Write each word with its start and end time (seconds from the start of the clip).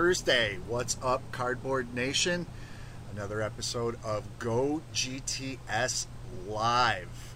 Thursday. 0.00 0.58
What's 0.66 0.96
up, 1.02 1.20
Cardboard 1.30 1.94
Nation? 1.94 2.46
Another 3.12 3.42
episode 3.42 3.98
of 4.02 4.24
Go 4.38 4.80
GTS 4.94 6.06
Live. 6.48 7.34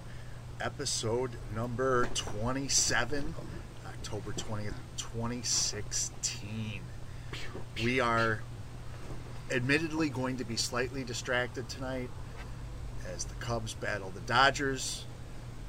Episode 0.62 1.32
number 1.54 2.06
27, 2.14 3.34
October 3.86 4.32
20th, 4.32 4.72
2016. 4.96 6.80
We 7.82 8.00
are 8.00 8.40
admittedly 9.50 10.08
going 10.08 10.38
to 10.38 10.44
be 10.44 10.56
slightly 10.56 11.04
distracted 11.04 11.68
tonight 11.68 12.08
as 13.14 13.24
the 13.24 13.34
Cubs 13.34 13.74
battle 13.74 14.08
the 14.08 14.20
Dodgers. 14.20 15.04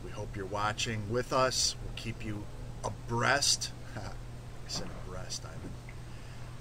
We 0.06 0.12
hope 0.12 0.38
you're 0.38 0.46
watching 0.46 1.10
with 1.10 1.34
us. 1.34 1.76
We'll 1.84 1.98
keep 1.98 2.24
you 2.24 2.46
abreast. 2.86 3.74
I 3.98 4.02
said 4.68 4.88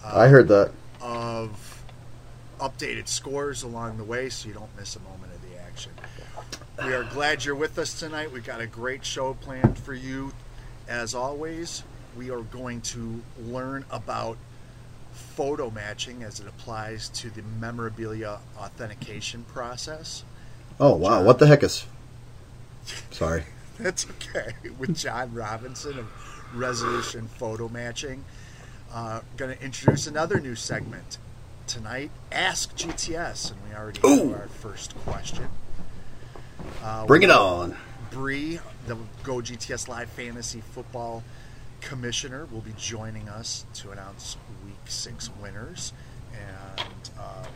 I 0.04 0.28
heard 0.28 0.48
that. 0.48 0.72
Of 1.00 1.82
updated 2.60 3.08
scores 3.08 3.62
along 3.62 3.98
the 3.98 4.04
way 4.04 4.28
so 4.28 4.48
you 4.48 4.54
don't 4.54 4.74
miss 4.78 4.96
a 4.96 5.00
moment 5.00 5.32
of 5.32 5.42
the 5.50 5.58
action. 5.60 5.92
We 6.84 6.92
are 6.92 7.04
glad 7.04 7.44
you're 7.44 7.54
with 7.54 7.78
us 7.78 7.98
tonight. 7.98 8.32
We've 8.32 8.44
got 8.44 8.60
a 8.60 8.66
great 8.66 9.04
show 9.04 9.34
planned 9.34 9.78
for 9.78 9.94
you. 9.94 10.32
As 10.88 11.14
always, 11.14 11.82
we 12.16 12.30
are 12.30 12.42
going 12.42 12.80
to 12.82 13.22
learn 13.46 13.84
about 13.90 14.36
photo 15.12 15.70
matching 15.70 16.22
as 16.22 16.40
it 16.40 16.48
applies 16.48 17.08
to 17.08 17.30
the 17.30 17.42
memorabilia 17.60 18.40
authentication 18.58 19.44
process. 19.44 20.24
Oh 20.80 20.96
wow, 20.96 21.22
what 21.22 21.38
the 21.38 21.46
heck 21.46 21.62
is? 21.62 21.86
Sorry. 23.10 23.44
That's 23.78 24.06
okay. 24.08 24.52
With 24.78 24.96
John 24.96 25.32
Robinson 25.34 25.98
of 25.98 26.06
Resolution 26.54 27.28
Photo 27.28 27.68
Matching. 27.68 28.24
Uh, 28.94 29.20
going 29.36 29.52
to 29.52 29.60
introduce 29.60 30.06
another 30.06 30.38
new 30.38 30.54
segment 30.54 31.18
tonight 31.66 32.12
Ask 32.30 32.76
GTS. 32.76 33.50
And 33.50 33.60
we 33.68 33.74
already 33.74 33.98
Ooh. 34.04 34.30
have 34.30 34.42
our 34.42 34.46
first 34.46 34.96
question. 34.98 35.48
Uh, 36.80 37.04
Bring 37.04 37.24
it 37.24 37.30
on. 37.30 37.76
Bree, 38.12 38.60
the 38.86 38.96
Go 39.24 39.38
GTS 39.38 39.88
Live 39.88 40.08
Fantasy 40.10 40.60
Football 40.60 41.24
Commissioner, 41.80 42.46
will 42.52 42.60
be 42.60 42.72
joining 42.78 43.28
us 43.28 43.64
to 43.74 43.90
announce 43.90 44.36
Week 44.64 44.76
Six 44.84 45.28
winners, 45.42 45.92
and 46.32 47.10
uh, 47.18 47.46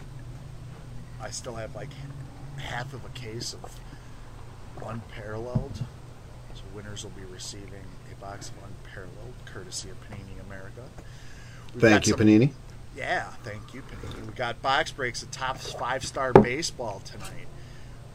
I 1.23 1.31
still 1.31 1.55
have 1.55 1.73
like 1.77 1.91
half 2.57 2.93
of 2.93 3.05
a 3.05 3.11
case 3.11 3.55
of 3.55 3.79
Unparalleled. 4.85 5.85
So 6.55 6.63
winners 6.75 7.05
will 7.05 7.13
be 7.13 7.25
receiving 7.33 7.85
a 8.11 8.21
box 8.21 8.49
of 8.49 8.57
Unparalleled, 8.65 9.35
courtesy 9.45 9.91
of 9.91 9.97
Panini 10.09 10.45
America. 10.45 10.83
We've 11.75 11.83
Thank 11.83 12.07
you, 12.07 12.13
some- 12.17 12.21
Panini. 12.27 12.53
yeah, 12.97 13.25
thank 13.45 13.75
you, 13.75 13.83
Panini. 13.83 14.27
We 14.27 14.33
got 14.33 14.61
box 14.63 14.91
breaks 14.91 15.23
of 15.23 15.31
Topps 15.31 15.73
five 15.73 16.05
star 16.05 16.33
baseball 16.33 17.01
tonight. 17.05 17.47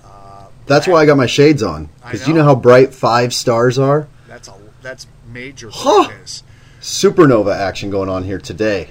Uh, 0.04 0.48
That's 0.66 0.88
why 0.88 1.02
I 1.02 1.06
got 1.06 1.18
my 1.18 1.26
shades 1.28 1.64
on. 1.64 1.90
Because 2.04 2.28
you 2.28 2.34
know. 2.34 2.44
how 2.44 2.56
bright 2.56 2.94
five 2.94 3.34
stars 3.34 3.78
are? 3.80 4.08
That's 4.28 4.48
a 4.48 4.54
that's 4.82 5.08
major 5.32 5.70
Huh. 5.72 6.10
Supernova 6.82 7.56
action 7.56 7.90
going 7.90 8.10
on 8.10 8.24
here 8.24 8.40
today. 8.40 8.90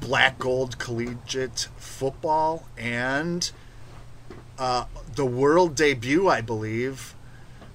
Black 0.00 0.38
Gold 0.38 0.78
Collegiate 0.78 1.68
Football 1.76 2.66
and 2.78 3.50
uh, 4.58 4.84
the 5.14 5.26
world 5.26 5.74
debut, 5.74 6.28
I 6.28 6.40
believe, 6.40 7.14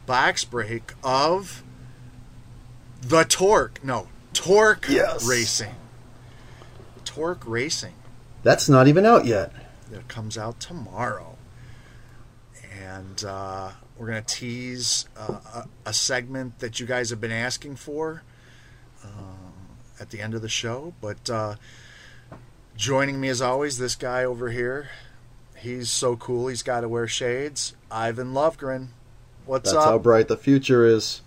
box 0.07 0.43
break 0.45 0.93
of 1.03 1.61
the 3.01 3.23
Torque. 3.23 3.83
No, 3.83 4.07
Torque 4.33 4.87
Yes. 4.89 5.25
Racing. 5.27 5.75
Torque 7.05 7.43
Racing. 7.45 7.93
That's 8.43 8.67
not 8.67 8.87
even 8.87 9.05
out 9.05 9.25
yet. 9.25 9.51
that 9.91 10.07
comes 10.07 10.37
out 10.37 10.59
tomorrow. 10.59 11.37
And 12.81 13.23
uh, 13.23 13.69
we're 13.97 14.07
going 14.07 14.23
to 14.23 14.35
tease 14.35 15.07
uh, 15.17 15.39
a, 15.53 15.67
a 15.89 15.93
segment 15.93 16.59
that 16.59 16.79
you 16.79 16.85
guys 16.85 17.09
have 17.11 17.21
been 17.21 17.31
asking 17.31 17.75
for 17.75 18.23
uh, 19.03 19.07
at 19.99 20.09
the 20.09 20.19
end 20.19 20.33
of 20.33 20.41
the 20.41 20.49
show. 20.49 20.93
But 20.99 21.29
uh, 21.29 21.55
joining 22.75 23.21
me 23.21 23.29
as 23.29 23.41
always, 23.41 23.77
this 23.77 23.95
guy 23.95 24.23
over 24.25 24.49
here. 24.49 24.89
He's 25.57 25.89
so 25.89 26.15
cool. 26.17 26.47
He's 26.47 26.63
got 26.63 26.81
to 26.81 26.89
wear 26.89 27.07
shades. 27.07 27.73
Ivan 27.89 28.33
Lovegren. 28.33 28.87
What's 29.45 29.69
up? 29.69 29.75
That's 29.75 29.85
how 29.85 29.97
bright 29.99 30.27
the 30.27 30.35
future 30.37 30.85
is. 30.85 31.21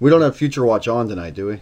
We 0.00 0.10
don't 0.10 0.20
have 0.20 0.36
Future 0.36 0.64
Watch 0.64 0.88
on 0.88 1.08
tonight, 1.08 1.34
do 1.34 1.46
we? 1.46 1.60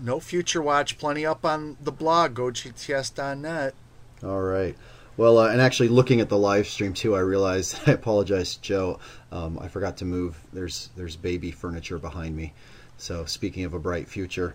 No 0.00 0.20
Future 0.20 0.62
Watch. 0.62 0.98
Plenty 0.98 1.24
up 1.26 1.44
on 1.44 1.76
the 1.80 1.92
blog, 1.92 2.34
gogts.net. 2.34 3.74
All 4.22 4.40
right. 4.40 4.76
Well, 5.16 5.38
uh, 5.38 5.48
and 5.48 5.60
actually 5.60 5.88
looking 5.88 6.20
at 6.20 6.28
the 6.28 6.38
live 6.38 6.66
stream 6.66 6.92
too, 6.92 7.14
I 7.14 7.20
realized 7.20 7.78
I 7.86 7.92
apologize, 7.92 8.56
Joe. 8.56 8.98
Um, 9.30 9.58
I 9.60 9.68
forgot 9.68 9.98
to 9.98 10.04
move. 10.04 10.38
There's 10.52 10.90
there's 10.96 11.16
baby 11.16 11.50
furniture 11.50 11.98
behind 11.98 12.36
me. 12.36 12.52
So 12.96 13.24
speaking 13.24 13.64
of 13.64 13.74
a 13.74 13.78
bright 13.78 14.08
future, 14.08 14.54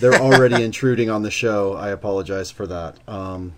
they're 0.00 0.14
already 0.14 0.62
intruding 0.64 1.10
on 1.10 1.22
the 1.22 1.30
show. 1.30 1.74
I 1.74 1.90
apologize 1.90 2.50
for 2.50 2.66
that. 2.66 2.96
Um, 3.08 3.54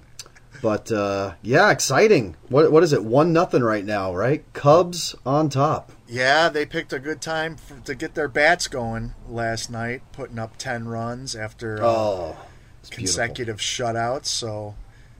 but 0.62 0.90
uh, 0.90 1.34
yeah, 1.42 1.70
exciting. 1.70 2.36
What 2.48 2.72
what 2.72 2.82
is 2.82 2.92
it? 2.92 3.04
One 3.04 3.32
nothing 3.32 3.62
right 3.62 3.84
now, 3.84 4.14
right? 4.14 4.44
Cubs 4.52 5.14
on 5.24 5.48
top. 5.48 5.92
Yeah, 6.08 6.48
they 6.48 6.64
picked 6.64 6.92
a 6.94 6.98
good 6.98 7.20
time 7.20 7.56
for, 7.56 7.78
to 7.80 7.94
get 7.94 8.14
their 8.14 8.28
bats 8.28 8.66
going 8.66 9.12
last 9.28 9.70
night, 9.70 10.00
putting 10.12 10.38
up 10.38 10.56
10 10.56 10.88
runs 10.88 11.36
after 11.36 11.82
uh, 11.82 11.86
Oh, 11.86 12.36
beautiful. 12.82 12.96
consecutive 12.96 13.58
shutouts. 13.58 14.26
So 14.26 14.74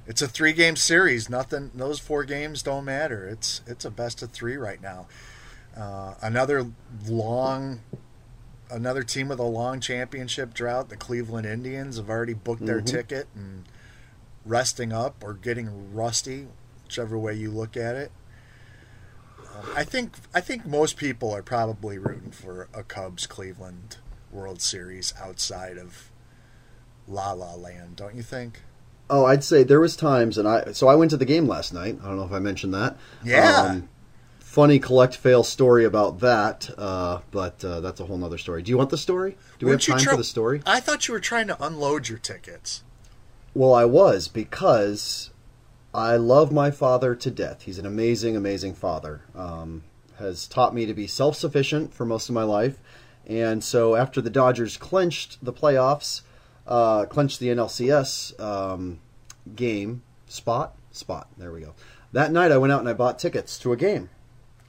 it's 0.06 0.22
a 0.22 0.28
three 0.28 0.54
game 0.54 0.76
series. 0.76 1.28
Nothing, 1.28 1.70
those 1.74 1.98
four 1.98 2.24
games 2.24 2.62
don't 2.62 2.86
matter. 2.86 3.28
It's 3.28 3.60
it's 3.66 3.84
a 3.84 3.90
best 3.90 4.22
of 4.22 4.30
three 4.30 4.56
right 4.56 4.80
now. 4.80 5.06
Uh, 5.76 6.14
another 6.22 6.66
long, 7.06 7.80
another 8.70 9.02
team 9.02 9.28
with 9.28 9.38
a 9.38 9.42
long 9.44 9.80
championship 9.80 10.54
drought. 10.54 10.88
The 10.88 10.96
Cleveland 10.96 11.46
Indians 11.46 11.98
have 11.98 12.08
already 12.08 12.32
booked 12.34 12.64
their 12.64 12.80
Mhm. 12.80 12.86
ticket 12.86 13.28
and 13.34 13.64
resting 14.46 14.92
up 14.94 15.22
or 15.22 15.34
getting 15.34 15.92
rusty, 15.94 16.48
whichever 16.84 17.18
way 17.18 17.34
you 17.34 17.50
look 17.50 17.76
at 17.76 17.94
it. 17.94 18.10
I 19.74 19.84
think 19.84 20.12
I 20.34 20.40
think 20.40 20.66
most 20.66 20.96
people 20.96 21.34
are 21.34 21.42
probably 21.42 21.98
rooting 21.98 22.30
for 22.30 22.68
a 22.74 22.82
Cubs 22.82 23.26
Cleveland 23.26 23.96
World 24.30 24.60
Series 24.60 25.12
outside 25.20 25.78
of 25.78 26.10
La 27.06 27.32
La 27.32 27.54
Land, 27.54 27.96
don't 27.96 28.14
you 28.14 28.22
think? 28.22 28.62
Oh, 29.10 29.24
I'd 29.24 29.42
say 29.42 29.62
there 29.62 29.80
was 29.80 29.96
times, 29.96 30.36
and 30.36 30.46
I 30.46 30.72
so 30.72 30.88
I 30.88 30.94
went 30.94 31.10
to 31.12 31.16
the 31.16 31.24
game 31.24 31.46
last 31.46 31.72
night. 31.72 31.98
I 32.02 32.06
don't 32.06 32.16
know 32.16 32.24
if 32.24 32.32
I 32.32 32.38
mentioned 32.38 32.74
that. 32.74 32.96
Yeah. 33.24 33.62
Um, 33.62 33.88
funny 34.38 34.78
collect 34.78 35.16
fail 35.16 35.42
story 35.42 35.84
about 35.84 36.20
that, 36.20 36.68
uh, 36.76 37.20
but 37.30 37.64
uh, 37.64 37.80
that's 37.80 38.00
a 38.00 38.04
whole 38.06 38.18
nother 38.18 38.38
story. 38.38 38.62
Do 38.62 38.70
you 38.70 38.76
want 38.78 38.90
the 38.90 38.98
story? 38.98 39.36
Do 39.58 39.66
we 39.66 39.72
Weren't 39.72 39.84
have 39.86 39.96
time 39.96 40.04
try- 40.04 40.12
for 40.12 40.16
the 40.18 40.24
story? 40.24 40.62
I 40.66 40.80
thought 40.80 41.08
you 41.08 41.14
were 41.14 41.20
trying 41.20 41.46
to 41.48 41.64
unload 41.64 42.08
your 42.08 42.18
tickets. 42.18 42.82
Well, 43.54 43.74
I 43.74 43.84
was 43.84 44.28
because 44.28 45.30
I 45.94 46.16
love 46.16 46.52
my 46.52 46.70
father 46.70 47.14
to 47.14 47.30
death. 47.30 47.62
He's 47.62 47.78
an 47.78 47.86
amazing, 47.86 48.36
amazing 48.36 48.74
father. 48.74 49.22
Um, 49.34 49.84
has 50.18 50.46
taught 50.46 50.74
me 50.74 50.84
to 50.86 50.94
be 50.94 51.06
self 51.06 51.36
sufficient 51.36 51.94
for 51.94 52.04
most 52.04 52.28
of 52.28 52.34
my 52.34 52.42
life. 52.42 52.78
And 53.26 53.62
so 53.62 53.94
after 53.94 54.20
the 54.20 54.30
Dodgers 54.30 54.76
clinched 54.76 55.44
the 55.44 55.52
playoffs, 55.52 56.22
uh, 56.66 57.04
clinched 57.06 57.40
the 57.40 57.48
NLCS 57.48 58.38
um, 58.40 59.00
game 59.54 60.02
spot, 60.26 60.76
spot, 60.90 61.28
there 61.36 61.52
we 61.52 61.60
go. 61.60 61.74
That 62.12 62.32
night 62.32 62.52
I 62.52 62.58
went 62.58 62.72
out 62.72 62.80
and 62.80 62.88
I 62.88 62.94
bought 62.94 63.18
tickets 63.18 63.58
to 63.60 63.72
a 63.72 63.76
game. 63.76 64.08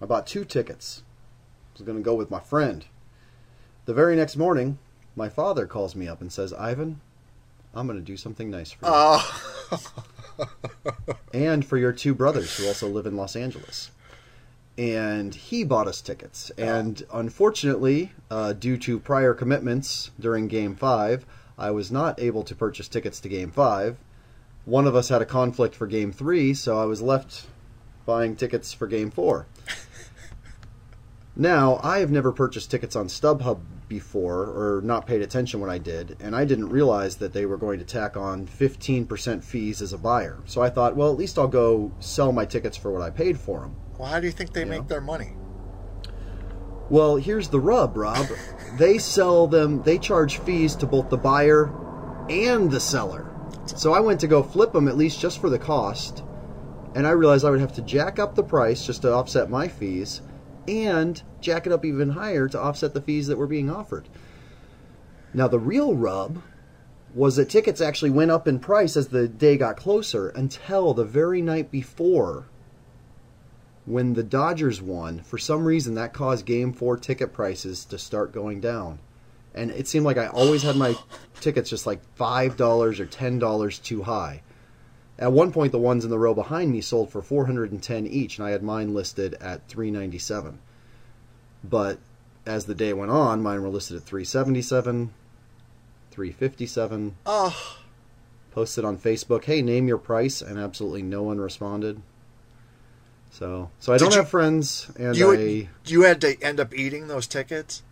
I 0.02 0.06
bought 0.06 0.28
two 0.28 0.44
tickets. 0.44 1.04
I 1.70 1.80
was 1.80 1.82
going 1.84 1.98
to 1.98 2.04
go 2.04 2.16
with 2.16 2.30
my 2.30 2.40
friend. 2.40 2.86
The 3.86 3.94
very 3.94 4.16
next 4.16 4.36
morning, 4.36 4.78
my 5.16 5.30
father 5.30 5.66
calls 5.66 5.96
me 5.96 6.08
up 6.08 6.22
and 6.22 6.32
says, 6.32 6.54
Ivan, 6.54 7.00
I'm 7.74 7.88
going 7.88 8.00
to 8.00 8.06
do 8.06 8.18
something 8.18 8.50
nice 8.50 8.72
for 8.72 8.86
you 8.86 8.92
Oh, 8.94 9.42
and 11.34 11.66
for 11.66 11.78
your 11.78 11.92
two 11.92 12.14
brothers 12.14 12.58
who 12.58 12.68
also 12.68 12.88
live 12.88 13.06
in 13.06 13.16
Los 13.16 13.36
Angeles. 13.36 13.92
And 14.78 15.36
he 15.36 15.64
bought 15.64 15.88
us 15.88 16.02
tickets. 16.02 16.52
And 16.58 17.04
unfortunately, 17.14 18.14
uh, 18.32 18.54
due 18.54 18.78
to 18.78 19.00
prior 19.00 19.34
commitments 19.34 20.12
during 20.20 20.48
Game 20.48 20.76
5, 20.76 21.26
I 21.58 21.72
was 21.72 21.92
not 21.92 22.20
able 22.20 22.44
to 22.44 22.56
purchase 22.56 22.88
tickets 22.88 23.20
to 23.20 23.30
Game 23.30 23.52
5. 23.52 23.98
One 24.66 24.88
of 24.88 24.96
us 24.96 25.10
had 25.10 25.22
a 25.22 25.26
conflict 25.26 25.76
for 25.76 25.88
Game 25.88 26.12
3, 26.12 26.54
so 26.54 26.80
I 26.80 26.86
was 26.86 27.02
left 27.02 27.48
buying 28.06 28.36
tickets 28.36 28.72
for 28.72 28.88
Game 28.88 29.12
4. 29.12 29.46
Now, 31.40 31.80
I 31.82 32.00
have 32.00 32.12
never 32.12 32.34
purchased 32.34 32.70
tickets 32.70 32.98
on 32.98 33.08
StubHub 33.08 33.62
before, 33.88 34.42
or 34.44 34.82
not 34.84 35.08
paid 35.08 35.22
attention 35.22 35.62
when 35.62 35.70
I 35.70 35.78
did, 35.78 36.18
and 36.20 36.36
I 36.36 36.44
didn't 36.44 36.68
realize 36.68 37.16
that 37.16 37.32
they 37.32 37.46
were 37.46 37.56
going 37.56 37.80
to 37.80 37.86
tack 37.86 38.18
on 38.18 38.46
15% 38.46 39.42
fees 39.42 39.82
as 39.82 39.94
a 39.94 39.98
buyer. 39.98 40.40
So 40.46 40.62
I 40.62 40.70
thought, 40.70 40.98
well, 40.98 41.10
at 41.10 41.18
least 41.18 41.40
I'll 41.40 41.48
go 41.48 41.94
sell 42.02 42.34
my 42.34 42.44
tickets 42.44 42.76
for 42.76 42.92
what 42.92 43.02
I 43.02 43.10
paid 43.10 43.40
for 43.40 43.62
them. 43.62 43.76
well, 43.98 44.10
how 44.10 44.20
do 44.20 44.26
you 44.26 44.34
think 44.34 44.52
they 44.52 44.62
You 44.62 44.66
make 44.66 44.82
know? 44.82 44.88
their 44.88 45.00
money? 45.02 45.32
Well, 46.90 47.16
here's 47.16 47.48
the 47.48 47.60
rub, 47.62 47.96
Rob. 47.96 48.28
they 48.78 48.98
sell 48.98 49.48
them, 49.48 49.82
they 49.84 49.98
charge 49.98 50.40
fees 50.40 50.76
to 50.76 50.86
both 50.86 51.10
the 51.10 51.18
buyer 51.18 51.72
and 52.30 52.70
the 52.70 52.82
seller. 52.82 53.34
So 53.66 53.94
I 53.94 54.02
went 54.02 54.20
to 54.20 54.28
go 54.28 54.44
flip 54.44 54.74
them 54.74 54.90
at 54.90 54.98
least 54.98 55.22
just 55.22 55.40
for 55.40 55.50
the 55.50 55.58
cost, 55.58 56.22
and 56.96 57.08
I 57.08 57.12
realized 57.12 57.46
I 57.46 57.50
would 57.50 57.62
have 57.62 57.74
to 57.76 57.82
jack 57.82 58.20
up 58.20 58.36
the 58.36 58.44
price 58.44 58.86
just 58.86 59.04
to 59.04 59.14
offset 59.14 59.50
my 59.50 59.70
fees, 59.70 60.22
and 60.68 61.22
jack 61.42 61.66
it 61.66 61.74
up 61.74 61.86
even 61.86 62.12
higher 62.12 62.48
to 62.48 62.60
offset 62.60 62.94
the 62.94 63.02
fees 63.02 63.28
that 63.28 63.38
were 63.38 63.48
being 63.48 63.70
offered. 63.70 64.08
Now 65.34 65.48
the 65.48 65.60
real 65.60 65.96
rub 65.96 66.42
was 67.14 67.36
that 67.36 67.50
tickets 67.50 67.82
actually 67.82 68.12
went 68.12 68.32
up 68.32 68.48
in 68.48 68.60
price 68.60 68.96
as 68.96 69.08
the 69.08 69.28
day 69.28 69.58
got 69.58 69.78
closer 69.78 70.30
until 70.30 70.94
the 70.94 71.06
very 71.06 71.42
night 71.42 71.72
before 71.72 72.46
when 73.86 74.14
the 74.14 74.24
Dodgers 74.24 74.82
won. 74.82 75.20
For 75.22 75.38
some 75.38 75.66
reason, 75.66 75.96
that 75.96 76.14
caused 76.14 76.46
Game 76.46 76.74
4 76.74 76.98
ticket 76.98 77.34
prices 77.34 77.86
to 77.86 77.98
start 77.98 78.32
going 78.32 78.62
down. 78.62 79.00
And 79.56 79.72
it 79.72 79.88
seemed 79.88 80.06
like 80.06 80.18
I 80.18 80.28
always 80.28 80.62
had 80.62 80.76
my 80.76 80.96
tickets 81.42 81.72
just 81.72 81.88
like 81.88 82.02
$5 82.16 82.60
or 83.00 83.06
$10 83.06 83.84
too 83.84 84.04
high. 84.04 84.44
At 85.18 85.34
one 85.34 85.52
point, 85.52 85.72
the 85.72 85.80
ones 85.80 86.06
in 86.06 86.12
the 86.12 86.20
row 86.20 86.34
behind 86.34 86.72
me 86.72 86.82
sold 86.82 87.12
for 87.12 87.22
410 87.22 88.08
each, 88.08 88.38
and 88.38 88.48
I 88.48 88.52
had 88.52 88.64
mine 88.64 88.94
listed 88.94 89.34
at 89.42 89.68
397. 89.68 90.60
But 91.64 92.00
as 92.46 92.66
the 92.66 92.76
day 92.76 92.94
went 92.94 93.12
on, 93.12 93.42
mine 93.44 93.62
were 93.62 93.70
listed 93.70 93.98
at 93.98 94.04
377, 94.04 95.12
357. 96.12 97.16
Oh, 97.26 97.76
Posted 98.52 98.84
on 98.84 98.98
Facebook, 98.98 99.44
"Hey, 99.46 99.62
name 99.62 99.88
your 99.88 100.00
price," 100.00 100.42
and 100.42 100.58
absolutely 100.58 101.04
no 101.04 101.22
one 101.22 101.40
responded. 101.40 102.02
So, 103.32 103.70
so 103.80 103.94
I 103.94 103.98
Did 103.98 104.06
don't 104.06 104.12
you- 104.14 104.18
have 104.22 104.30
friends, 104.30 104.88
and 104.98 105.16
you 105.16 105.32
I. 105.32 105.70
you 105.86 106.02
had 106.02 106.20
to 106.22 106.42
end 106.42 106.60
up 106.60 106.74
eating 106.74 107.08
those 107.08 107.28
tickets. 107.28 107.84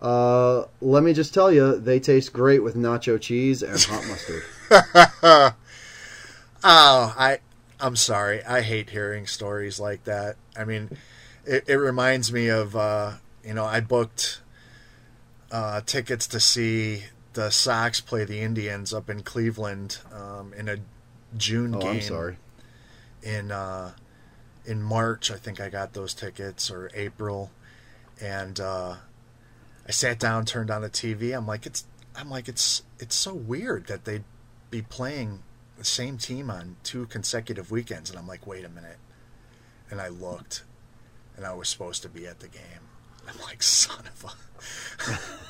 Uh, 0.00 0.64
let 0.80 1.02
me 1.04 1.12
just 1.12 1.32
tell 1.32 1.52
you, 1.52 1.78
they 1.78 2.00
taste 2.00 2.32
great 2.32 2.60
with 2.64 2.74
nacho 2.74 3.20
cheese 3.20 3.62
and 3.62 3.80
hot 3.80 4.04
mustard. 4.08 4.42
Oh, 6.62 7.14
I 7.16 7.38
I'm 7.78 7.96
sorry. 7.96 8.44
I 8.44 8.60
hate 8.62 8.90
hearing 8.90 9.26
stories 9.26 9.80
like 9.80 10.04
that. 10.04 10.36
I 10.56 10.64
mean, 10.64 10.90
it, 11.46 11.64
it 11.68 11.76
reminds 11.76 12.32
me 12.32 12.48
of 12.48 12.74
uh, 12.76 13.12
you 13.44 13.54
know 13.54 13.64
I 13.64 13.80
booked 13.80 14.40
uh, 15.50 15.80
tickets 15.86 16.26
to 16.28 16.40
see 16.40 17.04
the 17.32 17.50
Sox 17.50 18.00
play 18.00 18.24
the 18.24 18.40
Indians 18.40 18.92
up 18.92 19.08
in 19.10 19.22
Cleveland 19.22 19.98
um, 20.12 20.52
in 20.54 20.68
a 20.68 20.76
June 21.36 21.74
Oh, 21.74 21.78
game. 21.80 21.88
I'm 21.90 22.00
sorry. 22.00 22.36
in 23.22 23.50
uh, 23.50 23.92
in 24.66 24.82
March. 24.82 25.30
I 25.30 25.36
think 25.36 25.60
I 25.60 25.68
got 25.68 25.92
those 25.92 26.14
tickets 26.14 26.70
or 26.70 26.90
April, 26.94 27.50
and 28.20 28.58
uh, 28.60 28.96
I 29.86 29.90
sat 29.92 30.18
down, 30.18 30.44
turned 30.44 30.70
on 30.70 30.82
the 30.82 30.90
TV. 30.90 31.36
I'm 31.36 31.46
like, 31.46 31.66
it's 31.66 31.84
I'm 32.16 32.30
like 32.30 32.48
it's 32.48 32.82
it's 32.98 33.14
so 33.14 33.34
weird 33.34 33.86
that 33.86 34.04
they'd 34.04 34.24
be 34.70 34.82
playing 34.82 35.42
the 35.78 35.84
same 35.84 36.18
team 36.18 36.50
on 36.50 36.76
two 36.84 37.06
consecutive 37.06 37.70
weekends, 37.70 38.10
and 38.10 38.18
I'm 38.18 38.26
like, 38.26 38.46
wait 38.46 38.64
a 38.64 38.68
minute, 38.68 38.98
and 39.90 40.00
I 40.00 40.08
looked, 40.08 40.62
and 41.40 41.46
I 41.46 41.54
was 41.54 41.70
supposed 41.70 42.02
to 42.02 42.08
be 42.10 42.26
at 42.26 42.40
the 42.40 42.48
game. 42.48 42.62
I'm 43.26 43.40
like, 43.40 43.62
son 43.62 44.04
of 44.04 44.34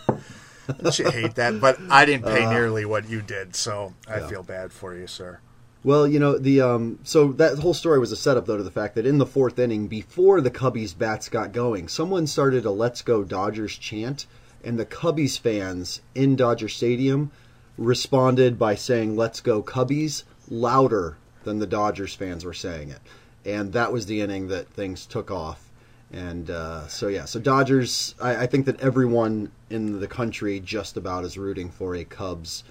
a. 0.07 0.73
Don't 0.83 0.97
you 1.01 1.11
hate 1.11 1.35
that? 1.35 1.61
But 1.61 1.79
I 1.91 2.05
didn't 2.05 2.27
pay 2.27 2.49
nearly 2.49 2.85
what 2.85 3.09
you 3.11 3.23
did, 3.23 3.57
so 3.57 3.95
I 4.07 4.19
Yeah. 4.19 4.29
feel 4.29 4.43
bad 4.45 4.71
for 4.73 4.95
you, 4.95 5.09
sir. 5.09 5.41
Well, 5.83 6.07
you 6.07 6.21
know 6.21 6.39
the 6.39 6.61
um, 6.61 7.01
so 7.03 7.33
that 7.33 7.59
whole 7.59 7.75
story 7.75 7.99
was 7.99 8.13
a 8.13 8.17
setup 8.17 8.47
though 8.47 8.59
to 8.59 8.63
the 8.63 8.71
fact 8.71 8.95
that 8.95 9.07
in 9.07 9.19
the 9.19 9.27
fourth 9.27 9.59
inning, 9.59 9.89
before 9.89 10.41
the 10.41 10.51
Cubbies 10.51 10.97
bats 10.97 11.29
got 11.29 11.53
going, 11.53 11.89
someone 11.89 12.29
started 12.29 12.65
a 12.65 12.71
"Let's 12.71 13.03
Go 13.03 13.25
Dodgers" 13.25 13.77
chant, 13.77 14.27
and 14.63 14.79
the 14.79 14.87
Cubbies 14.87 15.41
fans 15.41 16.03
in 16.15 16.37
Dodger 16.37 16.69
Stadium 16.69 17.33
responded 17.77 18.61
by 18.61 18.77
saying 18.77 19.17
"Let's 19.17 19.41
go 19.41 19.61
Cubbies" 19.61 20.23
louder 20.49 21.17
than 21.43 21.59
the 21.59 21.67
Dodgers 21.67 22.15
fans 22.15 22.45
were 22.45 22.55
saying 22.55 22.91
it, 22.91 23.01
and 23.45 23.73
that 23.73 23.91
was 23.93 24.07
the 24.07 24.21
inning 24.21 24.47
that 24.49 24.69
things 24.69 25.05
took 25.05 25.33
off. 25.33 25.70
And 26.13 26.51
uh, 26.51 26.89
so 26.89 27.09
yeah, 27.09 27.25
so 27.25 27.39
Dodgers. 27.39 28.15
I, 28.21 28.43
I 28.43 28.47
think 28.47 28.67
that 28.67 28.81
everyone 28.81 29.53
in 29.71 30.01
the 30.01 30.09
country 30.09 30.59
just 30.61 30.97
about 30.97 31.25
is 31.25 31.39
rooting 31.39 31.71
for 31.71 31.95
a 31.95 32.05
Cubs 32.05 32.65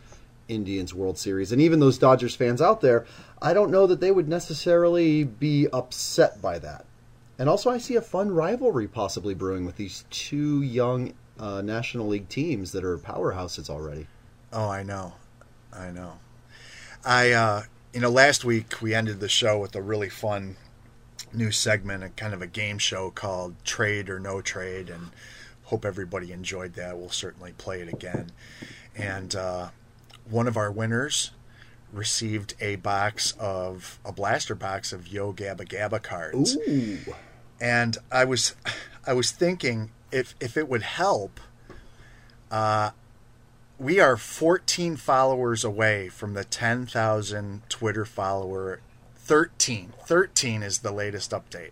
Indians 0.49 0.93
World 0.93 1.17
Series. 1.17 1.51
And 1.51 1.61
even 1.61 1.79
those 1.79 1.97
Dodgers 1.97 2.35
fans 2.35 2.61
out 2.61 2.81
there, 2.81 3.05
I 3.41 3.53
don't 3.53 3.71
know 3.71 3.87
that 3.87 4.01
they 4.01 4.11
would 4.11 4.27
necessarily 4.27 5.23
be 5.23 5.67
upset 5.71 6.41
by 6.41 6.59
that. 6.59 6.85
And 7.37 7.47
also, 7.47 7.69
I 7.69 7.77
see 7.77 7.95
a 7.95 8.01
fun 8.01 8.31
rivalry 8.31 8.87
possibly 8.87 9.33
brewing 9.33 9.65
with 9.65 9.77
these 9.77 10.03
two 10.09 10.61
young 10.61 11.13
uh, 11.39 11.61
National 11.61 12.07
League 12.07 12.27
teams 12.27 12.73
that 12.73 12.83
are 12.83 12.97
powerhouses 12.97 13.69
already. 13.69 14.07
Oh, 14.51 14.69
I 14.69 14.83
know. 14.83 15.13
I 15.71 15.91
know. 15.91 16.19
I, 17.05 17.31
uh, 17.31 17.63
you 17.93 18.01
know, 18.01 18.09
last 18.09 18.43
week 18.43 18.81
we 18.81 18.93
ended 18.93 19.21
the 19.21 19.29
show 19.29 19.57
with 19.57 19.73
a 19.75 19.81
really 19.81 20.09
fun 20.09 20.57
new 21.33 21.51
segment, 21.51 22.03
a 22.03 22.09
kind 22.09 22.33
of 22.33 22.41
a 22.41 22.47
game 22.47 22.77
show 22.77 23.11
called 23.11 23.55
Trade 23.63 24.09
or 24.09 24.19
No 24.19 24.41
Trade, 24.41 24.89
and 24.89 25.09
hope 25.65 25.85
everybody 25.85 26.31
enjoyed 26.31 26.73
that. 26.73 26.97
We'll 26.97 27.09
certainly 27.09 27.53
play 27.53 27.81
it 27.81 27.87
again. 27.87 28.31
And 28.95 29.35
uh, 29.35 29.69
one 30.29 30.47
of 30.47 30.57
our 30.57 30.71
winners 30.71 31.31
received 31.91 32.55
a 32.59 32.75
box 32.77 33.33
of 33.39 33.99
a 34.05 34.11
blaster 34.11 34.55
box 34.55 34.93
of 34.93 35.07
Yo 35.07 35.33
Gabba 35.33 35.67
Gabba 35.67 36.01
cards 36.01 36.55
Ooh. 36.55 36.99
and 37.59 37.97
I 38.11 38.25
was 38.25 38.55
I 39.07 39.13
was 39.13 39.31
thinking 39.31 39.89
if 40.11 40.35
if 40.39 40.55
it 40.55 40.69
would 40.69 40.83
help 40.83 41.39
uh 42.51 42.91
we 43.79 43.99
are 43.99 44.17
14 44.17 44.97
followers 44.97 45.63
away 45.63 46.09
from 46.09 46.33
the 46.33 46.43
10,000 46.43 47.61
Twitter 47.69 48.03
follower 48.03 48.81
13 49.29 49.93
13 50.07 50.63
is 50.63 50.79
the 50.79 50.91
latest 50.91 51.29
update 51.29 51.69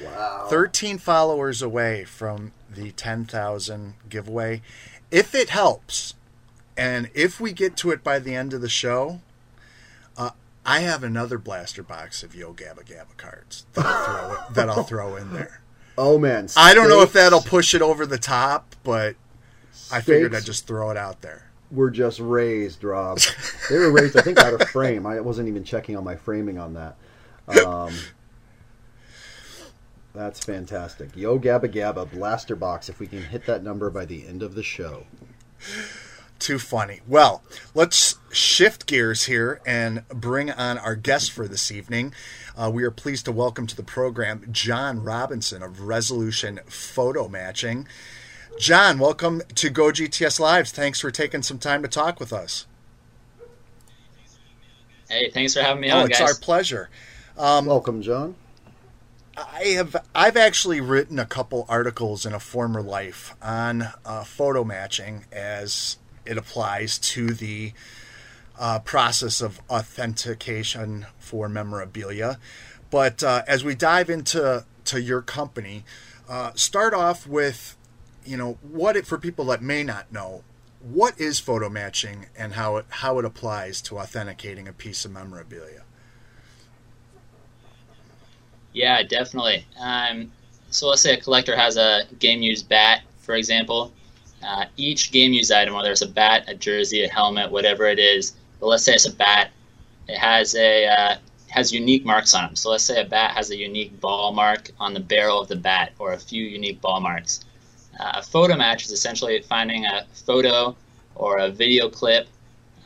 Wow. 0.00 0.46
13 0.48 0.98
followers 0.98 1.60
away 1.60 2.04
from 2.04 2.52
the 2.70 2.92
10,000 2.92 3.94
giveaway 4.08 4.62
if 5.10 5.34
it 5.34 5.50
helps 5.50 6.14
and 6.76 7.10
if 7.12 7.40
we 7.40 7.50
get 7.52 7.76
to 7.78 7.90
it 7.90 8.04
by 8.04 8.20
the 8.20 8.36
end 8.36 8.54
of 8.54 8.60
the 8.60 8.68
show 8.68 9.20
uh, 10.16 10.30
I 10.64 10.80
have 10.80 11.02
another 11.02 11.36
blaster 11.36 11.82
box 11.82 12.22
of 12.22 12.32
Yo 12.32 12.52
Gabba 12.52 12.84
Gabba 12.84 13.16
cards 13.16 13.66
that 13.72 13.84
I'll 13.84 14.04
throw, 14.04 14.54
that 14.54 14.68
I'll 14.68 14.84
throw 14.84 15.16
in 15.16 15.32
there. 15.32 15.60
Oh, 15.96 16.18
man. 16.18 16.48
I 16.56 16.74
don't 16.74 16.88
know 16.88 17.02
if 17.02 17.12
that'll 17.12 17.40
push 17.40 17.72
it 17.72 17.80
over 17.80 18.04
the 18.04 18.18
top, 18.18 18.74
but 18.82 19.14
I 19.92 20.00
figured 20.00 20.34
I'd 20.34 20.44
just 20.44 20.66
throw 20.66 20.90
it 20.90 20.96
out 20.96 21.22
there. 21.22 21.43
Were 21.74 21.90
just 21.90 22.20
raised, 22.20 22.84
Rob. 22.84 23.18
they 23.68 23.78
were 23.78 23.90
raised, 23.90 24.16
I 24.16 24.22
think, 24.22 24.38
out 24.38 24.54
of 24.54 24.68
frame. 24.70 25.06
I 25.06 25.20
wasn't 25.20 25.48
even 25.48 25.64
checking 25.64 25.96
on 25.96 26.04
my 26.04 26.14
framing 26.14 26.58
on 26.58 26.74
that. 26.74 26.96
Um, 27.66 27.92
that's 30.14 30.38
fantastic. 30.44 31.16
Yo 31.16 31.38
Gabba 31.38 31.68
Gabba 31.68 32.10
Blaster 32.10 32.54
Box. 32.54 32.88
If 32.88 33.00
we 33.00 33.06
can 33.08 33.22
hit 33.22 33.46
that 33.46 33.64
number 33.64 33.90
by 33.90 34.04
the 34.04 34.26
end 34.26 34.42
of 34.42 34.54
the 34.54 34.62
show. 34.62 35.04
Too 36.38 36.58
funny. 36.58 37.00
Well, 37.08 37.42
let's 37.74 38.18
shift 38.30 38.86
gears 38.86 39.24
here 39.24 39.60
and 39.66 40.06
bring 40.08 40.50
on 40.50 40.78
our 40.78 40.94
guest 40.94 41.32
for 41.32 41.48
this 41.48 41.72
evening. 41.72 42.12
Uh, 42.56 42.70
we 42.72 42.84
are 42.84 42.90
pleased 42.90 43.24
to 43.24 43.32
welcome 43.32 43.66
to 43.66 43.76
the 43.76 43.82
program 43.82 44.46
John 44.52 45.02
Robinson 45.02 45.62
of 45.62 45.80
Resolution 45.82 46.60
Photo 46.66 47.28
Matching. 47.28 47.86
John, 48.58 48.98
welcome 48.98 49.42
to 49.56 49.68
Go 49.68 49.84
GTS 49.90 50.38
Lives. 50.38 50.70
Thanks 50.70 51.00
for 51.00 51.10
taking 51.10 51.42
some 51.42 51.58
time 51.58 51.82
to 51.82 51.88
talk 51.88 52.20
with 52.20 52.32
us. 52.32 52.66
Hey, 55.08 55.30
thanks 55.30 55.54
for 55.54 55.60
having 55.60 55.80
me 55.82 55.90
Oh, 55.90 55.98
on, 56.00 56.10
it's 56.10 56.18
guys. 56.20 56.28
our 56.30 56.34
pleasure. 56.40 56.88
Welcome, 57.36 58.00
John. 58.00 58.36
I 59.36 59.64
have 59.76 59.96
I've 60.14 60.36
actually 60.36 60.80
written 60.80 61.18
a 61.18 61.26
couple 61.26 61.66
articles 61.68 62.24
in 62.24 62.32
a 62.32 62.38
former 62.40 62.80
life 62.80 63.34
on 63.42 63.88
uh, 64.06 64.22
photo 64.22 64.62
matching 64.62 65.24
as 65.32 65.98
it 66.24 66.38
applies 66.38 66.98
to 66.98 67.34
the 67.34 67.72
uh, 68.56 68.78
process 68.78 69.40
of 69.40 69.60
authentication 69.68 71.06
for 71.18 71.48
memorabilia. 71.48 72.38
But 72.90 73.24
uh, 73.24 73.42
as 73.48 73.64
we 73.64 73.74
dive 73.74 74.08
into 74.08 74.64
to 74.84 75.00
your 75.02 75.20
company, 75.22 75.84
uh, 76.28 76.52
start 76.54 76.94
off 76.94 77.26
with 77.26 77.76
you 78.24 78.36
know 78.36 78.58
what 78.62 78.96
it 78.96 79.06
for 79.06 79.18
people 79.18 79.46
that 79.46 79.62
may 79.62 79.82
not 79.82 80.12
know 80.12 80.42
what 80.80 81.18
is 81.18 81.40
photo 81.40 81.68
matching 81.68 82.26
and 82.36 82.52
how 82.54 82.76
it 82.76 82.86
how 82.88 83.18
it 83.18 83.24
applies 83.24 83.80
to 83.82 83.98
authenticating 83.98 84.68
a 84.68 84.72
piece 84.72 85.04
of 85.04 85.12
memorabilia. 85.12 85.82
Yeah, 88.72 89.02
definitely. 89.02 89.64
Um, 89.80 90.32
so 90.70 90.88
let's 90.88 91.02
say 91.02 91.14
a 91.14 91.20
collector 91.20 91.56
has 91.56 91.76
a 91.76 92.02
game 92.18 92.42
used 92.42 92.68
bat, 92.68 93.02
for 93.20 93.36
example. 93.36 93.92
Uh, 94.44 94.66
each 94.76 95.10
game 95.12 95.32
used 95.32 95.52
item, 95.52 95.74
whether 95.74 95.92
it's 95.92 96.02
a 96.02 96.08
bat, 96.08 96.44
a 96.48 96.54
jersey, 96.54 97.04
a 97.04 97.08
helmet, 97.08 97.50
whatever 97.50 97.86
it 97.86 97.98
is, 97.98 98.34
but 98.60 98.66
let's 98.66 98.82
say 98.84 98.92
it's 98.92 99.06
a 99.06 99.12
bat, 99.12 99.50
it 100.08 100.18
has 100.18 100.54
a 100.54 100.86
uh, 100.86 101.16
has 101.48 101.72
unique 101.72 102.04
marks 102.04 102.34
on 102.34 102.46
them. 102.46 102.56
So 102.56 102.70
let's 102.70 102.84
say 102.84 103.00
a 103.00 103.04
bat 103.04 103.30
has 103.30 103.50
a 103.50 103.56
unique 103.56 104.00
ball 104.00 104.32
mark 104.32 104.70
on 104.80 104.92
the 104.92 105.00
barrel 105.00 105.40
of 105.40 105.48
the 105.48 105.56
bat, 105.56 105.92
or 105.98 106.12
a 106.12 106.18
few 106.18 106.44
unique 106.44 106.80
ball 106.80 107.00
marks. 107.00 107.44
Uh, 107.98 108.12
a 108.16 108.22
photo 108.22 108.56
match 108.56 108.84
is 108.84 108.90
essentially 108.90 109.40
finding 109.42 109.84
a 109.84 110.06
photo 110.12 110.76
or 111.14 111.38
a 111.38 111.48
video 111.48 111.88
clip 111.88 112.28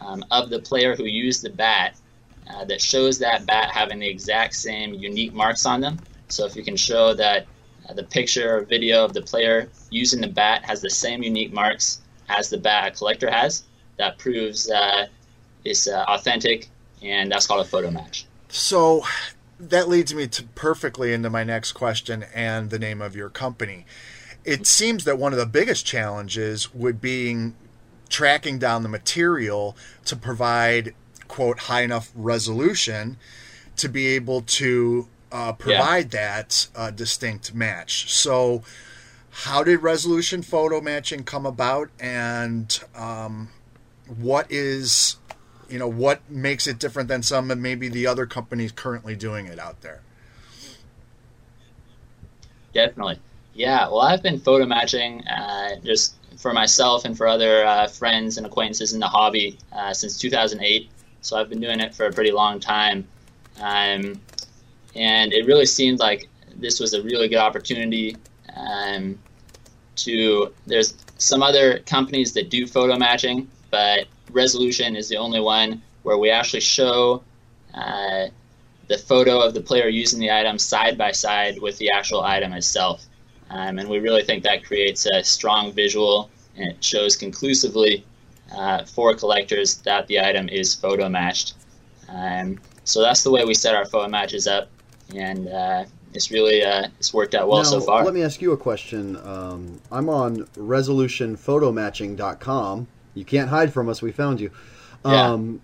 um, 0.00 0.24
of 0.30 0.50
the 0.50 0.58
player 0.58 0.94
who 0.94 1.04
used 1.04 1.42
the 1.42 1.50
bat 1.50 1.96
uh, 2.50 2.64
that 2.64 2.80
shows 2.80 3.18
that 3.18 3.46
bat 3.46 3.70
having 3.70 3.98
the 3.98 4.08
exact 4.08 4.54
same 4.54 4.94
unique 4.94 5.32
marks 5.32 5.66
on 5.66 5.80
them. 5.80 5.98
So 6.28 6.44
if 6.44 6.56
you 6.56 6.62
can 6.62 6.76
show 6.76 7.14
that 7.14 7.46
uh, 7.88 7.94
the 7.94 8.04
picture 8.04 8.58
or 8.58 8.60
video 8.62 9.04
of 9.04 9.12
the 9.12 9.22
player 9.22 9.68
using 9.90 10.20
the 10.20 10.28
bat 10.28 10.64
has 10.64 10.80
the 10.80 10.90
same 10.90 11.22
unique 11.22 11.52
marks 11.52 12.00
as 12.28 12.50
the 12.50 12.58
bat 12.58 12.88
a 12.88 12.90
collector 12.90 13.30
has, 13.30 13.64
that 13.96 14.18
proves 14.18 14.70
uh, 14.70 15.06
it's 15.64 15.88
uh, 15.88 16.04
authentic, 16.08 16.68
and 17.02 17.30
that's 17.30 17.46
called 17.46 17.64
a 17.64 17.68
photo 17.68 17.90
match. 17.90 18.26
So 18.48 19.04
that 19.58 19.88
leads 19.88 20.14
me 20.14 20.26
to 20.28 20.44
perfectly 20.54 21.12
into 21.12 21.30
my 21.30 21.44
next 21.44 21.72
question 21.72 22.24
and 22.34 22.70
the 22.70 22.78
name 22.78 23.02
of 23.02 23.16
your 23.16 23.28
company. 23.28 23.86
It 24.44 24.66
seems 24.66 25.04
that 25.04 25.18
one 25.18 25.32
of 25.32 25.38
the 25.38 25.46
biggest 25.46 25.84
challenges 25.84 26.72
would 26.74 27.00
be 27.00 27.52
tracking 28.08 28.58
down 28.58 28.82
the 28.82 28.88
material 28.88 29.76
to 30.06 30.16
provide 30.16 30.94
quote 31.26 31.58
high 31.60 31.82
enough 31.82 32.10
resolution 32.14 33.18
to 33.76 33.88
be 33.88 34.08
able 34.08 34.40
to 34.42 35.06
uh, 35.30 35.52
provide 35.52 36.12
yeah. 36.12 36.20
that 36.20 36.68
uh, 36.74 36.90
distinct 36.90 37.54
match. 37.54 38.12
So, 38.12 38.62
how 39.30 39.62
did 39.62 39.82
resolution 39.82 40.42
photo 40.42 40.80
matching 40.80 41.22
come 41.22 41.46
about, 41.46 41.90
and 42.00 42.78
um, 42.96 43.50
what 44.16 44.50
is 44.50 45.16
you 45.68 45.78
know 45.78 45.88
what 45.88 46.28
makes 46.30 46.66
it 46.66 46.78
different 46.78 47.08
than 47.08 47.22
some 47.22 47.50
and 47.50 47.62
maybe 47.62 47.88
the 47.88 48.06
other 48.06 48.26
companies 48.26 48.72
currently 48.72 49.14
doing 49.14 49.46
it 49.46 49.58
out 49.58 49.82
there? 49.82 50.00
Definitely, 52.72 53.20
yeah. 53.58 53.88
Well, 53.88 54.00
I've 54.00 54.22
been 54.22 54.38
photo 54.38 54.66
matching 54.66 55.26
uh, 55.26 55.80
just 55.84 56.14
for 56.36 56.52
myself 56.52 57.04
and 57.04 57.16
for 57.16 57.26
other 57.26 57.66
uh, 57.66 57.88
friends 57.88 58.36
and 58.38 58.46
acquaintances 58.46 58.92
in 58.94 59.00
the 59.00 59.08
hobby 59.08 59.58
uh, 59.72 59.92
since 59.92 60.16
2008. 60.16 60.88
So 61.22 61.36
I've 61.36 61.48
been 61.48 61.60
doing 61.60 61.80
it 61.80 61.92
for 61.92 62.06
a 62.06 62.12
pretty 62.12 62.30
long 62.30 62.60
time. 62.60 63.06
Um, 63.60 64.20
and 64.94 65.32
it 65.32 65.44
really 65.44 65.66
seemed 65.66 65.98
like 65.98 66.28
this 66.54 66.78
was 66.78 66.94
a 66.94 67.02
really 67.02 67.28
good 67.28 67.38
opportunity 67.38 68.16
um, 68.56 69.18
to. 69.96 70.54
There's 70.66 70.94
some 71.18 71.42
other 71.42 71.80
companies 71.80 72.32
that 72.34 72.50
do 72.50 72.64
photo 72.64 72.96
matching, 72.96 73.48
but 73.72 74.06
Resolution 74.30 74.94
is 74.94 75.08
the 75.08 75.16
only 75.16 75.40
one 75.40 75.82
where 76.04 76.16
we 76.16 76.30
actually 76.30 76.60
show 76.60 77.24
uh, 77.74 78.26
the 78.86 78.98
photo 78.98 79.40
of 79.40 79.52
the 79.52 79.60
player 79.60 79.88
using 79.88 80.20
the 80.20 80.30
item 80.30 80.58
side 80.58 80.96
by 80.96 81.10
side 81.10 81.60
with 81.60 81.76
the 81.78 81.90
actual 81.90 82.22
item 82.22 82.52
itself. 82.52 83.07
Um, 83.50 83.78
and 83.78 83.88
we 83.88 83.98
really 83.98 84.22
think 84.22 84.44
that 84.44 84.64
creates 84.64 85.06
a 85.06 85.24
strong 85.24 85.72
visual 85.72 86.30
and 86.58 86.72
it 86.72 86.84
shows 86.84 87.16
conclusively 87.16 88.04
uh, 88.54 88.84
for 88.84 89.14
collectors 89.14 89.78
that 89.78 90.06
the 90.06 90.20
item 90.20 90.48
is 90.48 90.74
photo 90.74 91.08
matched. 91.08 91.54
Um, 92.08 92.60
so 92.84 93.02
that's 93.02 93.22
the 93.22 93.30
way 93.30 93.44
we 93.44 93.54
set 93.54 93.74
our 93.74 93.84
photo 93.84 94.08
matches 94.08 94.46
up, 94.46 94.70
and 95.14 95.48
uh, 95.48 95.84
it's 96.14 96.30
really 96.30 96.64
uh, 96.64 96.88
it's 96.98 97.12
worked 97.12 97.34
out 97.34 97.48
well 97.48 97.58
now, 97.58 97.68
so 97.68 97.80
far. 97.80 98.02
Let 98.04 98.14
me 98.14 98.22
ask 98.22 98.40
you 98.40 98.52
a 98.52 98.56
question. 98.56 99.16
Um, 99.16 99.80
I'm 99.92 100.08
on 100.08 100.44
resolutionphotomatching.com. 100.56 102.86
You 103.14 103.24
can't 103.24 103.50
hide 103.50 103.72
from 103.72 103.88
us. 103.88 104.00
We 104.00 104.12
found 104.12 104.40
you. 104.40 104.52
Um, 105.04 105.60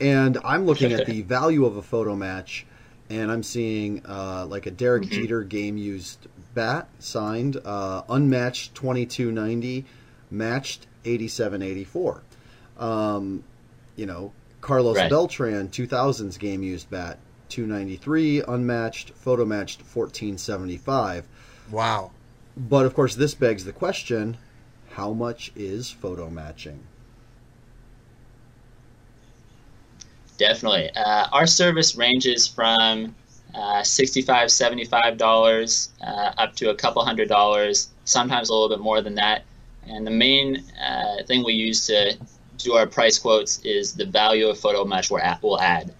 yeah. 0.00 0.06
And 0.06 0.38
I'm 0.44 0.64
looking 0.66 0.92
at 0.92 1.06
the 1.06 1.22
value 1.22 1.66
of 1.66 1.76
a 1.76 1.82
photo 1.82 2.16
match, 2.16 2.66
and 3.10 3.30
I'm 3.30 3.42
seeing 3.42 4.02
uh, 4.06 4.46
like 4.48 4.64
a 4.66 4.70
Derek 4.70 5.02
mm-hmm. 5.04 5.14
Jeter 5.14 5.44
game 5.44 5.76
used 5.76 6.26
bat 6.54 6.88
signed, 6.98 7.58
uh, 7.64 8.02
unmatched 8.08 8.74
2290, 8.74 9.84
matched 10.30 10.86
8784. 11.04 12.22
Um, 12.78 13.44
you 13.96 14.06
know, 14.06 14.32
Carlos 14.60 14.96
right. 14.96 15.10
Beltran 15.10 15.68
2000s 15.68 16.38
game 16.38 16.62
used 16.62 16.90
bat 16.90 17.18
293, 17.48 18.42
unmatched, 18.42 19.10
photo 19.10 19.44
matched 19.44 19.80
1475. 19.80 21.26
Wow. 21.70 22.10
But 22.56 22.86
of 22.86 22.94
course, 22.94 23.14
this 23.14 23.34
begs 23.34 23.64
the 23.64 23.72
question 23.72 24.36
how 24.92 25.12
much 25.12 25.52
is 25.56 25.90
photo 25.90 26.28
matching? 26.28 26.80
Definitely. 30.38 30.90
Uh, 30.94 31.28
our 31.32 31.46
service 31.46 31.96
ranges 31.96 32.46
from 32.46 33.14
uh, 33.54 33.82
$65, 33.82 34.26
$75 34.26 35.90
uh, 36.00 36.32
up 36.38 36.56
to 36.56 36.70
a 36.70 36.74
couple 36.74 37.04
hundred 37.04 37.28
dollars, 37.28 37.90
sometimes 38.04 38.48
a 38.48 38.52
little 38.52 38.68
bit 38.68 38.80
more 38.80 39.02
than 39.02 39.14
that. 39.16 39.44
And 39.86 40.06
the 40.06 40.10
main 40.10 40.64
uh, 40.80 41.24
thing 41.26 41.44
we 41.44 41.54
use 41.54 41.86
to 41.86 42.16
do 42.58 42.74
our 42.74 42.86
price 42.86 43.18
quotes 43.18 43.58
is 43.64 43.94
the 43.94 44.06
value 44.06 44.48
of 44.48 44.58
photo 44.58 44.84
match 44.84 45.10
we'll 45.10 45.60
add. 45.60 45.92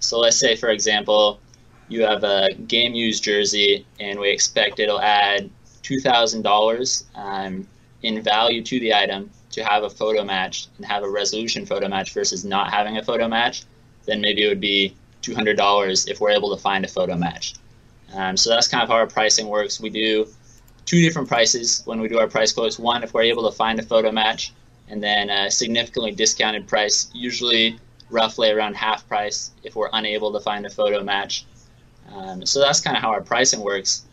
So 0.00 0.18
let's 0.18 0.36
say, 0.36 0.56
for 0.56 0.70
example, 0.70 1.40
you 1.88 2.02
have 2.02 2.24
a 2.24 2.52
game 2.66 2.94
used 2.94 3.22
jersey 3.22 3.86
and 4.00 4.18
we 4.18 4.30
expect 4.30 4.80
it'll 4.80 5.00
add 5.00 5.50
$2,000 5.82 7.04
um, 7.14 7.66
in 8.02 8.22
value 8.22 8.62
to 8.62 8.80
the 8.80 8.94
item 8.94 9.30
to 9.50 9.64
have 9.64 9.84
a 9.84 9.90
photo 9.90 10.24
match 10.24 10.68
and 10.76 10.86
have 10.86 11.02
a 11.02 11.08
resolution 11.08 11.64
photo 11.64 11.88
match 11.88 12.12
versus 12.12 12.44
not 12.44 12.70
having 12.72 12.98
a 12.98 13.04
photo 13.04 13.28
match, 13.28 13.64
then 14.04 14.20
maybe 14.20 14.44
it 14.44 14.48
would 14.48 14.60
be 14.60 14.94
$200 15.32 16.08
if 16.08 16.20
we're 16.20 16.30
able 16.30 16.54
to 16.54 16.60
find 16.60 16.84
a 16.84 16.88
photo 16.88 17.16
match. 17.16 17.54
Um, 18.14 18.36
so 18.36 18.50
that's 18.50 18.68
kind 18.68 18.82
of 18.82 18.88
how 18.88 18.96
our 18.96 19.06
pricing 19.06 19.48
works. 19.48 19.80
We 19.80 19.90
do 19.90 20.26
two 20.84 21.00
different 21.00 21.28
prices 21.28 21.82
when 21.84 22.00
we 22.00 22.08
do 22.08 22.18
our 22.18 22.28
price 22.28 22.52
quotes. 22.52 22.78
One, 22.78 23.02
if 23.02 23.12
we're 23.12 23.22
able 23.22 23.50
to 23.50 23.56
find 23.56 23.78
a 23.78 23.82
photo 23.82 24.12
match, 24.12 24.52
and 24.88 25.02
then 25.02 25.30
a 25.30 25.50
significantly 25.50 26.12
discounted 26.12 26.66
price, 26.68 27.10
usually 27.12 27.78
roughly 28.10 28.50
around 28.50 28.76
half 28.76 29.06
price 29.08 29.50
if 29.64 29.74
we're 29.74 29.90
unable 29.92 30.32
to 30.32 30.40
find 30.40 30.64
a 30.64 30.70
photo 30.70 31.02
match. 31.02 31.44
Um, 32.14 32.46
so 32.46 32.60
that's 32.60 32.80
kind 32.80 32.96
of 32.96 33.02
how 33.02 33.10
our 33.10 33.20
pricing 33.20 33.60
works. 33.60 34.04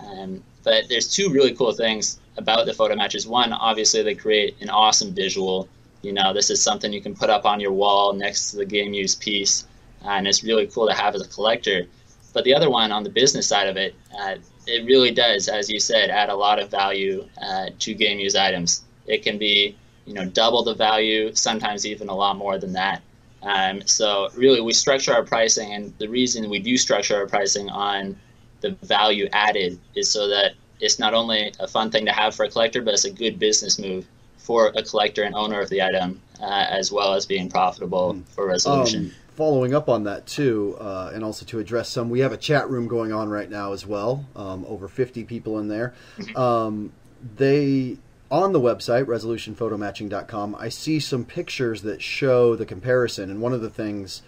Um, 0.00 0.42
but 0.64 0.84
there's 0.88 1.10
two 1.10 1.30
really 1.30 1.54
cool 1.54 1.72
things 1.72 2.20
about 2.36 2.66
the 2.66 2.74
photo 2.74 2.94
matches. 2.94 3.26
One, 3.26 3.52
obviously, 3.52 4.02
they 4.02 4.14
create 4.14 4.56
an 4.60 4.68
awesome 4.68 5.14
visual. 5.14 5.66
You 6.02 6.12
know, 6.12 6.32
this 6.32 6.50
is 6.50 6.62
something 6.62 6.92
you 6.92 7.00
can 7.00 7.14
put 7.14 7.30
up 7.30 7.46
on 7.46 7.58
your 7.58 7.72
wall 7.72 8.12
next 8.12 8.50
to 8.50 8.58
the 8.58 8.66
game 8.66 8.92
use 8.92 9.14
piece, 9.14 9.66
and 10.04 10.26
it's 10.26 10.44
really 10.44 10.66
cool 10.66 10.86
to 10.86 10.94
have 10.94 11.14
as 11.14 11.22
a 11.22 11.28
collector. 11.28 11.86
But 12.32 12.44
the 12.44 12.54
other 12.54 12.70
one, 12.70 12.92
on 12.92 13.04
the 13.04 13.10
business 13.10 13.48
side 13.48 13.68
of 13.68 13.76
it, 13.76 13.94
uh, 14.18 14.36
it 14.66 14.84
really 14.84 15.10
does, 15.10 15.48
as 15.48 15.70
you 15.70 15.80
said, 15.80 16.10
add 16.10 16.28
a 16.28 16.34
lot 16.34 16.58
of 16.58 16.70
value 16.70 17.26
uh, 17.40 17.70
to 17.78 17.94
game 17.94 18.18
use 18.18 18.36
items. 18.36 18.84
It 19.06 19.22
can 19.22 19.38
be, 19.38 19.76
you 20.04 20.14
know, 20.14 20.26
double 20.26 20.62
the 20.62 20.74
value, 20.74 21.34
sometimes 21.34 21.86
even 21.86 22.08
a 22.08 22.14
lot 22.14 22.36
more 22.36 22.58
than 22.58 22.72
that. 22.74 23.02
Um, 23.42 23.86
so 23.86 24.28
really, 24.36 24.60
we 24.60 24.72
structure 24.72 25.14
our 25.14 25.24
pricing, 25.24 25.72
and 25.72 25.96
the 25.98 26.08
reason 26.08 26.50
we 26.50 26.58
do 26.58 26.76
structure 26.76 27.16
our 27.16 27.26
pricing 27.26 27.70
on 27.70 28.16
the 28.60 28.72
value 28.82 29.28
added 29.32 29.78
is 29.94 30.10
so 30.10 30.28
that 30.28 30.52
it's 30.80 30.98
not 30.98 31.14
only 31.14 31.52
a 31.60 31.66
fun 31.66 31.90
thing 31.90 32.04
to 32.06 32.12
have 32.12 32.34
for 32.34 32.44
a 32.44 32.50
collector, 32.50 32.82
but 32.82 32.94
it's 32.94 33.04
a 33.04 33.10
good 33.10 33.38
business 33.38 33.78
move 33.78 34.06
for 34.36 34.72
a 34.76 34.82
collector 34.82 35.22
and 35.22 35.34
owner 35.34 35.60
of 35.60 35.68
the 35.70 35.82
item, 35.82 36.20
uh, 36.40 36.66
as 36.68 36.90
well 36.90 37.14
as 37.14 37.26
being 37.26 37.48
profitable 37.48 38.14
mm. 38.14 38.24
for 38.28 38.46
resolution. 38.46 39.06
Um, 39.06 39.12
following 39.38 39.72
up 39.72 39.88
on 39.88 40.02
that 40.02 40.26
too, 40.26 40.76
uh, 40.80 41.12
and 41.14 41.22
also 41.22 41.46
to 41.46 41.60
address 41.60 41.88
some, 41.88 42.10
we 42.10 42.18
have 42.18 42.32
a 42.32 42.36
chat 42.36 42.68
room 42.68 42.88
going 42.88 43.12
on 43.12 43.28
right 43.28 43.48
now 43.48 43.72
as 43.72 43.86
well. 43.86 44.26
Um, 44.34 44.64
over 44.66 44.88
50 44.88 45.22
people 45.22 45.60
in 45.60 45.68
there. 45.68 45.94
Um, 46.34 46.92
they 47.36 47.98
on 48.32 48.52
the 48.52 48.60
website 48.60 49.04
resolutionphotomatching.com. 49.04 50.56
I 50.56 50.68
see 50.68 50.98
some 50.98 51.24
pictures 51.24 51.82
that 51.82 52.02
show 52.02 52.56
the 52.56 52.66
comparison, 52.66 53.30
and 53.30 53.40
one 53.40 53.52
of 53.52 53.60
the 53.60 53.70
things 53.70 54.22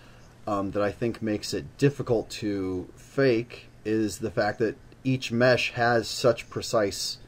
um, 0.47 0.71
that 0.71 0.83
I 0.83 0.93
think 0.93 1.21
makes 1.21 1.53
it 1.53 1.77
difficult 1.77 2.31
to 2.31 2.89
fake 2.95 3.67
is 3.85 4.19
the 4.19 4.31
fact 4.31 4.61
that 4.61 4.77
each 5.03 5.33
mesh 5.33 5.73
has 5.73 6.07
such 6.07 6.49
precise 6.49 7.19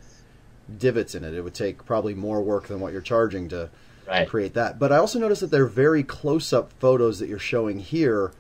divots 0.78 1.16
in 1.16 1.24
it. 1.24 1.34
It 1.34 1.42
would 1.42 1.54
take 1.54 1.84
probably 1.84 2.14
more 2.14 2.40
work 2.40 2.68
than 2.68 2.78
what 2.78 2.92
you're 2.92 3.02
charging 3.02 3.48
to 3.48 3.70
right. 4.06 4.28
create 4.28 4.54
that. 4.54 4.78
But 4.78 4.92
I 4.92 4.96
also 4.98 5.18
noticed 5.18 5.40
that 5.40 5.50
they're 5.50 5.66
very 5.66 6.02
close 6.02 6.52
up 6.52 6.72
photos 6.78 7.18
that 7.18 7.28
you're 7.28 7.38
showing 7.38 7.78
here. 7.78 8.32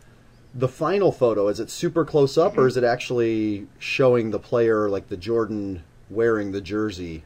The 0.54 0.68
final 0.68 1.12
photo, 1.12 1.48
is 1.48 1.60
it 1.60 1.70
super 1.70 2.04
close 2.04 2.36
up 2.36 2.52
mm-hmm. 2.52 2.60
or 2.60 2.66
is 2.66 2.76
it 2.76 2.84
actually 2.84 3.66
showing 3.78 4.30
the 4.30 4.38
player 4.38 4.88
like 4.88 5.08
the 5.08 5.16
Jordan 5.16 5.82
wearing 6.10 6.52
the 6.52 6.60
jersey? 6.60 7.24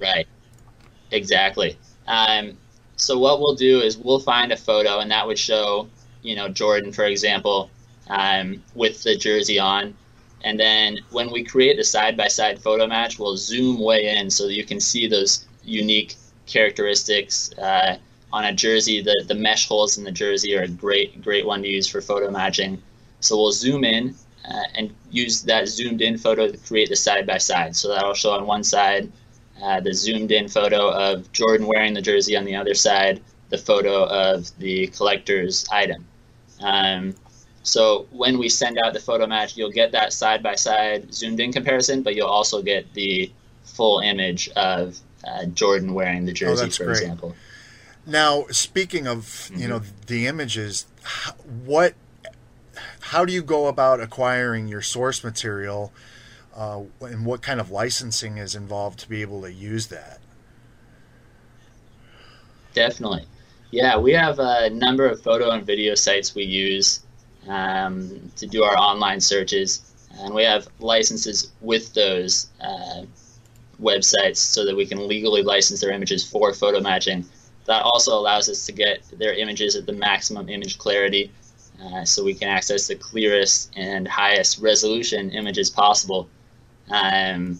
Right. 0.00 0.26
Exactly. 1.10 1.78
Um, 2.06 2.56
so 2.96 3.18
what 3.18 3.40
we'll 3.40 3.54
do 3.54 3.80
is 3.80 3.98
we'll 3.98 4.20
find 4.20 4.52
a 4.52 4.56
photo 4.56 5.00
and 5.00 5.10
that 5.10 5.26
would 5.26 5.38
show, 5.38 5.88
you 6.22 6.34
know, 6.34 6.48
Jordan, 6.48 6.92
for 6.92 7.04
example, 7.04 7.70
um, 8.08 8.62
with 8.74 9.02
the 9.02 9.16
jersey 9.16 9.58
on. 9.58 9.94
And 10.44 10.58
then 10.58 10.98
when 11.10 11.30
we 11.30 11.44
create 11.44 11.76
the 11.76 11.84
side 11.84 12.16
by 12.16 12.28
side 12.28 12.60
photo 12.60 12.86
match, 12.86 13.18
we'll 13.18 13.36
zoom 13.36 13.80
way 13.80 14.16
in 14.16 14.30
so 14.30 14.46
that 14.46 14.54
you 14.54 14.64
can 14.64 14.80
see 14.80 15.06
those 15.06 15.46
unique 15.64 16.14
characteristics 16.46 17.52
uh, 17.58 17.96
on 18.32 18.44
a 18.44 18.52
jersey. 18.52 19.02
The, 19.02 19.24
the 19.26 19.34
mesh 19.34 19.68
holes 19.68 19.98
in 19.98 20.04
the 20.04 20.12
jersey 20.12 20.56
are 20.56 20.62
a 20.62 20.68
great, 20.68 21.22
great 21.22 21.46
one 21.46 21.62
to 21.62 21.68
use 21.68 21.86
for 21.88 22.00
photo 22.00 22.30
matching. 22.30 22.82
So 23.20 23.36
we'll 23.36 23.52
zoom 23.52 23.84
in 23.84 24.14
uh, 24.48 24.62
and 24.74 24.94
use 25.10 25.42
that 25.42 25.68
zoomed 25.68 26.02
in 26.02 26.18
photo 26.18 26.50
to 26.50 26.58
create 26.58 26.88
the 26.88 26.96
side 26.96 27.26
by 27.26 27.38
side. 27.38 27.74
So 27.74 27.88
that'll 27.88 28.14
show 28.14 28.30
on 28.30 28.46
one 28.46 28.64
side 28.64 29.10
uh, 29.62 29.80
the 29.80 29.94
zoomed 29.94 30.32
in 30.32 30.48
photo 30.48 30.90
of 30.90 31.30
Jordan 31.32 31.66
wearing 31.66 31.94
the 31.94 32.02
jersey 32.02 32.36
on 32.36 32.44
the 32.44 32.54
other 32.54 32.74
side, 32.74 33.22
the 33.48 33.58
photo 33.58 34.04
of 34.04 34.50
the 34.58 34.88
collector's 34.88 35.66
item. 35.70 36.06
Um, 36.60 37.14
so 37.62 38.06
when 38.12 38.38
we 38.38 38.48
send 38.48 38.78
out 38.78 38.92
the 38.92 39.00
photo 39.00 39.26
match, 39.26 39.56
you'll 39.56 39.72
get 39.72 39.90
that 39.92 40.12
side 40.12 40.42
by 40.42 40.54
side 40.54 41.12
zoomed 41.12 41.40
in 41.40 41.52
comparison, 41.52 42.02
but 42.02 42.14
you'll 42.14 42.28
also 42.28 42.62
get 42.62 42.92
the 42.94 43.32
full 43.64 43.98
image 44.00 44.48
of 44.50 44.98
uh, 45.26 45.46
Jordan 45.46 45.94
wearing 45.94 46.24
the 46.26 46.32
jersey, 46.32 46.66
Oh, 46.66 46.70
for 46.70 46.84
great. 46.84 47.02
example. 47.02 47.36
Now, 48.06 48.44
speaking 48.50 49.06
of 49.08 49.50
you 49.54 49.66
know 49.66 49.80
the 50.06 50.26
images, 50.26 50.86
what, 51.64 51.94
how 53.00 53.24
do 53.24 53.32
you 53.32 53.42
go 53.42 53.66
about 53.66 54.00
acquiring 54.00 54.68
your 54.68 54.82
source 54.82 55.24
material, 55.24 55.92
uh, 56.54 56.82
and 57.00 57.26
what 57.26 57.42
kind 57.42 57.58
of 57.60 57.70
licensing 57.70 58.38
is 58.38 58.54
involved 58.54 59.00
to 59.00 59.08
be 59.08 59.22
able 59.22 59.42
to 59.42 59.52
use 59.52 59.88
that? 59.88 60.20
Definitely. 62.74 63.26
Yeah, 63.70 63.98
we 63.98 64.12
have 64.12 64.38
a 64.38 64.70
number 64.70 65.06
of 65.06 65.20
photo 65.22 65.50
and 65.50 65.66
video 65.66 65.94
sites 65.94 66.34
we 66.34 66.44
use 66.44 67.00
um, 67.48 68.30
to 68.36 68.46
do 68.46 68.62
our 68.62 68.76
online 68.76 69.20
searches, 69.20 69.92
and 70.20 70.32
we 70.32 70.44
have 70.44 70.68
licenses 70.78 71.50
with 71.60 71.92
those 71.94 72.48
uh, 72.60 73.02
websites 73.80 74.38
so 74.38 74.64
that 74.64 74.74
we 74.76 74.86
can 74.86 75.06
legally 75.06 75.42
license 75.42 75.80
their 75.80 75.90
images 75.90 76.28
for 76.28 76.52
photo 76.52 76.80
matching. 76.80 77.24
That 77.66 77.82
also 77.82 78.16
allows 78.16 78.48
us 78.48 78.64
to 78.66 78.72
get 78.72 79.02
their 79.18 79.34
images 79.34 79.76
at 79.76 79.86
the 79.86 79.92
maximum 79.92 80.48
image 80.48 80.78
clarity, 80.78 81.32
uh, 81.82 82.04
so 82.04 82.24
we 82.24 82.34
can 82.34 82.48
access 82.48 82.86
the 82.86 82.94
clearest 82.94 83.72
and 83.76 84.06
highest 84.06 84.58
resolution 84.58 85.30
images 85.30 85.68
possible. 85.68 86.28
Um, 86.90 87.58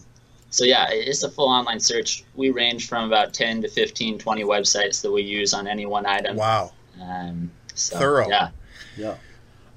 so 0.49 0.63
yeah, 0.63 0.87
it's 0.89 1.23
a 1.23 1.29
full 1.29 1.49
online 1.49 1.79
search. 1.79 2.23
We 2.35 2.51
range 2.51 2.87
from 2.87 3.05
about 3.05 3.33
10 3.33 3.63
to 3.63 3.67
15, 3.67 4.17
20 4.17 4.43
websites 4.43 5.01
that 5.01 5.11
we 5.11 5.21
use 5.21 5.53
on 5.53 5.67
any 5.67 5.85
one 5.85 6.05
item. 6.05 6.37
Wow, 6.37 6.71
Um, 7.01 7.51
so, 7.73 7.99
Thorough. 7.99 8.29
Yeah. 8.29 8.49
Yeah. 8.95 9.15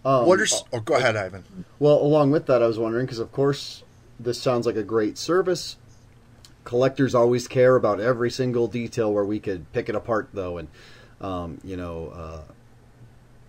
Um, 0.05 0.27
what 0.27 0.41
are? 0.41 0.47
Oh, 0.73 0.81
go 0.81 0.95
ahead, 0.95 1.17
Ivan. 1.17 1.45
Well, 1.79 2.01
along 2.01 2.31
with 2.31 2.47
that, 2.47 2.63
I 2.63 2.67
was 2.67 2.79
wondering 2.79 3.05
because, 3.05 3.19
of 3.19 3.33
course, 3.33 3.83
this 4.19 4.41
sounds 4.41 4.65
like 4.65 4.77
a 4.77 4.83
great 4.83 5.19
service. 5.19 5.77
Collectors 6.71 7.17
always 7.17 7.49
care 7.49 7.75
about 7.75 7.99
every 7.99 8.31
single 8.31 8.69
detail 8.69 9.13
where 9.13 9.25
we 9.25 9.41
could 9.41 9.73
pick 9.73 9.89
it 9.89 9.97
apart, 9.97 10.29
though, 10.33 10.59
and 10.59 10.69
um, 11.21 11.59
you 11.65 11.77
know, 11.77 12.45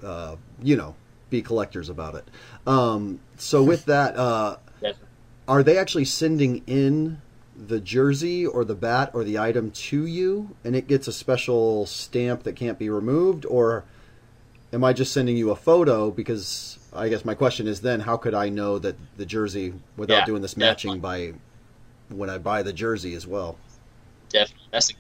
uh, 0.04 0.06
uh, 0.06 0.36
you 0.60 0.75
know, 0.75 0.96
be 1.30 1.44
collectors 1.44 1.88
about 1.88 2.16
it. 2.16 2.25
Um, 2.66 3.20
so, 3.38 3.62
with 3.62 3.86
that, 3.86 4.18
uh, 4.18 4.58
Definitely. 4.82 5.08
are 5.48 5.62
they 5.62 5.78
actually 5.78 6.06
sending 6.06 6.63
in 6.66 7.22
the 7.56 7.80
jersey 7.80 8.44
or 8.44 8.66
the 8.66 8.74
bat 8.74 9.12
or 9.13 9.24
the 9.24 9.38
item 9.38 9.70
to 9.70 10.08
you, 10.08 10.56
and 10.63 10.75
it 10.75 10.88
gets 10.88 11.08
a 11.08 11.13
special 11.13 11.86
stamp 11.86 12.42
that 12.42 12.56
can't 12.56 12.80
be 12.80 12.90
removed, 12.90 13.46
or 13.46 13.86
am 14.74 14.84
I 14.84 14.94
just 14.94 15.13
sending 15.13 15.38
you 15.38 15.51
a 15.51 15.56
photo? 15.56 16.10
Because 16.10 16.80
I 16.92 17.08
guess 17.08 17.24
my 17.24 17.36
question 17.36 17.68
is 17.68 17.82
then, 17.82 18.00
how 18.00 18.18
could 18.18 18.34
I 18.34 18.50
know 18.50 18.80
that 18.80 18.96
the 19.16 19.28
jersey 19.28 19.75
without 19.96 20.16
Yeah, 20.16 20.25
doing 20.25 20.42
this 20.42 20.58
matching 20.58 21.00
by 21.00 21.34
when 22.12 22.30
I 22.30 22.38
buy 22.38 22.63
the 22.63 22.74
jersey 22.74 23.15
as 23.15 23.25
well? 23.27 23.58
Definitely. 24.30 24.68
That's 24.72 24.91
a, 24.91 24.94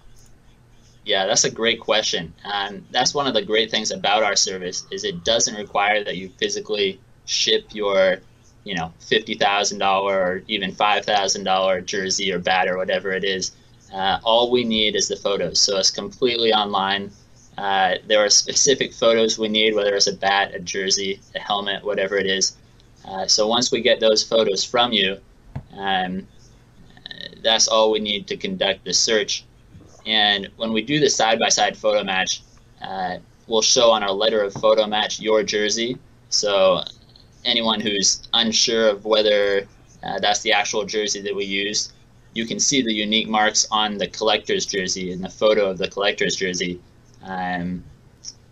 yeah, 1.05 1.25
that's 1.25 1.43
a 1.43 1.51
great 1.51 1.79
question. 1.79 2.33
Um, 2.45 2.85
that's 2.91 3.13
one 3.13 3.27
of 3.27 3.33
the 3.33 3.41
great 3.41 3.71
things 3.71 3.91
about 3.91 4.23
our 4.23 4.35
service 4.35 4.85
is 4.91 5.03
it 5.03 5.23
doesn't 5.23 5.55
require 5.55 6.03
that 6.03 6.17
you 6.17 6.29
physically 6.37 6.99
ship 7.25 7.65
your, 7.71 8.17
you 8.63 8.75
know, 8.75 8.93
fifty 8.99 9.35
thousand 9.35 9.79
dollar 9.79 10.19
or 10.19 10.43
even 10.47 10.71
five 10.73 11.05
thousand 11.05 11.43
dollar 11.43 11.81
jersey 11.81 12.31
or 12.31 12.39
bat 12.39 12.67
or 12.67 12.77
whatever 12.77 13.11
it 13.11 13.23
is. 13.23 13.51
Uh, 13.93 14.19
all 14.23 14.51
we 14.51 14.63
need 14.63 14.95
is 14.95 15.07
the 15.07 15.17
photos, 15.17 15.59
so 15.59 15.77
it's 15.77 15.91
completely 15.91 16.53
online. 16.53 17.11
Uh, 17.57 17.95
there 18.07 18.23
are 18.23 18.29
specific 18.29 18.93
photos 18.93 19.37
we 19.37 19.49
need, 19.49 19.75
whether 19.75 19.93
it's 19.95 20.07
a 20.07 20.13
bat, 20.13 20.53
a 20.55 20.59
jersey, 20.59 21.19
a 21.35 21.39
helmet, 21.39 21.83
whatever 21.83 22.15
it 22.15 22.25
is. 22.25 22.55
Uh, 23.05 23.27
so 23.27 23.47
once 23.47 23.71
we 23.71 23.81
get 23.81 23.99
those 23.99 24.23
photos 24.23 24.63
from 24.63 24.93
you, 24.93 25.17
um, 25.77 26.25
that's 27.41 27.67
all 27.67 27.91
we 27.91 27.99
need 27.99 28.27
to 28.27 28.37
conduct 28.37 28.85
the 28.85 28.93
search. 28.93 29.45
And 30.05 30.49
when 30.57 30.73
we 30.73 30.81
do 30.81 30.99
the 30.99 31.09
side 31.09 31.39
by 31.39 31.49
side 31.49 31.77
photo 31.77 32.03
match, 32.03 32.41
uh, 32.81 33.17
we'll 33.47 33.61
show 33.61 33.91
on 33.91 34.03
our 34.03 34.11
letter 34.11 34.41
of 34.41 34.53
photo 34.53 34.87
match 34.87 35.19
your 35.19 35.43
jersey. 35.43 35.97
So 36.29 36.83
anyone 37.45 37.79
who's 37.79 38.27
unsure 38.33 38.89
of 38.89 39.05
whether 39.05 39.67
uh, 40.03 40.19
that's 40.19 40.41
the 40.41 40.53
actual 40.53 40.85
jersey 40.85 41.21
that 41.21 41.35
we 41.35 41.45
used, 41.45 41.93
you 42.33 42.45
can 42.45 42.59
see 42.59 42.81
the 42.81 42.93
unique 42.93 43.27
marks 43.27 43.67
on 43.71 43.97
the 43.97 44.07
collector's 44.07 44.65
jersey 44.65 45.11
and 45.11 45.23
the 45.23 45.29
photo 45.29 45.69
of 45.69 45.77
the 45.77 45.89
collector's 45.89 46.35
jersey. 46.35 46.79
Um, 47.23 47.83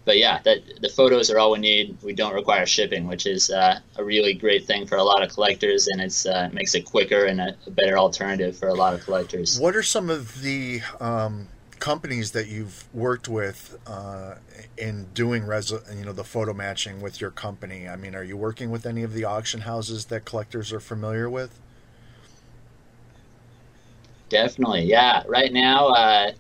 but 0.10 0.18
yeah, 0.18 0.40
that 0.42 0.82
the 0.82 0.90
photos 0.90 1.30
are 1.30 1.38
all 1.38 1.52
we 1.52 1.60
need. 1.60 1.96
We 2.02 2.14
don't 2.14 2.34
require 2.34 2.66
shipping, 2.66 3.06
which 3.06 3.28
is 3.28 3.52
uh, 3.52 3.80
a 3.96 4.04
really 4.04 4.34
great 4.34 4.66
thing 4.66 4.88
for 4.88 4.96
a 4.96 5.04
lot 5.04 5.22
of 5.22 5.32
collectors, 5.32 5.88
and 5.88 6.02
it's 6.02 6.26
uh, 6.26 6.50
makes 6.52 6.74
it 6.74 6.84
quicker 6.84 7.26
and 7.26 7.40
a, 7.40 7.56
a 7.68 7.70
better 7.70 7.96
alternative 7.96 8.58
for 8.58 8.70
a 8.70 8.74
lot 8.74 8.96
of 8.96 9.04
collectors. 9.04 9.60
What 9.60 9.76
are 9.76 9.84
some 9.84 10.10
of 10.10 10.42
the 10.42 10.82
um, 11.00 11.48
companies 11.78 12.32
that 12.32 12.48
you've 12.48 12.86
worked 12.92 13.30
with 13.30 13.78
uh, 13.86 14.38
in 14.80 15.06
doing 15.14 15.44
you 15.44 16.06
know 16.06 16.14
the 16.14 16.24
photo 16.24 16.56
matching 16.56 17.02
with 17.02 17.22
your 17.22 17.30
company? 17.30 17.88
I 17.88 17.96
mean, 17.96 18.16
are 18.16 18.24
you 18.24 18.36
working 18.36 18.72
with 18.72 18.88
any 18.88 19.04
of 19.04 19.14
the 19.14 19.26
auction 19.26 19.62
houses 19.62 20.06
that 20.06 20.26
collectors 20.26 20.74
are 20.74 20.80
familiar 20.80 21.30
with? 21.30 21.60
Definitely, 24.30 24.86
yeah. 24.86 25.22
Right 25.28 25.54
now, 25.54 25.90
uh, 25.90 26.32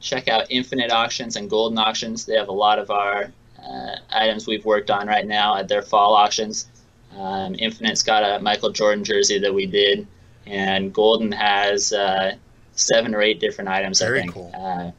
check 0.00 0.28
out 0.28 0.46
Infinite 0.50 0.90
Auctions 0.90 1.36
and 1.36 1.50
Goldin 1.50 1.78
Auctions. 1.78 2.24
They 2.24 2.34
have 2.36 2.48
a 2.48 2.52
lot 2.52 2.78
of 2.78 2.90
our 2.90 3.30
uh, 3.62 3.96
items 4.10 4.46
we've 4.46 4.64
worked 4.64 4.90
on 4.90 5.06
right 5.06 5.26
now 5.26 5.56
at 5.56 5.68
their 5.68 5.82
fall 5.82 6.14
auctions. 6.14 6.68
Um, 7.16 7.54
Infinite's 7.58 8.02
got 8.02 8.22
a 8.22 8.42
Michael 8.42 8.70
Jordan 8.70 9.04
jersey 9.04 9.38
that 9.38 9.52
we 9.52 9.66
did, 9.66 10.06
and 10.46 10.94
Goldin 10.94 11.34
has 11.34 11.92
uh, 11.92 12.36
seven 12.72 13.14
or 13.14 13.20
eight 13.20 13.40
different 13.40 13.68
items, 13.68 14.00
Very 14.00 14.18
I 14.18 14.22
think, 14.22 14.34
cool. 14.34 14.52
uh, 14.54 14.90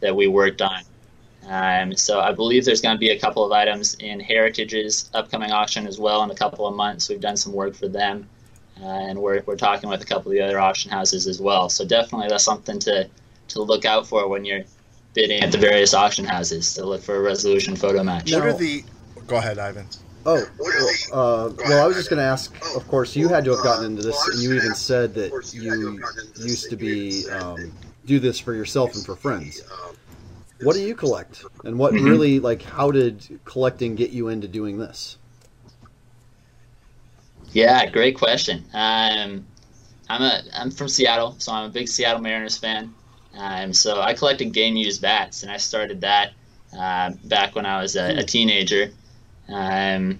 that 0.00 0.14
we 0.14 0.26
worked 0.26 0.62
on. 0.62 0.82
Um, 1.48 1.94
so 1.96 2.20
I 2.20 2.32
believe 2.32 2.64
there's 2.64 2.80
going 2.80 2.94
to 2.94 2.98
be 3.00 3.10
a 3.10 3.18
couple 3.18 3.44
of 3.44 3.50
items 3.52 3.94
in 3.94 4.20
Heritage's 4.20 5.10
upcoming 5.14 5.50
auction 5.50 5.86
as 5.86 5.98
well 5.98 6.22
in 6.22 6.30
a 6.30 6.34
couple 6.34 6.66
of 6.66 6.74
months. 6.76 7.08
We've 7.08 7.20
done 7.20 7.36
some 7.36 7.52
work 7.52 7.74
for 7.74 7.88
them, 7.88 8.28
uh, 8.80 8.86
and 8.86 9.18
we're, 9.18 9.42
we're 9.46 9.56
talking 9.56 9.90
with 9.90 10.02
a 10.02 10.06
couple 10.06 10.30
of 10.30 10.36
the 10.36 10.42
other 10.42 10.60
auction 10.60 10.90
houses 10.90 11.26
as 11.26 11.40
well. 11.40 11.68
So 11.68 11.84
definitely 11.84 12.28
that's 12.28 12.44
something 12.44 12.78
to, 12.80 13.08
to 13.50 13.62
look 13.62 13.84
out 13.84 14.06
for 14.06 14.28
when 14.28 14.44
you're 14.44 14.64
bidding 15.14 15.42
at 15.42 15.52
the 15.52 15.58
various 15.58 15.94
auction 15.94 16.24
houses 16.24 16.74
to 16.74 16.84
look 16.84 17.02
for 17.02 17.16
a 17.16 17.20
resolution 17.20 17.76
photo 17.76 18.02
match. 18.02 18.32
What 18.32 18.42
are 18.42 18.52
the? 18.52 18.84
Go 19.26 19.36
ahead, 19.36 19.58
Ivan. 19.58 19.86
Oh, 20.26 20.44
well, 20.58 20.88
uh, 21.12 21.52
well, 21.66 21.82
I 21.82 21.86
was 21.86 21.96
just 21.96 22.10
going 22.10 22.18
to 22.18 22.24
ask. 22.24 22.54
Of 22.76 22.86
course, 22.88 23.16
you 23.16 23.28
had 23.28 23.44
to 23.44 23.52
have 23.52 23.62
gotten 23.62 23.86
into 23.86 24.02
this, 24.02 24.28
and 24.28 24.42
you 24.42 24.52
even 24.54 24.74
said 24.74 25.14
that 25.14 25.52
you 25.54 26.02
used 26.36 26.68
to 26.70 26.76
be 26.76 27.28
um, 27.30 27.72
do 28.04 28.18
this 28.18 28.38
for 28.38 28.54
yourself 28.54 28.94
and 28.94 29.04
for 29.04 29.16
friends. 29.16 29.62
What 30.62 30.74
do 30.74 30.80
you 30.80 30.94
collect, 30.94 31.44
and 31.64 31.78
what 31.78 31.92
really 31.92 32.38
like? 32.38 32.60
How 32.60 32.90
did 32.90 33.40
collecting 33.46 33.94
get 33.94 34.10
you 34.10 34.28
into 34.28 34.46
doing 34.46 34.76
this? 34.76 35.16
Yeah, 37.52 37.86
great 37.86 38.16
question. 38.16 38.64
Um, 38.74 39.46
I'm 40.10 40.22
a 40.22 40.42
I'm 40.54 40.70
from 40.70 40.88
Seattle, 40.88 41.36
so 41.38 41.52
I'm 41.52 41.70
a 41.70 41.72
big 41.72 41.88
Seattle 41.88 42.20
Mariners 42.20 42.58
fan. 42.58 42.94
Um, 43.36 43.72
so 43.72 44.00
I 44.00 44.14
collected 44.14 44.52
game 44.52 44.76
used 44.76 45.00
bats, 45.02 45.42
and 45.42 45.52
I 45.52 45.56
started 45.56 46.00
that 46.02 46.32
uh, 46.78 47.12
back 47.24 47.54
when 47.54 47.66
I 47.66 47.80
was 47.80 47.96
a, 47.96 48.18
a 48.18 48.22
teenager. 48.22 48.90
Um, 49.48 50.18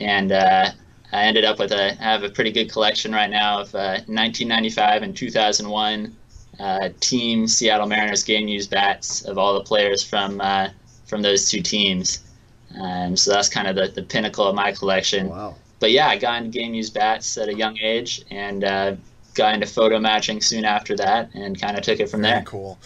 and 0.00 0.32
uh, 0.32 0.70
I 1.12 1.24
ended 1.24 1.44
up 1.44 1.58
with 1.58 1.72
a 1.72 1.92
I 1.92 2.02
have 2.02 2.22
a 2.24 2.30
pretty 2.30 2.52
good 2.52 2.70
collection 2.72 3.12
right 3.12 3.30
now 3.30 3.60
of 3.60 3.74
uh, 3.74 4.00
1995 4.06 5.02
and 5.02 5.16
2001 5.16 6.16
uh, 6.60 6.88
team 7.00 7.46
Seattle 7.46 7.86
Mariners 7.86 8.22
game 8.22 8.48
used 8.48 8.70
bats 8.70 9.22
of 9.24 9.38
all 9.38 9.54
the 9.54 9.64
players 9.64 10.02
from 10.02 10.40
uh, 10.40 10.68
from 11.06 11.22
those 11.22 11.50
two 11.50 11.60
teams. 11.62 12.20
Um, 12.80 13.16
so 13.16 13.32
that's 13.32 13.48
kind 13.50 13.68
of 13.68 13.76
the, 13.76 13.88
the 13.88 14.02
pinnacle 14.02 14.46
of 14.46 14.54
my 14.54 14.72
collection 14.72 15.28
Wow. 15.28 15.56
but 15.78 15.90
yeah, 15.90 16.08
I 16.08 16.16
got 16.16 16.38
into 16.38 16.50
game 16.58 16.72
used 16.72 16.94
bats 16.94 17.36
at 17.36 17.50
a 17.50 17.54
young 17.54 17.76
age 17.78 18.22
and 18.30 18.64
uh, 18.64 18.94
got 19.34 19.54
into 19.54 19.66
photo 19.66 19.98
matching 19.98 20.40
soon 20.40 20.64
after 20.64 20.96
that 20.96 21.30
and 21.34 21.60
kind 21.60 21.76
of 21.76 21.82
took 21.84 22.00
it 22.00 22.08
from 22.10 22.22
Very 22.22 22.34
there. 22.34 22.42
cool. 22.44 22.78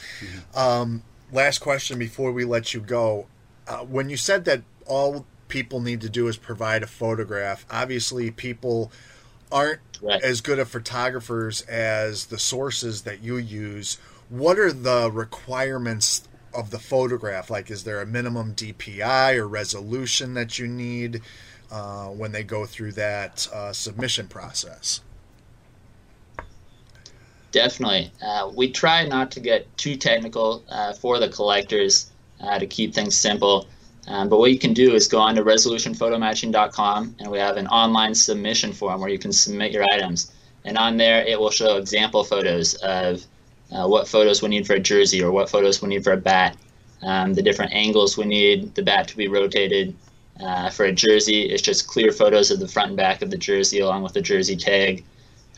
Um, 0.55 1.03
last 1.33 1.59
question 1.59 1.99
before 1.99 2.33
we 2.33 2.45
let 2.45 2.73
you 2.75 2.81
go. 2.81 3.27
Uh, 3.67 3.79
when 3.79 4.09
you 4.09 4.17
said 4.17 4.45
that 4.45 4.63
all 4.87 5.27
people 5.49 5.81
need 5.81 6.01
to 6.01 6.09
do 6.09 6.29
is 6.29 6.37
provide 6.37 6.83
a 6.83 6.87
photograph, 6.87 7.67
obviously 7.71 8.31
people 8.31 8.91
aren't 9.51 9.81
Right. 10.03 10.23
as 10.23 10.43
good 10.43 10.59
of 10.59 10.69
photographers 10.69 11.63
as 11.63 12.27
the 12.27 12.39
sources 12.39 13.03
that 13.03 13.23
you 13.23 13.37
use. 13.39 13.97
What 14.29 14.59
are 14.59 14.71
the 14.73 15.11
requirements 15.11 16.29
of 16.53 16.71
the 16.71 16.79
photograph? 16.79 17.49
Like, 17.49 17.71
is 17.71 17.85
there 17.85 18.03
a 18.03 18.07
minimum 18.07 18.53
DPI 18.55 19.37
or 19.37 19.49
resolution 19.49 20.35
that 20.35 20.59
you 20.59 20.67
need 20.69 21.23
uh, 21.71 22.07
when 22.09 22.33
they 22.33 22.43
go 22.45 22.67
through 22.67 22.93
that 22.93 23.49
uh, 23.53 23.73
submission 23.73 24.29
process? 24.29 25.01
Definitely. 27.53 28.13
Uh, 28.23 28.51
we 28.55 28.71
try 28.71 29.07
not 29.07 29.31
to 29.33 29.41
get 29.41 29.75
too 29.77 29.97
technical 29.97 30.65
uh, 30.69 30.93
for 30.93 31.19
the 31.19 31.29
collectors. 31.29 32.11
uh, 32.41 32.59
to 32.59 32.67
keep 32.67 32.95
things 32.95 33.17
simple. 33.17 33.67
Um, 34.09 34.29
but 34.29 34.39
what 34.39 34.53
you 34.53 34.59
can 34.59 34.73
do 34.73 34.95
is 34.95 35.09
go 35.09 35.19
on 35.19 35.35
to 35.35 35.43
resolutionphotomatching.com 35.43 37.17
and 37.19 37.31
we 37.31 37.39
have 37.39 37.57
an 37.57 37.67
online 37.69 38.15
submission 38.15 38.73
form 38.73 39.01
where 39.01 39.11
you 39.11 39.19
can 39.19 39.33
submit 39.33 39.73
your 39.73 39.85
items. 39.93 40.33
And 40.65 40.77
on 40.79 40.97
there, 40.97 41.25
it 41.25 41.39
will 41.39 41.51
show 41.51 41.77
example 41.77 42.25
photos 42.25 42.75
of 42.77 43.25
uh, 43.73 43.87
what 43.87 44.07
photos 44.07 44.43
we 44.43 44.49
need 44.49 44.67
for 44.67 44.75
a 44.75 44.81
jersey 44.81 45.23
or 45.23 45.33
what 45.33 45.51
photos 45.51 45.83
we 45.83 45.89
need 45.89 46.05
for 46.05 46.13
a 46.13 46.17
bat, 46.17 46.57
um, 47.03 47.35
the 47.35 47.43
different 47.43 47.73
angles 47.73 48.17
we 48.17 48.25
need 48.25 48.75
the 48.75 48.83
bat 48.83 49.09
to 49.09 49.17
be 49.17 49.29
rotated. 49.29 49.95
Uh, 50.39 50.69
for 50.69 50.85
a 50.85 50.93
jersey, 50.93 51.45
it's 51.45 51.63
just 51.63 51.89
clear 51.89 52.13
photos 52.13 52.51
of 52.51 52.61
the 52.61 52.69
front 52.69 52.89
and 52.89 52.97
back 52.97 53.23
of 53.23 53.31
the 53.31 53.39
jersey 53.39 53.81
along 53.81 54.03
with 54.03 54.13
the 54.13 54.21
jersey 54.21 54.55
tag. 54.55 55.03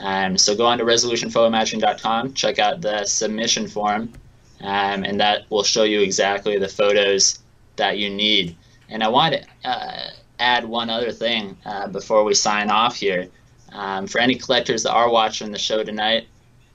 Um, 0.00 0.38
so 0.38 0.54
go 0.54 0.66
on 0.66 0.78
to 0.78 0.84
resolutionphotomatching.com, 0.84 2.34
check 2.34 2.58
out 2.58 2.80
the 2.80 3.04
submission 3.04 3.66
form, 3.66 4.12
um, 4.60 5.04
and 5.04 5.20
that 5.20 5.50
will 5.50 5.64
show 5.64 5.82
you 5.82 6.00
exactly 6.00 6.58
the 6.58 6.68
photos 6.68 7.40
that 7.76 7.98
you 7.98 8.10
need. 8.10 8.56
And 8.88 9.02
I 9.02 9.08
want 9.08 9.34
to 9.34 9.68
uh, 9.68 10.10
add 10.38 10.64
one 10.64 10.88
other 10.88 11.10
thing 11.10 11.56
uh, 11.64 11.88
before 11.88 12.24
we 12.24 12.34
sign 12.34 12.70
off 12.70 12.96
here. 12.96 13.28
Um, 13.72 14.06
for 14.06 14.18
any 14.18 14.34
collectors 14.34 14.82
that 14.84 14.92
are 14.92 15.10
watching 15.10 15.52
the 15.52 15.58
show 15.58 15.82
tonight, 15.82 16.26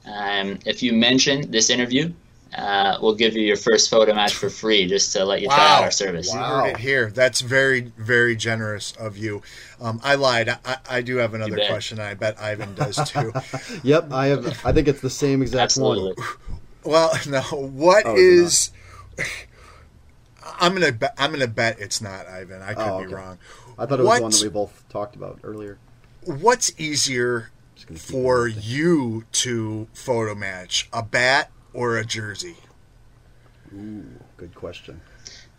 um, 0.05 0.59
if 0.65 0.83
you 0.83 0.93
mention 0.93 1.49
this 1.49 1.69
interview, 1.69 2.13
uh, 2.57 2.97
we'll 3.01 3.15
give 3.15 3.35
you 3.35 3.41
your 3.41 3.55
first 3.57 3.89
photo 3.89 4.13
match 4.13 4.33
for 4.35 4.49
free 4.49 4.85
just 4.87 5.11
to 5.13 5.25
let 5.25 5.41
you 5.41 5.47
try 5.47 5.75
out 5.77 5.83
our 5.83 5.91
service. 5.91 6.31
You 6.33 6.39
Wow. 6.39 6.61
heard 6.63 6.69
it 6.71 6.77
here. 6.77 7.09
That's 7.11 7.41
very, 7.41 7.91
very 7.97 8.35
generous 8.35 8.91
of 8.93 9.17
you. 9.17 9.41
Um, 9.81 9.99
I 10.03 10.15
lied. 10.15 10.49
I, 10.49 10.77
I 10.89 11.01
do 11.01 11.17
have 11.17 11.33
another 11.33 11.57
question. 11.67 11.99
I 11.99 12.13
bet 12.13 12.39
Ivan 12.39 12.75
does 12.75 12.97
too. 13.11 13.33
Yep, 13.83 14.11
I 14.13 14.27
have. 14.27 14.65
I 14.65 14.71
think 14.71 14.87
it's 14.87 15.01
the 15.01 15.09
same 15.09 15.41
exact 15.41 15.63
Absolutely. 15.63 16.13
one. 16.13 16.27
well, 16.83 17.11
no. 17.27 17.41
What 17.41 18.05
Oh, 18.05 18.15
is? 18.15 18.71
I'm 20.59 20.73
gonna. 20.73 20.91
Bet, 20.91 21.13
I'm 21.17 21.31
gonna 21.31 21.47
bet 21.47 21.79
it's 21.79 22.01
not 22.01 22.27
Ivan. 22.27 22.61
I 22.61 22.73
could 22.73 22.87
Oh, 22.87 22.99
be 23.05 23.13
wrong. 23.13 23.37
I 23.77 23.85
thought 23.85 23.99
it 23.99 24.03
was 24.03 24.07
What- 24.07 24.21
one 24.21 24.31
that 24.31 24.41
we 24.43 24.49
both 24.49 24.83
talked 24.89 25.15
about 25.15 25.39
earlier. 25.43 25.77
What's 26.25 26.71
easier 26.77 27.51
Just 27.75 27.87
gonna 27.87 27.99
keep 27.99 28.09
for 28.09 28.47
you 28.47 29.25
to 29.33 29.87
photo 29.93 30.35
match, 30.35 30.87
a 30.93 31.01
bat 31.03 31.49
or 31.73 31.97
a 31.97 32.05
jersey? 32.05 32.55
Ooh, 33.73 34.05
good 34.38 34.53
question. 34.53 35.01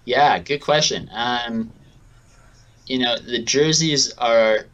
Yeah, 0.04 0.38
good 0.38 0.60
question. 0.60 1.08
Um, 1.12 1.72
you 2.86 2.98
know, 2.98 3.18
the 3.18 3.42
jerseys 3.42 4.12
are 4.18 4.66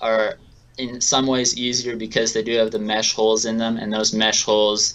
are 0.00 0.38
in 0.78 1.00
some 1.00 1.26
ways 1.26 1.56
easier 1.58 1.94
because 1.94 2.32
they 2.32 2.42
do 2.42 2.56
have 2.56 2.70
the 2.70 2.78
mesh 2.78 3.14
holes 3.14 3.44
in 3.44 3.58
them, 3.58 3.76
and 3.76 3.92
those 3.92 4.14
mesh 4.14 4.44
holes 4.44 4.94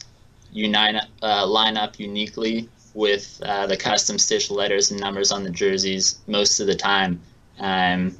unite 0.51 0.95
uh, 1.21 1.45
line 1.45 1.77
up 1.77 1.99
uniquely 1.99 2.69
with 2.93 3.39
uh, 3.45 3.67
the 3.67 3.77
custom 3.77 4.17
stitched 4.17 4.49
letters 4.49 4.89
and 4.89 4.99
numbers 4.99 5.31
on 5.31 5.43
the 5.43 5.49
jerseys 5.49 6.19
most 6.27 6.59
of 6.59 6.67
the 6.67 6.75
time. 6.75 7.21
Um, 7.59 8.17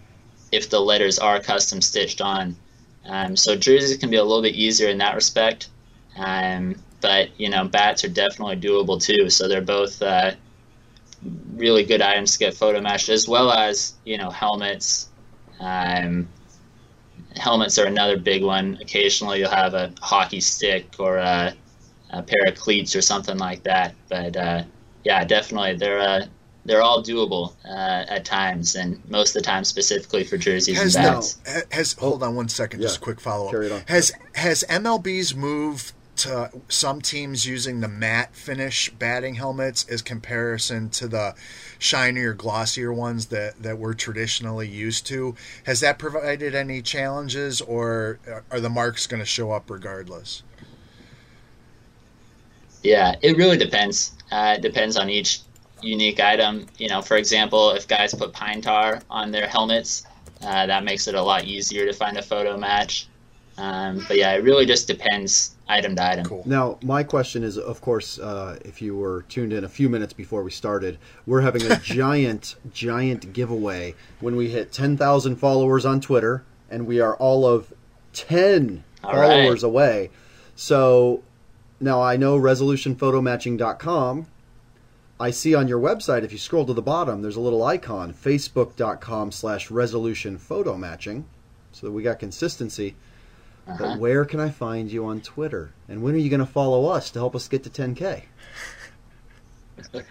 if 0.51 0.69
the 0.69 0.79
letters 0.79 1.17
are 1.17 1.39
custom 1.39 1.81
stitched 1.81 2.21
on, 2.21 2.55
um, 3.05 3.35
so 3.35 3.55
jerseys 3.55 3.97
can 3.97 4.09
be 4.09 4.17
a 4.17 4.23
little 4.23 4.41
bit 4.41 4.55
easier 4.55 4.89
in 4.89 4.97
that 4.99 5.15
respect. 5.15 5.69
Um, 6.17 6.75
but 7.05 7.29
you 7.39 7.49
know, 7.49 7.65
bats 7.65 8.03
are 8.03 8.09
definitely 8.09 8.55
doable 8.55 8.99
too. 8.99 9.29
So 9.29 9.47
they're 9.47 9.61
both 9.61 10.01
uh, 10.01 10.31
really 11.53 11.83
good 11.83 12.01
items 12.01 12.33
to 12.33 12.39
get 12.39 12.55
photo 12.55 12.81
matched, 12.81 13.09
as 13.09 13.27
well 13.27 13.51
as 13.51 13.93
you 14.05 14.17
know 14.17 14.31
helmets. 14.31 15.09
Um, 15.59 16.27
helmets 17.35 17.77
are 17.77 17.85
another 17.85 18.17
big 18.17 18.43
one. 18.43 18.79
Occasionally, 18.81 19.37
you'll 19.37 19.51
have 19.51 19.75
a 19.75 19.93
hockey 20.01 20.41
stick 20.41 20.95
or 20.97 21.17
a, 21.17 21.53
a 22.09 22.23
pair 22.23 22.47
of 22.47 22.55
cleats 22.55 22.95
or 22.95 23.03
something 23.03 23.37
like 23.37 23.61
that. 23.63 23.93
But 24.09 24.35
uh, 24.35 24.63
yeah, 25.03 25.23
definitely 25.25 25.75
they're 25.75 25.99
uh, 25.99 26.25
they're 26.65 26.81
all 26.81 27.03
doable 27.03 27.53
uh, 27.65 28.05
at 28.09 28.25
times, 28.25 28.75
and 28.75 28.99
most 29.11 29.35
of 29.35 29.43
the 29.43 29.45
time 29.45 29.63
specifically 29.63 30.23
for 30.23 30.37
jerseys 30.37 30.81
Has 30.81 30.95
and 30.95 31.05
bats. 31.05 31.37
ha- 31.47 31.61
has 31.69 31.93
hold 31.93 32.23
on 32.23 32.35
one 32.35 32.49
second, 32.49 32.81
just 32.81 32.97
a 32.97 33.01
quick 33.01 33.21
follow 33.21 33.49
up. 33.49 33.89
Has 33.89 34.11
has 34.33 34.63
MLB's 34.67 35.35
moved 35.35 35.93
to 36.17 36.51
some 36.69 37.01
teams 37.01 37.45
using 37.45 37.80
the 37.80 37.88
matte 37.88 38.36
finish 38.36 38.89
batting 38.89 39.36
helmets 39.36 39.86
as 39.89 40.01
comparison 40.01 40.89
to 40.91 41.08
the 41.08 41.36
shinier, 41.80 42.34
glossier 42.34 42.93
ones 42.93 43.28
that 43.28 43.62
that 43.62 43.78
we're 43.78 43.93
traditionally 43.93 44.67
used 44.67 45.06
to? 45.08 45.36
Has 45.65 45.80
that 45.82 45.99
provided 45.99 46.56
any 46.56 46.82
challenges, 46.82 47.62
or 47.62 48.19
are 48.51 48.60
the 48.60 48.69
marks 48.69 49.08
going 49.08 49.21
to 49.21 49.25
show 49.25 49.51
up 49.51 49.69
regardless? 49.69 50.43
Yeah, 52.84 53.15
it 53.21 53.36
really 53.36 53.58
depends. 53.58 54.13
Uh, 54.32 54.56
it 54.58 54.62
depends 54.62 54.95
on 54.95 55.10
each 55.10 55.41
unique 55.82 56.19
item. 56.19 56.67
You 56.78 56.89
know, 56.89 57.01
for 57.01 57.17
example, 57.17 57.71
if 57.71 57.88
guys 57.88 58.13
put 58.13 58.32
pine 58.32 58.62
tar 58.62 59.01
on 59.10 59.32
their 59.32 59.47
helmets, 59.47 60.06
uh, 60.43 60.65
that 60.67 60.84
makes 60.84 61.08
it 61.08 61.15
a 61.15 61.21
lot 61.21 61.45
easier 61.45 61.86
to 61.86 61.93
find 61.93 62.17
a 62.17 62.21
photo 62.21 62.58
match. 62.58 63.08
Um, 63.58 64.06
but 64.08 64.17
yeah, 64.17 64.34
it 64.34 64.43
really 64.43 64.65
just 64.65 64.88
depends 64.88 65.54
item 65.67 65.95
to 65.95 66.04
item. 66.04 66.25
Cool. 66.25 66.43
Now, 66.45 66.78
my 66.84 67.04
question 67.04 67.43
is, 67.43 67.58
of 67.58 67.82
course, 67.82 68.19
uh, 68.19 68.60
if 68.63 68.82
you 68.82 68.95
were 68.95 69.23
tuned 69.23 69.54
in 69.54 69.63
a 69.63 69.69
few 69.69 69.89
minutes 69.89 70.13
before 70.13 70.43
we 70.43 70.51
started, 70.51 70.97
we're 71.25 71.41
having 71.41 71.63
a 71.71 71.78
giant, 71.84 72.56
giant 72.73 73.34
giveaway 73.34 73.95
when 74.19 74.36
we 74.36 74.49
hit 74.49 74.71
10,000 74.71 75.36
followers 75.38 75.86
on 75.86 76.01
Twitter, 76.01 76.43
and 76.69 76.86
we 76.86 76.99
are 76.99 77.15
all 77.15 77.45
of 77.45 77.73
10 78.13 78.84
All 79.04 79.12
followers 79.12 79.63
right. 79.63 79.67
away. 79.67 80.10
So 80.56 81.23
now 81.80 82.01
I 82.01 82.17
know 82.17 82.39
resolutionphotomatching.com. 82.39 84.28
I 85.17 85.32
see 85.32 85.56
on 85.56 85.67
your 85.69 85.80
website, 85.80 86.23
if 86.23 86.32
you 86.34 86.38
scroll 86.38 86.65
to 86.65 86.73
the 86.73 86.82
bottom, 86.82 87.21
there's 87.21 87.38
a 87.38 87.41
little 87.41 87.63
icon, 87.63 88.13
facebook.com 88.13 89.32
slash 89.32 89.71
resolution 89.71 90.38
photo 90.38 90.75
matching. 90.75 91.25
So 91.71 91.88
that 91.88 91.93
we 91.93 92.04
got 92.04 92.19
consistency. 92.19 92.95
Uh-huh. 93.67 93.78
But 93.80 93.99
where 93.99 94.25
can 94.25 94.39
I 94.39 94.49
find 94.49 94.91
you 94.91 95.06
on 95.06 95.21
Twitter? 95.21 95.73
And 95.88 96.04
when 96.04 96.13
are 96.13 96.19
you 96.19 96.30
going 96.30 96.39
to 96.39 96.45
follow 96.45 96.86
us 96.86 97.10
to 97.12 97.19
help 97.19 97.36
us 97.36 97.47
get 97.47 97.63
to 97.63 97.69
10K? 97.69 98.23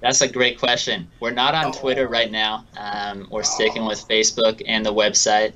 That's 0.00 0.20
a 0.20 0.28
great 0.28 0.58
question. 0.58 1.08
We're 1.20 1.32
not 1.32 1.54
on 1.54 1.72
Twitter 1.72 2.08
right 2.08 2.30
now. 2.30 2.64
Um, 2.76 3.26
we're 3.30 3.42
sticking 3.42 3.84
with 3.84 4.06
Facebook 4.08 4.62
and 4.66 4.86
the 4.86 4.94
website. 4.94 5.52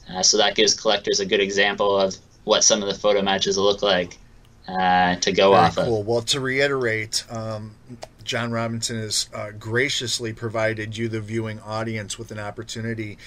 Uh, 0.09 0.21
so 0.21 0.37
that 0.37 0.55
gives 0.55 0.73
collectors 0.73 1.19
a 1.19 1.25
good 1.25 1.39
example 1.39 1.99
of 1.99 2.15
what 2.43 2.63
some 2.63 2.81
of 2.81 2.87
the 2.87 2.93
photo 2.93 3.21
matches 3.21 3.57
look 3.57 3.81
like 3.81 4.17
uh, 4.67 5.15
to 5.15 5.31
go 5.31 5.51
Very 5.51 5.63
off 5.63 5.75
cool. 5.75 6.01
of. 6.01 6.07
Well, 6.07 6.21
to 6.21 6.39
reiterate, 6.39 7.25
um, 7.29 7.75
John 8.23 8.51
Robinson 8.51 8.97
has 8.97 9.29
uh, 9.33 9.51
graciously 9.51 10.33
provided 10.33 10.97
you, 10.97 11.07
the 11.07 11.21
viewing 11.21 11.59
audience, 11.59 12.17
with 12.17 12.31
an 12.31 12.39
opportunity 12.39 13.17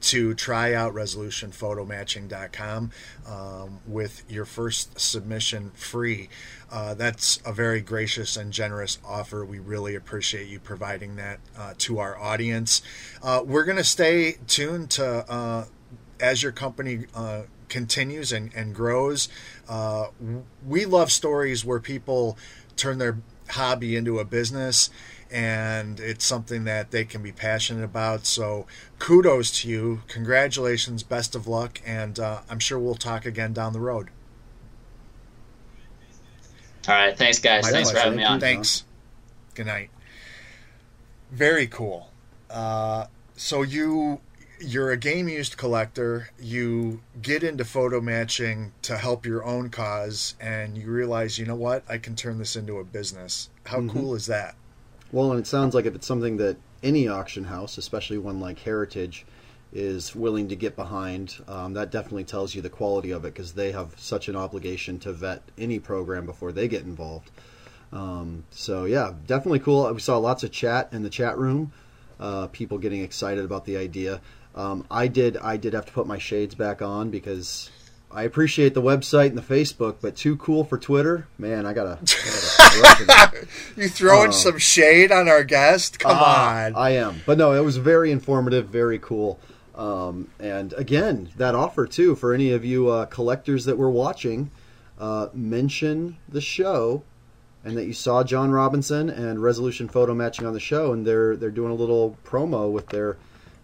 to 0.00 0.34
try 0.34 0.74
out 0.74 0.94
resolutionphotomatching.com 0.94 2.90
um, 3.26 3.80
with 3.86 4.24
your 4.28 4.44
first 4.44 4.98
submission 4.98 5.70
free. 5.74 6.28
Uh, 6.70 6.94
that's 6.94 7.40
a 7.46 7.52
very 7.52 7.80
gracious 7.80 8.36
and 8.36 8.52
generous 8.52 8.98
offer. 9.04 9.44
We 9.44 9.58
really 9.58 9.94
appreciate 9.94 10.48
you 10.48 10.60
providing 10.60 11.16
that 11.16 11.40
uh, 11.56 11.74
to 11.78 11.98
our 11.98 12.18
audience. 12.18 12.82
Uh, 13.22 13.42
we're 13.44 13.64
going 13.64 13.78
to 13.78 13.84
stay 13.84 14.36
tuned 14.46 14.90
to 14.92 15.30
uh, 15.30 15.64
as 16.20 16.42
your 16.42 16.52
company 16.52 17.06
uh, 17.14 17.42
continues 17.68 18.32
and, 18.32 18.52
and 18.54 18.74
grows, 18.74 19.28
uh, 19.68 20.08
we 20.66 20.84
love 20.84 21.12
stories 21.12 21.64
where 21.64 21.80
people 21.80 22.36
turn 22.76 22.98
their 22.98 23.18
hobby 23.50 23.96
into 23.96 24.18
a 24.18 24.24
business 24.24 24.90
and 25.30 26.00
it's 26.00 26.24
something 26.24 26.64
that 26.64 26.90
they 26.90 27.04
can 27.04 27.22
be 27.22 27.32
passionate 27.32 27.84
about. 27.84 28.24
So 28.24 28.66
kudos 28.98 29.60
to 29.60 29.68
you. 29.68 30.02
Congratulations. 30.08 31.02
Best 31.02 31.34
of 31.34 31.46
luck. 31.46 31.82
And 31.84 32.18
I'm 32.18 32.58
sure 32.58 32.78
we'll 32.78 32.94
talk 32.94 33.26
again 33.26 33.52
down 33.52 33.74
the 33.74 33.80
road. 33.80 34.08
All 36.88 36.94
right. 36.94 37.16
Thanks, 37.16 37.38
guys. 37.38 37.64
My 37.64 37.70
Thanks 37.70 37.90
for 37.90 37.98
having 37.98 38.16
me 38.16 38.24
on. 38.24 38.40
Thanks. 38.40 38.84
Good 39.54 39.66
night. 39.66 39.90
Very 41.30 41.66
cool. 41.66 42.10
Uh, 42.48 43.06
so 43.36 43.60
you 43.62 44.20
you're 44.60 44.90
a 44.90 44.96
game 44.96 45.28
used 45.28 45.56
collector. 45.56 46.30
You 46.40 47.00
get 47.20 47.42
into 47.44 47.64
photo 47.64 48.00
matching 48.00 48.72
to 48.82 48.96
help 48.96 49.24
your 49.26 49.44
own 49.44 49.68
cause, 49.70 50.34
and 50.40 50.76
you 50.76 50.90
realize, 50.90 51.38
you 51.38 51.46
know 51.46 51.54
what, 51.54 51.84
I 51.88 51.98
can 51.98 52.16
turn 52.16 52.38
this 52.38 52.56
into 52.56 52.78
a 52.78 52.84
business. 52.84 53.50
How 53.66 53.80
Mhm. 53.80 53.90
cool 53.92 54.14
is 54.16 54.26
that? 54.26 54.56
Well, 55.12 55.30
and 55.30 55.38
it 55.38 55.46
sounds 55.46 55.74
like 55.74 55.84
if 55.86 55.94
it's 55.94 56.06
something 56.06 56.38
that 56.38 56.56
any 56.82 57.06
auction 57.06 57.44
house, 57.44 57.78
especially 57.78 58.18
one 58.18 58.40
like 58.40 58.58
Heritage, 58.60 59.24
is 59.72 60.14
willing 60.14 60.48
to 60.48 60.56
get 60.56 60.76
behind. 60.76 61.36
Um, 61.46 61.74
that 61.74 61.90
definitely 61.90 62.24
tells 62.24 62.54
you 62.54 62.62
the 62.62 62.70
quality 62.70 63.10
of 63.10 63.24
it 63.24 63.34
because 63.34 63.52
they 63.52 63.72
have 63.72 63.94
such 63.96 64.28
an 64.28 64.36
obligation 64.36 64.98
to 65.00 65.12
vet 65.12 65.42
any 65.58 65.78
program 65.78 66.26
before 66.26 66.52
they 66.52 66.68
get 66.68 66.82
involved. 66.82 67.30
Um, 67.92 68.44
so 68.50 68.84
yeah, 68.84 69.12
definitely 69.26 69.60
cool. 69.60 69.92
We 69.92 70.00
saw 70.00 70.18
lots 70.18 70.42
of 70.42 70.50
chat 70.52 70.88
in 70.92 71.02
the 71.02 71.10
chat 71.10 71.38
room, 71.38 71.72
uh, 72.20 72.48
people 72.48 72.78
getting 72.78 73.02
excited 73.02 73.44
about 73.44 73.64
the 73.64 73.76
idea. 73.76 74.20
Um, 74.54 74.86
I 74.90 75.08
did. 75.08 75.36
I 75.36 75.56
did 75.56 75.72
have 75.72 75.86
to 75.86 75.92
put 75.92 76.06
my 76.06 76.18
shades 76.18 76.54
back 76.54 76.82
on 76.82 77.10
because 77.10 77.70
I 78.10 78.22
appreciate 78.22 78.74
the 78.74 78.82
website 78.82 79.26
and 79.26 79.38
the 79.38 79.42
Facebook, 79.42 79.96
but 80.00 80.16
too 80.16 80.36
cool 80.36 80.64
for 80.64 80.78
Twitter. 80.78 81.28
Man, 81.38 81.66
I 81.66 81.72
gotta. 81.72 81.98
I 82.58 83.04
gotta 83.06 83.46
you 83.76 83.88
throwing 83.88 84.30
uh, 84.30 84.32
some 84.32 84.58
shade 84.58 85.12
on 85.12 85.28
our 85.28 85.44
guest? 85.44 85.98
Come 86.00 86.16
uh, 86.16 86.24
on. 86.24 86.74
I 86.74 86.90
am, 86.90 87.22
but 87.26 87.38
no, 87.38 87.52
it 87.52 87.64
was 87.64 87.76
very 87.76 88.10
informative, 88.10 88.68
very 88.68 88.98
cool. 88.98 89.38
Um, 89.78 90.28
and 90.40 90.72
again, 90.74 91.30
that 91.36 91.54
offer 91.54 91.86
too 91.86 92.16
for 92.16 92.34
any 92.34 92.50
of 92.50 92.64
you 92.64 92.88
uh, 92.88 93.06
collectors 93.06 93.64
that 93.64 93.78
were 93.78 93.90
watching, 93.90 94.50
uh, 94.98 95.28
mention 95.32 96.16
the 96.28 96.40
show 96.40 97.04
and 97.64 97.76
that 97.76 97.86
you 97.86 97.92
saw 97.92 98.24
John 98.24 98.50
Robinson 98.50 99.08
and 99.08 99.42
Resolution 99.42 99.88
Photo 99.88 100.14
Matching 100.14 100.46
on 100.46 100.52
the 100.52 100.60
show, 100.60 100.92
and 100.92 101.06
they're 101.06 101.36
they're 101.36 101.50
doing 101.50 101.70
a 101.70 101.74
little 101.74 102.16
promo 102.24 102.70
with 102.70 102.88
their 102.88 103.16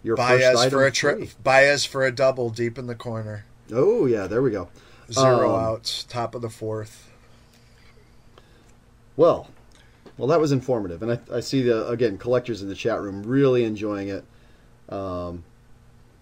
your 0.03 0.19
us 0.19 0.69
for 0.69 0.85
a 0.85 0.91
tri- 0.91 1.27
buy 1.43 1.67
us 1.67 1.83
for 1.83 2.05
a 2.05 2.11
double 2.11 2.49
deep 2.49 2.77
in 2.77 2.87
the 2.87 2.95
corner. 2.95 3.45
Oh 3.73 4.05
yeah, 4.05 4.27
there 4.27 4.41
we 4.41 4.51
go. 4.51 4.69
Zero 5.11 5.55
um, 5.55 5.63
outs, 5.63 6.03
top 6.03 6.35
of 6.35 6.41
the 6.41 6.49
fourth. 6.49 7.09
Well, 9.17 9.49
well, 10.17 10.27
that 10.27 10.39
was 10.39 10.51
informative, 10.51 11.01
and 11.01 11.13
I, 11.13 11.19
I, 11.37 11.39
see 11.39 11.61
the 11.61 11.87
again 11.87 12.17
collectors 12.17 12.61
in 12.61 12.69
the 12.69 12.75
chat 12.75 13.01
room 13.01 13.23
really 13.23 13.63
enjoying 13.63 14.09
it. 14.09 14.25
Um, 14.89 15.43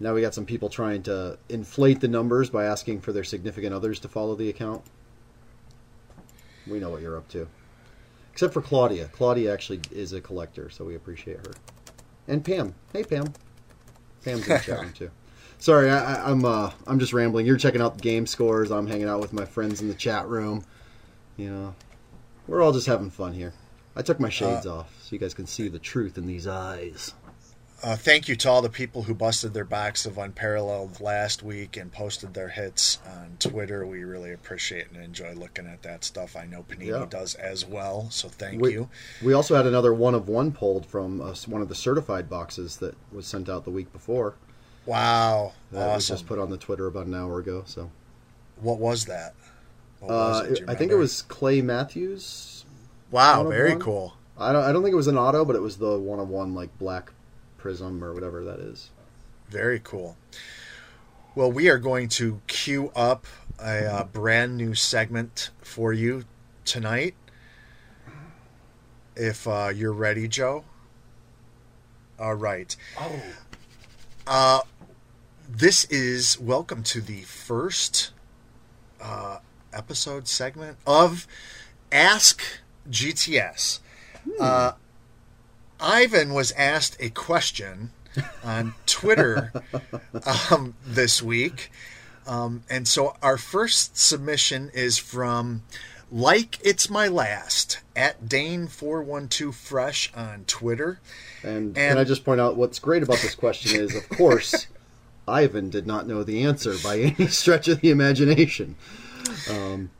now 0.00 0.14
we 0.14 0.20
got 0.20 0.34
some 0.34 0.46
people 0.46 0.68
trying 0.68 1.02
to 1.04 1.38
inflate 1.48 2.00
the 2.00 2.08
numbers 2.08 2.50
by 2.50 2.64
asking 2.64 3.00
for 3.00 3.12
their 3.12 3.24
significant 3.24 3.74
others 3.74 4.00
to 4.00 4.08
follow 4.08 4.34
the 4.34 4.48
account. 4.48 4.82
We 6.66 6.80
know 6.80 6.90
what 6.90 7.02
you're 7.02 7.16
up 7.16 7.28
to, 7.28 7.46
except 8.32 8.54
for 8.54 8.62
Claudia. 8.62 9.08
Claudia 9.12 9.52
actually 9.52 9.80
is 9.90 10.12
a 10.12 10.20
collector, 10.20 10.70
so 10.70 10.84
we 10.84 10.94
appreciate 10.94 11.46
her. 11.46 11.52
And 12.26 12.44
Pam, 12.44 12.74
hey 12.92 13.04
Pam, 13.04 13.32
Pam's 14.24 14.48
in 14.48 14.54
the 14.54 14.58
chat 14.60 14.80
room 14.80 14.92
too. 14.92 15.10
Sorry, 15.58 15.88
I, 15.90 16.30
am 16.30 16.44
I'm, 16.44 16.44
uh, 16.44 16.70
I'm 16.86 16.98
just 16.98 17.12
rambling. 17.12 17.46
You're 17.46 17.56
checking 17.56 17.80
out 17.80 17.94
the 17.96 18.02
game 18.02 18.26
scores. 18.26 18.70
I'm 18.70 18.86
hanging 18.86 19.08
out 19.08 19.20
with 19.20 19.32
my 19.32 19.44
friends 19.44 19.80
in 19.80 19.88
the 19.88 19.94
chat 19.94 20.26
room. 20.26 20.64
You 21.36 21.50
know, 21.50 21.74
we're 22.46 22.60
all 22.60 22.72
just 22.72 22.86
having 22.86 23.10
fun 23.10 23.32
here. 23.32 23.54
I 23.96 24.02
took 24.02 24.18
my 24.18 24.28
shades 24.28 24.66
uh, 24.66 24.78
off 24.78 25.02
so 25.02 25.14
you 25.14 25.18
guys 25.18 25.34
can 25.34 25.46
see 25.46 25.68
the 25.68 25.78
truth 25.78 26.18
in 26.18 26.26
these 26.26 26.46
eyes. 26.46 27.14
Uh, 27.84 27.94
thank 27.94 28.28
you 28.28 28.34
to 28.34 28.48
all 28.48 28.62
the 28.62 28.70
people 28.70 29.02
who 29.02 29.12
busted 29.12 29.52
their 29.52 29.66
box 29.66 30.06
of 30.06 30.16
Unparalleled 30.16 31.02
last 31.02 31.42
week 31.42 31.76
and 31.76 31.92
posted 31.92 32.32
their 32.32 32.48
hits 32.48 32.98
on 33.06 33.36
Twitter. 33.38 33.84
We 33.84 34.04
really 34.04 34.32
appreciate 34.32 34.90
and 34.90 35.04
enjoy 35.04 35.34
looking 35.34 35.66
at 35.66 35.82
that 35.82 36.02
stuff. 36.02 36.34
I 36.34 36.46
know 36.46 36.64
Panini 36.66 36.98
yeah. 36.98 37.06
does 37.06 37.34
as 37.34 37.66
well, 37.66 38.08
so 38.08 38.30
thank 38.30 38.62
we, 38.62 38.72
you. 38.72 38.88
We 39.22 39.34
also 39.34 39.54
had 39.54 39.66
another 39.66 39.92
one 39.92 40.14
of 40.14 40.28
one 40.28 40.50
pulled 40.50 40.86
from 40.86 41.20
uh, 41.20 41.34
one 41.46 41.60
of 41.60 41.68
the 41.68 41.74
certified 41.74 42.30
boxes 42.30 42.78
that 42.78 42.96
was 43.12 43.26
sent 43.26 43.50
out 43.50 43.64
the 43.64 43.70
week 43.70 43.92
before. 43.92 44.36
Wow, 44.86 45.52
that 45.70 45.80
awesome. 45.80 45.94
was 45.94 46.08
just 46.08 46.26
put 46.26 46.38
on 46.38 46.48
the 46.48 46.56
Twitter 46.56 46.86
about 46.86 47.04
an 47.04 47.14
hour 47.14 47.38
ago. 47.38 47.64
So, 47.66 47.90
what 48.62 48.78
was 48.78 49.04
that? 49.04 49.34
What 50.00 50.08
was 50.08 50.40
uh, 50.40 50.52
it? 50.52 50.64
I 50.66 50.74
think 50.74 50.90
it 50.90 50.96
was 50.96 51.20
Clay 51.20 51.60
Matthews. 51.60 52.64
Wow, 53.10 53.46
very 53.46 53.76
cool. 53.76 54.16
I 54.38 54.54
don't. 54.54 54.64
I 54.64 54.72
don't 54.72 54.82
think 54.82 54.94
it 54.94 54.96
was 54.96 55.06
an 55.06 55.18
auto, 55.18 55.44
but 55.44 55.54
it 55.54 55.60
was 55.60 55.76
the 55.76 55.98
one 55.98 56.18
of 56.18 56.30
one 56.30 56.54
like 56.54 56.78
black 56.78 57.12
prism 57.64 58.04
or 58.04 58.12
whatever 58.12 58.44
that 58.44 58.60
is. 58.60 58.90
Very 59.48 59.80
cool. 59.82 60.18
Well, 61.34 61.50
we 61.50 61.70
are 61.70 61.78
going 61.78 62.10
to 62.10 62.42
queue 62.46 62.92
up 62.94 63.26
a 63.58 63.90
uh, 63.90 64.04
brand 64.04 64.58
new 64.58 64.74
segment 64.74 65.48
for 65.62 65.90
you 65.90 66.24
tonight. 66.66 67.14
If 69.16 69.48
uh, 69.48 69.70
you're 69.74 69.94
ready, 69.94 70.28
Joe. 70.28 70.64
All 72.18 72.34
right. 72.34 72.76
Oh. 73.00 73.22
Uh, 74.26 74.60
this 75.48 75.86
is 75.86 76.38
welcome 76.38 76.82
to 76.82 77.00
the 77.00 77.22
first 77.22 78.10
uh, 79.00 79.38
episode 79.72 80.28
segment 80.28 80.76
of 80.86 81.26
Ask 81.90 82.42
GTS. 82.90 83.78
Hmm. 84.22 84.32
Uh, 84.38 84.72
Ivan 85.80 86.32
was 86.32 86.52
asked 86.52 86.96
a 87.00 87.10
question 87.10 87.90
on 88.42 88.74
Twitter 88.86 89.52
um, 90.50 90.74
this 90.84 91.22
week. 91.22 91.70
Um, 92.26 92.62
and 92.70 92.88
so 92.88 93.16
our 93.22 93.36
first 93.36 93.98
submission 93.98 94.70
is 94.72 94.96
from 94.98 95.62
like 96.10 96.58
it's 96.62 96.88
my 96.88 97.08
last 97.08 97.80
at 97.96 98.24
Dane412 98.24 99.54
Fresh 99.54 100.12
on 100.14 100.44
Twitter. 100.46 101.00
And, 101.42 101.66
and 101.66 101.74
can 101.76 101.98
I 101.98 102.04
just 102.04 102.24
point 102.24 102.40
out 102.40 102.56
what's 102.56 102.78
great 102.78 103.02
about 103.02 103.18
this 103.18 103.34
question 103.34 103.78
is, 103.78 103.94
of 103.94 104.08
course, 104.16 104.66
Ivan 105.26 105.70
did 105.70 105.86
not 105.86 106.06
know 106.06 106.22
the 106.22 106.42
answer 106.44 106.74
by 106.82 106.98
any 107.18 107.28
stretch 107.28 107.68
of 107.68 107.80
the 107.80 107.90
imagination. 107.90 108.76
Um, 109.50 109.90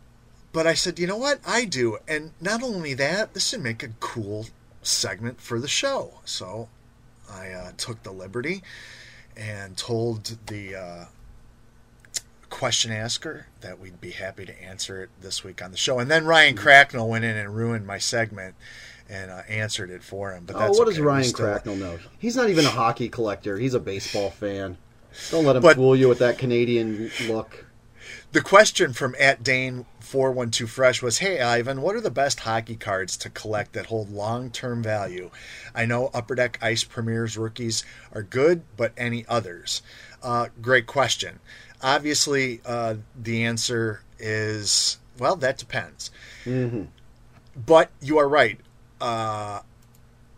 but 0.53 0.67
I 0.67 0.75
said, 0.75 0.99
you 0.99 1.07
know 1.07 1.17
what? 1.17 1.41
I 1.47 1.65
do. 1.65 1.99
And 2.07 2.31
not 2.41 2.63
only 2.63 2.95
that, 2.95 3.35
this 3.35 3.53
would 3.53 3.63
make 3.63 3.83
a 3.83 3.89
cool 4.01 4.47
segment 4.87 5.41
for 5.41 5.59
the 5.59 5.69
show. 5.69 6.21
So 6.25 6.69
I 7.31 7.51
uh, 7.51 7.73
took 7.77 8.03
the 8.03 8.13
liberty 8.13 8.63
and 9.37 9.77
told 9.77 10.37
the 10.47 10.77
uh, 10.77 11.05
question 12.51 12.93
asker 12.93 13.47
that 13.63 13.81
we'd 13.81 14.01
be 14.01 14.13
happy 14.13 14.45
to 14.47 14.63
answer 14.63 15.03
it 15.03 15.11
this 15.21 15.43
week 15.43 15.63
on 15.63 15.71
the 15.71 15.77
show. 15.77 15.99
And 15.99 16.11
then 16.11 16.25
Ryan 16.25 16.55
mm-hmm. 16.55 16.63
Cracknell 16.63 17.09
went 17.09 17.25
in 17.25 17.37
and 17.37 17.55
ruined 17.55 17.87
my 17.87 17.99
segment 17.99 18.55
and 19.09 19.31
uh, 19.31 19.43
answered 19.49 19.91
it 19.91 20.03
for 20.03 20.33
him. 20.33 20.45
But 20.47 20.57
oh, 20.57 20.69
what 20.69 20.83
okay. 20.83 20.91
does 20.91 21.01
Ryan 21.01 21.25
still... 21.25 21.47
Cracknell 21.47 21.77
know? 21.77 21.99
He's 22.19 22.37
not 22.37 22.49
even 22.51 22.65
a 22.65 22.71
hockey 22.71 23.09
collector. 23.09 23.59
He's 23.59 23.75
a 23.75 23.81
baseball 23.81 24.31
fan. 24.41 24.79
Don't 25.31 25.45
let 25.45 25.57
him 25.57 25.63
but, 25.63 25.77
fool 25.77 25.95
you 25.97 26.09
with 26.09 26.19
that 26.21 26.39
Canadian 26.39 27.11
look. 27.27 27.67
The 28.33 28.41
question 28.41 28.93
from 28.93 29.15
at 29.19 29.43
Dane 29.43 29.87
412 30.05 30.71
Fresh 30.71 31.03
was 31.03 31.19
Hey, 31.19 31.41
Ivan, 31.41 31.81
what 31.81 31.97
are 31.97 32.01
the 32.01 32.11
best 32.11 32.41
hockey 32.41 32.77
cards 32.77 33.17
to 33.19 33.31
collect 33.31 33.73
that 33.73 33.87
hold 33.87 34.11
long 34.11 34.51
term 34.51 34.83
value? 34.83 35.31
I 35.75 35.87
know 35.87 36.11
Upper 36.15 36.35
Deck 36.35 36.59
Ice 36.63 36.85
Premiers 36.85 37.37
rookies 37.37 37.85
are 38.13 38.23
good, 38.23 38.63
but 38.77 38.93
any 38.97 39.25
others? 39.29 39.83
Uh, 40.23 40.49
great 40.61 40.87
question. 40.87 41.41
Obviously, 41.83 42.61
uh, 42.65 42.97
the 43.21 43.45
answer 43.45 44.03
is 44.19 44.99
well, 45.19 45.37
that 45.37 45.59
depends. 45.59 46.11
Mm-hmm. 46.45 46.85
But 47.57 47.91
you 48.01 48.19
are 48.19 48.29
right. 48.29 48.59
Uh, 49.01 49.61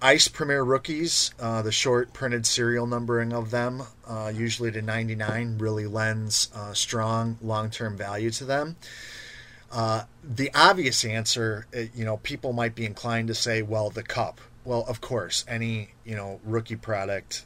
Ice 0.02 0.28
Premier 0.28 0.62
rookies, 0.62 1.32
uh, 1.40 1.62
the 1.62 1.72
short 1.72 2.12
printed 2.12 2.46
serial 2.46 2.86
numbering 2.86 3.32
of 3.32 3.50
them, 3.50 3.82
uh, 4.06 4.30
usually 4.34 4.70
to 4.70 4.82
99, 4.82 5.56
really 5.58 5.86
lends 5.86 6.50
uh, 6.54 6.74
strong 6.74 7.38
long 7.40 7.70
term 7.70 7.96
value 7.96 8.30
to 8.30 8.44
them. 8.44 8.76
Uh, 9.72 10.04
the 10.22 10.50
obvious 10.54 11.04
answer, 11.04 11.66
uh, 11.76 11.80
you 11.94 12.04
know, 12.04 12.18
people 12.18 12.52
might 12.52 12.74
be 12.74 12.86
inclined 12.86 13.28
to 13.28 13.34
say, 13.34 13.62
well, 13.62 13.90
the 13.90 14.02
cup. 14.02 14.40
Well, 14.64 14.84
of 14.88 15.00
course, 15.00 15.44
any, 15.48 15.90
you 16.04 16.16
know, 16.16 16.40
rookie 16.44 16.76
product 16.76 17.44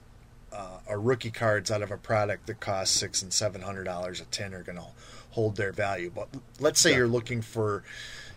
uh, 0.52 0.78
or 0.86 1.00
rookie 1.00 1.30
cards 1.30 1.70
out 1.70 1.82
of 1.82 1.90
a 1.90 1.96
product 1.96 2.46
that 2.46 2.60
costs 2.60 2.96
six 2.96 3.22
and 3.22 3.32
seven 3.32 3.62
hundred 3.62 3.84
dollars 3.84 4.20
a 4.20 4.24
tin 4.26 4.54
are 4.54 4.62
going 4.62 4.78
to 4.78 4.86
hold 5.30 5.56
their 5.56 5.72
value. 5.72 6.10
But 6.14 6.28
let's 6.58 6.80
say 6.80 6.90
yeah. 6.90 6.98
you're 6.98 7.08
looking 7.08 7.42
for, 7.42 7.84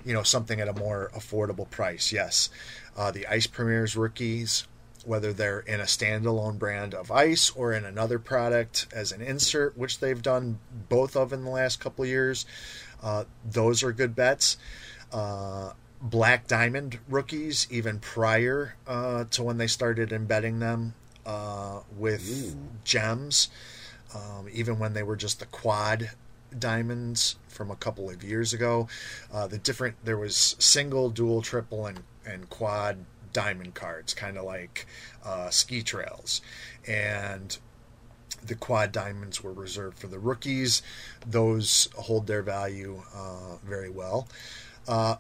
you 0.05 0.13
know, 0.13 0.23
something 0.23 0.59
at 0.59 0.67
a 0.67 0.73
more 0.73 1.11
affordable 1.15 1.69
price. 1.69 2.11
Yes, 2.11 2.49
uh, 2.97 3.11
the 3.11 3.25
Ice 3.27 3.47
Premiers 3.47 3.95
rookies, 3.95 4.67
whether 5.05 5.33
they're 5.33 5.61
in 5.61 5.79
a 5.79 5.85
standalone 5.85 6.59
brand 6.59 6.93
of 6.93 7.11
ice 7.11 7.49
or 7.51 7.73
in 7.73 7.85
another 7.85 8.19
product 8.19 8.87
as 8.93 9.11
an 9.11 9.21
insert, 9.21 9.77
which 9.77 9.99
they've 9.99 10.21
done 10.21 10.59
both 10.89 11.15
of 11.15 11.33
in 11.33 11.43
the 11.43 11.49
last 11.49 11.79
couple 11.79 12.03
of 12.03 12.09
years. 12.09 12.45
Uh, 13.03 13.25
those 13.43 13.83
are 13.83 13.91
good 13.91 14.15
bets. 14.15 14.57
Uh, 15.11 15.73
Black 16.01 16.47
Diamond 16.47 16.99
rookies, 17.07 17.67
even 17.69 17.99
prior 17.99 18.75
uh, 18.87 19.25
to 19.31 19.43
when 19.43 19.57
they 19.57 19.67
started 19.67 20.11
embedding 20.11 20.59
them 20.59 20.95
uh, 21.25 21.79
with 21.97 22.53
Ooh. 22.53 22.57
gems, 22.83 23.49
um, 24.13 24.47
even 24.51 24.79
when 24.79 24.93
they 24.93 25.03
were 25.03 25.15
just 25.15 25.39
the 25.39 25.45
quad 25.45 26.11
diamonds 26.57 27.37
from 27.47 27.71
a 27.71 27.75
couple 27.75 28.09
of 28.09 28.23
years 28.23 28.53
ago. 28.53 28.87
Uh, 29.31 29.47
the 29.47 29.57
different 29.57 29.95
there 30.03 30.17
was 30.17 30.55
single, 30.59 31.09
dual, 31.09 31.41
triple, 31.41 31.85
and 31.85 32.03
and 32.25 32.49
quad 32.49 32.97
diamond 33.31 33.73
cards, 33.73 34.13
kind 34.13 34.37
of 34.37 34.45
like 34.45 34.85
uh, 35.25 35.49
ski 35.49 35.81
trails, 35.81 36.41
and 36.87 37.57
the 38.45 38.55
quad 38.55 38.91
diamonds 38.91 39.43
were 39.43 39.53
reserved 39.53 39.97
for 39.97 40.07
the 40.07 40.19
rookies. 40.19 40.81
Those 41.25 41.89
hold 41.95 42.27
their 42.27 42.41
value 42.41 43.03
uh, 43.15 43.57
very 43.63 43.89
well. 43.89 44.27
Uh, 44.87 45.15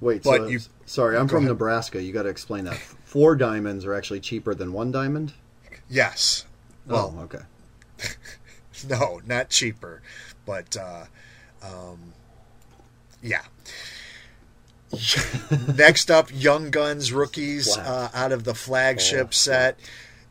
Wait, 0.00 0.22
but 0.22 0.36
so, 0.38 0.46
you, 0.48 0.60
sorry, 0.86 1.16
I'm 1.16 1.28
from 1.28 1.38
ahead. 1.38 1.50
Nebraska. 1.50 2.02
You 2.02 2.12
got 2.12 2.22
to 2.24 2.28
explain 2.28 2.64
that. 2.64 2.76
Four 3.04 3.36
diamonds 3.36 3.84
are 3.84 3.94
actually 3.94 4.20
cheaper 4.20 4.54
than 4.54 4.72
one 4.72 4.90
diamond. 4.90 5.32
Yes, 5.88 6.46
Well, 6.86 7.14
oh, 7.16 7.22
okay. 7.24 7.44
no, 8.88 9.20
not 9.26 9.50
cheaper, 9.50 10.02
but 10.46 10.76
uh, 10.76 11.04
um, 11.62 12.14
yeah. 13.22 13.42
Next 15.76 16.10
up, 16.10 16.30
Young 16.32 16.70
Guns 16.70 17.12
rookies 17.12 17.76
uh, 17.76 18.10
out 18.14 18.32
of 18.32 18.44
the 18.44 18.54
flagship 18.54 19.28
Oh, 19.28 19.32
set. 19.32 19.78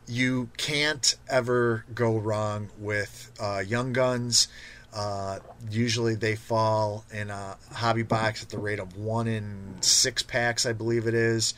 You 0.06 0.50
can't 0.56 1.16
ever 1.28 1.84
go 1.94 2.16
wrong 2.18 2.68
with 2.78 3.32
uh, 3.40 3.62
Young 3.66 3.92
Guns. 3.92 4.48
Uh, 4.92 5.40
usually 5.70 6.14
they 6.14 6.36
fall 6.36 7.04
in 7.12 7.28
a 7.28 7.56
hobby 7.72 8.04
box 8.04 8.42
at 8.44 8.50
the 8.50 8.58
rate 8.58 8.78
of 8.78 8.96
one 8.96 9.26
in 9.26 9.74
six 9.80 10.22
packs, 10.22 10.66
I 10.66 10.72
believe 10.72 11.06
it 11.08 11.14
is. 11.14 11.54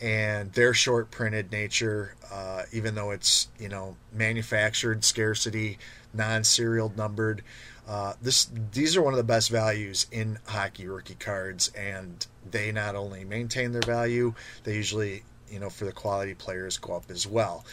and 0.00 0.52
their 0.52 0.72
short 0.74 1.10
printed 1.10 1.50
nature, 1.50 2.14
uh, 2.32 2.62
even 2.70 2.94
though 2.94 3.10
it's 3.10 3.48
you 3.58 3.68
know 3.68 3.96
manufactured 4.12 5.02
scarcity, 5.04 5.78
non 6.14 6.44
serial 6.44 6.92
numbered. 6.96 7.42
Uh, 7.88 8.12
this 8.20 8.48
these 8.72 8.96
are 8.96 9.02
one 9.02 9.14
of 9.14 9.16
the 9.16 9.24
best 9.24 9.50
values 9.50 10.06
in 10.12 10.38
hockey 10.46 10.86
rookie 10.86 11.16
cards, 11.18 11.72
and 11.74 12.26
they 12.48 12.70
not 12.70 12.94
only 12.94 13.24
maintain 13.24 13.72
their 13.72 13.82
value, 13.82 14.34
they 14.62 14.74
usually 14.76 15.24
you 15.50 15.58
know 15.58 15.70
for 15.70 15.84
the 15.84 15.92
quality 15.92 16.34
players 16.34 16.78
go 16.78 16.94
up 16.96 17.10
as 17.10 17.26
well. 17.26 17.64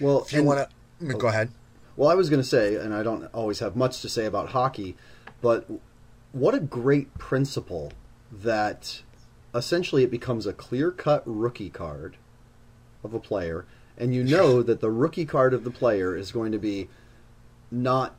Well, 0.00 0.22
If 0.22 0.32
you 0.32 0.42
want 0.42 0.68
to 1.00 1.14
go 1.14 1.28
ahead, 1.28 1.50
Well, 1.96 2.08
I 2.08 2.14
was 2.14 2.28
going 2.30 2.42
to 2.42 2.48
say, 2.48 2.74
and 2.76 2.92
I 2.94 3.02
don't 3.02 3.26
always 3.34 3.58
have 3.60 3.76
much 3.76 4.00
to 4.02 4.08
say 4.08 4.26
about 4.26 4.50
hockey, 4.50 4.96
but 5.40 5.66
what 6.32 6.54
a 6.54 6.60
great 6.60 7.16
principle 7.18 7.92
that 8.32 9.02
essentially 9.54 10.02
it 10.02 10.10
becomes 10.10 10.46
a 10.46 10.52
clear 10.52 10.90
cut 10.90 11.22
rookie 11.26 11.70
card 11.70 12.16
of 13.04 13.14
a 13.14 13.20
player, 13.20 13.64
and 13.96 14.14
you 14.14 14.24
know 14.24 14.62
that 14.68 14.80
the 14.80 14.90
rookie 14.90 15.24
card 15.26 15.54
of 15.54 15.62
the 15.64 15.70
player 15.70 16.16
is 16.16 16.32
going 16.32 16.50
to 16.52 16.58
be 16.58 16.88
not 17.70 18.14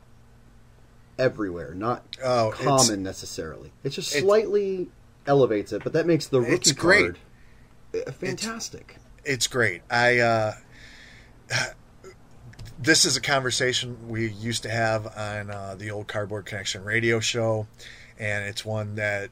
everywhere, 1.17 1.73
not 1.73 2.03
Oh, 2.23 2.49
it's- 2.51 2.63
common 2.63 3.03
necessarily. 3.03 3.71
It 3.83 3.89
just 3.89 4.11
it's- 4.11 4.23
slightly 4.23 4.89
elevates 5.27 5.73
it, 5.73 5.83
but 5.83 5.93
that 5.93 6.05
makes 6.05 6.27
the 6.27 6.39
rookie 6.41 6.53
It's 6.53 6.71
great. 6.71 7.15
card 7.93 8.07
uh, 8.07 8.11
fantastic. 8.11 8.95
it's 8.97 9.04
great. 9.47 9.81
I 9.89 10.19
uh, 10.19 10.53
this 12.79 13.05
is 13.05 13.17
a 13.17 13.21
conversation 13.21 14.07
we 14.07 14.29
used 14.29 14.63
to 14.63 14.69
have 14.69 15.05
on 15.17 15.49
uh, 15.49 15.75
the 15.77 15.91
old 15.91 16.07
Cardboard 16.07 16.45
Connection 16.45 16.83
radio 16.83 17.19
show, 17.19 17.67
and 18.19 18.45
it's 18.45 18.63
one 18.63 18.95
that 18.95 19.29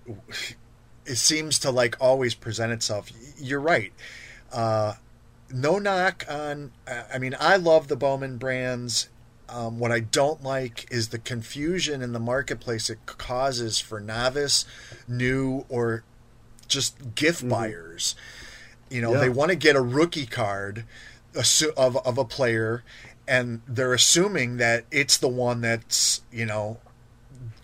it 1.06 1.18
seems 1.18 1.60
to 1.60 1.72
like 1.72 1.96
always 2.00 2.34
present 2.34 2.72
itself. 2.72 3.12
You're 3.38 3.60
right. 3.60 3.94
Uh, 4.52 4.94
no 5.52 5.80
knock 5.80 6.26
on. 6.30 6.72
I 6.88 7.20
mean, 7.20 7.36
I 7.40 7.58
love 7.58 7.88
the 7.88 7.96
Bowman 7.96 8.38
brands. 8.38 9.10
Um, 9.50 9.78
what 9.78 9.92
I 9.92 10.00
don't 10.00 10.42
like 10.42 10.88
is 10.90 11.10
the 11.10 11.20
confusion 11.20 12.02
in 12.02 12.14
the 12.14 12.20
marketplace 12.20 12.90
it 12.90 13.06
causes 13.06 13.80
for 13.80 14.00
novice, 14.00 14.66
new, 15.08 15.66
or 15.70 16.04
just 16.68 17.14
gift 17.14 17.48
buyers. 17.48 18.16
You 18.94 19.02
know, 19.02 19.14
Yeah. 19.14 19.22
they 19.22 19.30
want 19.30 19.50
to 19.50 19.56
get 19.56 19.76
a 19.76 19.82
rookie 19.82 20.28
card 20.28 20.86
of 21.36 21.98
of 21.98 22.18
a 22.18 22.26
player, 22.26 22.84
and 23.28 23.62
they're 23.68 23.94
assuming 23.94 24.58
that 24.58 24.86
it's 24.92 25.18
the 25.18 25.28
one 25.28 25.62
that's 25.62 26.22
you 26.32 26.46
know, 26.46 26.80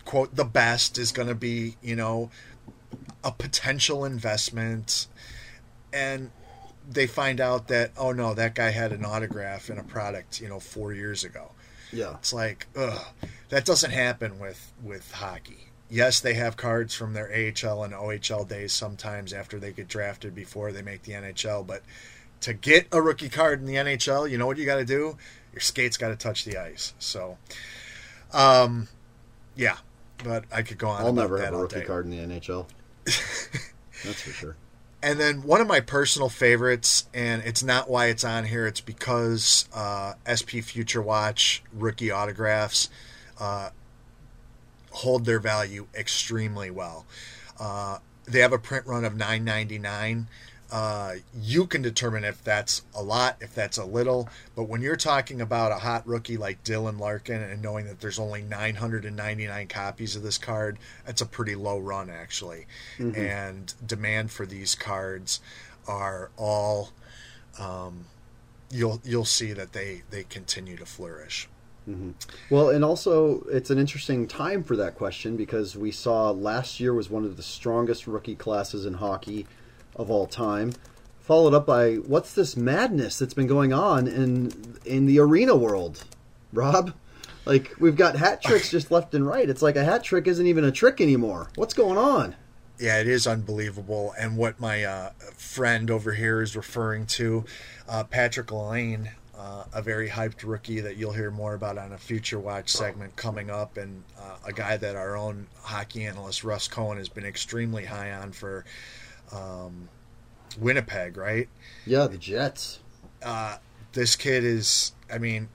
quote 0.04 0.34
the 0.34 0.44
best 0.44 0.98
is 0.98 1.12
going 1.12 1.28
to 1.28 1.34
be 1.36 1.76
you 1.82 1.94
know, 1.94 2.30
a 3.22 3.30
potential 3.30 4.04
investment, 4.04 5.06
and 5.92 6.32
they 6.90 7.06
find 7.06 7.40
out 7.40 7.68
that 7.68 7.92
oh 7.96 8.10
no, 8.10 8.34
that 8.34 8.56
guy 8.56 8.70
had 8.70 8.90
an 8.92 9.04
autograph 9.04 9.70
in 9.70 9.78
a 9.78 9.84
product 9.84 10.40
you 10.40 10.48
know 10.48 10.58
four 10.58 10.92
years 10.92 11.22
ago. 11.22 11.52
Yeah. 11.92 12.14
It's 12.14 12.32
like, 12.32 12.66
ugh, 12.76 13.04
that 13.50 13.64
doesn't 13.64 13.92
happen 13.92 14.38
with 14.40 14.72
with 14.82 15.12
hockey. 15.12 15.68
Yes, 15.90 16.20
they 16.20 16.34
have 16.34 16.56
cards 16.56 16.94
from 16.94 17.14
their 17.14 17.26
AHL 17.26 17.82
and 17.82 17.92
OHL 17.92 18.46
days 18.48 18.72
sometimes 18.72 19.32
after 19.32 19.58
they 19.58 19.72
get 19.72 19.88
drafted 19.88 20.34
before 20.34 20.70
they 20.70 20.82
make 20.82 21.02
the 21.02 21.12
NHL. 21.12 21.66
But 21.66 21.82
to 22.42 22.54
get 22.54 22.86
a 22.92 23.02
rookie 23.02 23.28
card 23.28 23.60
in 23.60 23.66
the 23.66 23.74
NHL, 23.74 24.30
you 24.30 24.38
know 24.38 24.46
what 24.46 24.56
you 24.56 24.64
got 24.64 24.76
to 24.76 24.84
do? 24.84 25.16
Your 25.52 25.60
skates 25.60 25.96
got 25.96 26.08
to 26.08 26.16
touch 26.16 26.44
the 26.44 26.56
ice. 26.56 26.94
So, 27.00 27.38
um, 28.32 28.86
yeah. 29.56 29.78
But 30.22 30.44
I 30.52 30.62
could 30.62 30.78
go 30.78 30.88
on. 30.88 31.04
I'll 31.04 31.12
never 31.12 31.38
have 31.40 31.54
a 31.54 31.58
rookie 31.58 31.80
day. 31.80 31.86
card 31.86 32.04
in 32.04 32.10
the 32.12 32.18
NHL. 32.18 32.66
That's 33.04 34.22
for 34.22 34.30
sure. 34.30 34.56
And 35.02 35.18
then 35.18 35.42
one 35.42 35.60
of 35.60 35.66
my 35.66 35.80
personal 35.80 36.28
favorites, 36.28 37.08
and 37.14 37.42
it's 37.42 37.62
not 37.62 37.88
why 37.88 38.06
it's 38.06 38.22
on 38.22 38.44
here, 38.44 38.66
it's 38.66 38.82
because 38.82 39.66
uh, 39.74 40.12
SP 40.28 40.60
Future 40.60 41.00
Watch 41.00 41.62
rookie 41.72 42.10
autographs 42.10 42.90
uh, 43.40 43.70
hold 44.90 45.24
their 45.24 45.40
value 45.40 45.86
extremely 45.94 46.70
well. 46.70 47.06
Uh, 47.58 47.98
they 48.24 48.40
have 48.40 48.52
a 48.52 48.58
print 48.58 48.86
run 48.86 49.04
of 49.04 49.16
nine 49.16 49.44
ninety 49.44 49.78
nine. 49.78 50.28
Uh, 50.70 51.14
you 51.34 51.66
can 51.66 51.82
determine 51.82 52.22
if 52.22 52.44
that's 52.44 52.82
a 52.94 53.02
lot, 53.02 53.36
if 53.40 53.52
that's 53.52 53.76
a 53.76 53.84
little. 53.84 54.28
But 54.54 54.64
when 54.68 54.82
you're 54.82 54.94
talking 54.96 55.40
about 55.40 55.72
a 55.72 55.76
hot 55.76 56.06
rookie 56.06 56.36
like 56.36 56.62
Dylan 56.62 57.00
Larkin 57.00 57.42
and 57.42 57.60
knowing 57.60 57.86
that 57.86 58.00
there's 58.00 58.20
only 58.20 58.42
999 58.42 59.66
copies 59.66 60.14
of 60.14 60.22
this 60.22 60.38
card, 60.38 60.78
that's 61.04 61.20
a 61.20 61.26
pretty 61.26 61.56
low 61.56 61.78
run, 61.80 62.08
actually. 62.08 62.66
And 63.16 63.74
demand 63.84 64.30
for 64.30 64.46
these 64.46 64.76
cards 64.76 65.40
are 65.88 66.30
all. 66.36 66.90
Um, 67.58 68.04
you'll 68.70 69.00
you'll 69.04 69.24
see 69.24 69.52
that 69.52 69.72
they 69.72 70.02
they 70.10 70.22
continue 70.22 70.76
to 70.76 70.86
flourish. 70.86 71.48
Well, 72.50 72.68
and 72.68 72.84
also 72.84 73.42
it's 73.50 73.70
an 73.70 73.78
interesting 73.78 74.28
time 74.28 74.62
for 74.62 74.76
that 74.76 74.94
question 74.94 75.36
because 75.36 75.76
we 75.76 75.90
saw 75.90 76.30
last 76.30 76.78
year 76.78 76.94
was 76.94 77.10
one 77.10 77.24
of 77.24 77.36
the 77.36 77.42
strongest 77.42 78.06
rookie 78.06 78.36
classes 78.36 78.86
in 78.86 78.94
hockey 78.94 79.46
of 79.96 80.10
all 80.10 80.26
time, 80.26 80.72
followed 81.20 81.54
up 81.54 81.66
by 81.66 81.94
what's 81.94 82.34
this 82.34 82.56
madness 82.56 83.18
that's 83.18 83.34
been 83.34 83.46
going 83.46 83.72
on 83.72 84.06
in 84.06 84.78
in 84.84 85.06
the 85.06 85.18
arena 85.18 85.56
world, 85.56 86.04
Rob? 86.52 86.92
Like 87.44 87.74
we've 87.80 87.96
got 87.96 88.16
hat 88.16 88.42
tricks 88.42 88.70
just 88.70 88.90
left 88.92 89.14
and 89.14 89.26
right. 89.26 89.48
It's 89.48 89.62
like 89.62 89.76
a 89.76 89.84
hat 89.84 90.04
trick 90.04 90.26
isn't 90.26 90.46
even 90.46 90.64
a 90.64 90.72
trick 90.72 91.00
anymore. 91.00 91.50
What's 91.56 91.74
going 91.74 91.98
on? 91.98 92.36
Yeah, 92.78 92.98
it 92.98 93.08
is 93.08 93.26
unbelievable. 93.26 94.14
And 94.18 94.38
what 94.38 94.58
my 94.58 94.84
uh, 94.84 95.10
friend 95.36 95.90
over 95.90 96.12
here 96.12 96.40
is 96.40 96.56
referring 96.56 97.04
to, 97.06 97.44
uh, 97.86 98.04
Patrik 98.04 98.50
Laine, 98.50 99.10
uh, 99.40 99.64
a 99.72 99.80
very 99.82 100.08
hyped 100.08 100.44
rookie 100.44 100.80
that 100.80 100.96
you'll 100.98 101.12
hear 101.12 101.30
more 101.30 101.54
about 101.54 101.78
on 101.78 101.92
a 101.92 101.98
future 101.98 102.38
watch 102.38 102.68
segment 102.68 103.16
coming 103.16 103.50
up, 103.50 103.76
and 103.78 104.02
uh, 104.20 104.36
a 104.46 104.52
guy 104.52 104.76
that 104.76 104.96
our 104.96 105.16
own 105.16 105.46
hockey 105.62 106.04
analyst 106.04 106.44
Russ 106.44 106.68
Cohen 106.68 106.98
has 106.98 107.08
been 107.08 107.24
extremely 107.24 107.84
high 107.86 108.12
on 108.12 108.32
for 108.32 108.64
um, 109.32 109.88
Winnipeg, 110.58 111.16
right? 111.16 111.48
Yeah, 111.86 112.06
the 112.06 112.18
Jets. 112.18 112.80
uh, 113.22 113.56
this 113.92 114.16
kid 114.16 114.44
is 114.44 114.92
i 115.12 115.18
mean 115.18 115.48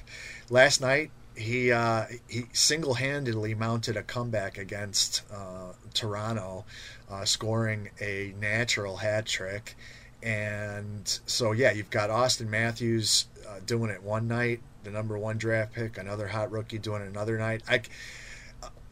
last 0.50 0.80
night 0.80 1.10
he 1.34 1.72
uh, 1.72 2.04
he 2.28 2.44
single-handedly 2.52 3.54
mounted 3.54 3.96
a 3.96 4.02
comeback 4.02 4.58
against 4.58 5.22
uh, 5.32 5.72
toronto 5.94 6.64
uh, 7.10 7.24
scoring 7.24 7.88
a 8.00 8.34
natural 8.38 8.96
hat 8.98 9.26
trick 9.26 9.76
and 10.22 11.20
so 11.26 11.52
yeah 11.52 11.72
you've 11.72 11.90
got 11.90 12.10
Auston 12.10 12.48
Matthews 12.48 13.26
uh, 13.48 13.60
doing 13.66 13.90
it 13.90 14.02
one 14.02 14.28
night 14.28 14.60
the 14.84 14.90
number 14.90 15.18
one 15.18 15.38
draft 15.38 15.72
pick 15.72 15.98
another 15.98 16.26
hot 16.26 16.50
rookie 16.50 16.78
doing 16.78 17.02
it 17.02 17.08
another 17.08 17.38
night. 17.38 17.62
I, 17.68 17.82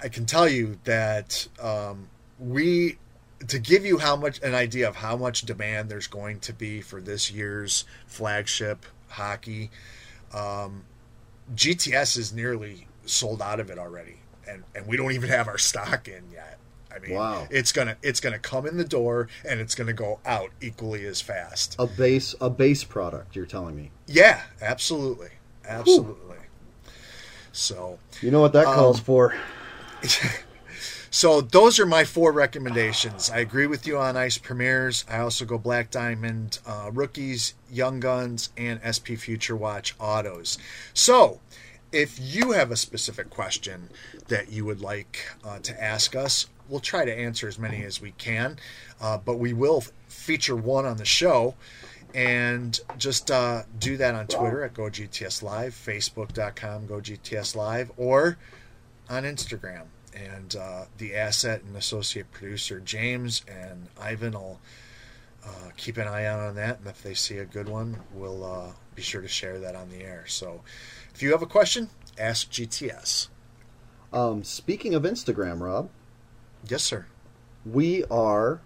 I 0.02 0.08
can 0.08 0.26
tell 0.26 0.48
you 0.48 0.78
that 0.84 1.46
um, 1.60 2.08
we 2.38 2.98
to 3.48 3.58
give 3.58 3.84
you 3.84 3.98
how 3.98 4.16
much 4.16 4.40
an 4.42 4.54
idea 4.54 4.88
of 4.88 4.96
how 4.96 5.16
much 5.16 5.42
demand 5.42 5.88
there's 5.88 6.06
going 6.06 6.40
to 6.40 6.52
be 6.52 6.80
for 6.80 7.00
this 7.00 7.30
year's 7.30 7.84
flagship 8.06 8.84
hockey 9.08 9.70
um, 10.34 10.84
gts 11.54 12.16
is 12.16 12.32
nearly 12.32 12.86
sold 13.06 13.42
out 13.42 13.60
of 13.60 13.70
it 13.70 13.78
already. 13.78 14.16
And 14.48 14.64
and 14.74 14.86
we 14.86 14.96
don't 14.96 15.12
even 15.12 15.30
have 15.30 15.48
our 15.48 15.58
stock 15.58 16.08
in 16.08 16.24
yet 16.32 16.59
i 16.94 16.98
mean 16.98 17.14
Wow. 17.14 17.46
it's 17.50 17.72
gonna 17.72 17.96
it's 18.02 18.20
gonna 18.20 18.38
come 18.38 18.66
in 18.66 18.76
the 18.76 18.84
door 18.84 19.28
and 19.48 19.60
it's 19.60 19.74
gonna 19.74 19.92
go 19.92 20.20
out 20.26 20.50
equally 20.60 21.04
as 21.06 21.20
fast 21.20 21.76
A 21.78 21.86
base 21.86 22.34
a 22.40 22.50
base 22.50 22.84
product, 22.84 23.36
you're 23.36 23.46
telling 23.46 23.76
me. 23.76 23.90
yeah 24.06 24.42
absolutely 24.60 25.30
absolutely 25.66 26.36
so 27.52 27.98
You 28.20 28.30
know 28.30 28.40
what 28.40 28.52
that 28.52 28.64
calls 28.66 28.98
Um, 28.98 29.04
for. 29.04 29.34
So 31.12 31.40
those 31.40 31.80
are 31.80 31.86
my 31.86 32.04
four 32.04 32.30
recommendations. 32.30 33.30
I 33.30 33.38
agree 33.38 33.66
with 33.66 33.84
you 33.84 33.98
on 33.98 34.16
Ice 34.16 34.38
Premieres. 34.38 35.04
I 35.10 35.18
also 35.18 35.44
go 35.44 35.58
Black 35.58 35.90
Diamond 35.90 36.60
uh, 36.64 36.90
Rookies, 36.92 37.54
Young 37.68 37.98
Guns, 37.98 38.50
and 38.56 38.78
SP 38.86 39.18
Future 39.18 39.56
Watch 39.56 39.96
Autos. 39.98 40.56
So 40.94 41.40
if 41.90 42.16
you 42.20 42.52
have 42.52 42.70
a 42.70 42.76
specific 42.76 43.28
question 43.28 43.88
that 44.28 44.52
you 44.52 44.64
would 44.64 44.80
like 44.82 45.26
uh, 45.44 45.58
to 45.58 45.82
ask 45.82 46.14
us, 46.14 46.46
we'll 46.70 46.80
try 46.80 47.04
to 47.04 47.12
answer 47.12 47.48
as 47.48 47.58
many 47.58 47.82
as 47.84 48.00
we 48.00 48.12
can. 48.12 48.56
Uh, 49.00 49.18
but 49.18 49.38
we 49.38 49.52
will 49.52 49.82
feature 50.08 50.56
one 50.56 50.86
on 50.86 50.96
the 50.96 51.04
show. 51.04 51.54
and 52.14 52.80
just 52.98 53.30
uh, 53.30 53.62
do 53.78 53.96
that 53.96 54.14
on 54.14 54.26
Twitter 54.26 54.64
at 54.64 54.74
GoGTS 54.74 55.42
Live, 55.42 55.74
Facebook.com 55.74 56.88
GoGTS 56.88 57.54
Live, 57.54 57.92
or 57.96 58.36
on 59.08 59.22
Instagram. 59.22 59.84
And 60.14 60.56
uh, 60.56 60.86
the 60.98 61.14
asset 61.14 61.62
and 61.62 61.76
associate 61.76 62.32
producer 62.32 62.80
James 62.80 63.44
and 63.46 63.86
Ivan 64.00 64.32
will 64.32 64.58
uh, 65.44 65.70
keep 65.76 65.98
an 65.98 66.08
eye 66.08 66.24
out 66.24 66.40
on 66.40 66.56
that. 66.56 66.78
And 66.78 66.88
if 66.88 67.02
they 67.02 67.14
see 67.14 67.38
a 67.38 67.44
good 67.44 67.68
one, 67.68 67.96
we'll 68.12 68.44
uh, 68.44 68.72
be 68.96 69.02
sure 69.02 69.22
to 69.22 69.28
share 69.28 69.60
that 69.60 69.76
on 69.76 69.88
the 69.88 70.02
air. 70.02 70.24
So 70.26 70.62
if 71.14 71.22
you 71.22 71.30
have 71.30 71.42
a 71.42 71.46
question, 71.46 71.90
ask 72.18 72.50
GTS. 72.50 73.28
Um, 74.12 74.42
speaking 74.42 74.94
of 74.94 75.04
Instagram, 75.04 75.60
Rob, 75.60 75.90
Yes, 76.68 76.82
sir. 76.82 77.06
we 77.64 78.04
are 78.10 78.60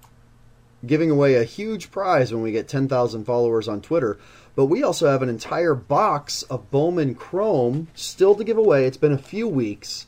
giving 0.86 1.10
away 1.10 1.34
a 1.34 1.44
huge 1.44 1.90
prize 1.90 2.32
when 2.32 2.42
we 2.42 2.52
get 2.52 2.68
10,000 2.68 3.24
followers 3.24 3.68
on 3.68 3.80
Twitter. 3.80 4.18
But 4.54 4.66
we 4.66 4.82
also 4.82 5.08
have 5.08 5.22
an 5.22 5.28
entire 5.28 5.74
box 5.74 6.42
of 6.44 6.70
Bowman 6.70 7.14
Chrome 7.14 7.88
still 7.94 8.34
to 8.34 8.44
give 8.44 8.58
away. 8.58 8.86
It's 8.86 8.96
been 8.96 9.12
a 9.12 9.18
few 9.18 9.48
weeks, 9.48 10.06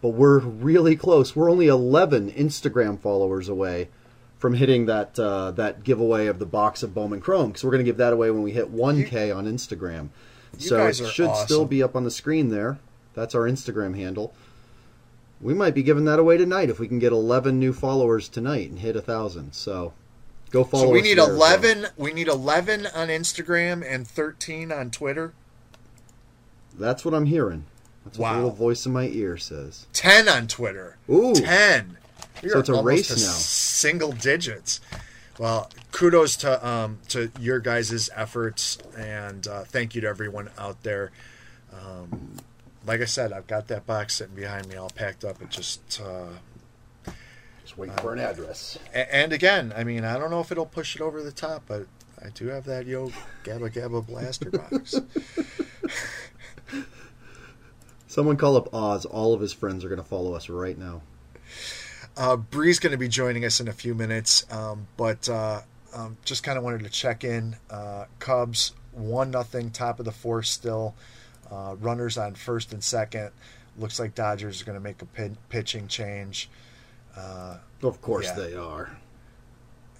but 0.00 0.08
we're 0.08 0.38
really 0.40 0.96
close. 0.96 1.36
We're 1.36 1.50
only 1.50 1.68
11 1.68 2.32
Instagram 2.32 2.98
followers 2.98 3.48
away 3.48 3.88
from 4.38 4.54
hitting 4.54 4.86
that 4.86 5.18
uh, 5.18 5.52
that 5.52 5.84
giveaway 5.84 6.26
of 6.26 6.38
the 6.38 6.46
box 6.46 6.82
of 6.82 6.92
Bowman 6.92 7.20
Chrome 7.20 7.48
because 7.50 7.62
we're 7.64 7.70
going 7.70 7.84
to 7.84 7.88
give 7.88 7.98
that 7.98 8.12
away 8.12 8.30
when 8.30 8.42
we 8.42 8.52
hit 8.52 8.74
1K 8.74 9.34
on 9.34 9.46
Instagram. 9.46 10.08
So 10.58 10.86
it 10.86 10.94
should 10.96 11.34
still 11.36 11.64
be 11.64 11.82
up 11.82 11.94
on 11.96 12.04
the 12.04 12.10
screen 12.10 12.48
there. 12.48 12.78
That's 13.14 13.34
our 13.34 13.42
Instagram 13.42 13.96
handle. 13.96 14.34
We 15.44 15.52
might 15.52 15.74
be 15.74 15.82
giving 15.82 16.06
that 16.06 16.18
away 16.18 16.38
tonight 16.38 16.70
if 16.70 16.78
we 16.80 16.88
can 16.88 16.98
get 16.98 17.12
11 17.12 17.58
new 17.60 17.74
followers 17.74 18.30
tonight 18.30 18.70
and 18.70 18.78
hit 18.78 18.96
a 18.96 19.02
thousand. 19.02 19.52
So 19.52 19.92
go 20.50 20.64
follow. 20.64 20.84
So 20.84 20.90
we 20.90 21.00
us 21.00 21.04
need 21.04 21.18
there 21.18 21.24
as 21.30 21.38
well. 21.38 21.52
11. 21.52 21.86
We 21.98 22.14
need 22.14 22.28
11 22.28 22.86
on 22.86 23.08
Instagram 23.08 23.84
and 23.86 24.08
13 24.08 24.72
on 24.72 24.90
Twitter. 24.90 25.34
That's 26.78 27.04
what 27.04 27.12
I'm 27.12 27.26
hearing. 27.26 27.66
That's 28.06 28.16
what 28.16 28.24
Wow. 28.24 28.32
the 28.32 28.38
little 28.38 28.56
voice 28.56 28.86
in 28.86 28.92
my 28.94 29.06
ear 29.08 29.36
says. 29.36 29.86
10 29.92 30.30
on 30.30 30.46
Twitter. 30.48 30.96
Ooh. 31.10 31.34
10. 31.34 31.98
We 32.42 32.48
So 32.48 32.60
it's 32.60 32.70
a 32.70 32.82
race 32.82 33.10
now. 33.10 33.32
Single 33.32 34.12
digits. 34.12 34.80
Well, 35.38 35.70
kudos 35.92 36.36
to 36.38 36.66
um, 36.66 37.00
to 37.08 37.30
your 37.38 37.58
guys' 37.58 38.08
efforts, 38.14 38.78
and 38.96 39.46
uh, 39.48 39.64
thank 39.64 39.94
you 39.94 40.00
to 40.02 40.06
everyone 40.06 40.48
out 40.56 40.82
there. 40.84 41.10
Um, 41.72 42.36
like 42.86 43.00
I 43.00 43.04
said, 43.06 43.32
I've 43.32 43.46
got 43.46 43.68
that 43.68 43.86
box 43.86 44.14
sitting 44.16 44.34
behind 44.34 44.68
me, 44.68 44.76
all 44.76 44.90
packed 44.90 45.24
up. 45.24 45.40
It 45.42 45.50
just, 45.50 46.00
uh, 46.04 47.12
Just 47.62 47.78
waiting 47.78 47.96
for 47.96 48.12
an 48.12 48.20
address. 48.20 48.78
and 48.92 49.32
again, 49.32 49.72
I 49.76 49.84
mean, 49.84 50.04
I 50.04 50.18
don't 50.18 50.30
know 50.30 50.40
if 50.40 50.52
it'll 50.52 50.66
push 50.66 50.94
it 50.96 51.00
over 51.02 51.22
the 51.22 51.32
top, 51.32 51.64
but 51.66 51.86
I 52.24 52.28
do 52.30 52.48
have 52.48 52.64
that 52.64 52.86
Yo 52.86 53.10
Gabba 53.44 53.72
Gabba 53.72 54.06
blaster 54.06 54.50
box. 54.50 54.94
Someone 58.06 58.36
call 58.36 58.56
up 58.56 58.72
Oz. 58.72 59.04
All 59.06 59.34
of 59.34 59.40
his 59.40 59.52
friends 59.52 59.84
are 59.84 59.88
going 59.88 60.00
to 60.00 60.06
follow 60.06 60.34
us 60.34 60.48
right 60.48 60.78
now. 60.78 61.02
Uh, 62.16 62.36
Bree's 62.36 62.78
going 62.78 62.92
to 62.92 62.98
be 62.98 63.08
joining 63.08 63.44
us 63.44 63.58
in 63.60 63.66
a 63.66 63.72
few 63.72 63.92
minutes, 63.94 64.46
um, 64.52 64.86
but 64.96 65.28
uh, 65.28 65.62
um, 65.92 66.16
just 66.24 66.44
kind 66.44 66.56
of 66.56 66.62
wanted 66.62 66.84
to 66.84 66.90
check 66.90 67.24
in. 67.24 67.56
Uh, 67.68 68.04
Cubs 68.20 68.72
one 68.92 69.32
nothing, 69.32 69.70
top 69.72 69.98
of 69.98 70.04
the 70.04 70.12
fourth 70.12 70.46
still. 70.46 70.94
Uh, 71.54 71.76
runners 71.76 72.18
on 72.18 72.34
first 72.34 72.72
and 72.72 72.82
second. 72.82 73.30
Looks 73.78 74.00
like 74.00 74.14
Dodgers 74.16 74.60
are 74.60 74.64
going 74.64 74.76
to 74.78 74.82
make 74.82 75.02
a 75.02 75.06
pin- 75.06 75.36
pitching 75.50 75.86
change. 75.86 76.48
Uh, 77.16 77.58
Of 77.82 78.00
course 78.02 78.26
Yeah. 78.26 78.34
they 78.34 78.54
are. 78.56 78.98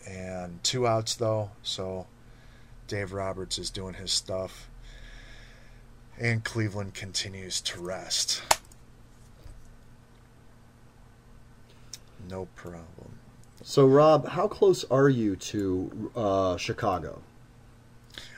and 0.07 0.62
two 0.64 0.86
outs 0.86 1.14
though, 1.14 1.50
so 1.62 2.07
Dave 2.88 3.12
Roberts 3.14 3.57
is 3.59 3.70
doing 3.70 3.94
his 3.94 4.12
stuff, 4.12 4.68
and 6.18 6.44
Cleveland 6.44 6.92
continues 6.94 7.61
to 7.62 7.80
rest. 7.80 8.42
No 12.28 12.46
problem. 12.57 13.18
So, 13.62 13.86
Rob, 13.86 14.28
how 14.28 14.46
close 14.48 14.84
are 14.90 15.09
you 15.09 15.36
to 15.36 16.11
uh, 16.14 16.57
Chicago? 16.59 17.22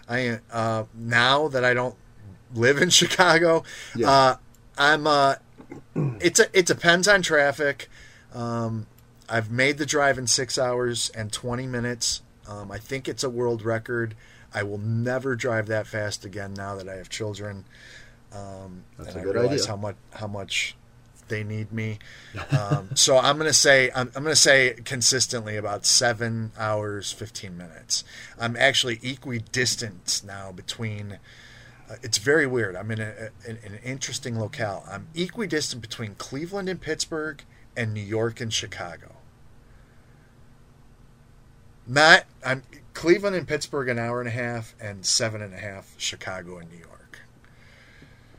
I 0.09 0.39
uh, 0.53 0.85
now 0.95 1.49
that 1.49 1.65
I 1.65 1.75
don't 1.75 1.97
live 2.55 2.79
in 2.79 2.91
Chicago, 2.91 3.65
Yeah. 3.95 4.11
uh, 4.11 4.37
I'm. 4.79 5.07
Uh, 5.07 5.35
it's 6.21 6.39
a, 6.39 6.47
it 6.57 6.67
depends 6.67 7.09
on 7.09 7.23
traffic. 7.23 7.89
Um, 8.35 8.87
I've 9.29 9.51
made 9.51 9.79
the 9.79 9.87
drive 9.87 10.19
in 10.19 10.27
six 10.27 10.59
hours 10.59 11.11
and 11.11 11.33
twenty 11.33 11.67
minutes. 11.67 12.23
Um, 12.49 12.71
I 12.71 12.79
think 12.79 13.09
it's 13.09 13.25
a 13.25 13.31
world 13.31 13.63
record. 13.63 14.15
I 14.55 14.63
will 14.63 14.79
never 14.79 15.35
drive 15.35 15.67
that 15.67 15.87
fast 15.87 16.25
again 16.25 16.55
now 16.55 16.77
that 16.77 16.89
I 16.89 16.95
have 16.97 17.09
children. 17.09 17.65
Um, 18.33 18.85
That's 18.97 19.11
and 19.11 19.19
a 19.19 19.21
I 19.21 19.25
good 19.25 19.35
realize 19.35 19.61
idea. 19.63 19.69
how 19.69 19.77
much 19.77 19.97
how 20.13 20.27
much 20.29 20.77
they 21.29 21.43
need 21.43 21.73
me. 21.73 21.99
Um, 22.57 22.91
so 22.95 23.17
I'm 23.19 23.39
gonna 23.39 23.53
say 23.53 23.91
I'm, 23.95 24.11
I'm 24.15 24.23
gonna 24.23 24.37
say 24.37 24.75
consistently 24.85 25.57
about 25.57 25.85
seven 25.87 26.53
hours 26.59 27.11
fifteen 27.11 27.57
minutes. 27.57 28.05
I'm 28.39 28.57
actually 28.57 29.01
equidistant 29.03 30.23
now 30.25 30.53
between. 30.53 31.19
Uh, 31.89 31.95
it's 32.03 32.19
very 32.19 32.47
weird. 32.47 32.75
I'm 32.77 32.91
in 32.91 33.01
a, 33.01 33.31
in 33.47 33.59
an 33.65 33.79
interesting 33.85 34.39
locale. 34.39 34.85
I'm 34.91 35.09
equidistant 35.15 35.83
between 35.83 36.17
Cleveland 36.17 36.69
and 36.69 36.81
Pittsburgh 36.81 37.43
and 37.77 37.95
New 37.95 38.01
York 38.01 38.41
and 38.41 38.53
Chicago. 38.53 39.17
Not 41.87 42.25
I'm 42.45 42.63
Cleveland 42.95 43.37
and 43.37 43.47
Pittsburgh 43.47 43.89
an 43.89 43.99
hour 43.99 44.21
and 44.21 44.29
a 44.29 44.33
half 44.33 44.75
and 44.81 45.07
seven 45.07 45.41
and 45.41 45.55
a 45.55 45.59
half 45.59 45.95
Chicago 45.99 46.59
and 46.59 46.71
New 46.71 46.79
York. 46.79 47.21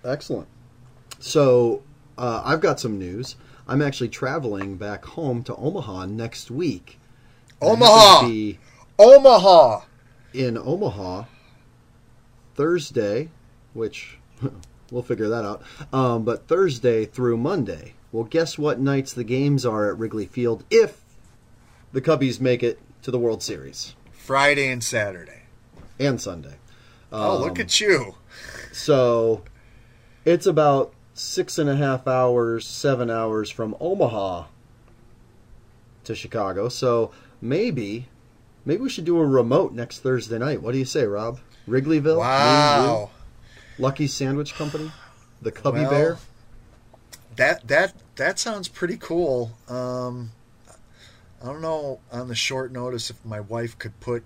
Excellent. 0.03 0.47
So, 1.19 1.83
uh, 2.17 2.41
I've 2.43 2.61
got 2.61 2.79
some 2.79 2.99
news. 2.99 3.35
I'm 3.67 3.81
actually 3.81 4.09
traveling 4.09 4.75
back 4.77 5.05
home 5.05 5.43
to 5.43 5.55
Omaha 5.55 6.05
next 6.07 6.51
week. 6.51 6.99
I 7.61 7.65
happen 7.65 7.79
to 7.79 8.57
Omaha, 8.99 9.15
Omaha. 9.17 9.81
in 10.33 10.57
Omaha 10.57 11.23
Thursday, 12.55 13.29
which 13.77 14.17
we'll 14.91 15.03
figure 15.03 15.29
that 15.29 15.45
out. 15.45 15.61
Um, 15.93 16.23
but 16.25 16.47
Thursday 16.47 17.05
through 17.05 17.37
Monday. 17.37 17.93
Well, 18.11 18.23
guess 18.25 18.57
what 18.57 18.79
nights 18.79 19.13
the 19.13 19.23
games 19.23 19.65
are 19.65 19.89
at 19.89 19.97
Wrigley 19.97 20.25
Field 20.25 20.63
if 20.69 21.01
the 21.93 22.01
Cubbies 22.01 22.39
make 22.41 22.63
it 22.63 22.79
to 23.03 23.11
the 23.11 23.19
World 23.19 23.41
Series 23.43 23.95
Friday 24.11 24.67
and 24.69 24.83
Saturday. 24.83 25.43
and 25.99 26.19
Sunday. 26.19 26.55
Oh, 27.11 27.37
look 27.37 27.51
Um, 27.57 27.61
at 27.61 27.79
you. 27.79 28.15
So 28.73 29.43
it's 30.25 30.45
about 30.45 30.93
six 31.13 31.57
and 31.57 31.69
a 31.69 31.75
half 31.75 32.07
hours, 32.07 32.65
seven 32.67 33.09
hours 33.09 33.49
from 33.49 33.75
Omaha 33.79 34.45
to 36.03 36.15
Chicago. 36.15 36.69
So 36.69 37.11
maybe, 37.41 38.07
maybe 38.65 38.81
we 38.81 38.89
should 38.89 39.05
do 39.05 39.19
a 39.19 39.25
remote 39.25 39.73
next 39.73 39.99
Thursday 39.99 40.37
night. 40.37 40.61
What 40.61 40.73
do 40.73 40.77
you 40.77 40.85
say, 40.85 41.05
Rob? 41.05 41.39
Wrigleyville, 41.67 42.19
Wow. 42.19 43.09
Lucky 43.79 44.07
Sandwich 44.07 44.55
Company, 44.55 44.91
the 45.41 45.51
Cubby 45.51 45.81
Well, 45.81 45.89
Bear. 45.89 46.17
That 47.35 47.67
that 47.67 47.93
that 48.15 48.39
sounds 48.39 48.67
pretty 48.67 48.97
cool. 48.97 49.51
Um, 49.67 50.31
I 51.41 51.45
don't 51.45 51.61
know 51.61 51.99
on 52.11 52.27
the 52.27 52.35
short 52.35 52.71
notice 52.71 53.09
if 53.09 53.23
my 53.23 53.39
wife 53.39 53.77
could 53.77 53.99
put 53.99 54.23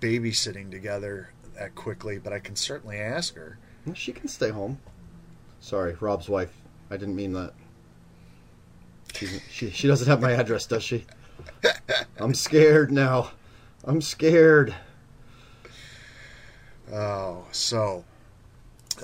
babysitting 0.00 0.70
together 0.70 1.30
that 1.58 1.74
quickly, 1.74 2.18
but 2.18 2.32
I 2.32 2.38
can 2.38 2.56
certainly 2.56 2.98
ask 2.98 3.34
her. 3.36 3.58
She 3.94 4.12
can 4.12 4.28
stay 4.28 4.50
home. 4.50 4.78
Sorry, 5.60 5.96
Rob's 6.00 6.28
wife. 6.28 6.52
I 6.90 6.96
didn't 6.96 7.16
mean 7.16 7.32
that. 7.34 7.52
She's, 9.14 9.40
she 9.50 9.70
she 9.70 9.86
doesn't 9.86 10.08
have 10.08 10.20
my 10.20 10.32
address, 10.32 10.66
does 10.66 10.82
she? 10.82 11.04
I'm 12.18 12.34
scared 12.34 12.90
now. 12.90 13.32
I'm 13.84 14.00
scared. 14.00 14.74
Oh, 16.92 17.44
so 17.52 18.04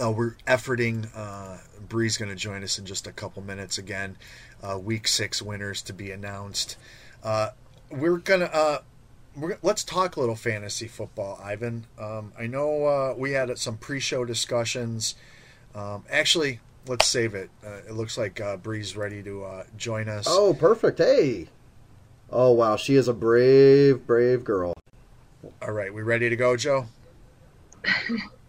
uh, 0.00 0.10
we're 0.10 0.36
efforting. 0.46 1.08
Uh, 1.14 1.58
Bree's 1.88 2.16
going 2.16 2.30
to 2.30 2.36
join 2.36 2.62
us 2.62 2.78
in 2.78 2.86
just 2.86 3.06
a 3.06 3.12
couple 3.12 3.42
minutes 3.42 3.78
again. 3.78 4.16
Uh, 4.62 4.78
week 4.78 5.08
six 5.08 5.42
winners 5.42 5.82
to 5.82 5.92
be 5.92 6.10
announced. 6.10 6.76
Uh, 7.22 7.50
we're 7.90 8.18
gonna. 8.18 8.46
Uh, 8.46 8.78
we're, 9.36 9.58
let's 9.62 9.84
talk 9.84 10.16
a 10.16 10.20
little 10.20 10.36
fantasy 10.36 10.86
football, 10.86 11.40
Ivan. 11.42 11.86
Um, 11.98 12.32
I 12.38 12.46
know 12.46 12.86
uh, 12.86 13.14
we 13.16 13.32
had 13.32 13.56
some 13.58 13.76
pre-show 13.78 14.24
discussions. 14.24 15.14
Um, 15.74 16.04
actually, 16.10 16.60
let's 16.86 17.06
save 17.06 17.34
it. 17.34 17.50
Uh, 17.64 17.78
it 17.88 17.92
looks 17.92 18.18
like 18.18 18.40
uh, 18.40 18.56
Bree's 18.56 18.96
ready 18.96 19.22
to 19.22 19.44
uh, 19.44 19.64
join 19.76 20.08
us. 20.08 20.26
Oh, 20.28 20.54
perfect. 20.54 20.98
Hey. 20.98 21.48
Oh, 22.30 22.52
wow. 22.52 22.76
She 22.76 22.94
is 22.94 23.08
a 23.08 23.14
brave, 23.14 24.06
brave 24.06 24.44
girl. 24.44 24.74
All 25.60 25.72
right, 25.72 25.92
we 25.92 26.02
ready 26.02 26.28
to 26.28 26.36
go, 26.36 26.56
Joe? 26.56 26.86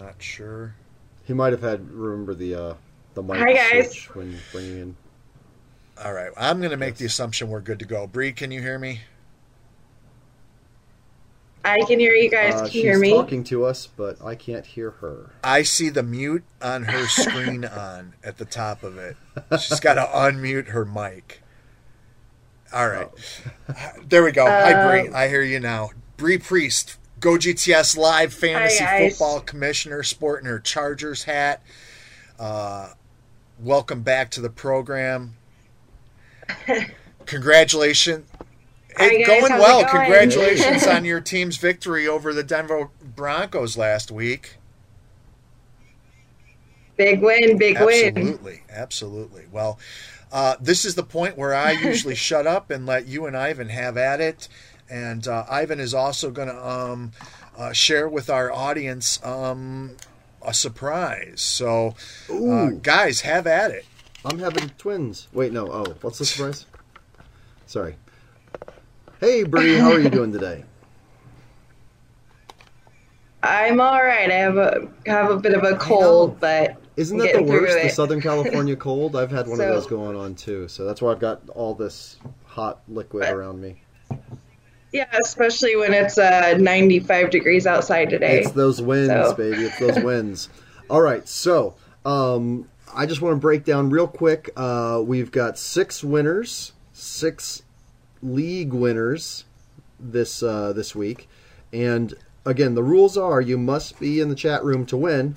Not 0.00 0.14
sure. 0.22 0.74
He 1.24 1.34
might 1.34 1.52
have 1.52 1.62
had 1.62 1.90
remember 1.90 2.34
the 2.34 2.54
uh, 2.54 2.74
the 3.14 3.22
mic 3.22 3.36
Hi, 3.38 3.52
guys. 3.52 3.90
switch 3.92 4.14
when 4.14 4.38
bringing 4.52 4.78
in. 4.78 4.96
All 6.02 6.12
right, 6.14 6.30
I'm 6.36 6.58
going 6.58 6.70
to 6.70 6.76
make 6.78 6.96
the 6.96 7.04
assumption 7.04 7.50
we're 7.50 7.60
good 7.60 7.78
to 7.80 7.84
go. 7.84 8.06
Bree, 8.06 8.32
can 8.32 8.50
you 8.50 8.60
hear 8.62 8.78
me? 8.78 9.00
I 11.62 11.78
can 11.86 12.00
hear 12.00 12.14
you 12.14 12.30
guys. 12.30 12.54
Uh, 12.54 12.56
Can 12.60 12.64
you 12.66 12.70
she's 12.70 12.82
hear 12.84 12.98
me? 12.98 13.10
talking 13.10 13.44
to 13.44 13.66
us, 13.66 13.86
but 13.86 14.24
I 14.24 14.34
can't 14.34 14.64
hear 14.64 14.92
her. 14.92 15.32
I 15.44 15.62
see 15.62 15.90
the 15.90 16.02
mute 16.02 16.42
on 16.62 16.84
her 16.84 17.06
screen 17.06 17.64
on 17.66 18.14
at 18.24 18.38
the 18.38 18.46
top 18.46 18.82
of 18.82 18.96
it. 18.96 19.18
She's 19.60 19.78
got 19.78 19.94
to 19.94 20.04
unmute 20.04 20.68
her 20.68 20.86
mic. 20.86 21.42
All 22.72 22.88
right. 22.88 23.08
There 24.08 24.24
we 24.24 24.32
go. 24.32 24.46
Hi, 24.46 24.88
Bree. 24.88 25.08
Um, 25.08 25.14
I 25.14 25.28
hear 25.28 25.42
you 25.42 25.60
now. 25.60 25.90
Bree 26.16 26.38
Priest, 26.38 26.96
Go 27.20 27.32
GTS 27.32 27.98
Live 27.98 28.32
Fantasy. 28.32 28.84
Football 29.10 29.40
Commissioner, 29.40 30.02
sporting 30.02 30.46
her 30.46 30.58
Chargers 30.58 31.24
hat. 31.24 31.62
Uh, 32.38 32.94
welcome 33.58 34.02
back 34.02 34.30
to 34.30 34.40
the 34.40 34.48
program. 34.48 35.36
Congratulations. 37.26 38.26
Guys. 38.96 39.26
going 39.26 39.52
well. 39.52 39.82
going? 39.82 39.88
Congratulations 39.88 40.86
on 40.86 41.04
your 41.04 41.20
team's 41.20 41.58
victory 41.58 42.08
over 42.08 42.32
the 42.32 42.42
Denver 42.42 42.88
Broncos 43.02 43.76
last 43.76 44.10
week. 44.10 44.56
Big 46.96 47.22
win, 47.22 47.56
big 47.56 47.80
win. 47.80 48.16
Absolutely, 48.16 48.62
absolutely. 48.70 49.44
Well, 49.50 49.78
uh, 50.32 50.56
this 50.60 50.84
is 50.84 50.94
the 50.94 51.02
point 51.02 51.36
where 51.36 51.54
I 51.54 51.72
usually 51.72 52.14
shut 52.16 52.46
up 52.46 52.70
and 52.70 52.86
let 52.86 53.06
you 53.06 53.26
and 53.26 53.36
Ivan 53.36 53.68
have 53.68 53.96
at 53.96 54.20
it. 54.20 54.48
And 54.90 55.26
uh, 55.28 55.44
Ivan 55.48 55.78
is 55.80 55.94
also 55.94 56.30
going 56.30 56.48
to 56.48 56.68
um, 56.68 57.12
uh, 57.56 57.72
share 57.72 58.08
with 58.08 58.28
our 58.28 58.50
audience 58.52 59.24
um, 59.24 59.96
a 60.42 60.52
surprise. 60.52 61.40
So, 61.40 61.94
uh, 62.32 62.70
guys, 62.82 63.20
have 63.20 63.46
at 63.46 63.70
it. 63.70 63.84
I'm 64.24 64.38
having 64.38 64.68
twins. 64.78 65.28
Wait, 65.32 65.52
no. 65.52 65.70
Oh, 65.70 65.94
what's 66.02 66.18
the 66.18 66.24
surprise? 66.24 66.66
Sorry. 67.66 67.94
Hey, 69.20 69.44
Bree, 69.44 69.76
how 69.76 69.92
are 69.92 70.00
you 70.00 70.10
doing 70.10 70.32
today? 70.32 70.64
I'm 73.42 73.80
all 73.80 74.02
right. 74.02 74.30
I 74.30 74.34
have 74.34 74.56
a 74.58 74.88
have 75.06 75.30
a 75.30 75.38
bit 75.38 75.54
of 75.54 75.62
a 75.62 75.76
cold, 75.76 76.38
but 76.40 76.76
Isn't 76.96 77.16
that 77.18 77.34
the 77.34 77.42
worst? 77.42 77.82
The. 77.82 77.88
Southern 77.88 78.20
California 78.20 78.76
cold? 78.88 79.16
I've 79.16 79.30
had 79.30 79.46
one 79.46 79.56
So- 79.58 79.64
of 79.68 79.74
those 79.74 79.86
going 79.86 80.16
on 80.16 80.34
too. 80.34 80.68
So 80.68 80.84
that's 80.84 81.00
why 81.00 81.12
I've 81.12 81.20
got 81.20 81.40
all 81.50 81.74
this 81.74 82.16
hot 82.44 82.80
liquid 82.88 83.22
But- 83.22 83.34
around 83.34 83.60
me. 83.60 83.80
Yeah, 84.92 85.06
especially 85.22 85.76
when 85.76 85.92
it's 85.94 86.18
uh 86.18 86.56
95 86.58 87.30
degrees 87.30 87.66
outside 87.66 88.10
today. 88.10 88.40
It's 88.40 88.52
those 88.52 88.80
winds, 88.82 89.08
So- 89.30 89.34
baby. 89.34 89.64
It's 89.64 89.78
those 89.78 90.02
winds. 90.04 90.48
All 90.88 91.00
right, 91.00 91.26
so 91.28 91.74
um, 92.04 92.68
I 92.92 93.06
just 93.06 93.22
want 93.22 93.34
to 93.36 93.40
break 93.40 93.64
down 93.64 93.90
real 93.90 94.08
quick. 94.08 94.50
Uh, 94.56 95.00
we've 95.04 95.30
got 95.30 95.56
six 95.58 96.02
winners, 96.02 96.72
six 96.92 97.62
league 98.22 98.72
winners 98.72 99.44
this 100.00 100.42
uh, 100.42 100.72
this 100.72 100.94
week, 100.94 101.28
and 101.72 102.14
again, 102.44 102.74
the 102.74 102.82
rules 102.82 103.16
are 103.16 103.40
you 103.40 103.56
must 103.58 104.00
be 104.00 104.18
in 104.18 104.28
the 104.30 104.34
chat 104.34 104.64
room 104.64 104.84
to 104.86 104.96
win. 104.96 105.36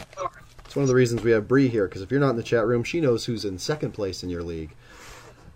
It's 0.66 0.76
one 0.76 0.82
of 0.84 0.90
the 0.90 0.96
reasons 0.96 1.22
we 1.22 1.30
have 1.32 1.48
Bree 1.48 1.68
here 1.68 1.88
because 1.88 2.02
if 2.02 2.10
you're 2.10 2.20
not 2.20 2.32
in 2.32 2.36
the 2.38 2.42
chat 2.42 2.66
room, 2.66 2.84
she 2.84 3.00
knows 3.00 3.26
who's 3.26 3.46
in 3.46 3.60
second 3.60 3.92
place 3.92 4.24
in 4.24 4.30
your 4.30 4.42
league. 4.42 4.74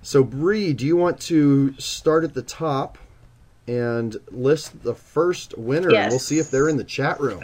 So, 0.04 0.24
Bree, 0.24 0.74
do 0.74 0.86
you 0.86 0.96
want 0.96 1.20
to 1.22 1.74
start 1.80 2.24
at 2.24 2.36
the 2.36 2.44
top 2.44 3.00
and 3.68 4.16
list 4.32 4.84
the 4.84 4.96
first 4.96 5.58
winner? 5.58 5.94
and 5.94 6.10
We'll 6.10 6.20
see 6.20 6.40
if 6.40 6.50
they're 6.50 6.70
in 6.70 6.78
the 6.78 6.84
chat 6.84 7.20
room. 7.20 7.44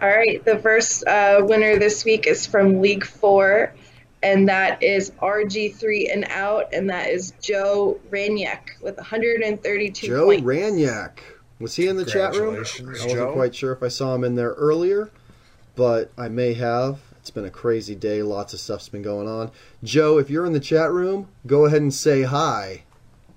All 0.00 0.08
right, 0.08 0.44
the 0.44 0.58
first 0.58 1.06
uh, 1.06 1.40
winner 1.42 1.78
this 1.78 2.04
week 2.04 2.26
is 2.26 2.46
from 2.46 2.82
League 2.82 3.04
Four, 3.04 3.72
and 4.22 4.46
that 4.48 4.82
is 4.82 5.10
RG3 5.22 6.12
and 6.12 6.26
out, 6.28 6.74
and 6.74 6.90
that 6.90 7.08
is 7.08 7.32
Joe 7.40 7.98
Raniak 8.10 8.80
with 8.82 8.96
132 8.98 10.06
Joe 10.06 10.26
points. 10.26 10.42
Ranyak. 10.44 11.12
Was 11.58 11.76
he 11.76 11.88
in 11.88 11.96
the 11.96 12.04
chat 12.04 12.34
room? 12.34 12.56
I 12.56 12.58
wasn't 12.58 13.10
Joe. 13.10 13.32
quite 13.32 13.54
sure 13.54 13.72
if 13.72 13.82
I 13.82 13.88
saw 13.88 14.14
him 14.14 14.24
in 14.24 14.34
there 14.34 14.50
earlier, 14.52 15.10
but 15.74 16.12
I 16.18 16.28
may 16.28 16.52
have. 16.52 17.00
It's 17.16 17.30
been 17.30 17.46
a 17.46 17.50
crazy 17.50 17.94
day. 17.94 18.22
Lots 18.22 18.52
of 18.52 18.60
stuff's 18.60 18.90
been 18.90 19.02
going 19.02 19.26
on. 19.26 19.50
Joe, 19.82 20.18
if 20.18 20.28
you're 20.28 20.44
in 20.44 20.52
the 20.52 20.60
chat 20.60 20.92
room, 20.92 21.28
go 21.46 21.64
ahead 21.64 21.80
and 21.80 21.92
say 21.92 22.22
hi. 22.22 22.84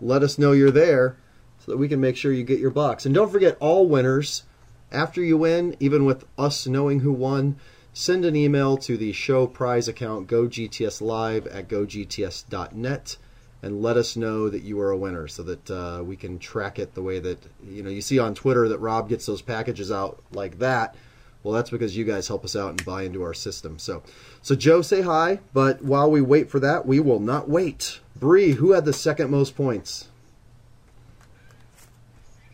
Let 0.01 0.23
us 0.23 0.37
know 0.37 0.51
you're 0.51 0.71
there 0.71 1.17
so 1.59 1.71
that 1.71 1.77
we 1.77 1.87
can 1.87 1.99
make 1.99 2.17
sure 2.17 2.31
you 2.31 2.43
get 2.43 2.59
your 2.59 2.71
box. 2.71 3.05
And 3.05 3.13
don't 3.13 3.31
forget, 3.31 3.57
all 3.59 3.87
winners, 3.87 4.43
after 4.91 5.21
you 5.21 5.37
win, 5.37 5.75
even 5.79 6.05
with 6.05 6.25
us 6.37 6.67
knowing 6.67 7.01
who 7.01 7.11
won, 7.11 7.57
send 7.93 8.25
an 8.25 8.35
email 8.35 8.77
to 8.77 8.97
the 8.97 9.11
show 9.11 9.47
prize 9.47 9.87
account, 9.87 10.27
gogtslive 10.27 11.53
at 11.53 11.67
gogts.net 11.67 13.17
and 13.61 13.81
let 13.81 13.97
us 13.97 14.15
know 14.15 14.49
that 14.49 14.63
you 14.63 14.79
are 14.79 14.91
a 14.91 14.97
winner 14.97 15.27
so 15.27 15.43
that 15.43 15.71
uh, 15.71 16.01
we 16.03 16.15
can 16.15 16.39
track 16.39 16.79
it 16.79 16.93
the 16.93 17.01
way 17.01 17.19
that 17.19 17.39
you 17.63 17.83
know 17.83 17.89
you 17.89 18.01
see 18.01 18.19
on 18.19 18.33
twitter 18.33 18.69
that 18.69 18.79
rob 18.79 19.09
gets 19.09 19.25
those 19.25 19.41
packages 19.41 19.91
out 19.91 20.21
like 20.31 20.59
that. 20.59 20.95
Well 21.43 21.53
that's 21.53 21.69
because 21.69 21.95
you 21.95 22.03
guys 22.03 22.27
help 22.27 22.43
us 22.43 22.55
out 22.55 22.71
and 22.71 22.85
buy 22.85 23.03
into 23.03 23.23
our 23.23 23.33
system. 23.33 23.79
So 23.79 24.03
so 24.41 24.55
joe 24.55 24.81
say 24.81 25.01
hi 25.01 25.39
but 25.53 25.81
while 25.81 26.09
we 26.09 26.21
wait 26.21 26.49
for 26.49 26.59
that 26.61 26.85
we 26.85 26.99
will 26.99 27.19
not 27.19 27.49
wait 27.49 27.99
Bree, 28.19 28.51
who 28.51 28.71
had 28.71 28.85
the 28.85 28.93
second 28.93 29.29
most 29.31 29.55
points 29.55 30.07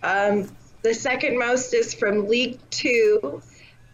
Um, 0.03 0.49
the 0.83 0.93
second 0.93 1.37
most 1.39 1.73
is 1.73 1.93
from 1.93 2.27
League 2.27 2.59
Two, 2.69 3.41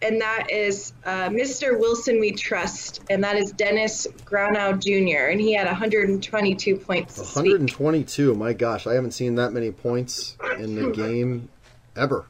and 0.02 0.20
that 0.20 0.50
is 0.50 0.92
uh, 1.04 1.28
Mr. 1.30 1.78
Wilson 1.78 2.20
We 2.20 2.32
Trust, 2.32 3.00
and 3.08 3.24
that 3.24 3.36
is 3.36 3.52
Dennis 3.52 4.06
Granow 4.26 4.78
Jr., 4.78 5.30
and 5.30 5.40
he 5.40 5.54
had 5.54 5.66
122 5.66 6.76
points 6.76 7.16
this 7.16 7.36
week. 7.36 7.52
122 7.52 8.34
my 8.34 8.52
gosh 8.52 8.86
i 8.86 8.94
haven't 8.94 9.12
seen 9.12 9.36
that 9.36 9.52
many 9.52 9.70
points 9.70 10.36
in 10.58 10.74
the 10.74 10.90
game 10.90 11.48
ever 11.96 12.26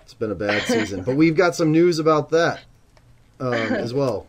it's 0.00 0.14
been 0.14 0.30
a 0.30 0.34
bad 0.36 0.62
season 0.62 1.02
but 1.02 1.14
we've 1.16 1.36
got 1.36 1.54
some 1.54 1.70
news 1.72 1.98
about 1.98 2.30
that 2.30 2.60
um, 3.40 3.52
as 3.52 3.92
well 3.94 4.26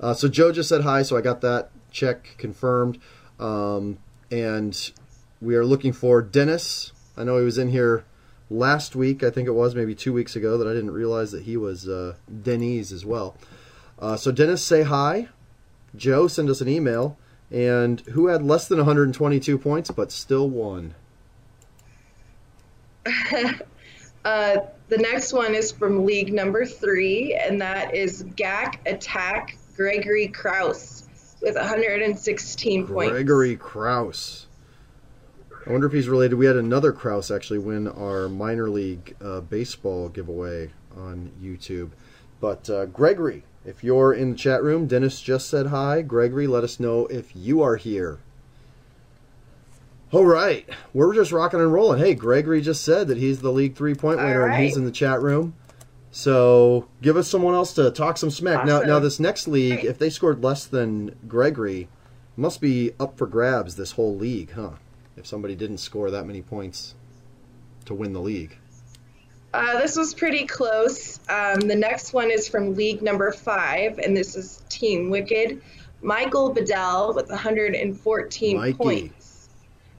uh, 0.00 0.14
so 0.14 0.28
joe 0.28 0.52
just 0.52 0.68
said 0.68 0.82
hi 0.82 1.02
so 1.02 1.16
i 1.16 1.20
got 1.20 1.40
that 1.40 1.70
check 1.90 2.34
confirmed 2.38 2.98
um, 3.38 3.98
and 4.30 4.92
we 5.40 5.54
are 5.54 5.64
looking 5.64 5.92
for 5.92 6.22
dennis. 6.22 6.92
I 7.16 7.24
know 7.24 7.38
he 7.38 7.44
was 7.44 7.58
in 7.58 7.70
here 7.70 8.04
last 8.50 8.96
week 8.96 9.22
i 9.22 9.28
think 9.28 9.46
it 9.46 9.52
was 9.52 9.74
maybe 9.74 9.94
two 9.94 10.10
weeks 10.10 10.34
ago 10.34 10.56
that 10.56 10.66
i 10.66 10.72
didn't 10.72 10.90
realize 10.90 11.32
that 11.32 11.42
he 11.42 11.54
was 11.54 11.86
uh, 11.86 12.14
denise 12.42 12.90
as 12.90 13.04
well. 13.04 13.36
Uh, 13.98 14.16
so 14.16 14.32
dennis 14.32 14.64
say 14.64 14.82
hi. 14.82 15.28
Joe 15.96 16.28
send 16.28 16.48
us 16.50 16.60
an 16.60 16.68
email. 16.68 17.16
And 17.50 18.00
who 18.00 18.26
had 18.26 18.42
less 18.42 18.68
than 18.68 18.78
122 18.78 19.58
points 19.58 19.90
but 19.90 20.12
still 20.12 20.48
won? 20.48 20.94
Uh, 24.24 24.56
the 24.88 24.98
next 24.98 25.32
one 25.32 25.54
is 25.54 25.72
from 25.72 26.04
League 26.04 26.34
Number 26.34 26.66
Three, 26.66 27.34
and 27.34 27.62
that 27.62 27.94
is 27.94 28.24
GAC 28.36 28.78
Attack 28.84 29.56
Gregory 29.74 30.28
Kraus 30.28 30.97
with 31.40 31.54
116 31.54 32.86
points. 32.86 33.10
Gregory 33.10 33.56
Kraus. 33.56 34.46
I 35.66 35.70
wonder 35.70 35.86
if 35.86 35.92
he's 35.92 36.08
related. 36.08 36.36
We 36.36 36.46
had 36.46 36.56
another 36.56 36.92
Kraus 36.92 37.30
actually 37.30 37.58
win 37.58 37.88
our 37.88 38.28
minor 38.28 38.70
league 38.70 39.14
uh, 39.20 39.40
baseball 39.40 40.08
giveaway 40.08 40.70
on 40.96 41.30
YouTube. 41.42 41.90
But 42.40 42.70
uh, 42.70 42.86
Gregory, 42.86 43.42
if 43.66 43.84
you're 43.84 44.14
in 44.14 44.32
the 44.32 44.36
chat 44.36 44.62
room, 44.62 44.86
Dennis 44.86 45.20
just 45.20 45.48
said 45.48 45.66
hi. 45.66 46.02
Gregory, 46.02 46.46
let 46.46 46.64
us 46.64 46.80
know 46.80 47.06
if 47.06 47.36
you 47.36 47.60
are 47.60 47.76
here. 47.76 48.18
All 50.10 50.24
right, 50.24 50.66
we're 50.94 51.14
just 51.14 51.32
rocking 51.32 51.60
and 51.60 51.70
rolling. 51.70 51.98
Hey, 51.98 52.14
Gregory 52.14 52.62
just 52.62 52.82
said 52.82 53.08
that 53.08 53.18
he's 53.18 53.42
the 53.42 53.52
league 53.52 53.76
three 53.76 53.94
point 53.94 54.18
winner 54.18 54.46
and 54.46 54.62
he's 54.62 54.76
in 54.76 54.86
the 54.86 54.90
chat 54.90 55.20
room. 55.20 55.54
So 56.10 56.88
give 57.02 57.16
us 57.16 57.28
someone 57.28 57.54
else 57.54 57.74
to 57.74 57.90
talk 57.90 58.16
some 58.16 58.30
smack. 58.30 58.64
Now, 58.64 58.80
now 58.80 58.98
this 58.98 59.20
next 59.20 59.46
league, 59.46 59.84
if 59.84 59.98
they 59.98 60.10
scored 60.10 60.42
less 60.42 60.64
than 60.64 61.14
Gregory, 61.28 61.88
must 62.36 62.60
be 62.60 62.92
up 62.98 63.18
for 63.18 63.26
grabs 63.26 63.76
this 63.76 63.92
whole 63.92 64.16
league, 64.16 64.52
huh? 64.52 64.72
If 65.16 65.26
somebody 65.26 65.54
didn't 65.54 65.78
score 65.78 66.10
that 66.10 66.24
many 66.24 66.42
points 66.42 66.94
to 67.86 67.94
win 67.94 68.12
the 68.12 68.20
league. 68.20 68.56
Uh, 69.52 69.78
this 69.80 69.96
was 69.96 70.14
pretty 70.14 70.46
close. 70.46 71.20
Um, 71.28 71.60
the 71.60 71.74
next 71.74 72.12
one 72.12 72.30
is 72.30 72.46
from 72.46 72.74
League 72.74 73.02
Number 73.02 73.32
Five, 73.32 73.98
and 73.98 74.16
this 74.16 74.36
is 74.36 74.62
Team 74.68 75.10
Wicked. 75.10 75.60
Michael 76.00 76.52
Bedell 76.52 77.14
with 77.14 77.28
114 77.28 78.56
Mikey. 78.56 78.72
points. 78.74 79.48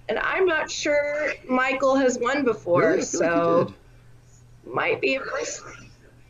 And 0.07 0.17
I'm 0.19 0.45
not 0.45 0.71
sure 0.71 1.33
Michael 1.47 1.95
has 1.95 2.17
won 2.19 2.45
before, 2.45 2.95
feel 2.95 3.03
so 3.03 3.65
like 3.67 3.75
might 4.73 5.01
be 5.01 5.15
a 5.15 5.19
first. 5.19 5.61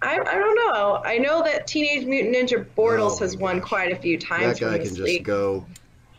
I, 0.01 0.17
I 0.19 0.35
don't 0.35 0.55
know. 0.55 1.01
I 1.03 1.17
know 1.17 1.43
that 1.43 1.67
Teenage 1.67 2.05
Mutant 2.05 2.35
Ninja 2.35 2.65
Bortles 2.77 3.17
Oh 3.17 3.19
has 3.19 3.35
won 3.35 3.59
quite 3.59 3.91
a 3.91 3.95
few 3.97 4.17
times 4.17 4.59
That 4.59 4.65
guy 4.65 4.77
can 4.77 4.79
this 4.87 4.89
just 4.91 5.01
league, 5.01 5.25
go. 5.25 5.65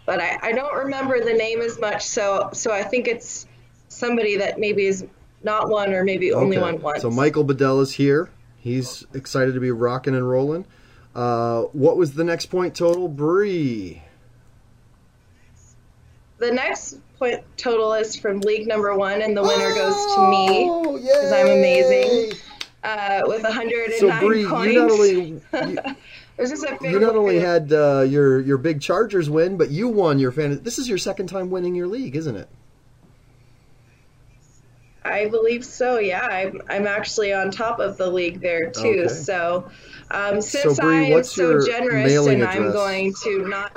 but 0.07 0.20
I, 0.20 0.39
I 0.43 0.53
don't 0.53 0.74
remember 0.76 1.24
the 1.24 1.33
name 1.33 1.61
as 1.62 1.78
much. 1.81 2.05
So 2.05 2.51
so 2.53 2.72
I 2.72 2.83
think 2.83 3.09
it's 3.09 3.47
somebody 3.89 4.37
that 4.37 4.59
maybe 4.61 4.85
is 4.87 5.07
not 5.43 5.70
one 5.70 5.95
or 5.95 6.05
maybe 6.05 6.33
only 6.33 6.59
Okay. 6.59 6.62
one 6.72 6.83
once. 6.83 7.01
So 7.03 7.11
Michael 7.11 7.45
Bedell 7.45 7.81
is 7.81 7.93
here. 7.95 8.28
He's 8.59 9.07
excited 9.14 9.55
to 9.55 9.61
be 9.61 9.70
rocking 9.70 10.14
and 10.14 10.28
rolling. 10.28 10.66
Uh, 11.14 11.62
what 11.72 11.97
was 11.97 12.12
the 12.12 12.22
next 12.24 12.47
point 12.47 12.74
total, 12.74 13.09
Bree? 13.09 14.03
the 16.39 16.51
next 16.51 16.99
point 17.18 17.43
total 17.59 17.93
is 17.93 18.16
from 18.16 18.41
league 18.41 18.66
number 18.66 18.95
one, 18.97 19.20
and 19.20 19.37
the 19.37 19.43
winner 19.43 19.74
goes 19.74 19.95
to 20.14 20.28
me 20.31 20.64
because 20.99 21.33
I'm 21.33 21.47
amazing 21.49 22.33
uh, 22.83 23.22
with 23.26 23.43
109 23.43 23.99
So 23.99 24.20
Bree, 24.20 24.45
points. 24.47 24.72
you 24.72 24.81
not 24.81 24.91
only 24.91 25.28
you, 25.28 25.43
it 25.53 25.97
was 26.39 26.51
just 26.51 26.64
a 26.64 26.78
you 26.83 26.99
not 27.01 27.16
only 27.16 27.39
had 27.39 27.72
uh, 27.72 28.03
your 28.09 28.41
your 28.41 28.59
big 28.59 28.81
Chargers 28.81 29.28
win, 29.28 29.57
but 29.57 29.70
you 29.70 29.89
won 29.89 30.18
your 30.18 30.33
fan. 30.33 30.62
This 30.62 30.78
is 30.78 30.89
your 30.89 30.99
second 30.99 31.26
time 31.28 31.51
winning 31.51 31.74
your 31.74 31.87
league, 31.87 32.16
isn't 32.16 32.37
it? 32.37 32.49
I 35.05 35.28
believe 35.28 35.64
so. 35.64 35.99
Yeah, 35.99 36.26
I'm, 36.26 36.61
I'm 36.68 36.87
actually 36.87 37.33
on 37.33 37.51
top 37.51 37.81
of 37.81 37.97
the 37.97 38.11
league 38.11 38.41
there 38.41 38.70
too. 38.70 39.05
Okay. 39.07 39.09
So, 39.09 39.70
um, 40.11 40.41
since 40.41 40.78
Bree, 40.78 40.97
I 40.97 41.03
am 41.05 41.24
so 41.24 41.64
generous 41.64 42.26
and 42.26 42.45
I'm 42.45 42.70
going 42.70 43.14
to 43.24 43.49
not, 43.49 43.76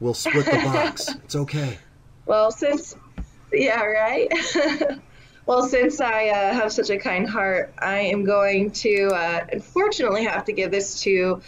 We'll 0.00 0.14
split 0.14 0.44
the 0.44 0.52
box. 0.64 1.08
it's 1.24 1.34
okay. 1.36 1.78
well, 2.26 2.50
since, 2.50 2.96
yeah, 3.52 3.82
right. 3.82 4.28
well, 5.48 5.66
since 5.66 6.00
I 6.00 6.28
uh, 6.28 6.52
have 6.52 6.70
such 6.72 6.90
a 6.90 6.98
kind 6.98 7.26
heart, 7.26 7.72
I 7.78 8.00
am 8.00 8.24
going 8.24 8.70
to 8.72 9.06
uh, 9.08 9.46
unfortunately 9.50 10.24
have 10.24 10.44
to 10.44 10.52
give 10.52 10.70
this 10.70 11.00
to 11.02 11.40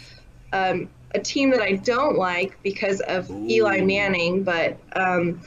um, 0.51 0.89
a 1.13 1.19
team 1.19 1.51
that 1.51 1.61
I 1.61 1.73
don't 1.73 2.17
like 2.17 2.61
because 2.63 2.99
of 3.01 3.29
Eli 3.29 3.81
Manning, 3.81 4.43
but. 4.43 4.77
Um, 4.95 5.41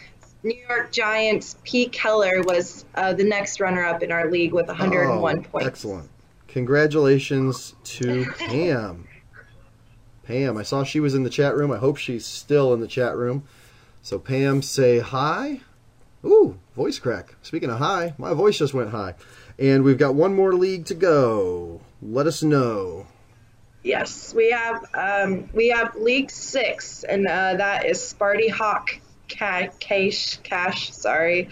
New 0.45 0.63
York 0.69 0.93
Giants 0.93 1.57
Pete 1.65 1.91
Keller 1.91 2.43
was 2.43 2.85
uh, 2.97 3.15
the 3.15 3.25
next 3.25 3.61
runner-up 3.61 4.03
in 4.03 4.13
our 4.13 4.31
league 4.31 4.53
with 4.53 4.67
101 4.69 5.39
Oh, 5.39 5.43
points. 5.43 5.67
Excellent. 5.67 6.11
Congratulations 6.49 7.75
to 7.85 8.27
Pam. 8.37 9.09
Pam, 10.25 10.59
I 10.59 10.63
saw 10.63 10.85
she 10.85 11.01
was 11.01 11.15
in 11.15 11.23
the 11.23 11.31
chat 11.31 11.57
room. 11.57 11.73
I 11.73 11.79
hope 11.79 11.97
she's 11.97 12.27
still 12.27 12.75
in 12.75 12.81
the 12.81 12.87
chat 12.87 13.17
room. 13.17 13.45
So 14.03 14.19
Pam, 14.19 14.61
say 14.61 14.99
hi. 14.99 15.61
Ooh, 16.25 16.59
voice 16.75 16.99
crack. 16.99 17.35
Speaking 17.43 17.71
of 17.71 17.79
high, 17.79 18.15
my 18.19 18.33
voice 18.33 18.59
just 18.59 18.75
went 18.75 18.91
high. 18.91 19.15
And 19.59 19.85
we've 19.85 19.99
got 19.99 20.15
one 20.15 20.35
more 20.35 20.55
league 20.55 20.87
to 20.87 20.95
go. 20.95 21.81
Let 22.03 22.27
us 22.27 22.43
know. 22.43 23.07
Yes, 23.83 24.33
we 24.33 24.51
have 24.51 24.85
um, 24.95 25.51
we 25.53 25.69
have 25.69 25.95
League 25.95 26.31
Six, 26.31 27.05
and 27.05 27.27
uh, 27.27 27.55
that 27.57 27.85
is 27.85 27.99
Sparty 27.99 28.51
Hawk 28.51 28.99
Ca- 29.29 29.69
Cash 29.79 30.39
Cash. 30.39 30.91
Sorry, 30.91 31.51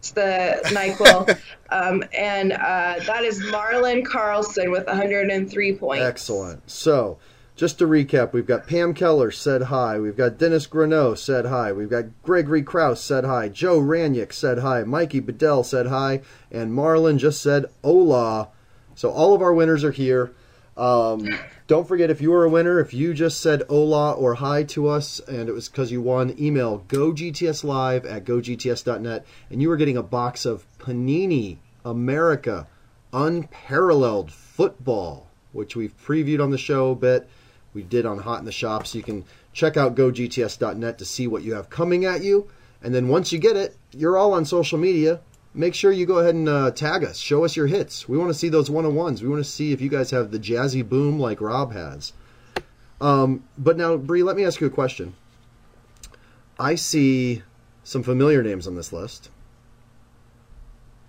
it's 0.00 0.10
the 0.10 0.60
Nyquil, 0.64 1.38
um, 1.70 2.02
and 2.12 2.52
uh, 2.52 2.96
that 3.06 3.22
is 3.22 3.40
Marlon 3.44 4.04
Carlson 4.04 4.72
with 4.72 4.88
103 4.88 5.76
points. 5.76 6.02
Excellent. 6.04 6.68
So, 6.68 7.18
just 7.60 7.78
to 7.78 7.86
recap, 7.86 8.32
we've 8.32 8.46
got 8.46 8.66
Pam 8.66 8.94
Keller 8.94 9.30
said 9.30 9.64
hi. 9.64 10.00
We've 10.00 10.16
got 10.16 10.38
Dennis 10.38 10.66
Greneau 10.66 11.14
said 11.14 11.44
hi. 11.44 11.72
We've 11.72 11.90
got 11.90 12.06
Gregory 12.22 12.62
Kraus 12.62 13.02
said 13.02 13.24
hi. 13.24 13.50
Joe 13.50 13.78
Ranick 13.78 14.32
said 14.32 14.60
hi. 14.60 14.82
Mikey 14.82 15.20
Bedell 15.20 15.62
said 15.62 15.88
hi. 15.88 16.22
And 16.50 16.72
Marlon 16.72 17.18
just 17.18 17.42
said 17.42 17.66
hola. 17.84 18.48
So, 18.94 19.10
all 19.10 19.34
of 19.34 19.42
our 19.42 19.52
winners 19.52 19.84
are 19.84 19.90
here. 19.90 20.32
Um, 20.74 21.28
don't 21.66 21.86
forget, 21.86 22.08
if 22.08 22.22
you 22.22 22.30
were 22.30 22.46
a 22.46 22.48
winner, 22.48 22.80
if 22.80 22.94
you 22.94 23.12
just 23.12 23.42
said 23.42 23.62
hola 23.68 24.12
or 24.12 24.36
hi 24.36 24.62
to 24.62 24.88
us 24.88 25.20
and 25.28 25.46
it 25.46 25.52
was 25.52 25.68
because 25.68 25.92
you 25.92 26.00
won, 26.00 26.34
email 26.40 26.86
gogtslive 26.88 28.10
at 28.10 28.24
gogts.net 28.24 29.26
and 29.50 29.60
you 29.60 29.70
are 29.70 29.76
getting 29.76 29.98
a 29.98 30.02
box 30.02 30.46
of 30.46 30.64
Panini 30.78 31.58
America 31.84 32.66
Unparalleled 33.12 34.32
Football, 34.32 35.28
which 35.52 35.76
we've 35.76 35.94
previewed 36.02 36.42
on 36.42 36.48
the 36.48 36.56
show 36.56 36.92
a 36.92 36.96
bit. 36.96 37.28
We 37.72 37.82
did 37.82 38.06
on 38.06 38.18
Hot 38.18 38.40
in 38.40 38.44
the 38.44 38.52
Shop, 38.52 38.86
so 38.86 38.98
you 38.98 39.04
can 39.04 39.24
check 39.52 39.76
out 39.76 39.94
gogts.net 39.94 40.98
to 40.98 41.04
see 41.04 41.26
what 41.26 41.42
you 41.42 41.54
have 41.54 41.70
coming 41.70 42.04
at 42.04 42.22
you. 42.22 42.48
And 42.82 42.94
then 42.94 43.08
once 43.08 43.32
you 43.32 43.38
get 43.38 43.56
it, 43.56 43.76
you're 43.92 44.16
all 44.16 44.32
on 44.32 44.44
social 44.44 44.78
media. 44.78 45.20
Make 45.52 45.74
sure 45.74 45.90
you 45.92 46.06
go 46.06 46.18
ahead 46.18 46.34
and 46.34 46.48
uh, 46.48 46.70
tag 46.70 47.04
us. 47.04 47.18
Show 47.18 47.44
us 47.44 47.56
your 47.56 47.66
hits. 47.66 48.08
We 48.08 48.16
want 48.16 48.30
to 48.30 48.38
see 48.38 48.48
those 48.48 48.70
one 48.70 48.86
on 48.86 48.94
ones. 48.94 49.22
We 49.22 49.28
want 49.28 49.44
to 49.44 49.50
see 49.50 49.72
if 49.72 49.80
you 49.80 49.88
guys 49.88 50.10
have 50.12 50.30
the 50.30 50.38
jazzy 50.38 50.88
boom 50.88 51.18
like 51.18 51.40
Rob 51.40 51.72
has. 51.72 52.12
Um, 53.00 53.44
but 53.58 53.76
now, 53.76 53.96
Bree, 53.96 54.22
let 54.22 54.36
me 54.36 54.44
ask 54.44 54.60
you 54.60 54.66
a 54.66 54.70
question. 54.70 55.14
I 56.58 56.74
see 56.74 57.42
some 57.82 58.02
familiar 58.02 58.42
names 58.42 58.66
on 58.66 58.76
this 58.76 58.92
list. 58.92 59.30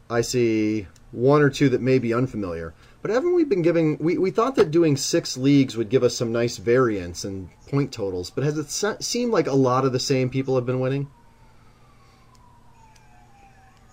I 0.10 0.22
see 0.22 0.88
one 1.12 1.42
or 1.42 1.50
two 1.50 1.70
that 1.70 1.82
may 1.82 2.00
be 2.00 2.14
unfamiliar. 2.14 2.74
But 3.02 3.10
haven't 3.12 3.34
we 3.34 3.44
been 3.46 3.62
giving? 3.64 3.98
We, 4.00 4.18
we 4.18 4.30
thought 4.32 4.56
that 4.58 4.70
doing 4.72 4.96
six 4.96 5.36
leagues 5.38 5.76
would 5.76 5.90
give 5.90 6.04
us 6.04 6.16
some 6.16 6.32
nice 6.32 6.58
variance 6.58 7.24
and 7.24 7.50
point 7.68 7.92
totals. 7.92 8.30
But 8.30 8.44
has 8.44 8.58
it 8.58 8.70
se- 8.70 8.98
seemed 9.00 9.32
like 9.32 9.48
a 9.48 9.54
lot 9.56 9.86
of 9.86 9.92
the 9.92 10.00
same 10.00 10.30
people 10.30 10.56
have 10.56 10.66
been 10.68 10.80
winning? 10.80 11.10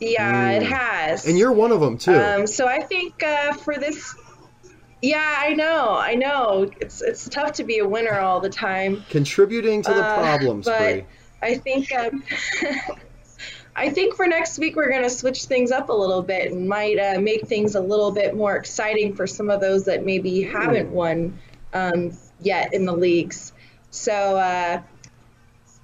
Yeah, 0.00 0.50
it 0.52 0.62
Mm. 0.62 0.66
has. 0.66 1.26
And 1.26 1.38
you're 1.38 1.52
one 1.52 1.72
of 1.72 1.80
them 1.80 1.98
too. 1.98 2.14
Um, 2.14 2.46
so 2.46 2.66
I 2.68 2.80
think 2.80 3.22
uh, 3.22 3.54
for 3.54 3.76
this, 3.78 4.14
yeah, 5.02 5.36
I 5.38 5.54
know, 5.54 5.96
I 5.98 6.14
know. 6.14 6.70
It's 6.80 7.02
it's 7.02 7.28
tough 7.28 7.52
to 7.54 7.64
be 7.64 7.78
a 7.78 7.88
winner 7.88 8.18
all 8.20 8.40
the 8.40 8.48
time. 8.50 9.04
Contributing 9.10 9.82
to 9.82 9.92
the 9.92 10.04
uh, 10.04 10.18
problems, 10.18 10.66
but- 10.66 10.78
Bree. 10.78 11.04
I 11.40 11.54
think 11.56 11.92
um, 11.94 12.24
I 13.78 13.90
think 13.90 14.16
for 14.16 14.26
next 14.26 14.58
week 14.58 14.74
we're 14.74 14.90
going 14.90 15.04
to 15.04 15.10
switch 15.10 15.44
things 15.44 15.70
up 15.70 15.88
a 15.88 15.92
little 15.92 16.20
bit 16.20 16.50
and 16.50 16.68
might 16.68 16.98
uh, 16.98 17.20
make 17.20 17.46
things 17.46 17.76
a 17.76 17.80
little 17.80 18.10
bit 18.10 18.34
more 18.34 18.56
exciting 18.56 19.14
for 19.14 19.26
some 19.26 19.50
of 19.50 19.60
those 19.60 19.84
that 19.84 20.04
maybe 20.04 20.42
haven't 20.42 20.90
won 20.90 21.38
um, 21.72 22.10
yet 22.40 22.74
in 22.74 22.84
the 22.84 22.92
leagues. 22.92 23.52
So 23.90 24.12
uh, 24.12 24.82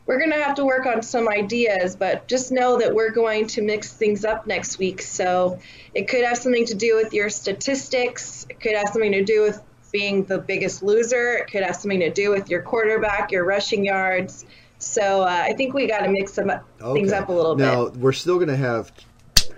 we're 0.06 0.18
going 0.18 0.32
to 0.32 0.42
have 0.42 0.56
to 0.56 0.64
work 0.64 0.86
on 0.86 1.02
some 1.02 1.28
ideas, 1.28 1.94
but 1.94 2.26
just 2.26 2.50
know 2.50 2.78
that 2.78 2.92
we're 2.92 3.12
going 3.12 3.46
to 3.48 3.62
mix 3.62 3.92
things 3.92 4.24
up 4.24 4.44
next 4.44 4.80
week. 4.80 5.00
So 5.00 5.60
it 5.94 6.08
could 6.08 6.24
have 6.24 6.36
something 6.36 6.66
to 6.66 6.74
do 6.74 6.96
with 6.96 7.14
your 7.14 7.30
statistics. 7.30 8.44
It 8.50 8.58
could 8.58 8.74
have 8.74 8.88
something 8.92 9.12
to 9.12 9.24
do 9.24 9.42
with 9.42 9.62
being 9.92 10.24
the 10.24 10.38
biggest 10.38 10.82
loser. 10.82 11.36
It 11.36 11.46
could 11.46 11.62
have 11.62 11.76
something 11.76 12.00
to 12.00 12.10
do 12.10 12.30
with 12.30 12.50
your 12.50 12.62
quarterback, 12.62 13.30
your 13.30 13.44
rushing 13.44 13.84
yards. 13.84 14.44
So 14.84 15.22
uh, 15.22 15.26
I 15.44 15.52
think 15.54 15.74
we 15.74 15.86
got 15.86 16.00
to 16.00 16.10
mix 16.10 16.34
some 16.34 16.50
things 16.92 17.12
up 17.12 17.28
a 17.28 17.32
little 17.32 17.56
now 17.56 17.86
bit. 17.86 17.94
Now 17.94 18.00
we're 18.00 18.12
still 18.12 18.36
going 18.36 18.48
to 18.48 18.56
have 18.56 18.92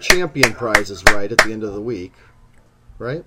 champion 0.01 0.53
prizes 0.53 1.03
right 1.05 1.31
at 1.31 1.39
the 1.39 1.53
end 1.53 1.63
of 1.65 1.75
the 1.75 1.81
week, 1.81 2.13
right? 2.99 3.25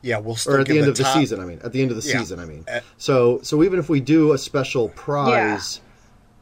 Yeah, 0.00 0.18
we'll 0.18 0.36
still 0.36 0.54
Or 0.54 0.60
at 0.60 0.66
the 0.66 0.74
give 0.74 0.82
end 0.82 0.90
of 0.90 0.96
the 0.96 1.04
season. 1.04 1.40
I 1.40 1.44
mean, 1.44 1.60
at 1.62 1.72
the 1.72 1.80
end 1.82 1.90
of 1.92 2.02
the 2.02 2.08
Yeah. 2.08 2.18
season. 2.18 2.40
I 2.40 2.44
mean. 2.44 2.64
Uh, 2.72 2.80
So 2.98 3.40
so 3.42 3.62
even 3.62 3.78
if 3.78 3.88
we 3.88 4.00
do 4.00 4.32
a 4.32 4.38
special 4.38 4.88
prize 4.90 5.80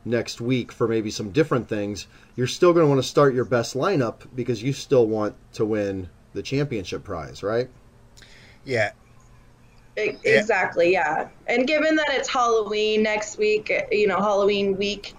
next 0.04 0.40
week 0.40 0.72
for 0.72 0.88
maybe 0.88 1.10
some 1.10 1.30
different 1.30 1.68
things, 1.68 2.06
you're 2.36 2.46
still 2.46 2.72
going 2.72 2.84
to 2.84 2.88
want 2.88 3.02
to 3.02 3.06
start 3.06 3.34
your 3.34 3.44
best 3.44 3.74
lineup 3.76 4.14
because 4.34 4.62
you 4.62 4.72
still 4.72 5.06
want 5.06 5.34
to 5.54 5.64
win 5.64 6.08
the 6.32 6.42
championship 6.42 7.04
prize, 7.04 7.42
right? 7.42 7.68
Yeah, 8.64 8.92
Exactly, 10.24 10.92
yeah. 10.92 11.28
And 11.46 11.66
given 11.66 11.96
that 11.96 12.08
it's 12.10 12.28
Halloween 12.28 13.02
next 13.02 13.38
week, 13.38 13.72
you 13.90 14.06
know, 14.06 14.18
Halloween 14.18 14.76
week, 14.76 15.14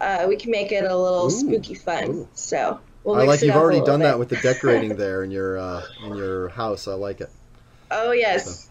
uh, 0.00 0.26
we 0.28 0.36
can 0.36 0.50
make 0.50 0.72
it 0.72 0.84
a 0.84 0.96
little 0.96 1.26
Ooh, 1.26 1.30
spooky 1.30 1.74
fun. 1.74 2.10
ooh. 2.10 2.28
So 2.34 2.80
we'll 3.04 3.16
I 3.16 3.24
like 3.24 3.42
you've 3.42 3.56
already 3.56 3.80
done 3.80 4.00
that 4.00 4.18
with 4.18 4.28
the 4.28 4.36
decorating 4.36 4.96
there 4.96 5.22
in 5.22 5.30
your 5.30 5.58
uh, 5.58 5.82
in 6.04 6.16
your 6.16 6.48
house. 6.50 6.88
I 6.88 6.94
like 6.94 7.20
it. 7.20 7.30
Oh 7.90 8.12
yes, 8.12 8.68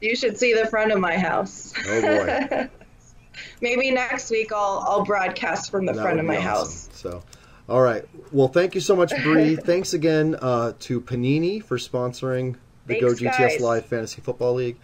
you 0.00 0.14
should 0.16 0.38
see 0.38 0.54
the 0.54 0.66
front 0.66 0.92
of 0.92 1.00
my 1.00 1.16
house. 1.16 1.74
Oh, 1.86 2.00
boy. 2.00 2.68
Maybe 3.60 3.90
next 3.90 4.30
week 4.30 4.52
I'll 4.52 4.84
I'll 4.86 5.04
broadcast 5.04 5.70
from 5.70 5.86
the 5.86 5.92
That 5.92 6.02
front 6.02 6.20
of 6.20 6.26
my 6.26 6.36
awesome. 6.36 6.44
house. 6.44 6.88
So, 6.92 7.22
all 7.68 7.80
right. 7.80 8.04
Well, 8.32 8.48
thank 8.48 8.74
you 8.74 8.80
so 8.80 8.94
much, 8.94 9.12
Bree. 9.22 9.56
Thanks 9.64 9.92
again 9.92 10.36
uh, 10.40 10.72
to 10.80 11.00
Panini 11.00 11.62
for 11.62 11.76
sponsoring 11.78 12.56
the 12.86 13.00
Go 13.00 13.08
GTS 13.08 13.38
guys. 13.38 13.60
Live 13.60 13.86
Fantasy 13.86 14.20
Football 14.20 14.54
League. 14.54 14.76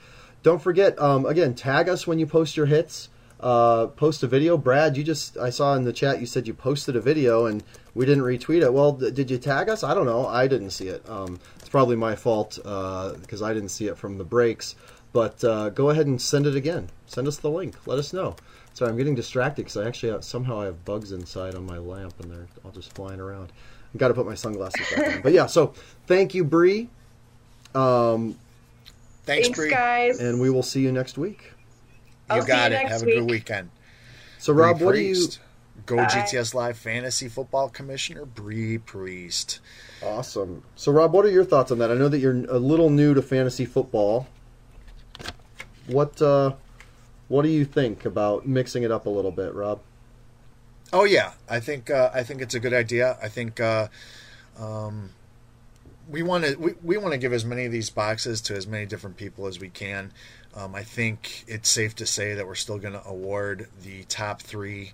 Don't 0.42 0.60
forget, 0.60 1.00
um, 1.00 1.26
again, 1.26 1.54
tag 1.54 1.88
us 1.88 2.06
when 2.06 2.18
you 2.18 2.26
post 2.26 2.56
your 2.56 2.66
hits. 2.66 3.08
Uh, 3.40 3.86
post 3.86 4.22
a 4.22 4.26
video. 4.26 4.58
Brad, 4.58 4.98
you 4.98 5.02
just 5.02 5.38
I 5.38 5.48
saw 5.48 5.74
in 5.74 5.84
the 5.84 5.94
chat 5.94 6.20
you 6.20 6.26
said 6.26 6.46
you 6.46 6.52
posted 6.52 6.94
a 6.94 7.00
video 7.00 7.46
and 7.46 7.64
we 7.94 8.04
didn't 8.04 8.24
retweet 8.24 8.62
it. 8.62 8.72
Well, 8.72 8.92
th- 8.92 9.14
did 9.14 9.30
you 9.30 9.38
tag 9.38 9.70
us? 9.70 9.82
I 9.82 9.94
don't 9.94 10.04
know. 10.04 10.26
I 10.26 10.46
didn't 10.46 10.70
see 10.70 10.88
it. 10.88 11.08
Um, 11.08 11.40
it's 11.58 11.70
probably 11.70 11.96
my 11.96 12.16
fault 12.16 12.58
because 12.62 13.40
I 13.42 13.54
didn't 13.54 13.70
see 13.70 13.86
it 13.86 13.96
from 13.96 14.18
the 14.18 14.24
breaks. 14.24 14.74
But 15.12 15.42
uh, 15.42 15.70
go 15.70 15.88
ahead 15.90 16.06
and 16.06 16.20
send 16.20 16.46
it 16.46 16.54
again. 16.54 16.90
Send 17.06 17.26
us 17.26 17.38
the 17.38 17.50
link. 17.50 17.74
Let 17.86 17.98
us 17.98 18.12
know. 18.12 18.36
Sorry, 18.74 18.90
I'm 18.90 18.96
getting 18.96 19.14
distracted 19.14 19.62
because 19.62 19.76
I 19.76 19.86
actually 19.86 20.12
have, 20.12 20.22
somehow 20.22 20.60
I 20.60 20.66
have 20.66 20.84
bugs 20.84 21.10
inside 21.12 21.54
on 21.54 21.66
my 21.66 21.78
lamp 21.78 22.14
and 22.20 22.30
they're 22.30 22.46
all 22.64 22.70
just 22.70 22.94
flying 22.94 23.20
around. 23.20 23.52
I've 23.92 23.98
got 23.98 24.08
to 24.08 24.14
put 24.14 24.26
my 24.26 24.36
sunglasses 24.36 24.86
back 24.94 25.16
on. 25.16 25.22
But 25.22 25.32
yeah, 25.32 25.46
so 25.46 25.74
thank 26.06 26.34
you, 26.34 26.44
Bree, 26.44 26.88
um, 27.74 28.38
thanks, 29.30 29.46
Thanks, 29.48 29.58
Bree. 29.58 29.70
guys. 29.70 30.18
and 30.20 30.40
we 30.40 30.50
will 30.50 30.62
see 30.62 30.80
you 30.80 30.90
next 30.92 31.16
week. 31.16 31.52
You 32.30 32.36
I'll 32.36 32.42
see 32.42 32.48
got 32.48 32.70
you 32.72 32.76
it. 32.76 32.80
next 32.80 32.92
Have 32.92 33.02
a 33.02 33.06
good 33.06 33.30
weekend. 33.30 33.70
So 34.38 34.52
Bree 34.52 34.62
Rob, 34.64 34.80
what 34.80 34.94
do 34.94 35.00
you? 35.00 35.16
Go 35.86 35.96
Bye. 35.96 36.04
GTS 36.06 36.54
Live 36.54 36.76
Fantasy 36.76 37.28
Football 37.28 37.68
Commissioner 37.70 38.24
Bree 38.26 38.78
Priest. 38.78 39.60
Awesome. 40.02 40.62
So 40.76 40.92
Rob, 40.92 41.12
what 41.12 41.24
are 41.24 41.30
your 41.30 41.44
thoughts 41.44 41.70
on 41.72 41.78
that? 41.78 41.90
I 41.90 41.94
know 41.94 42.08
that 42.08 42.18
you're 42.18 42.44
a 42.50 42.58
little 42.58 42.90
new 42.90 43.14
to 43.14 43.22
fantasy 43.22 43.64
football. 43.64 44.26
What 45.86 46.20
uh, 46.20 46.54
what 47.28 47.42
do 47.42 47.48
you 47.48 47.64
think 47.64 48.04
about 48.04 48.46
mixing 48.46 48.82
it 48.82 48.90
up 48.90 49.06
a 49.06 49.10
little 49.10 49.30
bit, 49.30 49.54
Rob? 49.54 49.80
Oh 50.92 51.04
yeah, 51.04 51.32
I 51.48 51.60
think 51.60 51.90
uh, 51.90 52.10
I 52.12 52.22
think 52.24 52.42
it's 52.42 52.54
a 52.54 52.60
good 52.60 52.74
idea. 52.74 53.16
I 53.22 53.28
think 53.28 53.60
uh, 53.60 53.88
um, 54.58 55.10
we 56.08 56.22
want 56.22 56.44
to 56.44 56.56
we, 56.56 56.74
we 56.82 56.96
want 56.96 57.12
to 57.12 57.18
give 57.18 57.32
as 57.32 57.44
many 57.44 57.64
of 57.66 57.72
these 57.72 57.90
boxes 57.90 58.40
to 58.42 58.54
as 58.54 58.66
many 58.66 58.86
different 58.86 59.16
people 59.16 59.46
as 59.46 59.60
we 59.60 59.68
can. 59.68 60.12
Um, 60.54 60.74
I 60.74 60.82
think 60.82 61.44
it's 61.46 61.68
safe 61.68 61.94
to 61.96 62.06
say 62.06 62.34
that 62.34 62.46
we're 62.46 62.56
still 62.56 62.78
going 62.78 62.94
to 62.94 63.06
award 63.06 63.68
the 63.82 64.04
top 64.04 64.42
three 64.42 64.92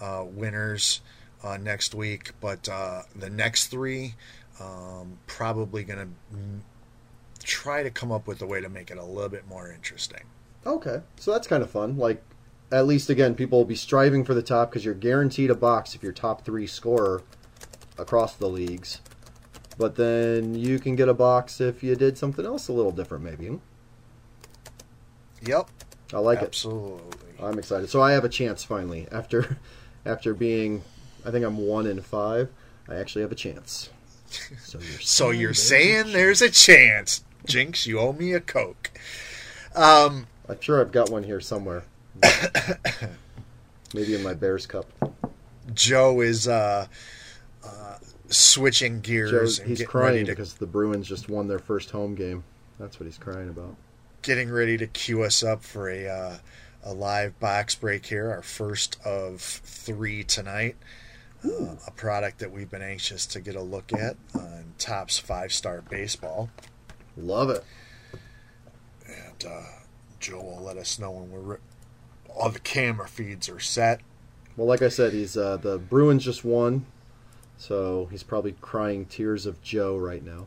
uh, 0.00 0.24
winners 0.26 1.00
uh, 1.44 1.56
next 1.56 1.94
week, 1.94 2.32
but 2.40 2.68
uh, 2.68 3.02
the 3.14 3.30
next 3.30 3.68
three 3.68 4.14
um, 4.60 5.18
probably 5.26 5.84
going 5.84 5.98
to 5.98 7.46
try 7.46 7.82
to 7.82 7.90
come 7.90 8.10
up 8.10 8.26
with 8.26 8.42
a 8.42 8.46
way 8.46 8.60
to 8.60 8.68
make 8.68 8.90
it 8.90 8.98
a 8.98 9.04
little 9.04 9.28
bit 9.28 9.46
more 9.46 9.70
interesting. 9.70 10.22
Okay, 10.64 11.00
so 11.16 11.32
that's 11.32 11.46
kind 11.46 11.62
of 11.62 11.70
fun. 11.70 11.96
Like, 11.96 12.22
at 12.72 12.86
least 12.86 13.08
again, 13.08 13.34
people 13.34 13.58
will 13.58 13.64
be 13.64 13.76
striving 13.76 14.24
for 14.24 14.34
the 14.34 14.42
top 14.42 14.70
because 14.70 14.84
you're 14.84 14.94
guaranteed 14.94 15.50
a 15.50 15.54
box 15.54 15.94
if 15.94 16.02
you're 16.02 16.12
top 16.12 16.44
three 16.44 16.66
scorer 16.66 17.22
across 17.96 18.34
the 18.34 18.48
leagues. 18.48 19.00
But 19.78 19.96
then 19.96 20.54
you 20.54 20.78
can 20.78 20.96
get 20.96 21.08
a 21.08 21.14
box 21.14 21.60
if 21.60 21.82
you 21.82 21.94
did 21.96 22.16
something 22.16 22.44
else 22.44 22.68
a 22.68 22.72
little 22.72 22.92
different, 22.92 23.24
maybe. 23.24 23.58
Yep. 25.42 25.68
I 26.14 26.18
like 26.18 26.38
Absolutely. 26.38 26.94
it. 26.94 27.02
Absolutely. 27.02 27.46
I'm 27.46 27.58
excited. 27.58 27.90
So 27.90 28.00
I 28.00 28.12
have 28.12 28.24
a 28.24 28.28
chance 28.28 28.64
finally. 28.64 29.06
After 29.12 29.58
after 30.06 30.32
being 30.34 30.82
I 31.24 31.30
think 31.30 31.44
I'm 31.44 31.58
one 31.58 31.86
in 31.86 32.00
five, 32.00 32.50
I 32.88 32.96
actually 32.96 33.22
have 33.22 33.32
a 33.32 33.36
chance. 33.36 33.90
So 34.60 34.78
you're 34.80 35.00
so 35.00 35.30
you're 35.30 35.54
saying 35.54 36.12
there's 36.12 36.42
a 36.42 36.50
chance. 36.50 37.24
Jinx, 37.46 37.86
you 37.86 38.00
owe 38.00 38.12
me 38.12 38.32
a 38.32 38.40
Coke. 38.40 38.90
Um 39.74 40.26
I'm 40.48 40.60
sure 40.60 40.80
I've 40.80 40.92
got 40.92 41.10
one 41.10 41.22
here 41.22 41.40
somewhere. 41.40 41.84
Maybe 43.94 44.14
in 44.14 44.22
my 44.22 44.34
Bears 44.34 44.66
cup. 44.66 44.86
Joe 45.74 46.20
is 46.20 46.46
uh, 46.46 46.86
uh, 47.64 47.95
switching 48.28 49.00
gears. 49.00 49.58
And 49.58 49.68
he's 49.68 49.78
getting 49.78 49.90
crying 49.90 50.06
ready 50.14 50.24
to, 50.24 50.32
because 50.32 50.54
the 50.54 50.66
Bruins 50.66 51.08
just 51.08 51.28
won 51.28 51.48
their 51.48 51.58
first 51.58 51.90
home 51.90 52.14
game. 52.14 52.44
That's 52.78 52.98
what 53.00 53.06
he's 53.06 53.18
crying 53.18 53.48
about. 53.48 53.76
getting 54.22 54.50
ready 54.50 54.76
to 54.78 54.86
queue 54.86 55.22
us 55.22 55.42
up 55.42 55.62
for 55.62 55.88
a 55.88 56.06
uh, 56.08 56.36
a 56.84 56.92
live 56.92 57.38
box 57.40 57.74
break 57.74 58.06
here, 58.06 58.30
our 58.30 58.42
first 58.42 58.98
of 59.04 59.40
three 59.40 60.22
tonight. 60.24 60.76
Uh, 61.44 61.76
a 61.86 61.90
product 61.90 62.38
that 62.40 62.50
we've 62.50 62.70
been 62.70 62.82
anxious 62.82 63.26
to 63.26 63.40
get 63.40 63.54
a 63.56 63.62
look 63.62 63.92
at 63.92 64.16
on 64.34 64.72
Topps 64.78 65.18
Five 65.18 65.52
Star 65.52 65.82
Baseball, 65.88 66.50
Love 67.16 67.50
it. 67.50 67.64
and 69.06 69.44
uh, 69.50 69.62
Joe 70.18 70.40
will 70.42 70.62
let 70.62 70.76
us 70.76 70.98
know 70.98 71.10
when 71.12 71.30
we're 71.30 71.40
re- 71.54 71.56
all 72.34 72.50
the 72.50 72.58
camera 72.58 73.06
feeds 73.08 73.48
are 73.48 73.60
set. 73.60 74.00
Well, 74.56 74.66
like 74.66 74.82
I 74.82 74.88
said, 74.88 75.12
he's 75.12 75.36
uh, 75.36 75.56
the 75.58 75.78
Bruins 75.78 76.24
just 76.24 76.44
won, 76.44 76.86
so 77.58 78.06
he's 78.10 78.22
probably 78.22 78.52
crying 78.60 79.06
tears 79.06 79.46
of 79.46 79.62
Joe 79.62 79.96
right 79.96 80.24
now. 80.24 80.46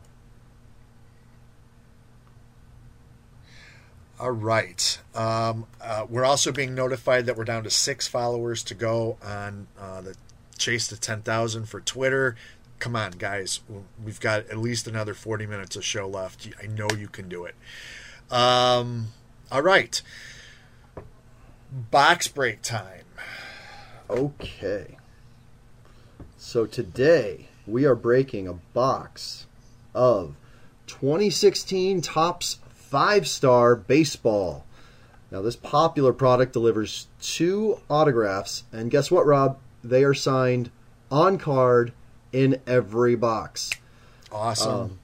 All 4.20 4.32
right. 4.32 4.98
Um, 5.14 5.66
uh, 5.80 6.04
we're 6.08 6.26
also 6.26 6.52
being 6.52 6.74
notified 6.74 7.24
that 7.24 7.36
we're 7.38 7.44
down 7.44 7.64
to 7.64 7.70
six 7.70 8.06
followers 8.06 8.62
to 8.64 8.74
go 8.74 9.16
on 9.24 9.66
uh, 9.78 10.02
the 10.02 10.14
chase 10.58 10.88
to 10.88 11.00
10,000 11.00 11.64
for 11.66 11.80
Twitter. 11.80 12.36
Come 12.80 12.94
on, 12.94 13.12
guys. 13.12 13.60
We've 14.02 14.20
got 14.20 14.46
at 14.48 14.58
least 14.58 14.86
another 14.86 15.14
40 15.14 15.46
minutes 15.46 15.74
of 15.74 15.84
show 15.84 16.06
left. 16.06 16.46
I 16.62 16.66
know 16.66 16.88
you 16.98 17.08
can 17.08 17.30
do 17.30 17.46
it. 17.46 17.54
Um, 18.30 19.08
all 19.50 19.62
right. 19.62 20.02
Box 21.72 22.28
break 22.28 22.60
time. 22.60 23.04
Okay. 24.10 24.98
So 26.42 26.64
today 26.64 27.48
we 27.66 27.84
are 27.84 27.94
breaking 27.94 28.48
a 28.48 28.54
box 28.54 29.46
of 29.94 30.36
2016 30.86 32.00
Topps 32.00 32.56
five 32.72 33.28
star 33.28 33.76
baseball. 33.76 34.64
Now, 35.30 35.42
this 35.42 35.54
popular 35.54 36.14
product 36.14 36.54
delivers 36.54 37.08
two 37.20 37.80
autographs, 37.90 38.64
and 38.72 38.90
guess 38.90 39.10
what, 39.10 39.26
Rob? 39.26 39.58
They 39.84 40.02
are 40.02 40.14
signed 40.14 40.70
on 41.10 41.36
card 41.36 41.92
in 42.32 42.58
every 42.66 43.16
box. 43.16 43.70
Awesome. 44.32 44.72
Um, 44.72 44.98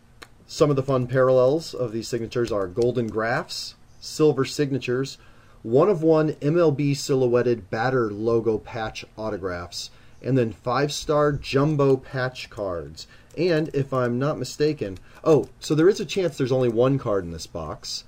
some 0.47 0.71
of 0.71 0.77
the 0.77 0.83
fun 0.83 1.07
parallels 1.07 1.75
of 1.75 1.93
these 1.93 2.09
signatures 2.09 2.51
are 2.51 2.67
golden 2.67 3.09
graphs, 3.09 3.75
silver 4.01 4.47
signatures, 4.47 5.19
one 5.63 5.91
of 5.91 6.03
one 6.03 6.33
MLB 6.33 6.97
silhouetted 6.97 7.69
batter 7.69 8.11
logo 8.11 8.57
patch 8.57 9.05
autographs, 9.19 9.91
and 10.23 10.37
then 10.37 10.53
five 10.53 10.93
star 10.93 11.33
jumbo 11.33 11.97
patch 11.97 12.51
cards. 12.51 13.07
And 13.37 13.69
if 13.75 13.93
I'm 13.93 14.19
not 14.19 14.39
mistaken, 14.39 14.99
oh, 15.23 15.49
so 15.61 15.75
there 15.75 15.89
is 15.89 16.01
a 16.01 16.07
chance 16.07 16.39
there's 16.39 16.53
only 16.53 16.71
one 16.71 16.99
card 16.99 17.25
in 17.25 17.33
this 17.33 17.47
box, 17.47 18.05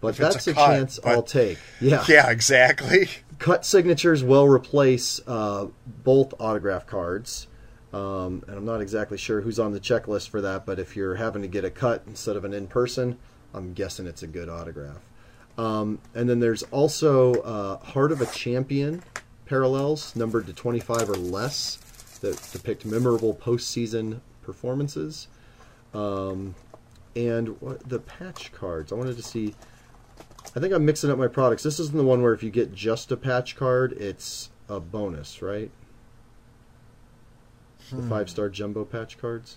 but 0.00 0.08
If 0.08 0.16
that's 0.18 0.46
a 0.46 0.50
a, 0.52 0.54
cut, 0.54 0.66
chance 0.66 1.00
I'll 1.04 1.22
take. 1.22 1.58
Yeah. 1.80 2.04
yeah, 2.08 2.30
exactly. 2.30 3.08
Cut 3.38 3.64
signatures 3.64 4.22
will 4.22 4.46
replace 4.46 5.20
uh, 5.26 5.66
both 5.86 6.34
autograph 6.40 6.86
cards. 6.86 7.48
Um, 7.92 8.44
and 8.46 8.56
I'm 8.56 8.64
not 8.66 8.80
exactly 8.80 9.16
sure 9.16 9.40
who's 9.40 9.58
on 9.58 9.72
the 9.72 9.80
checklist 9.80 10.28
for 10.28 10.40
that, 10.42 10.66
but 10.66 10.78
if 10.78 10.94
you're 10.94 11.14
having 11.14 11.42
to 11.42 11.48
get 11.48 11.64
a 11.64 11.70
cut 11.70 12.02
instead 12.06 12.36
of 12.36 12.44
an 12.44 12.52
in 12.52 12.66
person, 12.66 13.18
I'm 13.54 13.72
guessing 13.72 14.06
it's 14.06 14.22
a 14.22 14.26
good 14.26 14.48
autograph. 14.48 15.00
Um, 15.56 15.98
and 16.14 16.28
then 16.28 16.38
there's 16.38 16.62
also 16.64 17.34
uh, 17.34 17.78
Heart 17.78 18.12
of 18.12 18.20
a 18.20 18.26
Champion 18.26 19.02
parallels, 19.48 20.14
numbered 20.14 20.46
to 20.46 20.52
25 20.52 21.10
or 21.10 21.16
less, 21.16 21.76
that 22.20 22.40
depict 22.52 22.84
memorable 22.84 23.34
postseason 23.34 24.20
performances. 24.42 25.28
Um, 25.94 26.54
and 27.16 27.60
what, 27.60 27.88
the 27.88 27.98
patch 27.98 28.52
cards. 28.52 28.92
I 28.92 28.94
wanted 28.94 29.16
to 29.16 29.22
see. 29.22 29.54
I 30.54 30.60
think 30.60 30.72
I'm 30.72 30.84
mixing 30.84 31.10
up 31.10 31.18
my 31.18 31.28
products. 31.28 31.62
This 31.62 31.78
isn't 31.80 31.96
the 31.96 32.04
one 32.04 32.22
where 32.22 32.32
if 32.32 32.42
you 32.42 32.50
get 32.50 32.74
just 32.74 33.12
a 33.12 33.16
patch 33.16 33.56
card, 33.56 33.92
it's 33.92 34.50
a 34.68 34.80
bonus, 34.80 35.42
right? 35.42 35.70
The 37.90 38.02
five 38.02 38.28
star 38.28 38.48
jumbo 38.50 38.84
patch 38.84 39.18
cards. 39.18 39.56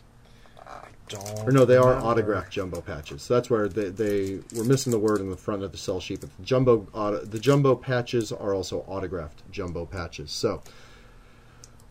Don't 1.11 1.47
Or 1.47 1.51
no, 1.51 1.65
they 1.65 1.75
are 1.77 1.95
autographed 1.99 2.51
jumbo 2.51 2.79
patches. 2.81 3.21
So 3.21 3.33
that's 3.33 3.49
where 3.49 3.67
they, 3.67 3.89
they 3.89 4.39
were 4.55 4.63
missing 4.63 4.91
the 4.91 4.99
word 4.99 5.19
in 5.19 5.29
the 5.29 5.35
front 5.37 5.61
of 5.61 5.71
the 5.73 5.77
sell 5.77 5.99
sheet. 5.99 6.21
But 6.21 6.29
the 6.37 6.43
jumbo 6.43 6.87
auto, 6.93 7.23
the 7.25 7.37
jumbo 7.39 7.75
patches 7.75 8.31
are 8.31 8.53
also 8.53 8.79
autographed 8.87 9.43
jumbo 9.51 9.85
patches. 9.85 10.31
So 10.31 10.63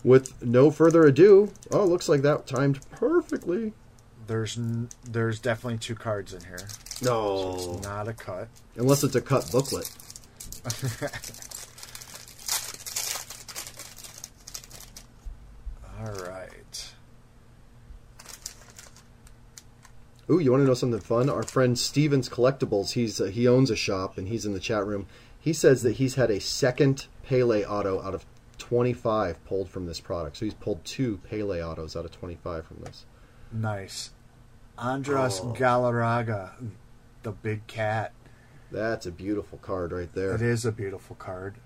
with 0.02 0.42
no 0.42 0.70
further 0.70 1.04
ado, 1.04 1.52
oh, 1.70 1.84
looks 1.84 2.08
like 2.08 2.22
that 2.22 2.46
timed 2.46 2.80
perfectly. 2.90 3.74
There's 4.26 4.56
n- 4.56 4.88
there's 5.04 5.38
definitely 5.38 5.78
two 5.78 5.94
cards 5.96 6.32
in 6.32 6.40
here. 6.44 6.66
No, 7.02 7.74
It's 7.76 7.82
not 7.86 8.08
a 8.08 8.12
cut. 8.14 8.48
unless 8.76 9.04
it's 9.04 9.14
a 9.16 9.20
cut 9.20 9.50
booklet. 9.52 9.90
All 15.98 16.12
right. 16.26 16.92
Ooh, 20.30 20.38
you 20.38 20.52
want 20.52 20.62
to 20.62 20.66
know 20.66 20.74
something 20.74 21.00
fun? 21.00 21.28
Our 21.28 21.42
friend 21.42 21.76
Stevens 21.76 22.28
Collectibles, 22.28 22.92
he's 22.92 23.20
uh, 23.20 23.24
he 23.24 23.48
owns 23.48 23.70
a 23.70 23.76
shop 23.76 24.16
and 24.16 24.28
he's 24.28 24.46
in 24.46 24.52
the 24.52 24.60
chat 24.60 24.86
room. 24.86 25.06
He 25.40 25.52
says 25.52 25.82
that 25.82 25.96
he's 25.96 26.14
had 26.14 26.30
a 26.30 26.40
second 26.40 27.06
Pele 27.24 27.64
auto 27.64 28.00
out 28.00 28.14
of 28.14 28.24
25 28.58 29.44
pulled 29.44 29.68
from 29.68 29.86
this 29.86 29.98
product. 29.98 30.36
So 30.36 30.44
he's 30.44 30.54
pulled 30.54 30.84
two 30.84 31.18
Pele 31.28 31.60
autos 31.60 31.96
out 31.96 32.04
of 32.04 32.12
25 32.12 32.64
from 32.66 32.76
this. 32.84 33.06
Nice. 33.50 34.10
Andres 34.78 35.40
Oh. 35.42 35.52
Galarraga, 35.52 36.52
the 37.22 37.32
big 37.32 37.66
cat. 37.66 38.12
That's 38.70 39.06
a 39.06 39.10
beautiful 39.10 39.58
card 39.58 39.90
right 39.90 40.12
there. 40.14 40.34
It 40.34 40.42
is 40.42 40.64
a 40.64 40.70
beautiful 40.72 41.16
card. 41.16 41.56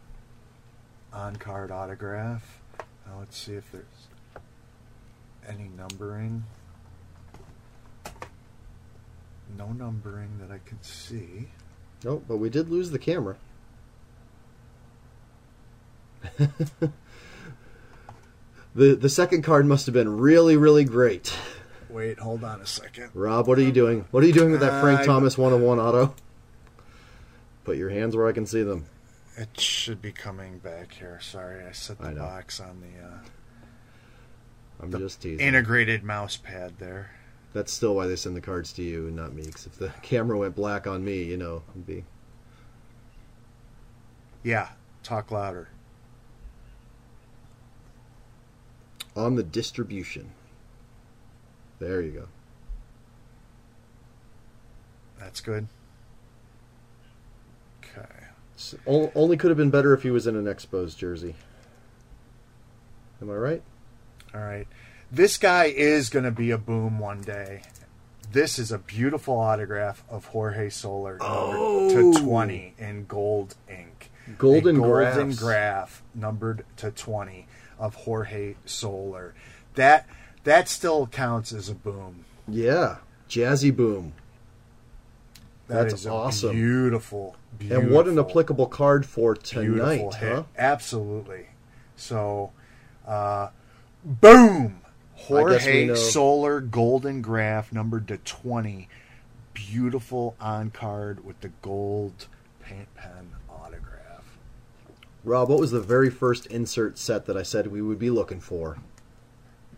On 1.13 1.37
card 1.37 1.71
autograph. 1.71 2.61
Now 3.07 3.19
let's 3.19 3.37
see 3.37 3.55
if 3.55 3.71
there's 3.71 4.09
any 5.47 5.69
numbering. 5.77 6.45
No 9.57 9.69
numbering 9.73 10.39
that 10.39 10.51
I 10.51 10.59
can 10.65 10.83
see. 10.83 11.49
Oh, 12.07 12.23
but 12.27 12.37
we 12.39 12.51
did 12.51 12.69
lose 12.71 12.91
the 12.91 12.99
camera. 12.99 13.37
the 16.39 16.91
the 18.95 19.09
second 19.09 19.43
card 19.43 19.67
must 19.67 19.87
have 19.87 19.93
been 19.93 20.19
really 20.19 20.57
really 20.57 20.85
great. 20.85 21.37
Wait, 21.89 22.19
hold 22.19 22.43
on 22.43 22.61
a 22.61 22.67
second. 22.67 23.11
Rob, 23.15 23.47
what 23.47 23.59
are 23.59 23.63
you 23.63 23.71
doing? 23.73 24.05
What 24.11 24.25
are 24.25 24.27
you 24.27 24.33
doing 24.33 24.51
with 24.51 24.61
that 24.61 24.81
Frank 24.81 25.01
I- 25.01 25.05
Thomas 25.07 25.39
101 25.39 25.79
auto? 25.79 26.15
Put 27.63 27.77
your 27.77 27.91
hands 27.91 28.17
where 28.17 28.27
I 28.27 28.33
can 28.33 28.47
see 28.47 28.63
them. 28.65 28.87
It 29.37 29.61
should 29.61 30.03
be 30.03 30.11
coming 30.11 30.59
back 30.59 30.93
here. 30.95 31.19
Sorry, 31.23 31.65
I 31.65 31.71
set 31.73 31.99
the 32.01 32.09
I 32.09 32.15
box 32.15 32.59
on 32.61 32.81
the, 32.81 33.07
uh, 33.07 33.19
I'm 34.81 34.91
The 34.91 34.99
just 34.99 35.23
teasing. 35.23 35.47
integrated 35.47 36.03
mouse 36.03 36.37
pad 36.37 36.75
there. 36.79 37.13
That's 37.55 37.73
still 37.73 37.95
why 37.95 38.07
they 38.07 38.17
send 38.17 38.37
the 38.37 38.43
cards 38.43 38.73
to 38.75 38.83
you 38.83 39.07
and 39.07 39.17
not 39.17 39.33
me. 39.33 39.45
Because 39.45 39.67
if 39.67 39.79
the 39.79 39.89
camera 40.03 40.37
went 40.37 40.55
black 40.55 40.87
on 40.87 41.03
me, 41.05 41.23
you 41.23 41.39
know, 41.39 41.63
it'd 41.71 41.87
be. 41.87 42.05
Yeah, 44.43 44.69
talk 45.03 45.31
louder. 45.31 45.69
on 49.17 49.37
the 49.37 49.43
distribution. 49.43 50.31
There 51.79 52.01
you 52.01 52.11
go. 52.11 52.29
That's 55.19 55.41
good. 55.41 55.69
Okay. 57.83 58.09
So, 58.57 58.79
only 58.87 59.37
could 59.37 59.51
have 59.51 59.59
been 59.59 59.71
better 59.71 59.93
if 59.95 60.03
he 60.03 60.11
was 60.11 60.27
in 60.27 60.37
an 60.37 60.45
Expos 60.45 60.97
jersey. 60.97 61.35
Am 63.21 63.31
I 63.31 63.35
right? 63.35 63.63
All 64.35 64.41
right. 64.41 64.67
This 65.15 65.39
guy 65.39 65.67
is 65.67 66.11
going 66.11 66.25
to 66.25 66.33
be 66.33 66.51
a 66.51 66.59
boom 66.59 66.99
one 66.99 67.21
day. 67.21 67.63
This 68.33 68.59
is 68.59 68.73
a 68.73 68.79
beautiful 68.79 69.39
autograph 69.39 70.03
of 70.11 70.25
Jorge 70.27 70.69
Soler, 70.71 71.19
Oh. 71.21 71.89
to 71.91 72.21
20 72.21 72.75
in 72.79 73.07
gold 73.07 73.55
ink. 73.69 74.11
Golden 74.39 74.77
golden 74.81 75.27
graphs. 75.29 75.39
graph 75.39 76.03
numbered 76.17 76.65
to 76.79 76.91
20 76.91 77.47
of 77.79 77.95
Jorge 77.95 78.57
Soler. 78.65 79.35
That 79.77 80.07
that 80.43 80.69
still 80.69 81.07
counts 81.07 81.53
as 81.53 81.69
a 81.69 81.75
boom. 81.75 82.25
Yeah, 82.49 82.97
Jazzy 83.29 83.75
Boom. 83.75 84.15
That 85.69 85.91
That's 85.91 86.07
awesome. 86.07 86.57
Beautiful, 86.57 87.37
beautiful. 87.59 87.83
And 87.85 87.93
what 87.93 88.09
an 88.09 88.19
applicable 88.19 88.67
card 88.67 89.07
for 89.07 89.35
beautiful 89.35 90.11
tonight, 90.11 90.15
hit. 90.15 90.33
huh? 90.33 90.43
Absolutely. 90.59 91.47
So, 91.97 92.51
uh, 93.07 93.51
boom! 94.05 94.81
Jorge 95.25 95.95
Soler 95.95 96.61
Golden 96.61 97.23
Graph 97.23 97.73
numbered 97.73 98.09
to 98.09 98.19
20. 98.19 98.89
Beautiful 99.55 100.37
on 100.41 100.71
card 100.71 101.25
with 101.25 101.41
the 101.41 101.49
gold 101.63 102.27
paint 102.61 102.93
pen 102.95 103.31
autograph. 103.49 104.39
Rob, 105.25 105.49
what 105.49 105.61
was 105.61 105.71
the 105.71 105.81
very 105.81 106.11
first 106.11 106.47
insert 106.47 106.99
set 106.99 107.25
that 107.27 107.37
I 107.37 107.43
said 107.43 107.69
we 107.69 107.81
would 107.81 107.99
be 107.99 108.11
looking 108.11 108.41
for? 108.41 108.79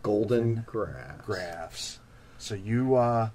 Golden 0.03 0.63
graphs. 0.65 1.25
Graphs. 1.25 1.99
So 2.37 2.55
you, 2.55 2.95
uh, 2.95 3.29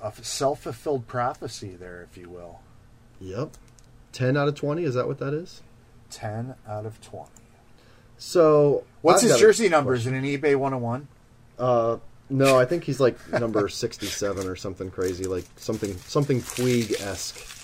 a 0.00 0.12
self 0.22 0.62
fulfilled 0.62 1.06
prophecy 1.06 1.74
there, 1.74 2.06
if 2.10 2.18
you 2.18 2.28
will. 2.28 2.60
Yep. 3.20 3.56
10 4.12 4.36
out 4.36 4.48
of 4.48 4.54
20, 4.54 4.84
is 4.84 4.94
that 4.94 5.06
what 5.06 5.18
that 5.18 5.32
is? 5.32 5.62
10 6.10 6.54
out 6.68 6.84
of 6.86 7.00
20. 7.00 7.30
So. 8.18 8.84
What's 9.02 9.22
I've 9.22 9.30
his 9.30 9.40
jersey 9.40 9.68
number? 9.68 9.94
Is 9.94 10.02
question. 10.02 10.24
it 10.24 10.34
an 10.34 10.40
eBay 10.40 10.56
101? 10.56 11.08
Uh, 11.58 11.98
no, 12.28 12.58
I 12.58 12.64
think 12.64 12.84
he's 12.84 13.00
like 13.00 13.16
number 13.32 13.68
67 13.68 14.46
or 14.46 14.56
something 14.56 14.90
crazy, 14.90 15.24
like 15.24 15.44
something 15.56 15.96
something 15.98 16.40
Puig 16.40 17.00
esque. 17.00 17.54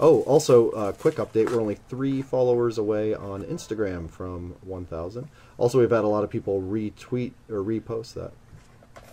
Oh, 0.00 0.22
also, 0.22 0.70
uh, 0.70 0.92
quick 0.92 1.16
update: 1.16 1.50
we're 1.50 1.60
only 1.60 1.78
three 1.88 2.22
followers 2.22 2.78
away 2.78 3.14
on 3.14 3.42
Instagram 3.44 4.08
from 4.08 4.54
1,000. 4.62 5.28
Also, 5.56 5.80
we've 5.80 5.90
had 5.90 6.04
a 6.04 6.08
lot 6.08 6.22
of 6.22 6.30
people 6.30 6.62
retweet 6.62 7.32
or 7.50 7.64
repost 7.64 8.14
that. 8.14 8.32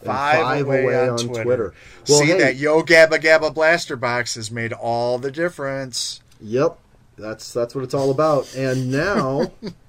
And 0.01 0.05
Five, 0.05 0.67
away, 0.67 1.09
on, 1.09 1.17
Twitter. 1.17 1.73
Well, 2.07 2.19
See 2.19 2.27
hey, 2.27 2.38
that 2.38 2.55
Yo 2.57 2.83
Gabba 2.83 3.19
Gabba 3.19 3.53
Blaster 3.53 3.95
box 3.95 4.36
has 4.36 4.51
made 4.51 4.73
all 4.73 5.17
the 5.17 5.31
difference. 5.31 6.21
Yep, 6.39 6.77
that's 7.17 7.51
that's 7.51 7.73
what 7.73 7.83
it's 7.83 7.95
all 7.95 8.11
about. 8.11 8.53
And 8.55 8.91
now, 8.91 9.51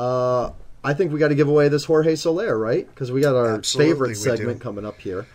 uh, 0.00 0.52
I 0.82 0.94
think 0.94 1.12
we 1.12 1.18
got 1.18 1.28
to 1.28 1.34
give 1.34 1.48
away 1.48 1.68
this 1.68 1.84
Jorge 1.84 2.16
Soler, 2.16 2.56
right? 2.56 2.88
Because 2.88 3.12
we 3.12 3.20
got 3.20 3.36
our 3.36 3.56
Absolutely, 3.56 3.92
favorite 3.92 4.14
segment 4.16 4.60
coming 4.60 4.86
up 4.86 4.98
here. 4.98 5.26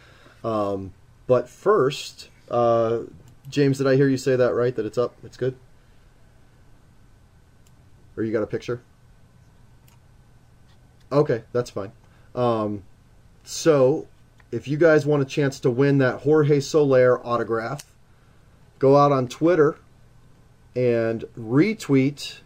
Um, 0.43 0.91
but 1.27 1.47
first, 1.47 2.29
uh, 2.49 3.01
James, 3.47 3.77
did 3.77 3.85
I 3.85 3.95
hear 3.95 4.07
you 4.07 4.17
say 4.17 4.35
that 4.35 4.55
right? 4.55 4.75
That 4.75 4.87
it's 4.87 4.97
up, 4.97 5.13
it's 5.23 5.37
good, 5.37 5.55
or 8.17 8.23
you 8.23 8.31
got 8.31 8.41
a 8.41 8.47
picture? 8.47 8.81
Okay, 11.11 11.43
that's 11.51 11.69
fine. 11.69 11.91
Um, 12.33 12.83
so, 13.43 14.07
if 14.51 14.67
you 14.67 14.77
guys 14.77 15.05
want 15.05 15.21
a 15.21 15.25
chance 15.25 15.59
to 15.59 15.69
win 15.69 15.99
that 15.99 16.21
Jorge 16.21 16.59
Soler 16.59 17.23
autograph, 17.23 17.83
go 18.79 18.97
out 18.97 19.11
on 19.11 19.27
Twitter 19.27 19.77
and 20.75 21.23
retweet 21.37 22.39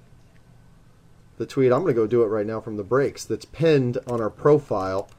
the 1.40 1.46
tweet. 1.46 1.72
I'm 1.72 1.82
going 1.82 1.96
to 1.96 2.00
go 2.00 2.06
do 2.06 2.22
it 2.22 2.28
right 2.28 2.46
now 2.46 2.60
from 2.60 2.78
the 2.78 2.84
breaks 2.84 3.26
that's 3.26 3.46
pinned 3.46 3.98
on 4.06 4.22
our 4.22 4.30
profile. 4.30 5.10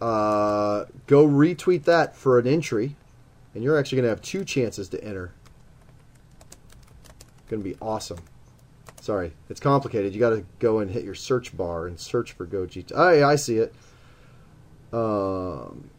Uh, 0.00 0.84
go 1.06 1.26
retweet 1.26 1.84
that 1.84 2.14
for 2.14 2.38
an 2.38 2.46
entry, 2.46 2.96
and 3.54 3.64
you're 3.64 3.78
actually 3.78 3.96
going 3.96 4.04
to 4.04 4.10
have 4.10 4.20
two 4.20 4.44
chances 4.44 4.90
to 4.90 5.02
enter. 5.02 5.32
Going 7.48 7.62
to 7.62 7.68
be 7.68 7.76
awesome. 7.80 8.18
Sorry, 9.00 9.32
it's 9.48 9.60
complicated. 9.60 10.12
You 10.12 10.20
got 10.20 10.30
to 10.30 10.44
go 10.58 10.80
and 10.80 10.90
hit 10.90 11.04
your 11.04 11.14
search 11.14 11.56
bar 11.56 11.86
and 11.86 11.98
search 11.98 12.32
for 12.32 12.44
GoGT. 12.44 12.90
Oh, 12.94 13.26
I 13.26 13.36
see 13.36 13.58
it. 13.58 13.72
Um, 14.92 15.90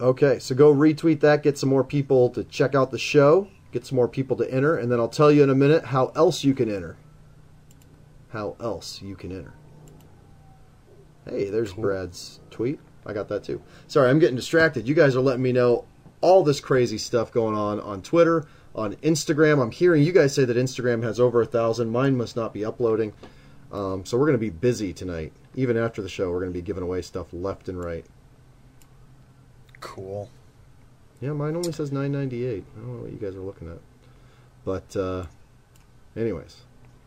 okay, 0.00 0.38
so 0.38 0.54
go 0.54 0.72
retweet 0.72 1.20
that. 1.20 1.42
Get 1.42 1.58
some 1.58 1.68
more 1.68 1.82
people 1.82 2.30
to 2.30 2.44
check 2.44 2.76
out 2.76 2.92
the 2.92 2.98
show. 2.98 3.48
Get 3.72 3.84
some 3.84 3.96
more 3.96 4.06
people 4.06 4.36
to 4.36 4.50
enter, 4.50 4.76
and 4.76 4.92
then 4.92 5.00
I'll 5.00 5.08
tell 5.08 5.32
you 5.32 5.42
in 5.42 5.50
a 5.50 5.56
minute 5.56 5.86
how 5.86 6.12
else 6.14 6.44
you 6.44 6.54
can 6.54 6.72
enter. 6.72 6.96
How 8.28 8.56
else 8.60 9.00
you 9.02 9.16
can 9.16 9.32
enter. 9.32 9.54
Hey, 11.24 11.50
there's 11.50 11.72
Brad's 11.72 12.40
tweet. 12.50 12.80
I 13.06 13.12
got 13.12 13.28
that 13.28 13.44
too. 13.44 13.62
Sorry, 13.86 14.10
I'm 14.10 14.18
getting 14.18 14.36
distracted. 14.36 14.86
You 14.86 14.94
guys 14.94 15.16
are 15.16 15.20
letting 15.20 15.42
me 15.42 15.52
know 15.52 15.84
all 16.20 16.42
this 16.42 16.60
crazy 16.60 16.98
stuff 16.98 17.32
going 17.32 17.56
on 17.56 17.80
on 17.80 18.02
Twitter, 18.02 18.46
on 18.74 18.96
Instagram. 18.96 19.62
I'm 19.62 19.70
hearing 19.70 20.02
you 20.02 20.12
guys 20.12 20.34
say 20.34 20.44
that 20.44 20.56
Instagram 20.56 21.02
has 21.02 21.18
over 21.20 21.40
a 21.40 21.46
thousand. 21.46 21.90
Mine 21.90 22.16
must 22.16 22.36
not 22.36 22.52
be 22.52 22.64
uploading. 22.64 23.12
Um, 23.72 24.04
so 24.04 24.16
we're 24.16 24.26
going 24.26 24.38
to 24.38 24.38
be 24.38 24.50
busy 24.50 24.92
tonight. 24.92 25.32
Even 25.54 25.76
after 25.76 26.02
the 26.02 26.08
show, 26.08 26.30
we're 26.30 26.40
going 26.40 26.52
to 26.52 26.58
be 26.58 26.62
giving 26.62 26.82
away 26.82 27.02
stuff 27.02 27.26
left 27.32 27.68
and 27.68 27.82
right. 27.82 28.04
Cool. 29.80 30.30
Yeah, 31.20 31.32
mine 31.32 31.56
only 31.56 31.72
says 31.72 31.92
998. 31.92 32.64
I 32.76 32.80
don't 32.80 32.96
know 32.96 33.02
what 33.02 33.12
you 33.12 33.18
guys 33.18 33.34
are 33.34 33.40
looking 33.40 33.70
at. 33.70 33.78
But, 34.64 34.96
uh, 34.96 35.26
anyways, 36.16 36.56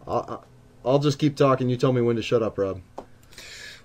I'll, 0.07 0.45
I'll 0.85 0.99
just 0.99 1.19
keep 1.19 1.35
talking. 1.35 1.69
You 1.69 1.77
tell 1.77 1.93
me 1.93 2.01
when 2.01 2.15
to 2.15 2.21
shut 2.21 2.41
up, 2.41 2.57
Rob. 2.57 2.81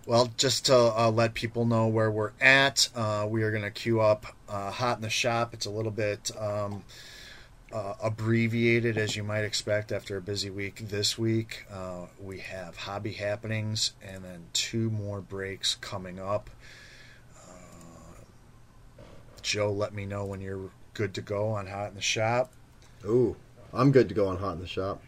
Well, 0.07 0.31
just 0.37 0.67
to 0.67 0.77
uh, 0.77 1.11
let 1.11 1.35
people 1.35 1.65
know 1.67 1.89
where 1.89 2.11
we're 2.11 2.31
at, 2.41 2.89
uh, 2.95 3.27
we 3.29 3.43
are 3.43 3.51
going 3.51 3.65
to 3.65 3.73
queue 3.73 4.01
up 4.01 4.27
uh, 4.49 4.71
Hot 4.71 4.99
in 4.99 5.03
the 5.03 5.11
Shop. 5.11 5.53
It's 5.53 5.67
a 5.67 5.71
little 5.71 5.91
bit 5.91 6.31
um, 6.39 6.85
uh, 7.73 7.95
abbreviated, 8.01 8.97
as 8.97 9.17
you 9.17 9.25
might 9.25 9.43
expect 9.43 9.91
after 9.91 10.17
a 10.17 10.23
busy 10.23 10.49
week 10.49 10.89
this 10.89 11.19
week. 11.19 11.67
Uh, 11.71 12.07
we 12.23 12.39
have 12.39 12.77
hobby 12.77 13.15
happenings 13.15 13.95
and 14.01 14.25
then 14.25 14.47
two 14.53 14.91
more 14.91 15.21
breaks 15.21 15.75
coming 15.75 16.21
up. 16.21 16.51
Uh, 17.37 18.23
Joe, 19.43 19.73
let 19.73 19.93
me 19.93 20.07
know 20.07 20.25
when 20.25 20.41
you're 20.41 20.71
good 20.95 21.15
to 21.15 21.21
go 21.21 21.49
on 21.49 21.67
Hot 21.67 21.89
in 21.89 21.97
the 21.97 22.01
Shop. 22.01 22.53
Ooh, 23.05 23.35
I'm 23.73 23.91
good 23.91 24.09
to 24.09 24.15
go 24.15 24.29
on 24.29 24.39
Hot 24.39 24.55
in 24.55 24.61
the 24.61 24.69
Shop. 24.69 25.03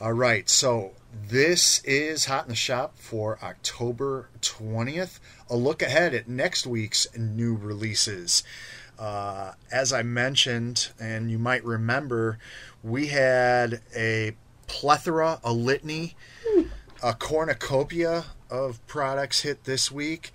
All 0.00 0.14
right, 0.14 0.48
so 0.48 0.92
this 1.28 1.80
is 1.84 2.24
Hot 2.24 2.44
in 2.44 2.48
the 2.48 2.56
Shop 2.56 2.98
for 2.98 3.38
October 3.42 4.30
20th. 4.40 5.20
A 5.48 5.54
look 5.56 5.80
ahead 5.80 6.12
at 6.12 6.28
next 6.28 6.66
week's 6.66 7.06
new 7.16 7.54
releases. 7.54 8.42
Uh, 8.98 9.52
as 9.70 9.92
I 9.92 10.02
mentioned, 10.02 10.90
and 10.98 11.30
you 11.30 11.38
might 11.38 11.64
remember, 11.64 12.38
we 12.82 13.08
had 13.08 13.80
a 13.94 14.34
plethora, 14.66 15.38
a 15.44 15.52
litany, 15.52 16.16
a 17.02 17.14
cornucopia 17.14 18.24
of 18.50 18.84
products 18.88 19.42
hit 19.42 19.64
this 19.64 19.92
week. 19.92 20.32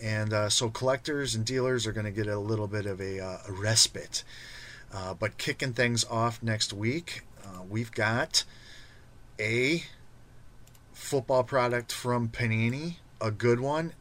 And 0.00 0.32
uh, 0.32 0.48
so 0.48 0.70
collectors 0.70 1.34
and 1.34 1.44
dealers 1.44 1.86
are 1.86 1.92
going 1.92 2.06
to 2.06 2.12
get 2.12 2.28
a 2.28 2.38
little 2.38 2.68
bit 2.68 2.86
of 2.86 3.00
a, 3.00 3.18
uh, 3.18 3.38
a 3.48 3.52
respite. 3.52 4.22
Uh, 4.92 5.14
but 5.14 5.38
kicking 5.38 5.72
things 5.72 6.04
off 6.04 6.40
next 6.40 6.72
week, 6.72 7.24
uh, 7.44 7.62
we've 7.68 7.90
got 7.90 8.44
a 9.38 9.84
football 10.92 11.44
product 11.44 11.92
from 11.92 12.28
Panini, 12.28 12.96
a 13.20 13.30
good 13.30 13.60
one. 13.60 13.92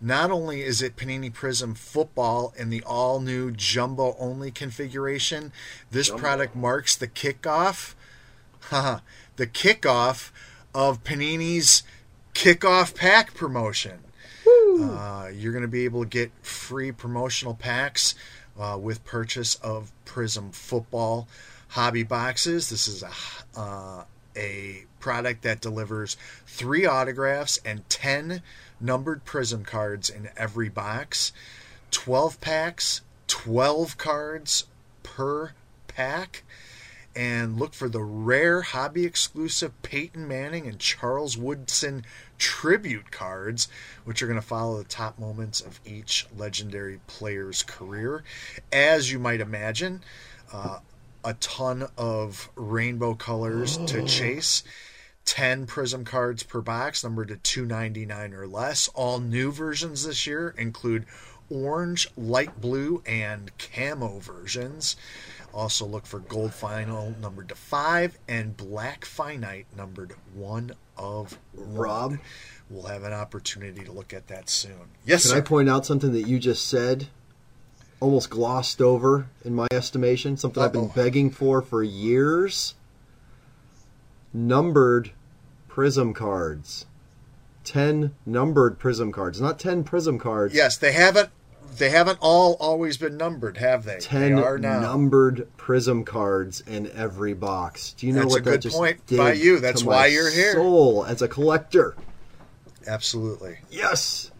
Not 0.00 0.30
only 0.30 0.62
is 0.62 0.80
it 0.80 0.96
Panini 0.96 1.32
Prism 1.32 1.74
football 1.74 2.54
in 2.56 2.70
the 2.70 2.82
all 2.84 3.20
new 3.20 3.50
jumbo 3.50 4.16
only 4.18 4.50
configuration, 4.50 5.52
this 5.90 6.08
product 6.08 6.54
marks 6.54 6.94
the 6.94 7.08
kickoff, 7.08 7.94
the 8.70 9.46
kickoff 9.46 10.30
of 10.74 11.02
Panini's 11.02 11.82
kickoff 12.34 12.94
pack 12.94 13.34
promotion. 13.34 13.98
Uh, 14.46 15.28
you're 15.34 15.52
going 15.52 15.62
to 15.62 15.68
be 15.68 15.84
able 15.84 16.04
to 16.04 16.08
get 16.08 16.30
free 16.42 16.92
promotional 16.92 17.54
packs 17.54 18.14
uh, 18.58 18.78
with 18.80 19.04
purchase 19.04 19.56
of 19.56 19.90
Prism 20.04 20.52
football 20.52 21.26
hobby 21.68 22.02
boxes. 22.02 22.70
This 22.70 22.86
is 22.88 23.02
a 23.02 23.10
uh, 23.58 24.04
a 24.38 24.84
product 25.00 25.42
that 25.42 25.60
delivers 25.60 26.16
three 26.46 26.86
autographs 26.86 27.58
and 27.64 27.88
10 27.90 28.42
numbered 28.80 29.24
prism 29.24 29.64
cards 29.64 30.08
in 30.08 30.28
every 30.36 30.68
box 30.68 31.32
12 31.90 32.40
packs 32.40 33.02
12 33.26 33.98
cards 33.98 34.64
per 35.02 35.52
pack 35.88 36.44
and 37.18 37.58
look 37.58 37.74
for 37.74 37.88
the 37.88 38.02
rare 38.02 38.62
hobby 38.62 39.04
exclusive 39.04 39.72
Peyton 39.82 40.28
Manning 40.28 40.68
and 40.68 40.78
Charles 40.78 41.36
Woodson 41.36 42.04
tribute 42.38 43.10
cards, 43.10 43.66
which 44.04 44.22
are 44.22 44.28
going 44.28 44.40
to 44.40 44.46
follow 44.46 44.78
the 44.78 44.88
top 44.88 45.18
moments 45.18 45.60
of 45.60 45.80
each 45.84 46.26
legendary 46.36 47.00
player's 47.08 47.64
career. 47.64 48.22
As 48.72 49.10
you 49.10 49.18
might 49.18 49.40
imagine, 49.40 50.02
uh, 50.52 50.78
a 51.24 51.34
ton 51.34 51.88
of 51.96 52.50
rainbow 52.56 53.14
colors 53.14 53.76
to 53.86 54.02
oh. 54.02 54.06
chase. 54.06 54.62
10 55.24 55.66
prism 55.66 56.06
cards 56.06 56.42
per 56.42 56.62
box, 56.62 57.04
numbered 57.04 57.28
to 57.28 57.36
299 57.36 58.32
or 58.32 58.46
less. 58.46 58.88
All 58.94 59.20
new 59.20 59.52
versions 59.52 60.06
this 60.06 60.26
year 60.26 60.54
include 60.56 61.04
orange, 61.50 62.08
light 62.16 62.60
blue, 62.60 63.02
and 63.06 63.50
camo 63.58 64.20
versions. 64.20 64.96
Also 65.52 65.84
look 65.86 66.06
for 66.06 66.20
gold 66.20 66.54
final 66.54 67.14
numbered 67.20 67.48
to 67.48 67.54
5 67.54 68.18
and 68.26 68.56
black 68.56 69.04
finite 69.04 69.66
numbered 69.76 70.14
1 70.34 70.72
of 70.96 71.38
Rob? 71.54 72.12
one. 72.12 72.20
We'll 72.70 72.86
have 72.86 73.04
an 73.04 73.12
opportunity 73.12 73.82
to 73.84 73.92
look 73.92 74.12
at 74.12 74.28
that 74.28 74.50
soon. 74.50 74.92
Yes, 75.04 75.22
Can 75.22 75.30
sir. 75.30 75.36
I 75.38 75.40
point 75.40 75.68
out 75.68 75.86
something 75.86 76.12
that 76.12 76.26
you 76.26 76.38
just 76.38 76.66
said? 76.66 77.08
Almost 78.00 78.30
glossed 78.30 78.80
over 78.80 79.26
in 79.44 79.54
my 79.54 79.66
estimation. 79.72 80.36
Something 80.36 80.62
I've 80.62 80.72
been 80.72 80.88
begging 80.88 81.30
for 81.30 81.60
for 81.62 81.82
years. 81.82 82.74
Numbered 84.32 85.10
prism 85.68 86.14
cards. 86.14 86.86
10 87.64 88.14
numbered 88.24 88.78
prism 88.78 89.12
cards, 89.12 89.40
not 89.40 89.58
10 89.58 89.84
prism 89.84 90.18
cards. 90.18 90.54
yes, 90.54 90.78
they 90.78 90.92
haven't 90.92 91.28
they 91.76 91.90
haven't 91.90 92.18
all 92.22 92.56
always 92.60 92.96
been 92.96 93.16
numbered, 93.18 93.58
have 93.58 93.84
they? 93.84 93.98
10 93.98 94.36
they 94.36 94.40
numbered 94.60 95.46
prism 95.58 96.02
cards 96.02 96.62
in 96.66 96.90
every 96.92 97.34
box. 97.34 97.92
Do 97.92 98.06
you 98.06 98.14
know 98.14 98.20
That's 98.20 98.32
what 98.32 98.40
a 98.40 98.44
that 98.44 98.50
good 98.52 98.62
just 98.62 98.76
point 98.76 99.06
did 99.06 99.18
by 99.18 99.32
you. 99.34 99.60
That's 99.60 99.84
why 99.84 100.06
you're 100.06 100.30
here. 100.30 100.54
Soul 100.54 101.04
as 101.04 101.20
a 101.20 101.28
collector. 101.28 101.94
Absolutely. 102.86 103.58
Yes. 103.70 104.30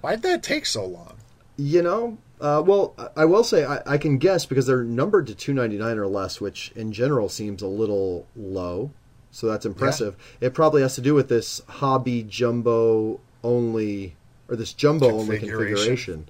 Why'd 0.00 0.22
that 0.22 0.42
take 0.42 0.64
so 0.64 0.86
long? 0.86 1.18
You 1.58 1.82
know, 1.82 2.18
uh, 2.42 2.62
well, 2.66 2.94
I- 3.16 3.24
will 3.24 3.44
say 3.44 3.64
I, 3.64 3.80
I 3.86 3.96
can 3.98 4.18
guess 4.18 4.44
because 4.46 4.66
they're 4.66 4.84
numbered 4.84 5.26
to 5.28 5.34
299 5.34 5.96
or 5.98 6.06
less, 6.06 6.40
which 6.40 6.72
in 6.76 6.92
general 6.92 7.28
seems 7.30 7.62
a 7.62 7.66
little 7.66 8.26
low. 8.36 8.90
So 9.30 9.46
that's 9.46 9.64
impressive. 9.64 10.16
It 10.42 10.52
probably 10.52 10.82
has 10.82 10.94
to 10.96 11.00
do 11.00 11.14
with 11.14 11.28
this 11.30 11.62
hobby 11.66 12.22
jumbo 12.22 13.18
only, 13.42 14.16
or 14.48 14.56
this 14.56 14.74
jumbo 14.74 15.06
only 15.06 15.38
Configuration. 15.38 15.76
configuration 15.76 16.28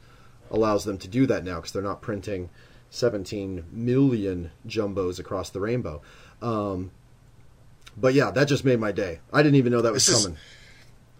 allows 0.52 0.84
them 0.84 0.98
to 0.98 1.08
do 1.08 1.26
that 1.26 1.42
now 1.44 1.56
because 1.56 1.72
they're 1.72 1.82
not 1.82 2.00
printing 2.02 2.48
17 2.90 3.64
million 3.72 4.50
jumbos 4.68 5.18
across 5.18 5.50
the 5.50 5.58
rainbow. 5.60 6.00
Um, 6.42 6.90
but 7.96 8.14
yeah, 8.14 8.30
that 8.30 8.44
just 8.46 8.64
made 8.64 8.78
my 8.78 8.92
day. 8.92 9.18
I 9.32 9.42
didn't 9.42 9.56
even 9.56 9.72
know 9.72 9.82
that 9.82 9.92
was 9.92 10.06
This 10.06 10.16
is- 10.18 10.22
coming. 10.26 10.38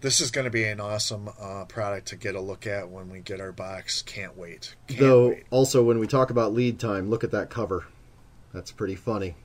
This 0.03 0.19
is 0.19 0.31
going 0.31 0.43
to 0.43 0.51
be 0.51 0.65
an 0.65 0.81
awesome 0.81 1.29
uh, 1.39 1.63
product 1.63 2.09
to 2.09 2.17
get 2.17 2.35
a 2.35 2.41
look 2.41 2.67
at 2.67 2.89
when 2.89 3.09
we 3.09 3.19
get 3.19 3.39
our 3.39 3.53
box. 3.53 4.01
Can't 4.01 4.37
wait. 4.37 4.75
Can't 4.89 4.99
Though, 4.99 5.29
wait. 5.29 5.45
also, 5.49 5.81
when 5.81 5.97
we 5.97 6.07
talk 6.07 6.29
about 6.29 6.53
lead 6.53 6.77
time, 6.77 7.09
look 7.09 7.23
at 7.23 7.31
that 7.31 7.49
cover. 7.49 7.85
That's 8.53 8.69
pretty 8.69 8.95
funny. 8.95 9.35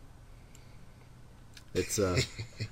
It's 1.75 2.01
uh, 2.01 2.21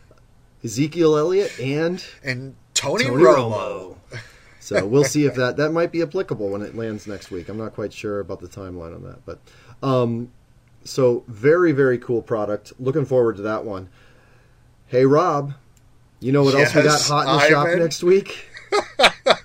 Ezekiel 0.64 1.16
Elliott 1.16 1.61
and 1.61 2.05
And 2.24 2.57
Tony, 2.74 3.05
Tony 3.05 3.22
Romo. 3.22 3.97
Romo. 4.11 4.20
So 4.59 4.84
we'll 4.84 5.05
see 5.05 5.26
if 5.26 5.37
that 5.37 5.57
that 5.59 5.70
might 5.70 5.93
be 5.93 6.03
applicable 6.03 6.49
when 6.49 6.62
it 6.62 6.74
lands 6.74 7.07
next 7.07 7.30
week. 7.30 7.49
I'm 7.49 7.57
not 7.57 7.72
quite 7.72 7.93
sure 7.93 8.18
about 8.18 8.41
the 8.41 8.49
timeline 8.49 8.97
on 8.97 9.05
that, 9.05 9.24
but 9.24 9.39
um, 9.80 10.32
so 10.82 11.22
very 11.28 11.70
very 11.70 11.99
cool 11.99 12.20
product. 12.20 12.72
Looking 12.80 13.05
forward 13.05 13.37
to 13.37 13.43
that 13.43 13.64
one. 13.64 13.91
Hey 14.89 15.07
Rob, 15.07 15.55
you 16.20 16.32
know 16.32 16.42
what 16.42 16.54
else 16.54 16.74
we 16.74 16.82
got 16.82 17.00
hot 17.02 17.26
in 17.28 17.34
the 17.34 17.48
shop 17.48 17.78
next 17.78 18.02
week? 18.02 18.46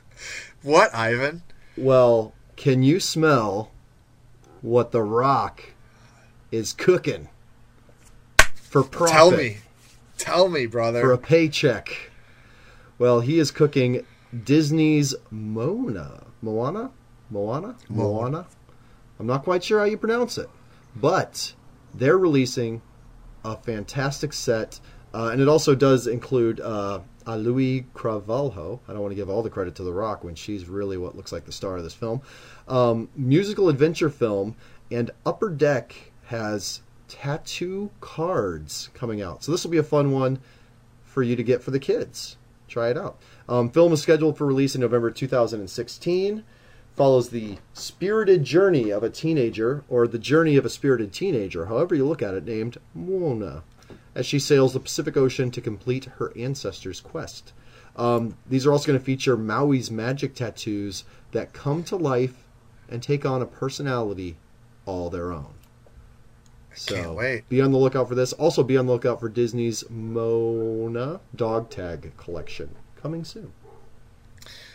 What, 0.63 0.93
Ivan? 0.93 1.41
Well, 1.75 2.33
can 2.55 2.83
you 2.83 2.99
smell 2.99 3.71
what 4.61 4.91
The 4.91 5.01
Rock 5.01 5.63
is 6.51 6.71
cooking 6.71 7.29
for 8.53 8.83
profit? 8.83 9.11
Tell 9.15 9.31
me. 9.31 9.57
Tell 10.19 10.49
me, 10.49 10.67
brother. 10.67 11.01
For 11.01 11.13
a 11.13 11.17
paycheck. 11.17 12.11
Well, 12.99 13.21
he 13.21 13.39
is 13.39 13.49
cooking 13.49 14.05
Disney's 14.43 15.15
Mona. 15.31 16.25
Moana? 16.43 16.91
Moana? 17.31 17.75
Mo- 17.89 18.13
Moana? 18.13 18.45
I'm 19.19 19.25
not 19.25 19.43
quite 19.43 19.63
sure 19.63 19.79
how 19.79 19.85
you 19.85 19.97
pronounce 19.97 20.37
it. 20.37 20.49
But 20.95 21.53
they're 21.91 22.19
releasing 22.19 22.83
a 23.43 23.55
fantastic 23.57 24.31
set. 24.31 24.79
Uh, 25.13 25.29
and 25.29 25.41
it 25.41 25.47
also 25.47 25.75
does 25.75 26.07
include 26.07 26.59
uh, 26.59 26.99
a 27.25 27.37
Louis 27.37 27.85
Cravalho. 27.93 28.79
I 28.87 28.93
don't 28.93 29.01
want 29.01 29.11
to 29.11 29.15
give 29.15 29.29
all 29.29 29.43
the 29.43 29.49
credit 29.49 29.75
to 29.75 29.83
The 29.83 29.91
Rock 29.91 30.23
when 30.23 30.35
she's 30.35 30.67
really 30.67 30.97
what 30.97 31.15
looks 31.15 31.31
like 31.31 31.45
the 31.45 31.51
star 31.51 31.77
of 31.77 31.83
this 31.83 31.93
film. 31.93 32.21
Um, 32.67 33.09
musical 33.15 33.69
adventure 33.69 34.09
film, 34.09 34.55
and 34.89 35.11
Upper 35.25 35.49
Deck 35.49 36.11
has 36.25 36.81
tattoo 37.07 37.91
cards 37.99 38.89
coming 38.93 39.21
out. 39.21 39.43
So 39.43 39.51
this 39.51 39.63
will 39.63 39.71
be 39.71 39.77
a 39.77 39.83
fun 39.83 40.11
one 40.11 40.39
for 41.03 41.21
you 41.23 41.35
to 41.35 41.43
get 41.43 41.61
for 41.61 41.71
the 41.71 41.79
kids. 41.79 42.37
Try 42.69 42.89
it 42.89 42.97
out. 42.97 43.19
Um, 43.49 43.69
film 43.69 43.91
is 43.91 44.01
scheduled 44.01 44.37
for 44.37 44.47
release 44.47 44.75
in 44.75 44.81
November 44.81 45.11
2016. 45.11 46.43
Follows 46.95 47.29
the 47.29 47.57
spirited 47.73 48.45
journey 48.45 48.91
of 48.91 49.03
a 49.03 49.09
teenager, 49.09 49.83
or 49.89 50.07
the 50.07 50.19
journey 50.19 50.55
of 50.55 50.65
a 50.65 50.69
spirited 50.69 51.11
teenager, 51.11 51.65
however 51.65 51.95
you 51.95 52.05
look 52.05 52.21
at 52.21 52.33
it, 52.33 52.45
named 52.45 52.77
Mona, 52.93 53.63
as 54.15 54.25
she 54.25 54.39
sails 54.39 54.73
the 54.73 54.79
Pacific 54.79 55.15
Ocean 55.15 55.51
to 55.51 55.61
complete 55.61 56.05
her 56.05 56.31
ancestors' 56.37 56.99
quest. 56.99 57.53
Um, 57.95 58.37
these 58.47 58.65
are 58.65 58.71
also 58.71 58.87
going 58.87 58.99
to 58.99 59.05
feature 59.05 59.37
Maui's 59.37 59.91
magic 59.91 60.35
tattoos 60.35 61.03
that 61.31 61.53
come 61.53 61.83
to 61.85 61.95
life 61.95 62.45
and 62.89 63.01
take 63.01 63.25
on 63.25 63.41
a 63.41 63.45
personality 63.45 64.37
all 64.85 65.09
their 65.09 65.31
own. 65.31 65.53
So 66.73 66.95
can't 66.95 67.15
wait. 67.15 67.49
be 67.49 67.61
on 67.61 67.71
the 67.71 67.77
lookout 67.77 68.07
for 68.07 68.15
this. 68.15 68.33
Also, 68.33 68.63
be 68.63 68.77
on 68.77 68.85
the 68.85 68.93
lookout 68.93 69.19
for 69.19 69.29
Disney's 69.29 69.83
Mona 69.89 71.19
dog 71.35 71.69
tag 71.69 72.13
collection 72.17 72.75
coming 73.01 73.23
soon. 73.25 73.51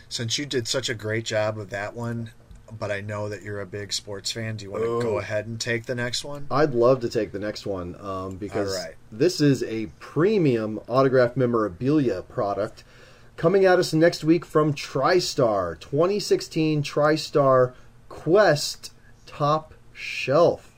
Since 0.08 0.38
you 0.38 0.46
did 0.46 0.68
such 0.68 0.88
a 0.88 0.94
great 0.94 1.24
job 1.24 1.58
of 1.58 1.70
that 1.70 1.94
one, 1.94 2.30
but 2.78 2.90
I 2.90 3.00
know 3.00 3.28
that 3.28 3.42
you're 3.42 3.60
a 3.60 3.66
big 3.66 3.92
sports 3.92 4.32
fan, 4.32 4.56
do 4.56 4.64
you 4.64 4.70
want 4.70 4.84
to 4.84 4.90
Oh. 4.90 5.00
go 5.00 5.18
ahead 5.18 5.46
and 5.46 5.60
take 5.60 5.86
the 5.86 5.94
next 5.94 6.24
one? 6.24 6.46
I'd 6.50 6.74
love 6.74 7.00
to 7.00 7.08
take 7.08 7.32
the 7.32 7.38
next 7.38 7.66
one 7.66 7.96
um, 8.00 8.36
because 8.36 8.76
right. 8.76 8.94
this 9.10 9.40
is 9.40 9.62
a 9.62 9.86
premium 9.98 10.80
autograph 10.88 11.36
memorabilia 11.36 12.22
product 12.22 12.84
coming 13.36 13.64
at 13.64 13.78
us 13.78 13.92
next 13.92 14.24
week 14.24 14.44
from 14.44 14.72
TriStar 14.72 15.78
2016 15.78 16.82
TriStar 16.82 17.74
Quest 18.08 18.92
Top 19.26 19.74
Shelf. 19.92 20.72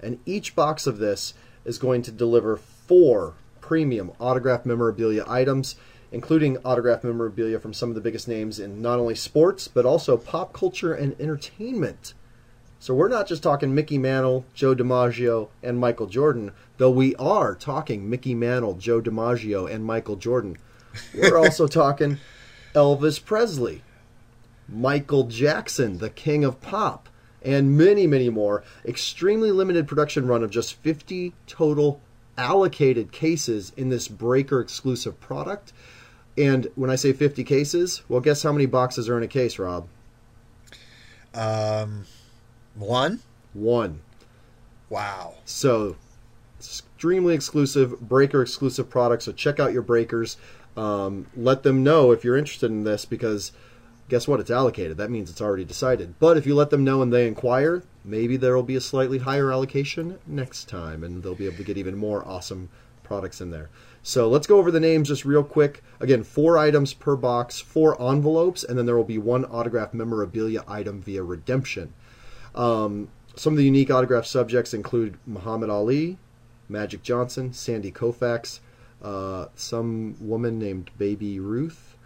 And 0.00 0.18
each 0.24 0.56
box 0.56 0.86
of 0.86 0.98
this 0.98 1.34
is 1.64 1.78
going 1.78 2.02
to 2.02 2.10
deliver 2.12 2.56
four 2.56 3.34
premium 3.60 4.10
autograph 4.18 4.64
memorabilia 4.66 5.24
items, 5.28 5.76
including 6.12 6.58
autograph 6.64 7.04
memorabilia 7.04 7.58
from 7.58 7.72
some 7.72 7.88
of 7.88 7.94
the 7.94 8.00
biggest 8.00 8.26
names 8.26 8.58
in 8.58 8.82
not 8.82 8.98
only 8.98 9.14
sports, 9.14 9.68
but 9.68 9.86
also 9.86 10.16
pop 10.16 10.52
culture 10.52 10.92
and 10.92 11.18
entertainment. 11.20 12.14
So 12.78 12.94
we're 12.94 13.08
not 13.08 13.28
just 13.28 13.42
talking 13.42 13.74
Mickey 13.74 13.98
Mantle, 13.98 14.46
Joe 14.54 14.74
DiMaggio, 14.74 15.48
and 15.62 15.78
Michael 15.78 16.06
Jordan, 16.06 16.52
though 16.78 16.90
we 16.90 17.14
are 17.16 17.54
talking 17.54 18.08
Mickey 18.08 18.34
Mantle, 18.34 18.74
Joe 18.74 19.02
DiMaggio, 19.02 19.70
and 19.70 19.84
Michael 19.84 20.16
Jordan. 20.16 20.56
We're 21.14 21.36
also 21.36 21.66
talking 21.68 22.18
Elvis 22.74 23.22
Presley, 23.22 23.82
Michael 24.66 25.24
Jackson, 25.24 25.98
the 25.98 26.08
king 26.08 26.42
of 26.42 26.60
pop, 26.62 27.10
and 27.42 27.76
many, 27.76 28.06
many 28.06 28.30
more. 28.30 28.64
Extremely 28.86 29.52
limited 29.52 29.86
production 29.86 30.26
run 30.26 30.42
of 30.42 30.50
just 30.50 30.74
50 30.74 31.34
total 31.46 32.00
allocated 32.38 33.12
cases 33.12 33.72
in 33.76 33.90
this 33.90 34.08
Breaker 34.08 34.60
exclusive 34.60 35.20
product. 35.20 35.72
And 36.38 36.68
when 36.74 36.90
I 36.90 36.96
say 36.96 37.12
50 37.12 37.44
cases, 37.44 38.02
well, 38.08 38.20
guess 38.20 38.42
how 38.42 38.52
many 38.52 38.66
boxes 38.66 39.08
are 39.08 39.16
in 39.16 39.22
a 39.22 39.28
case, 39.28 39.58
Rob? 39.58 39.88
Um, 41.34 42.06
one? 42.74 43.20
One. 43.52 44.00
Wow. 44.88 45.34
So, 45.44 45.96
extremely 46.58 47.34
exclusive, 47.34 48.00
breaker 48.00 48.42
exclusive 48.42 48.88
product. 48.88 49.24
So, 49.24 49.32
check 49.32 49.60
out 49.60 49.72
your 49.72 49.82
breakers. 49.82 50.36
Um, 50.76 51.26
let 51.36 51.62
them 51.62 51.82
know 51.82 52.12
if 52.12 52.24
you're 52.24 52.36
interested 52.36 52.70
in 52.70 52.84
this 52.84 53.04
because 53.04 53.52
guess 54.10 54.28
what? 54.28 54.40
It's 54.40 54.50
allocated. 54.50 54.96
That 54.98 55.10
means 55.10 55.30
it's 55.30 55.40
already 55.40 55.64
decided. 55.64 56.18
But 56.18 56.36
if 56.36 56.46
you 56.46 56.54
let 56.54 56.70
them 56.70 56.84
know 56.84 57.00
and 57.00 57.12
they 57.12 57.26
inquire, 57.26 57.82
maybe 58.04 58.36
there 58.36 58.54
will 58.54 58.62
be 58.62 58.76
a 58.76 58.80
slightly 58.80 59.18
higher 59.18 59.52
allocation 59.52 60.18
next 60.26 60.68
time 60.68 61.02
and 61.02 61.22
they'll 61.22 61.34
be 61.34 61.46
able 61.46 61.56
to 61.56 61.64
get 61.64 61.78
even 61.78 61.96
more 61.96 62.26
awesome 62.26 62.68
products 63.02 63.40
in 63.40 63.50
there. 63.50 63.70
So, 64.02 64.28
let's 64.28 64.46
go 64.46 64.56
over 64.58 64.70
the 64.70 64.80
names 64.80 65.08
just 65.08 65.24
real 65.24 65.44
quick. 65.44 65.82
Again, 66.00 66.24
four 66.24 66.56
items 66.56 66.94
per 66.94 67.16
box, 67.16 67.60
four 67.60 68.00
envelopes, 68.00 68.64
and 68.64 68.78
then 68.78 68.86
there 68.86 68.96
will 68.96 69.04
be 69.04 69.18
one 69.18 69.44
autograph 69.44 69.92
memorabilia 69.92 70.64
item 70.66 71.02
via 71.02 71.22
redemption. 71.22 71.92
Um, 72.54 73.08
some 73.36 73.52
of 73.52 73.56
the 73.58 73.64
unique 73.64 73.90
autograph 73.90 74.26
subjects 74.26 74.74
include 74.74 75.18
Muhammad 75.26 75.70
Ali, 75.70 76.18
Magic 76.68 77.02
Johnson, 77.02 77.52
Sandy 77.52 77.92
Koufax, 77.92 78.60
uh, 79.02 79.46
some 79.54 80.16
woman 80.20 80.58
named 80.58 80.90
Baby 80.98 81.40
Ruth, 81.40 81.96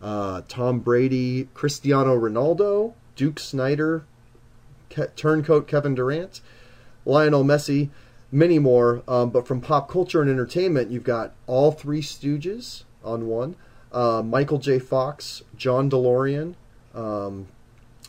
uh, 0.00 0.42
Tom 0.48 0.80
Brady, 0.80 1.48
Cristiano 1.54 2.18
Ronaldo, 2.18 2.94
Duke 3.16 3.38
Snider, 3.38 4.04
Ke- 4.90 5.14
Turncoat 5.16 5.66
Kevin 5.66 5.94
Durant, 5.94 6.40
Lionel 7.04 7.44
Messi, 7.44 7.90
many 8.30 8.58
more. 8.58 9.02
Um, 9.08 9.30
but 9.30 9.46
from 9.46 9.60
pop 9.60 9.88
culture 9.88 10.20
and 10.20 10.30
entertainment, 10.30 10.90
you've 10.90 11.04
got 11.04 11.34
all 11.46 11.72
three 11.72 12.02
Stooges 12.02 12.84
on 13.04 13.26
one, 13.26 13.56
uh, 13.92 14.22
Michael 14.24 14.58
J. 14.58 14.78
Fox, 14.78 15.42
John 15.56 15.90
DeLorean. 15.90 16.54
Um, 16.94 17.48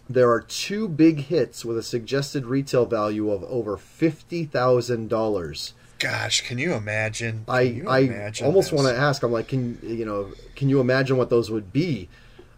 there 0.09 0.29
are 0.31 0.41
two 0.41 0.87
big 0.87 1.25
hits 1.25 1.63
with 1.63 1.77
a 1.77 1.83
suggested 1.83 2.45
retail 2.45 2.85
value 2.85 3.31
of 3.31 3.43
over 3.43 3.77
fifty 3.77 4.45
thousand 4.45 5.09
dollars. 5.09 5.73
Gosh, 5.99 6.41
can 6.41 6.57
you 6.57 6.73
imagine? 6.73 7.43
Can 7.45 7.55
I 7.55 7.61
you 7.61 7.87
I 7.87 7.99
imagine 7.99 8.47
almost 8.47 8.71
want 8.71 8.87
to 8.87 8.95
ask. 8.95 9.21
I'm 9.21 9.31
like, 9.31 9.49
can 9.49 9.77
you 9.83 10.05
know? 10.05 10.31
Can 10.55 10.69
you 10.69 10.79
imagine 10.79 11.17
what 11.17 11.29
those 11.29 11.51
would 11.51 11.71
be? 11.71 12.09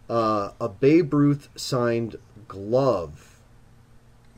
Uh, 0.08 0.50
a 0.60 0.68
Babe 0.68 1.12
Ruth 1.12 1.48
signed 1.56 2.16
glove 2.48 3.32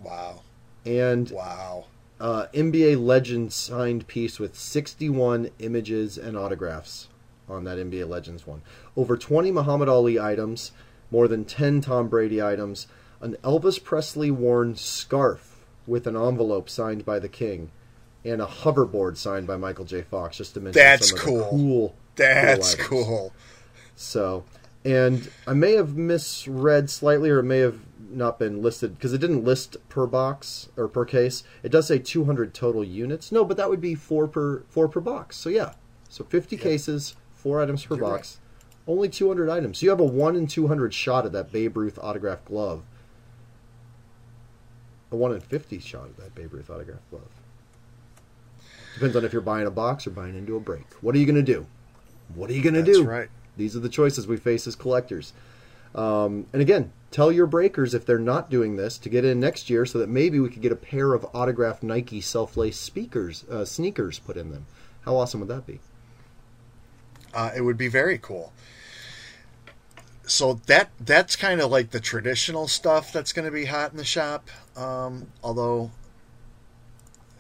Wow, 0.05 0.43
and 0.85 1.31
wow. 1.31 1.87
Uh, 2.21 2.47
NBA 2.55 3.05
Legends 3.05 3.55
signed 3.55 4.07
piece 4.07 4.39
with 4.39 4.57
61 4.57 5.51
images 5.59 6.17
and 6.17 6.37
autographs 6.37 7.09
on 7.49 7.65
that 7.65 7.79
NBA 7.79 8.09
Legends 8.09 8.47
one. 8.47 8.62
Over 8.97 9.17
20 9.17 9.51
Muhammad 9.51 9.89
Ali 9.89 10.19
items, 10.19 10.73
more 11.11 11.29
than 11.29 11.45
10 11.45 11.81
Tom 11.81 12.09
Brady 12.09 12.43
items, 12.43 12.87
an 13.21 13.37
Elvis 13.43 13.83
Presley 13.83 14.31
worn 14.31 14.77
scarf 14.77 15.65
with 15.87 16.07
an 16.07 16.17
envelope 16.17 16.69
signed 16.69 17.05
by 17.05 17.19
the 17.19 17.29
King, 17.29 17.71
and 18.25 18.41
a 18.41 18.47
hoverboard 18.47 19.17
signed 19.17 19.47
by 19.47 19.57
Michael 19.57 19.85
J. 19.85 20.03
Fox. 20.03 20.39
Just 20.39 20.55
to 20.55 20.61
mention 20.61 20.81
That's 20.81 21.11
some 21.11 21.19
cool. 21.19 21.49
cool. 21.51 21.95
That's 22.17 22.75
items. 22.75 22.89
cool. 22.89 23.33
So, 23.97 24.45
and 24.85 25.31
I 25.47 25.53
may 25.53 25.75
have 25.75 25.97
misread 25.97 26.91
slightly, 26.91 27.31
or 27.31 27.41
it 27.41 27.45
may 27.45 27.59
have 27.59 27.81
not 28.17 28.39
been 28.39 28.62
listed 28.62 28.95
because 28.95 29.12
it 29.12 29.19
didn't 29.19 29.45
list 29.45 29.77
per 29.89 30.07
box 30.07 30.69
or 30.77 30.89
per 30.89 31.05
case. 31.05 31.45
It 31.62 31.71
does 31.71 31.87
say 31.87 31.99
200 31.99 32.55
total 32.55 32.85
units. 32.85 33.33
No, 33.33 33.45
but 33.45 33.57
that 33.57 33.71
would 33.71 33.81
be 33.81 33.95
four 33.95 34.29
per 34.29 34.62
four 34.69 34.89
per 34.89 35.01
box. 35.01 35.37
So 35.37 35.49
yeah, 35.49 35.75
so 36.09 36.25
50 36.25 36.57
cases, 36.57 37.17
four 37.35 37.61
items 37.61 37.85
per 37.85 37.97
You're 37.97 38.09
box, 38.09 38.39
only 38.87 39.09
200 39.09 39.49
items. 39.51 39.79
So 39.79 39.85
you 39.85 39.91
have 39.91 40.01
a 40.01 40.05
one 40.05 40.37
in 40.37 40.47
200 40.47 40.95
shot 40.95 41.27
at 41.27 41.33
that 41.33 41.53
Babe 41.53 41.77
Ruth 41.77 41.99
autographed 42.01 42.47
glove. 42.47 42.85
A 45.11 45.17
one 45.17 45.33
in 45.33 45.41
50 45.41 45.79
shot 45.79 46.07
at 46.07 46.17
that 46.17 46.35
Babe 46.35 46.53
Ruth 46.55 46.71
autographed 46.71 47.09
glove. 47.11 47.23
Depends 48.95 49.17
on 49.17 49.25
if 49.25 49.33
you're 49.33 49.43
buying 49.43 49.67
a 49.67 49.71
box 49.71 50.07
or 50.07 50.11
buying 50.11 50.37
into 50.37 50.57
a 50.57 50.61
break. 50.61 50.87
What 51.01 51.15
are 51.15 51.19
you 51.19 51.27
going 51.27 51.35
to 51.35 51.43
do? 51.43 51.67
What 52.35 52.49
are 52.49 52.53
you 52.53 52.62
going 52.62 52.75
to 52.75 52.83
That's 52.83 52.99
do? 52.99 53.05
right. 53.05 53.29
These 53.57 53.77
are 53.77 53.81
the 53.81 53.89
choices 53.89 54.27
we 54.27 54.37
face 54.37 54.67
as 54.67 54.77
collectors. 54.77 55.33
Um, 55.95 56.47
and 56.53 56.61
again, 56.61 56.92
tell 57.11 57.30
your 57.30 57.47
breakers 57.47 57.95
if 57.95 58.05
they're 58.05 58.18
not 58.18 58.51
doing 58.51 58.76
this 58.76 58.99
to 58.99 59.09
get 59.09 59.24
in 59.24 59.38
next 59.38 59.70
year, 59.70 59.86
so 59.86 59.99
that 59.99 60.09
maybe 60.09 60.40
we 60.40 60.49
could 60.49 60.62
get 60.62 60.72
a 60.72 60.76
pair 60.76 61.14
of 61.14 61.26
autographed 61.32 61.82
Nike 61.82 62.20
self-lace 62.20 62.78
speakers, 62.78 63.45
uh, 63.49 63.64
sneakers 63.64 64.18
put 64.18 64.36
in 64.36 64.51
them. 64.51 64.66
How 65.03 65.16
awesome 65.16 65.40
would 65.40 65.49
that 65.51 65.66
be? 65.66 65.80
Uh, 67.32 67.51
it 67.57 67.61
would 67.61 67.76
be 67.76 67.88
very 67.88 68.18
cool. 68.18 68.53
So 70.26 70.55
that 70.66 70.90
that's 70.99 71.36
kind 71.36 71.61
of 71.61 71.70
like 71.70 71.90
the 71.90 72.01
traditional 72.01 72.66
stuff 72.66 73.12
that's 73.12 73.32
going 73.32 73.45
to 73.45 73.51
be 73.51 73.66
hot 73.66 73.90
in 73.90 73.99
the 73.99 74.05
shop. 74.05 74.49
Um, 74.76 75.26
although, 75.42 75.90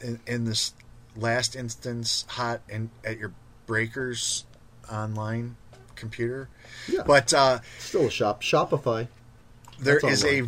in, 0.00 0.20
in 0.26 0.44
this 0.44 0.74
last 1.16 1.56
instance, 1.56 2.26
hot 2.28 2.60
in 2.68 2.90
at 3.04 3.18
your 3.18 3.32
breakers 3.66 4.44
online 4.92 5.56
computer. 6.04 6.48
Yeah, 6.88 7.02
But 7.06 7.32
uh, 7.32 7.60
still 7.78 8.06
a 8.06 8.10
shop. 8.10 8.42
Shopify. 8.42 9.08
there 9.80 10.00
That's 10.02 10.22
is 10.22 10.24
a 10.24 10.42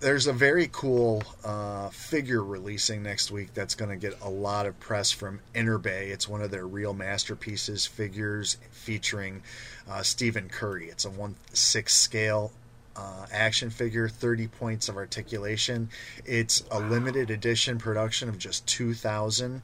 there's 0.00 0.26
a 0.28 0.32
very 0.32 0.68
cool 0.70 1.22
uh, 1.44 1.88
figure 1.88 2.42
releasing 2.42 3.02
next 3.02 3.32
week 3.32 3.52
that's 3.52 3.74
going 3.74 3.90
to 3.90 3.96
get 3.96 4.16
a 4.22 4.30
lot 4.30 4.66
of 4.66 4.78
press 4.78 5.10
from 5.10 5.40
Enterbay. 5.54 6.10
It's 6.10 6.28
one 6.28 6.40
of 6.40 6.52
their 6.52 6.66
real 6.66 6.94
masterpieces 6.94 7.84
figures 7.84 8.58
featuring 8.70 9.42
uh, 9.90 10.02
Stephen 10.02 10.48
Curry. 10.48 10.88
It's 10.88 11.04
a 11.04 11.10
one 11.10 11.34
six 11.52 11.96
scale 11.96 12.52
uh, 12.96 13.26
action 13.32 13.70
figure, 13.70 14.08
30 14.08 14.48
points 14.48 14.88
of 14.88 14.96
articulation. 14.96 15.88
It's 16.24 16.64
a 16.70 16.78
limited 16.80 17.30
edition 17.30 17.78
production 17.78 18.28
of 18.28 18.38
just 18.38 18.66
2,000 18.66 19.62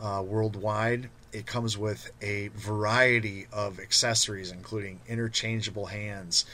uh, 0.00 0.22
worldwide. 0.26 1.08
It 1.32 1.46
comes 1.46 1.76
with 1.76 2.10
a 2.22 2.48
variety 2.48 3.46
of 3.52 3.78
accessories, 3.80 4.50
including 4.50 5.00
interchangeable 5.08 5.86
hands, 5.86 6.44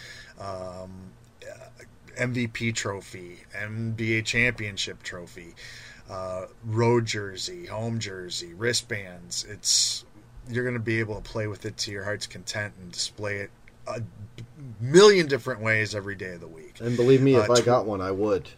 um, 0.41 0.91
MVP 2.19 2.75
trophy, 2.75 3.39
NBA 3.57 4.25
championship 4.25 5.03
trophy, 5.03 5.55
uh, 6.09 6.47
road 6.65 7.07
jersey, 7.07 7.67
home 7.67 7.99
jersey, 7.99 8.55
wristbands. 8.55 9.45
It's 9.49 10.05
you're 10.49 10.65
going 10.65 10.75
to 10.75 10.81
be 10.81 11.01
able 11.01 11.15
to 11.17 11.23
play 11.23 11.47
with 11.47 11.65
it 11.65 11.77
to 11.79 11.91
your 11.91 12.05
heart's 12.05 12.27
content 12.27 12.75
and 12.81 12.93
display 12.93 13.37
it 13.39 13.51
a 13.87 14.03
million 14.81 15.27
different 15.27 15.61
ways 15.61 15.95
every 15.95 16.15
day 16.15 16.33
of 16.35 16.41
the 16.41 16.47
week. 16.49 16.77
And 16.81 16.97
believe 16.97 17.23
me, 17.23 17.35
if 17.35 17.49
Uh, 17.49 17.55
I 17.55 17.61
tw- 17.61 17.65
got 17.65 17.87
one, 17.87 18.01
I 18.01 18.11
would. 18.11 18.51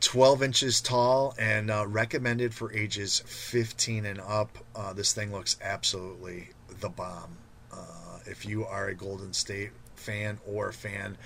12 0.00 0.42
inches 0.42 0.80
tall 0.80 1.34
and 1.38 1.70
uh, 1.70 1.86
recommended 1.86 2.54
for 2.54 2.72
ages 2.72 3.22
15 3.26 4.06
and 4.06 4.20
up. 4.20 4.58
Uh, 4.74 4.92
this 4.92 5.12
thing 5.12 5.32
looks 5.32 5.56
absolutely 5.62 6.50
the 6.80 6.88
bomb. 6.88 7.36
Uh, 7.72 8.18
if 8.26 8.46
you 8.46 8.64
are 8.64 8.88
a 8.88 8.94
Golden 8.94 9.32
State 9.32 9.70
fan 9.94 10.38
or 10.46 10.68
a 10.68 10.72
fan 10.72 11.18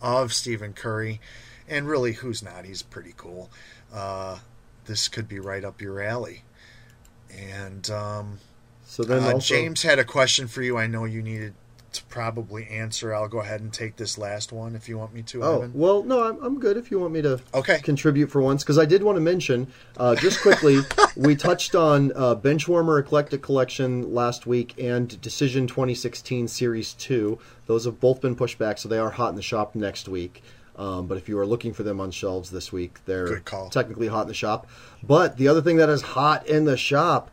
of 0.00 0.32
Stephen 0.32 0.72
Curry, 0.72 1.20
and 1.68 1.86
really, 1.88 2.12
who's 2.12 2.42
not? 2.42 2.64
He's 2.64 2.82
pretty 2.82 3.14
cool. 3.16 3.50
Uh, 3.92 4.38
this 4.86 5.08
could 5.08 5.28
be 5.28 5.38
right 5.38 5.64
up 5.64 5.80
your 5.80 6.00
alley. 6.00 6.42
And 7.36 7.88
um, 7.90 8.38
So 8.84 9.04
then 9.04 9.22
uh, 9.22 9.34
also, 9.34 9.54
James 9.54 9.82
had 9.82 9.98
a 9.98 10.04
question 10.04 10.48
for 10.48 10.62
you. 10.62 10.76
I 10.78 10.86
know 10.86 11.04
you 11.04 11.22
needed 11.22 11.54
to 11.92 12.04
probably 12.04 12.66
answer. 12.68 13.14
I'll 13.14 13.28
go 13.28 13.40
ahead 13.40 13.60
and 13.60 13.72
take 13.72 13.96
this 13.96 14.16
last 14.18 14.52
one 14.52 14.76
if 14.76 14.88
you 14.88 14.96
want 14.98 15.12
me 15.12 15.22
to. 15.22 15.42
Oh 15.42 15.70
well, 15.74 16.02
no, 16.02 16.22
I'm, 16.28 16.42
I'm 16.42 16.60
good 16.60 16.76
if 16.76 16.90
you 16.90 17.00
want 17.00 17.12
me 17.12 17.22
to 17.22 17.40
Okay. 17.54 17.78
contribute 17.80 18.28
for 18.30 18.40
once 18.40 18.62
because 18.62 18.78
I 18.78 18.84
did 18.84 19.02
want 19.02 19.16
to 19.16 19.20
mention 19.20 19.66
uh, 19.96 20.14
just 20.14 20.40
quickly 20.40 20.80
we 21.16 21.34
touched 21.36 21.74
on 21.74 22.12
uh, 22.14 22.34
Benchwarmer 22.36 23.00
Eclectic 23.00 23.42
Collection 23.42 24.14
last 24.14 24.46
week 24.46 24.74
and 24.80 25.20
Decision 25.20 25.66
2016 25.66 26.48
Series 26.48 26.92
Two. 26.94 27.38
Those 27.66 27.84
have 27.84 28.00
both 28.00 28.20
been 28.20 28.36
pushed 28.36 28.58
back, 28.58 28.78
so 28.78 28.88
they 28.88 28.98
are 28.98 29.10
hot 29.10 29.30
in 29.30 29.36
the 29.36 29.42
shop 29.42 29.74
next 29.74 30.08
week. 30.08 30.42
Um, 30.76 31.06
but 31.08 31.18
if 31.18 31.28
you 31.28 31.38
are 31.38 31.44
looking 31.46 31.74
for 31.74 31.82
them 31.82 32.00
on 32.00 32.10
shelves 32.10 32.50
this 32.50 32.72
week, 32.72 33.04
they're 33.04 33.40
call. 33.40 33.68
technically 33.68 34.06
hot 34.08 34.22
in 34.22 34.28
the 34.28 34.34
shop. 34.34 34.66
But 35.02 35.36
the 35.36 35.48
other 35.48 35.60
thing 35.60 35.76
that 35.76 35.90
is 35.90 36.00
hot 36.00 36.46
in 36.46 36.64
the 36.64 36.76
shop 36.76 37.30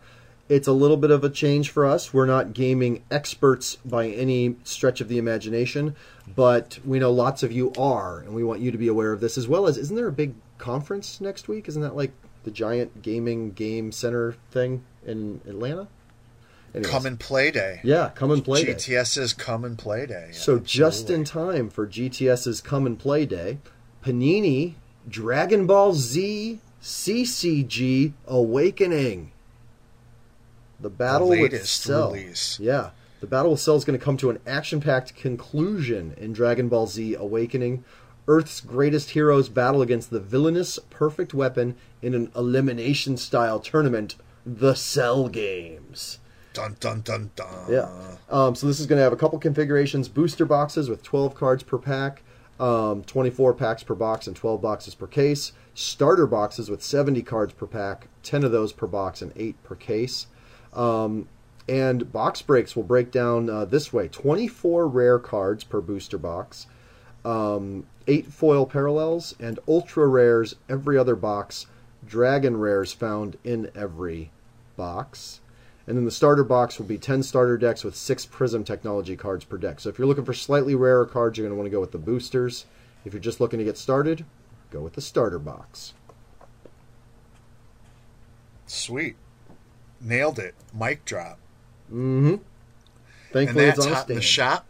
it's 0.49 0.67
a 0.67 0.71
little 0.71 0.97
bit 0.97 1.11
of 1.11 1.23
a 1.23 1.29
change 1.29 1.69
for 1.69 1.85
us. 1.85 2.13
We're 2.13 2.25
not 2.25 2.53
gaming 2.53 3.03
experts 3.11 3.77
by 3.83 4.07
any 4.07 4.55
stretch 4.63 5.01
of 5.01 5.09
the 5.09 5.17
imagination, 5.17 5.95
but 6.35 6.79
we 6.85 6.99
know 6.99 7.11
lots 7.11 7.43
of 7.43 7.51
you 7.51 7.73
are, 7.77 8.19
and 8.19 8.33
we 8.33 8.43
want 8.43 8.61
you 8.61 8.71
to 8.71 8.77
be 8.77 8.87
aware 8.87 9.11
of 9.11 9.19
this 9.19 9.37
as 9.37 9.47
well 9.47 9.67
as 9.67 9.77
isn't 9.77 9.95
there 9.95 10.07
a 10.07 10.11
big 10.11 10.35
conference 10.57 11.19
next 11.21 11.47
week? 11.47 11.67
Isn't 11.67 11.81
that 11.81 11.95
like 11.95 12.11
the 12.43 12.51
giant 12.51 13.01
gaming 13.01 13.51
game 13.51 13.91
center 13.91 14.35
thing 14.51 14.83
in 15.05 15.41
Atlanta? 15.47 15.87
Anyways. 16.73 16.91
Come 16.91 17.05
and 17.05 17.19
play 17.19 17.51
day. 17.51 17.79
Yeah, 17.83 18.11
come 18.13 18.31
and 18.31 18.43
play 18.43 18.63
day. 18.63 18.73
GTS's 18.73 19.33
come 19.33 19.63
and 19.63 19.77
play 19.77 20.05
day. 20.05 20.29
So 20.31 20.59
just 20.59 21.09
in 21.09 21.23
time 21.23 21.69
for 21.69 21.87
GTS's 21.87 22.61
Come 22.61 22.85
and 22.85 22.99
Play 22.99 23.25
Day, 23.25 23.59
Panini 24.03 24.75
Dragon 25.07 25.65
Ball 25.65 25.93
Z 25.93 26.59
CCG 26.81 28.13
Awakening. 28.27 29.31
The 30.79 30.89
battle 30.89 31.29
with 31.29 31.39
latest 31.39 31.81
Cell. 31.83 32.11
release. 32.11 32.59
Yeah. 32.59 32.91
The 33.19 33.27
battle 33.27 33.51
with 33.51 33.61
Cell 33.61 33.75
is 33.75 33.85
going 33.85 33.97
to 33.97 34.03
come 34.03 34.17
to 34.17 34.29
an 34.29 34.39
action-packed 34.45 35.15
conclusion 35.15 36.13
in 36.17 36.33
Dragon 36.33 36.69
Ball 36.69 36.85
Z 36.85 37.15
Awakening. 37.15 37.83
Earth's 38.27 38.61
greatest 38.61 39.11
heroes 39.11 39.49
battle 39.49 39.81
against 39.81 40.09
the 40.09 40.19
villainous 40.19 40.77
perfect 40.89 41.33
weapon 41.33 41.75
in 42.01 42.13
an 42.13 42.31
elimination 42.35 43.17
style 43.17 43.59
tournament, 43.59 44.15
the 44.45 44.75
Cell 44.75 45.29
Games. 45.29 46.19
Dun 46.53 46.75
dun 46.79 47.01
dun 47.01 47.31
dun. 47.35 47.71
Yeah. 47.71 47.89
Um, 48.29 48.55
so 48.55 48.67
this 48.67 48.79
is 48.79 48.85
going 48.85 48.97
to 48.97 49.03
have 49.03 49.13
a 49.13 49.17
couple 49.17 49.39
configurations: 49.39 50.09
booster 50.09 50.45
boxes 50.45 50.89
with 50.89 51.03
12 51.03 51.35
cards 51.35 51.63
per 51.63 51.77
pack, 51.77 52.23
um, 52.59 53.03
24 53.03 53.53
packs 53.53 53.83
per 53.83 53.95
box, 53.95 54.27
and 54.27 54.35
12 54.35 54.61
boxes 54.61 54.93
per 54.95 55.07
case. 55.07 55.53
Starter 55.73 56.27
boxes 56.27 56.69
with 56.69 56.83
70 56.83 57.21
cards 57.21 57.53
per 57.53 57.67
pack, 57.67 58.07
10 58.23 58.43
of 58.43 58.51
those 58.51 58.73
per 58.73 58.87
box, 58.87 59.21
and 59.21 59.31
8 59.35 59.63
per 59.63 59.75
case. 59.75 60.27
Um, 60.77 61.27
and 61.67 62.11
box 62.13 62.41
breaks 62.41 62.75
will 62.75 62.83
break 62.83 63.11
down 63.11 63.49
uh, 63.49 63.65
this 63.65 63.91
way: 63.91 64.07
24 64.07 64.87
rare 64.87 65.19
cards 65.19 65.63
per 65.63 65.81
booster 65.81 66.17
box, 66.17 66.67
um, 67.25 67.85
8 68.07 68.27
foil 68.27 68.65
parallels, 68.65 69.35
and 69.39 69.59
ultra 69.67 70.07
rares 70.07 70.55
every 70.69 70.97
other 70.97 71.15
box. 71.15 71.65
Dragon 72.05 72.55
rares 72.55 72.93
found 72.93 73.37
in 73.43 73.69
every 73.75 74.31
box. 74.77 75.41
And 75.87 75.97
then 75.97 76.05
the 76.05 76.11
starter 76.11 76.43
box 76.43 76.77
will 76.77 76.85
be 76.85 76.97
10 76.97 77.23
starter 77.23 77.57
decks 77.57 77.83
with 77.83 77.95
6 77.95 78.25
Prism 78.27 78.63
technology 78.65 79.15
cards 79.15 79.45
per 79.45 79.57
deck. 79.57 79.79
So 79.79 79.89
if 79.89 79.97
you're 79.97 80.07
looking 80.07 80.25
for 80.25 80.33
slightly 80.33 80.75
rarer 80.75 81.05
cards, 81.05 81.37
you're 81.37 81.47
going 81.47 81.55
to 81.55 81.57
want 81.57 81.65
to 81.65 81.71
go 81.71 81.79
with 81.79 81.93
the 81.93 81.97
boosters. 81.97 82.65
If 83.05 83.13
you're 83.13 83.21
just 83.21 83.39
looking 83.39 83.59
to 83.59 83.65
get 83.65 83.77
started, 83.77 84.25
go 84.69 84.81
with 84.81 84.93
the 84.93 85.01
starter 85.01 85.39
box. 85.39 85.93
Sweet. 88.65 89.15
Nailed 90.01 90.39
it. 90.39 90.55
Mic 90.73 91.05
drop. 91.05 91.39
Mm-hmm. 91.91 92.35
And 93.33 93.49
that's 93.49 93.77
it's 93.77 93.87
on 93.87 93.93
hot 93.93 94.09
in 94.09 94.15
the 94.15 94.21
shop 94.21 94.65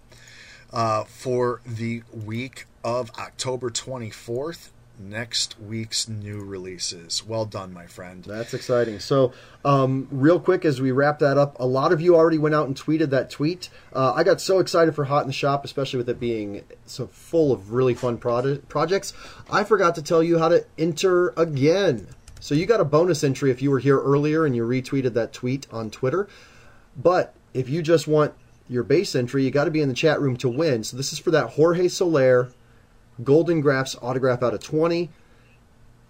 uh, 0.74 1.04
for 1.06 1.62
the 1.66 2.04
week 2.12 2.66
of 2.84 3.12
October 3.18 3.70
24th. 3.70 4.70
Next 5.00 5.60
week's 5.60 6.08
new 6.08 6.44
releases. 6.44 7.24
Well 7.24 7.46
done, 7.46 7.72
my 7.72 7.86
friend. 7.86 8.24
That's 8.24 8.56
exciting. 8.56 9.00
So, 9.00 9.32
um, 9.64 10.08
real 10.10 10.40
quick 10.40 10.66
as 10.66 10.82
we 10.82 10.92
wrap 10.92 11.20
that 11.20 11.38
up, 11.38 11.56
a 11.60 11.68
lot 11.68 11.94
of 11.94 12.02
you 12.02 12.16
already 12.16 12.40
went 12.40 12.56
out 12.56 12.66
and 12.66 12.76
tweeted 12.76 13.12
that 13.12 13.30
tweet. 13.30 13.70
Uh, 13.94 14.14
I 14.16 14.24
got 14.24 14.42
so 14.42 14.58
excited 14.58 14.96
for 14.96 15.06
Hot 15.06 15.22
in 15.22 15.28
the 15.28 15.34
Shop, 15.34 15.64
especially 15.64 15.98
with 15.98 16.10
it 16.10 16.20
being 16.20 16.64
so 16.88 17.06
full 17.08 17.52
of 17.52 17.74
really 17.74 17.94
fun 17.94 18.18
projects. 18.18 19.14
I 19.52 19.64
forgot 19.64 19.94
to 19.96 20.02
tell 20.02 20.24
you 20.24 20.40
how 20.40 20.50
to 20.50 20.66
enter 20.80 21.30
again. 21.38 22.08
So, 22.40 22.56
you 22.56 22.66
got 22.66 22.82
a 22.82 22.86
bonus 22.86 23.24
entry 23.24 23.52
if 23.52 23.62
you 23.62 23.72
were 23.72 23.80
here 23.80 24.00
earlier 24.00 24.46
and 24.46 24.56
you 24.56 24.64
retweeted 24.64 25.14
that 25.14 25.34
tweet 25.34 25.68
on 25.72 25.90
Twitter. 25.90 26.28
But 26.96 27.34
if 27.54 27.70
you 27.70 27.82
just 27.82 28.08
want 28.08 28.34
your 28.70 28.84
base 28.84 29.16
entry, 29.16 29.44
you 29.44 29.52
got 29.52 29.66
to 29.66 29.72
be 29.72 29.82
in 29.82 29.90
the 29.90 29.96
chat 29.96 30.20
room 30.22 30.38
to 30.38 30.50
win. 30.50 30.84
So, 30.84 30.98
this 30.98 31.12
is 31.12 31.20
for 31.20 31.32
that 31.32 31.52
Jorge 31.52 31.88
Soler 31.88 32.52
Golden 33.24 33.62
Graphs 33.62 33.96
autograph 34.02 34.44
out 34.44 34.54
of 34.54 34.62
20. 34.62 35.10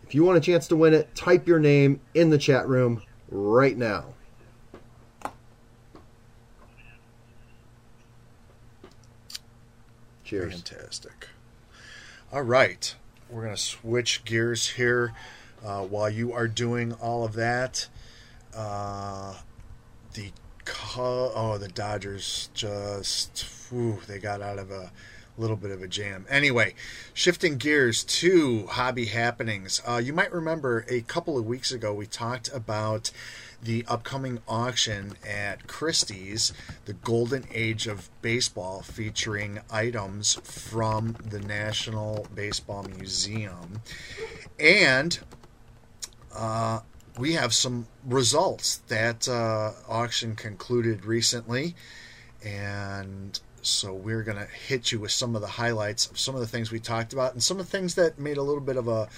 If 0.04 0.16
you 0.16 0.24
want 0.24 0.38
a 0.38 0.42
chance 0.42 0.68
to 0.68 0.76
win 0.76 0.94
it, 0.94 1.14
type 1.16 1.48
your 1.48 1.60
name 1.60 2.00
in 2.14 2.30
the 2.30 2.38
chat 2.38 2.68
room 2.68 3.04
right 3.30 3.78
now. 3.78 4.14
Cheers. 10.24 10.54
Fantastic. 10.54 11.30
All 12.34 12.42
right. 12.42 12.94
We're 13.30 13.44
going 13.44 13.56
to 13.56 13.62
switch 13.62 14.26
gears 14.26 14.72
here 14.72 15.14
uh, 15.66 15.82
while 15.84 16.10
you 16.10 16.34
are 16.34 16.48
doing 16.48 16.94
all 16.94 17.26
of 17.26 17.34
that. 17.34 17.88
Uh, 18.56 19.36
the 20.14 20.32
oh, 20.98 21.58
the 21.58 21.68
Dodgers 21.68 22.50
just 22.54 23.46
whew, 23.70 24.00
they 24.08 24.20
got 24.20 24.42
out 24.42 24.60
of 24.60 24.72
a 24.72 24.92
little 25.38 25.56
bit 25.56 25.72
of 25.72 25.82
a 25.82 25.88
jam. 25.88 26.26
Anyway, 26.30 26.74
shifting 27.14 27.58
gears 27.58 28.04
to 28.04 28.66
hobby 28.68 29.06
happenings. 29.06 29.82
Uh, 29.88 30.02
you 30.04 30.12
might 30.12 30.32
remember 30.34 30.86
a 30.90 31.02
couple 31.02 31.38
of 31.38 31.46
weeks 31.46 31.72
ago 31.72 31.94
we 31.94 32.06
talked 32.08 32.50
about 32.54 33.12
the 33.62 33.86
upcoming 33.88 34.40
auction 34.48 35.16
at 35.28 35.68
Christie's, 35.68 36.54
the 36.86 36.94
Golden 36.94 37.46
Age 37.52 37.88
of 37.88 38.10
Baseball, 38.22 38.82
featuring 38.82 39.60
items 39.72 40.36
from 40.44 41.16
the 41.28 41.40
National 41.40 42.28
Baseball 42.34 42.84
Museum. 42.84 43.82
And 44.60 45.20
uh, 46.36 46.80
we 47.18 47.34
have 47.34 47.54
some 47.54 47.88
results. 48.06 48.78
That 48.88 49.28
uh, 49.28 49.72
auction 49.88 50.36
concluded 50.36 51.06
recently. 51.06 51.76
And 52.44 53.40
so 53.62 53.94
we're 53.94 54.24
going 54.24 54.38
to 54.38 54.46
hit 54.46 54.92
you 54.92 55.00
with 55.00 55.12
some 55.12 55.36
of 55.36 55.42
the 55.42 55.48
highlights 55.48 56.06
of 56.10 56.20
some 56.20 56.36
of 56.36 56.42
the 56.42 56.48
things 56.48 56.72
we 56.72 56.80
talked 56.80 57.14
about 57.14 57.34
and 57.34 57.44
some 57.44 57.60
of 57.60 57.66
the 57.66 57.72
things 57.72 57.96
that 57.96 58.20
made 58.20 58.38
a 58.38 58.44
little 58.44 58.62
bit 58.62 58.78
of 58.78 58.88
a 58.88 59.10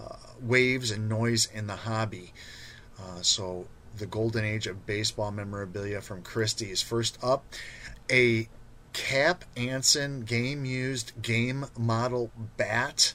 uh, 0.00 0.16
waves 0.40 0.90
and 0.90 1.08
noise 1.08 1.46
in 1.46 1.66
the 1.66 1.76
hobby. 1.76 2.32
Uh, 2.98 3.20
so 3.22 3.66
the 3.96 4.06
golden 4.06 4.44
age 4.44 4.66
of 4.66 4.86
baseball 4.86 5.30
memorabilia 5.30 6.00
from 6.00 6.22
Christie's. 6.22 6.82
First 6.82 7.18
up, 7.22 7.44
a 8.10 8.48
Cap 8.92 9.44
Anson 9.56 10.22
game 10.22 10.64
used 10.64 11.12
game 11.20 11.66
model 11.78 12.30
bat. 12.56 13.14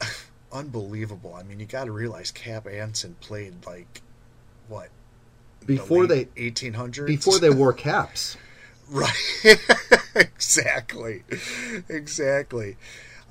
Unbelievable. 0.54 1.34
I 1.34 1.42
mean, 1.42 1.58
you 1.58 1.66
got 1.66 1.84
to 1.86 1.92
realize 1.92 2.30
Cap 2.30 2.68
Anson 2.68 3.16
played 3.20 3.66
like 3.66 4.00
what 4.68 4.88
Before 5.66 6.06
the 6.06 6.28
they 6.36 6.50
1800s 6.50 7.06
before 7.06 7.38
they 7.40 7.50
wore 7.50 7.72
caps. 7.72 8.36
Right. 8.90 9.14
exactly. 10.14 11.22
Exactly. 11.88 12.76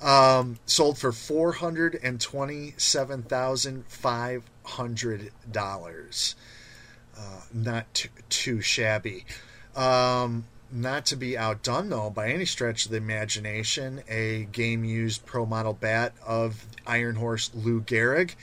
Um, 0.01 0.57
sold 0.65 0.97
for 0.97 1.11
four 1.11 1.51
hundred 1.51 1.99
and 2.01 2.19
twenty-seven 2.19 3.21
thousand 3.21 3.85
five 3.87 4.43
hundred 4.63 5.29
dollars. 5.49 6.35
Uh, 7.15 7.41
not 7.53 7.93
too, 7.93 8.09
too 8.29 8.61
shabby. 8.61 9.25
Um, 9.75 10.45
not 10.73 11.05
to 11.05 11.15
be 11.15 11.37
outdone 11.37 11.89
though 11.89 12.09
by 12.09 12.29
any 12.29 12.45
stretch 12.45 12.85
of 12.85 12.91
the 12.91 12.97
imagination, 12.97 14.01
a 14.09 14.45
game-used 14.51 15.25
pro 15.25 15.45
model 15.45 15.73
bat 15.73 16.13
of 16.25 16.65
Iron 16.87 17.15
Horse 17.15 17.51
Lou 17.53 17.81
Gehrig 17.81 18.35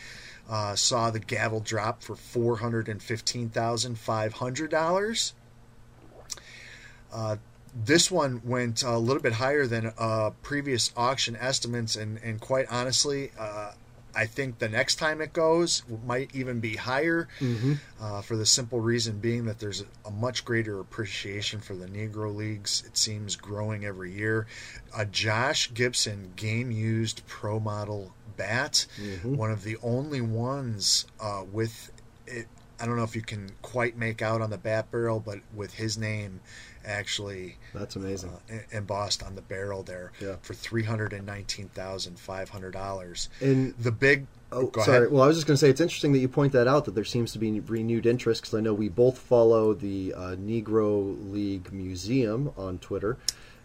uh, 0.49 0.75
saw 0.77 1.11
the 1.11 1.19
gavel 1.19 1.61
drop 1.61 2.03
for 2.03 2.15
four 2.15 2.57
hundred 2.59 2.89
and 2.89 3.03
fifteen 3.03 3.49
thousand 3.49 3.99
five 3.99 4.35
hundred 4.35 4.71
dollars. 4.71 5.35
Uh, 7.13 7.37
this 7.75 8.11
one 8.11 8.41
went 8.45 8.83
a 8.83 8.99
little 8.99 9.23
bit 9.23 9.35
higher 9.35 9.67
than 9.67 9.93
uh, 9.99 10.31
previous 10.43 10.93
auction 10.97 11.37
estimates, 11.37 11.97
and, 11.97 12.19
and 12.19 12.41
quite 12.41 12.67
honestly, 12.71 13.31
uh, 13.39 13.73
I 14.15 14.27
think 14.27 14.59
the 14.59 14.69
next 14.69 14.97
time 14.97 15.21
it 15.21 15.33
goes 15.33 15.83
might 16.07 16.35
even 16.35 16.61
be 16.61 16.77
higher 16.77 17.29
Mm-hmm. 17.41 17.75
uh, 18.01 18.23
for 18.23 18.37
the 18.37 18.47
simple 18.47 18.81
reason 18.81 19.19
being 19.19 19.45
that 19.47 19.59
there's 19.59 19.85
a, 20.05 20.11
much 20.11 20.45
greater 20.45 20.81
appreciation 20.81 21.61
for 21.61 21.75
the 21.75 21.87
Negro 21.87 22.35
Leagues. 22.35 22.83
It 22.87 22.97
seems 22.97 23.37
growing 23.37 23.85
every 23.85 24.13
year. 24.13 24.47
A 24.97 25.07
Josh 25.07 25.73
Gibson 25.73 26.33
game 26.37 26.71
used 26.71 27.27
pro 27.27 27.61
model 27.61 28.13
bat, 28.37 28.87
Mhm. 29.01 29.37
one 29.37 29.51
of 29.51 29.63
the 29.65 29.77
only 29.83 30.21
ones 30.21 31.07
uh, 31.21 31.45
with 31.51 31.91
it. 32.27 32.49
I 32.81 32.87
don't 32.87 32.97
know 32.97 33.05
if 33.05 33.15
you 33.15 33.23
can 33.23 33.51
quite 33.63 33.97
make 33.99 34.23
out 34.23 34.41
on 34.41 34.49
the 34.51 34.57
bat 34.59 34.91
barrel, 34.91 35.21
but 35.21 35.41
with 35.55 35.75
his 35.75 35.99
name 35.99 36.41
actually 36.85 37.57
That's 37.75 37.97
amazing. 37.97 38.31
uh, 38.51 38.57
embossed 38.73 39.23
on 39.23 39.35
the 39.35 39.43
barrel 39.43 39.83
there 39.83 40.13
Yeah. 40.21 40.37
for 40.43 40.55
three 40.55 40.85
hundred 40.85 41.13
and 41.13 41.27
nineteen 41.27 41.69
thousand 41.69 42.19
five 42.19 42.49
hundred 42.51 42.73
dollars. 42.73 43.29
And 43.41 43.75
The 43.79 43.93
big 43.93 44.27
oh, 44.53 44.71
sorry. 44.85 44.99
ahead. 44.99 45.13
Well, 45.13 45.23
I 45.23 45.27
was 45.27 45.37
just 45.37 45.47
going 45.47 45.55
to 45.55 45.59
say 45.61 45.71
it's 45.71 45.81
interesting 45.81 46.13
that 46.13 46.19
you 46.19 46.29
point 46.29 46.53
that 46.53 46.67
out 46.67 46.85
that 46.87 46.95
there 46.95 47.05
seems 47.05 47.33
to 47.33 47.39
be 47.39 47.61
renewed 47.61 48.07
interest 48.07 48.43
because 48.43 48.55
I 48.55 48.61
know 48.61 48.75
we 48.75 48.89
both 48.89 49.19
follow 49.19 49.75
the 49.75 50.15
uh, 50.15 50.21
Negro 50.37 51.31
League 51.33 51.73
Museum 51.73 52.53
on 52.57 52.79
Twitter, 52.79 53.17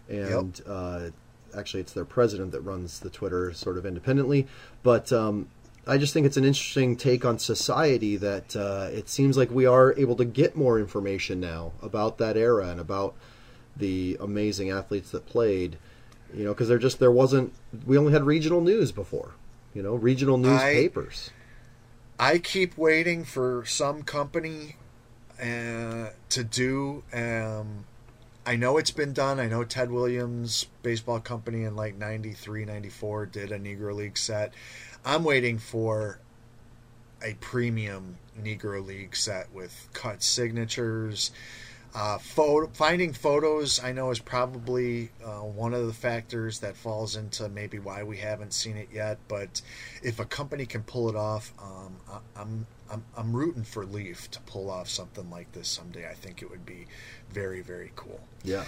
and 0.08 0.60
uh, 0.66 1.10
actually 1.56 1.80
it's 1.80 1.92
their 1.92 2.04
president 2.04 2.52
that 2.52 2.60
runs 2.60 3.00
the 3.00 3.10
Twitter 3.10 3.52
sort 3.52 3.78
of 3.78 3.86
independently. 3.86 4.46
But 4.82 5.12
um, 5.12 5.48
I 5.86 5.98
just 5.98 6.12
think 6.12 6.26
it's 6.26 6.36
an 6.36 6.44
interesting 6.44 6.96
take 6.96 7.24
on 7.24 7.38
society 7.38 8.16
that 8.16 8.56
uh, 8.56 8.88
it 8.92 9.08
seems 9.08 9.36
like 9.36 9.50
we 9.50 9.66
are 9.66 9.94
able 9.96 10.16
to 10.16 10.24
get 10.24 10.56
more 10.56 10.80
information 10.80 11.38
now 11.38 11.72
about 11.80 12.18
that 12.18 12.36
era 12.36 12.68
and 12.68 12.80
about 12.80 13.14
the 13.76 14.16
amazing 14.20 14.70
athletes 14.70 15.10
that 15.12 15.26
played. 15.26 15.78
You 16.34 16.44
know, 16.44 16.52
because 16.52 16.66
there 16.68 16.78
just 16.78 16.98
there 16.98 17.12
wasn't 17.12 17.52
we 17.86 17.96
only 17.96 18.12
had 18.12 18.24
regional 18.24 18.60
news 18.60 18.90
before. 18.90 19.34
You 19.74 19.82
know, 19.82 19.94
regional 19.94 20.38
newspapers. 20.38 21.30
I 22.18 22.38
keep 22.38 22.76
waiting 22.76 23.24
for 23.24 23.64
some 23.66 24.02
company 24.02 24.76
uh, 25.40 26.10
to 26.30 26.44
do. 26.44 27.04
Um, 27.12 27.84
I 28.46 28.56
know 28.56 28.78
it's 28.78 28.90
been 28.90 29.12
done. 29.12 29.38
I 29.38 29.48
know 29.48 29.64
Ted 29.64 29.90
Williams 29.90 30.66
baseball 30.82 31.20
company 31.20 31.64
in 31.64 31.76
like 31.76 31.96
93, 31.96 32.64
94 32.64 33.26
did 33.26 33.52
a 33.52 33.58
Negro 33.58 33.94
League 33.94 34.16
set. 34.16 34.54
I'm 35.06 35.22
waiting 35.22 35.58
for 35.58 36.18
a 37.22 37.34
premium 37.34 38.18
Negro 38.42 38.84
League 38.84 39.14
set 39.14 39.52
with 39.54 39.88
cut 39.92 40.20
signatures. 40.22 41.30
Uh, 41.94 42.18
photo, 42.18 42.68
finding 42.74 43.12
photos, 43.14 43.82
I 43.82 43.92
know, 43.92 44.10
is 44.10 44.18
probably 44.18 45.10
uh, 45.24 45.38
one 45.38 45.72
of 45.72 45.86
the 45.86 45.94
factors 45.94 46.58
that 46.58 46.76
falls 46.76 47.16
into 47.16 47.48
maybe 47.48 47.78
why 47.78 48.02
we 48.02 48.18
haven't 48.18 48.52
seen 48.52 48.76
it 48.76 48.88
yet. 48.92 49.18
But 49.28 49.62
if 50.02 50.18
a 50.18 50.24
company 50.26 50.66
can 50.66 50.82
pull 50.82 51.08
it 51.08 51.16
off, 51.16 51.54
um, 51.62 51.96
I, 52.10 52.18
I'm, 52.42 52.66
I'm 52.90 53.04
I'm 53.16 53.32
rooting 53.34 53.62
for 53.62 53.86
Leaf 53.86 54.30
to 54.32 54.40
pull 54.40 54.68
off 54.70 54.90
something 54.90 55.30
like 55.30 55.52
this 55.52 55.68
someday. 55.68 56.06
I 56.06 56.14
think 56.14 56.42
it 56.42 56.50
would 56.50 56.66
be 56.66 56.86
very 57.30 57.62
very 57.62 57.92
cool. 57.96 58.20
Yeah, 58.44 58.64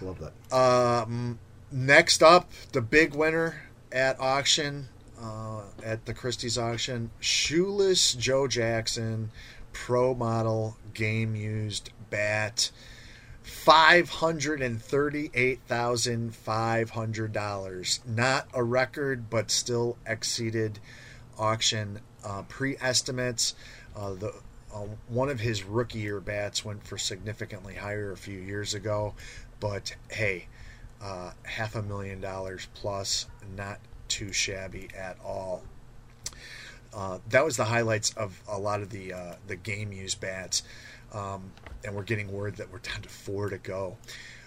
love 0.00 0.18
that. 0.18 0.56
Um, 0.56 1.38
next 1.70 2.22
up, 2.22 2.50
the 2.72 2.80
big 2.80 3.14
winner 3.14 3.62
at 3.92 4.18
auction, 4.18 4.88
uh, 5.22 5.62
at 5.84 6.04
the 6.04 6.14
Christie's 6.14 6.58
auction, 6.58 7.10
shoeless 7.20 8.14
Joe 8.14 8.48
Jackson, 8.48 9.30
pro 9.72 10.14
model 10.14 10.76
game 10.94 11.36
used 11.36 11.90
bat, 12.10 12.70
five 13.42 14.10
hundred 14.10 14.60
and 14.60 14.82
thirty-eight 14.82 15.60
thousand 15.66 16.34
five 16.34 16.90
hundred 16.90 17.32
dollars. 17.32 18.00
Not 18.06 18.48
a 18.52 18.62
record, 18.62 19.30
but 19.30 19.50
still 19.50 19.96
exceeded 20.06 20.78
auction 21.38 22.00
uh, 22.24 22.42
pre-estimates. 22.48 23.54
Uh, 23.96 24.14
the 24.14 24.34
uh, 24.74 24.86
one 25.08 25.28
of 25.28 25.40
his 25.40 25.64
rookie 25.64 25.98
year 26.00 26.20
bats 26.20 26.64
went 26.64 26.86
for 26.86 26.96
significantly 26.98 27.74
higher 27.74 28.10
a 28.10 28.16
few 28.16 28.38
years 28.38 28.74
ago, 28.74 29.14
but 29.60 29.94
hey, 30.10 30.46
uh, 31.02 31.32
half 31.44 31.76
a 31.76 31.82
million 31.82 32.20
dollars 32.20 32.68
plus, 32.74 33.26
not 33.56 33.78
too 34.12 34.32
shabby 34.32 34.88
at 34.96 35.16
all. 35.24 35.62
Uh, 36.94 37.18
that 37.30 37.42
was 37.42 37.56
the 37.56 37.64
highlights 37.64 38.12
of 38.14 38.38
a 38.46 38.58
lot 38.58 38.82
of 38.82 38.90
the 38.90 39.14
uh, 39.14 39.34
the 39.46 39.56
game 39.56 39.92
used 39.92 40.20
bats, 40.20 40.62
um, 41.14 41.50
and 41.82 41.94
we're 41.94 42.02
getting 42.02 42.30
word 42.30 42.56
that 42.56 42.70
we're 42.70 42.78
down 42.78 43.00
to 43.00 43.08
four 43.08 43.48
to 43.48 43.56
go. 43.56 43.96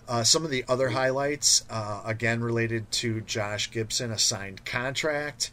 Uh, 0.07 0.23
some 0.23 0.45
of 0.45 0.51
the 0.51 0.63
other 0.67 0.89
highlights, 0.89 1.65
uh, 1.71 2.03
again 2.05 2.41
related 2.41 2.91
to 2.91 3.21
Josh 3.21 3.71
Gibson, 3.71 4.11
a 4.11 4.19
signed 4.19 4.63
contract 4.63 5.49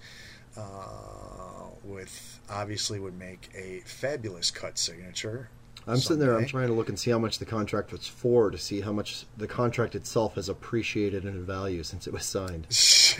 uh, 0.58 1.70
with 1.82 2.38
obviously 2.50 3.00
would 3.00 3.18
make 3.18 3.48
a 3.54 3.80
fabulous 3.86 4.50
cut 4.50 4.78
signature. 4.78 5.48
I'm 5.86 5.96
sitting 5.96 6.18
there. 6.20 6.36
I'm 6.38 6.46
trying 6.46 6.68
to 6.68 6.74
look 6.74 6.88
and 6.88 6.98
see 6.98 7.10
how 7.10 7.18
much 7.18 7.38
the 7.38 7.44
contract 7.44 7.90
was 7.92 8.06
for 8.06 8.50
to 8.50 8.58
see 8.58 8.80
how 8.82 8.92
much 8.92 9.24
the 9.36 9.48
contract 9.48 9.94
itself 9.94 10.36
has 10.36 10.48
appreciated 10.48 11.24
in 11.24 11.44
value 11.44 11.82
since 11.82 12.06
it 12.06 12.12
was 12.12 12.24
signed. 12.24 12.66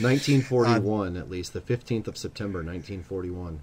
1941, 0.00 1.16
at 1.16 1.30
least 1.30 1.52
the 1.52 1.60
15th 1.60 2.06
of 2.06 2.16
September, 2.16 2.58
1941. 2.58 3.60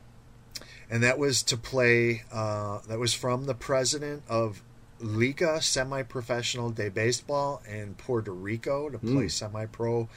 and 0.90 1.04
that 1.04 1.20
was 1.20 1.44
to 1.44 1.58
play. 1.58 2.24
Uh, 2.32 2.80
that 2.88 2.98
was 3.00 3.14
from 3.14 3.46
the 3.46 3.54
president 3.54 4.24
of 4.30 4.62
Liga 5.00 5.62
Semi-Professional 5.62 6.70
de 6.72 6.90
Baseball 6.90 7.62
in 7.70 7.94
Puerto 7.96 8.32
Rico 8.34 8.90
to 8.90 8.98
play 8.98 9.26
Mm. 9.26 9.32
semi-pro 9.32 10.08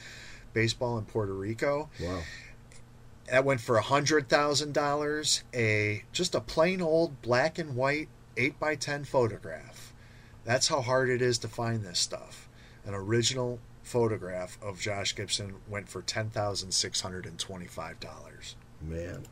baseball 0.53 0.97
in 0.97 1.05
Puerto 1.05 1.33
Rico. 1.33 1.89
Wow. 2.01 2.21
That 3.31 3.45
went 3.45 3.61
for 3.61 3.77
a 3.77 3.81
hundred 3.81 4.27
thousand 4.27 4.73
dollars. 4.73 5.43
A 5.53 6.03
just 6.11 6.35
a 6.35 6.41
plain 6.41 6.81
old 6.81 7.21
black 7.21 7.57
and 7.57 7.77
white 7.77 8.09
eight 8.35 8.59
by 8.59 8.75
ten 8.75 9.05
photograph. 9.05 9.93
That's 10.43 10.67
how 10.67 10.81
hard 10.81 11.09
it 11.09 11.21
is 11.21 11.37
to 11.39 11.47
find 11.47 11.81
this 11.81 11.97
stuff. 11.97 12.49
An 12.85 12.93
original 12.93 13.59
photograph 13.83 14.57
of 14.61 14.81
Josh 14.81 15.15
Gibson 15.15 15.55
went 15.69 15.87
for 15.87 16.01
ten 16.01 16.29
thousand 16.29 16.73
six 16.73 16.99
hundred 16.99 17.25
and 17.25 17.39
twenty-five 17.39 18.01
dollars. 18.01 18.57
Man. 18.81 19.23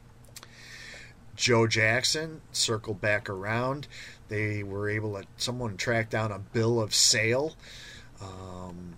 Joe 1.35 1.67
Jackson 1.67 2.39
circled 2.53 3.01
back 3.01 3.30
around. 3.30 3.88
They 4.30 4.63
were 4.63 4.89
able 4.89 5.19
to 5.19 5.26
someone 5.35 5.76
track 5.76 6.09
down 6.09 6.31
a 6.31 6.39
bill 6.39 6.81
of 6.81 6.95
sale 6.95 7.55
um, 8.21 8.95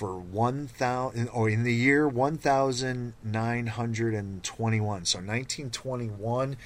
for 0.00 0.16
one 0.16 0.66
thousand 0.66 1.28
or 1.28 1.42
oh, 1.42 1.52
in 1.52 1.62
the 1.62 1.74
year 1.74 2.08
one 2.08 2.38
thousand 2.38 3.12
nine 3.22 3.66
hundred 3.66 4.14
and 4.14 4.42
twenty-one. 4.42 5.04
So 5.04 5.20
nineteen 5.20 5.68
twenty-one. 5.68 6.56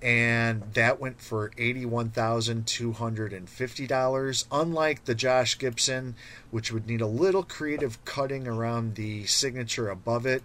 And 0.00 0.62
that 0.72 0.98
went 0.98 1.20
for 1.20 1.50
eighty-one 1.58 2.08
thousand 2.08 2.66
two 2.66 2.92
hundred 2.92 3.34
and 3.34 3.50
fifty 3.50 3.86
dollars. 3.86 4.46
Unlike 4.50 5.04
the 5.04 5.14
Josh 5.14 5.58
Gibson, 5.58 6.14
which 6.50 6.72
would 6.72 6.86
need 6.86 7.02
a 7.02 7.06
little 7.06 7.42
creative 7.42 8.02
cutting 8.06 8.48
around 8.48 8.94
the 8.94 9.26
signature 9.26 9.90
above 9.90 10.24
it, 10.24 10.42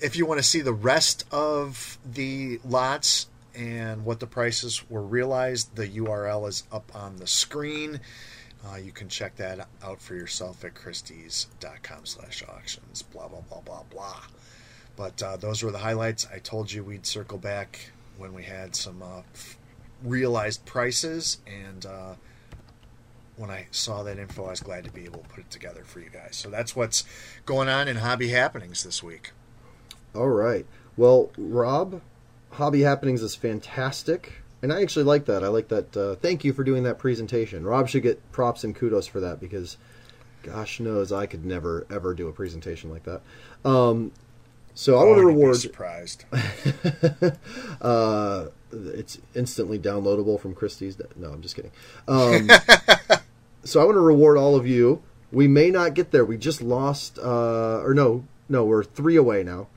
if 0.00 0.16
you 0.16 0.26
want 0.26 0.38
to 0.38 0.44
see 0.44 0.60
the 0.60 0.72
rest 0.72 1.24
of 1.30 1.98
the 2.04 2.60
lots 2.64 3.28
and 3.58 4.04
what 4.04 4.20
the 4.20 4.26
prices 4.26 4.88
were 4.88 5.02
realized, 5.02 5.74
the 5.74 5.88
URL 5.88 6.48
is 6.48 6.62
up 6.70 6.94
on 6.94 7.16
the 7.16 7.26
screen. 7.26 8.00
Uh, 8.66 8.76
you 8.76 8.92
can 8.92 9.08
check 9.08 9.36
that 9.36 9.68
out 9.82 10.00
for 10.00 10.14
yourself 10.14 10.64
at 10.64 10.74
christie's.com 10.74 12.04
slash 12.04 12.42
auctions, 12.48 13.02
blah, 13.02 13.28
blah, 13.28 13.40
blah, 13.40 13.60
blah, 13.60 13.82
blah. 13.90 14.22
But 14.96 15.22
uh, 15.22 15.36
those 15.36 15.62
were 15.62 15.70
the 15.70 15.78
highlights. 15.78 16.26
I 16.32 16.38
told 16.38 16.72
you 16.72 16.82
we'd 16.82 17.06
circle 17.06 17.38
back 17.38 17.90
when 18.16 18.32
we 18.32 18.44
had 18.44 18.74
some 18.74 19.02
uh, 19.02 19.22
realized 20.02 20.64
prices. 20.64 21.38
And 21.46 21.86
uh, 21.86 22.14
when 23.36 23.50
I 23.50 23.66
saw 23.70 24.02
that 24.04 24.18
info, 24.18 24.46
I 24.46 24.50
was 24.50 24.60
glad 24.60 24.84
to 24.84 24.90
be 24.90 25.04
able 25.04 25.20
to 25.20 25.28
put 25.28 25.38
it 25.40 25.50
together 25.50 25.82
for 25.84 26.00
you 26.00 26.10
guys. 26.10 26.36
So 26.36 26.48
that's 26.50 26.74
what's 26.74 27.04
going 27.46 27.68
on 27.68 27.88
in 27.88 27.96
hobby 27.96 28.28
happenings 28.28 28.82
this 28.84 29.02
week. 29.02 29.32
All 30.14 30.28
right. 30.28 30.66
Well, 30.96 31.30
Rob, 31.36 32.02
Hobby 32.50 32.80
Happenings 32.82 33.22
is 33.22 33.34
fantastic. 33.34 34.32
And 34.60 34.72
I 34.72 34.82
actually 34.82 35.04
like 35.04 35.26
that. 35.26 35.44
I 35.44 35.48
like 35.48 35.68
that. 35.68 35.96
Uh, 35.96 36.14
thank 36.16 36.42
you 36.44 36.52
for 36.52 36.64
doing 36.64 36.82
that 36.82 36.98
presentation. 36.98 37.64
Rob 37.64 37.88
should 37.88 38.02
get 38.02 38.32
props 38.32 38.64
and 38.64 38.74
kudos 38.74 39.06
for 39.06 39.20
that 39.20 39.38
because, 39.38 39.76
gosh 40.42 40.80
knows, 40.80 41.12
I 41.12 41.26
could 41.26 41.44
never, 41.44 41.86
ever 41.90 42.12
do 42.12 42.26
a 42.26 42.32
presentation 42.32 42.90
like 42.90 43.04
that. 43.04 43.20
Um, 43.64 44.10
so 44.74 44.98
I 44.98 45.04
want 45.04 45.18
to 45.18 45.22
Oh, 45.22 45.26
reward. 45.26 45.56
surprised. 45.56 46.24
uh, 47.80 48.46
it's 48.72 49.18
instantly 49.34 49.78
downloadable 49.78 50.40
from 50.40 50.54
Christie's. 50.54 50.96
No, 51.16 51.30
I'm 51.30 51.40
just 51.42 51.54
kidding. 51.54 51.70
Um, 52.08 52.48
so 53.64 53.80
I 53.80 53.84
want 53.84 53.96
to 53.96 54.00
reward 54.00 54.38
all 54.38 54.56
of 54.56 54.66
you. 54.66 55.02
We 55.30 55.46
may 55.46 55.70
not 55.70 55.94
get 55.94 56.10
there. 56.10 56.24
We 56.24 56.36
just 56.36 56.62
lost, 56.62 57.18
uh, 57.18 57.80
or 57.82 57.94
no, 57.94 58.24
no, 58.48 58.64
we're 58.64 58.82
three 58.82 59.16
away 59.16 59.42
now. 59.44 59.68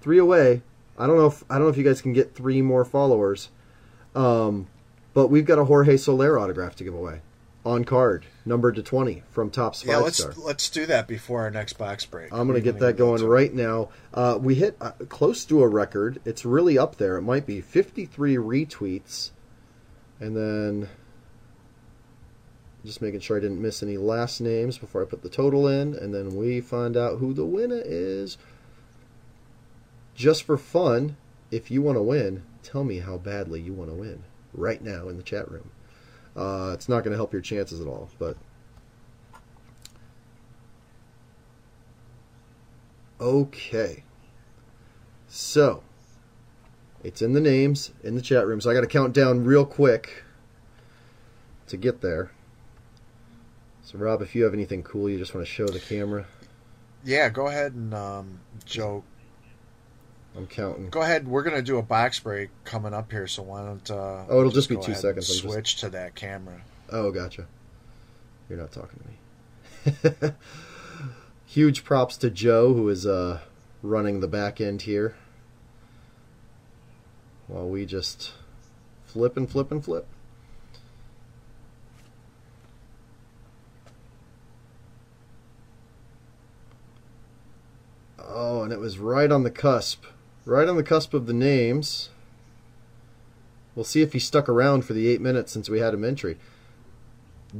Three 0.00 0.18
away. 0.18 0.62
I 0.98 1.06
don't 1.06 1.16
know 1.16 1.26
if 1.26 1.44
I 1.48 1.54
don't 1.54 1.64
know 1.64 1.68
if 1.70 1.76
you 1.76 1.84
guys 1.84 2.02
can 2.02 2.12
get 2.12 2.34
three 2.34 2.60
more 2.60 2.84
followers, 2.84 3.50
um, 4.14 4.66
but 5.14 5.28
we've 5.28 5.46
got 5.46 5.58
a 5.58 5.64
Jorge 5.64 5.96
Soler 5.96 6.38
autograph 6.38 6.76
to 6.76 6.84
give 6.84 6.94
away 6.94 7.20
on 7.64 7.84
card, 7.84 8.26
numbered 8.44 8.74
to 8.76 8.82
twenty 8.82 9.22
from 9.30 9.50
Topps 9.50 9.84
Yeah, 9.84 9.98
let's 9.98 10.18
Star. 10.18 10.32
let's 10.38 10.68
do 10.70 10.86
that 10.86 11.06
before 11.06 11.42
our 11.42 11.50
next 11.50 11.74
box 11.74 12.04
break. 12.04 12.32
I'm 12.32 12.46
going 12.48 12.60
to 12.60 12.64
get 12.64 12.80
that 12.80 12.96
go 12.96 13.16
going 13.16 13.24
right 13.24 13.52
now. 13.52 13.90
Uh, 14.12 14.38
we 14.40 14.54
hit 14.56 14.76
uh, 14.80 14.92
close 15.08 15.44
to 15.46 15.62
a 15.62 15.68
record. 15.68 16.20
It's 16.24 16.44
really 16.44 16.78
up 16.78 16.96
there. 16.96 17.16
It 17.16 17.22
might 17.22 17.46
be 17.46 17.60
53 17.60 18.36
retweets. 18.36 19.30
And 20.20 20.36
then 20.36 20.88
just 22.84 23.02
making 23.02 23.20
sure 23.20 23.36
I 23.36 23.40
didn't 23.40 23.60
miss 23.62 23.82
any 23.82 23.96
last 23.96 24.40
names 24.40 24.78
before 24.78 25.02
I 25.02 25.04
put 25.04 25.22
the 25.22 25.28
total 25.28 25.68
in. 25.68 25.94
And 25.94 26.14
then 26.14 26.34
we 26.36 26.60
find 26.60 26.96
out 26.96 27.18
who 27.18 27.32
the 27.34 27.44
winner 27.44 27.82
is. 27.84 28.38
Just 30.18 30.42
for 30.42 30.58
fun, 30.58 31.16
if 31.52 31.70
you 31.70 31.80
want 31.80 31.96
to 31.96 32.02
win, 32.02 32.42
tell 32.64 32.82
me 32.82 32.98
how 32.98 33.18
badly 33.18 33.60
you 33.60 33.72
want 33.72 33.88
to 33.88 33.94
win 33.94 34.24
right 34.52 34.82
now 34.82 35.08
in 35.08 35.16
the 35.16 35.22
chat 35.22 35.48
room. 35.48 35.70
Uh, 36.36 36.72
it's 36.74 36.88
not 36.88 37.04
going 37.04 37.12
to 37.12 37.16
help 37.16 37.32
your 37.32 37.40
chances 37.40 37.80
at 37.80 37.86
all, 37.86 38.10
but. 38.18 38.36
Okay. 43.20 44.02
So, 45.28 45.84
it's 47.04 47.22
in 47.22 47.32
the 47.32 47.40
names 47.40 47.92
in 48.02 48.16
the 48.16 48.22
chat 48.22 48.44
room, 48.44 48.60
so 48.60 48.70
I 48.70 48.74
got 48.74 48.80
to 48.80 48.88
count 48.88 49.14
down 49.14 49.44
real 49.44 49.64
quick 49.64 50.24
to 51.68 51.76
get 51.76 52.00
there. 52.00 52.32
So, 53.82 53.98
Rob, 53.98 54.20
if 54.20 54.34
you 54.34 54.42
have 54.42 54.52
anything 54.52 54.82
cool 54.82 55.08
you 55.08 55.16
just 55.16 55.32
want 55.32 55.46
to 55.46 55.52
show 55.52 55.68
the 55.68 55.78
camera, 55.78 56.26
Yeah, 57.04 57.28
go 57.28 57.46
ahead 57.46 57.74
and 57.74 57.94
um. 57.94 58.40
I'm 60.38 60.46
counting. 60.46 60.88
Go 60.88 61.02
ahead. 61.02 61.26
We're 61.26 61.42
gonna 61.42 61.60
do 61.62 61.78
a 61.78 61.82
box 61.82 62.20
break 62.20 62.50
coming 62.64 62.94
up 62.94 63.10
here, 63.10 63.26
so 63.26 63.42
why 63.42 63.62
don't? 63.64 63.90
Uh, 63.90 64.24
Oh, 64.28 64.38
it'll 64.38 64.52
just 64.52 64.68
be 64.68 64.76
two 64.76 64.94
seconds, 64.94 65.28
I'm 65.28 65.36
just- 65.36 65.40
Switch 65.40 65.76
to 65.80 65.90
that 65.90 66.14
camera. 66.14 66.62
Oh, 66.90 67.10
gotcha. 67.10 67.46
You're 68.48 68.58
not 68.58 68.70
talking 68.72 69.00
to 69.00 69.08
me. 70.30 70.32
Huge 71.46 71.82
props 71.84 72.16
to 72.18 72.30
Joe, 72.30 72.72
who 72.72 72.88
is 72.88 73.04
uh, 73.04 73.40
running 73.82 74.20
the 74.20 74.28
back 74.28 74.60
end 74.60 74.82
here. 74.82 75.16
While 77.48 77.68
we 77.68 77.84
just 77.84 78.32
flip 79.06 79.36
and 79.36 79.50
flip 79.50 79.72
and 79.72 79.84
flip. 79.84 80.06
Oh, 88.18 88.62
and 88.62 88.72
it 88.72 88.80
was 88.80 88.98
right 88.98 89.30
on 89.30 89.42
the 89.42 89.50
cusp. 89.50 90.04
Right 90.48 90.66
on 90.66 90.76
the 90.76 90.82
cusp 90.82 91.12
of 91.12 91.26
the 91.26 91.34
names. 91.34 92.08
We'll 93.74 93.84
see 93.84 94.00
if 94.00 94.14
he 94.14 94.18
stuck 94.18 94.48
around 94.48 94.86
for 94.86 94.94
the 94.94 95.06
eight 95.06 95.20
minutes 95.20 95.52
since 95.52 95.68
we 95.68 95.80
had 95.80 95.92
him 95.92 96.04
entry. 96.04 96.38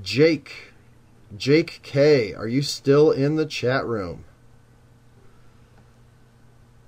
Jake. 0.01 0.73
Jake 1.37 1.81
K, 1.83 2.33
are 2.33 2.49
you 2.49 2.63
still 2.63 3.11
in 3.11 3.37
the 3.37 3.45
chat 3.45 3.85
room? 3.85 4.25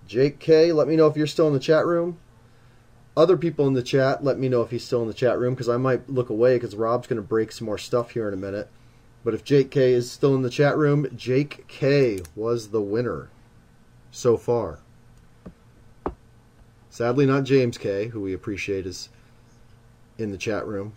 Jake 0.06 0.38
K, 0.38 0.72
let 0.72 0.88
me 0.88 0.96
know 0.96 1.06
if 1.06 1.18
you're 1.18 1.26
still 1.26 1.48
in 1.48 1.52
the 1.52 1.60
chat 1.60 1.84
room. 1.84 2.18
Other 3.14 3.36
people 3.36 3.66
in 3.66 3.74
the 3.74 3.82
chat, 3.82 4.24
let 4.24 4.38
me 4.38 4.48
know 4.48 4.62
if 4.62 4.70
he's 4.70 4.84
still 4.84 5.02
in 5.02 5.08
the 5.08 5.12
chat 5.12 5.38
room 5.38 5.52
because 5.52 5.68
I 5.68 5.76
might 5.76 6.08
look 6.08 6.30
away 6.30 6.56
because 6.56 6.74
Rob's 6.74 7.08
going 7.08 7.20
to 7.20 7.28
break 7.28 7.52
some 7.52 7.66
more 7.66 7.76
stuff 7.76 8.12
here 8.12 8.26
in 8.26 8.32
a 8.32 8.38
minute. 8.38 8.70
But 9.22 9.34
if 9.34 9.44
Jake 9.44 9.70
K 9.70 9.92
is 9.92 10.10
still 10.10 10.34
in 10.34 10.40
the 10.40 10.48
chat 10.48 10.78
room, 10.78 11.06
Jake 11.14 11.68
K 11.68 12.20
was 12.34 12.70
the 12.70 12.80
winner 12.80 13.28
so 14.10 14.38
far. 14.38 14.78
Sadly, 16.90 17.24
not 17.24 17.44
James 17.44 17.78
K, 17.78 18.08
who 18.08 18.20
we 18.20 18.34
appreciate 18.34 18.84
is 18.84 19.08
in 20.18 20.32
the 20.32 20.36
chat 20.36 20.66
room, 20.66 20.94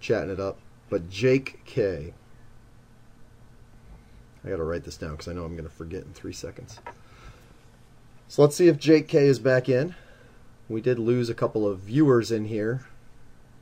chatting 0.00 0.30
it 0.30 0.40
up, 0.40 0.58
but 0.88 1.10
Jake 1.10 1.60
K. 1.66 2.14
I 4.44 4.48
gotta 4.48 4.64
write 4.64 4.84
this 4.84 4.96
down 4.96 5.12
because 5.12 5.28
I 5.28 5.34
know 5.34 5.44
I'm 5.44 5.54
gonna 5.54 5.68
forget 5.68 6.04
in 6.04 6.14
three 6.14 6.32
seconds. 6.32 6.80
So 8.26 8.42
let's 8.42 8.56
see 8.56 8.68
if 8.68 8.78
Jake 8.78 9.06
K 9.06 9.26
is 9.26 9.38
back 9.38 9.68
in. 9.68 9.94
We 10.68 10.80
did 10.80 10.98
lose 10.98 11.28
a 11.28 11.34
couple 11.34 11.66
of 11.66 11.80
viewers 11.80 12.30
in 12.32 12.46
here. 12.46 12.86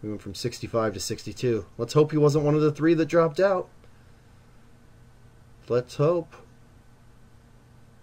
We 0.03 0.09
went 0.09 0.23
from 0.23 0.35
65 0.35 0.95
to 0.95 1.01
62. 1.01 1.67
Let's 1.79 1.95
hope 1.95 2.13
he 2.13 2.17
wasn't 2.17 2.45
one 2.45 2.55
of 2.55 2.61
the 2.61 2.73
three 2.73 2.95
that 2.95 3.07
dropped 3.07 3.41
out. 3.41 3.69
Let's 5.69 5.97
hope. 5.97 6.35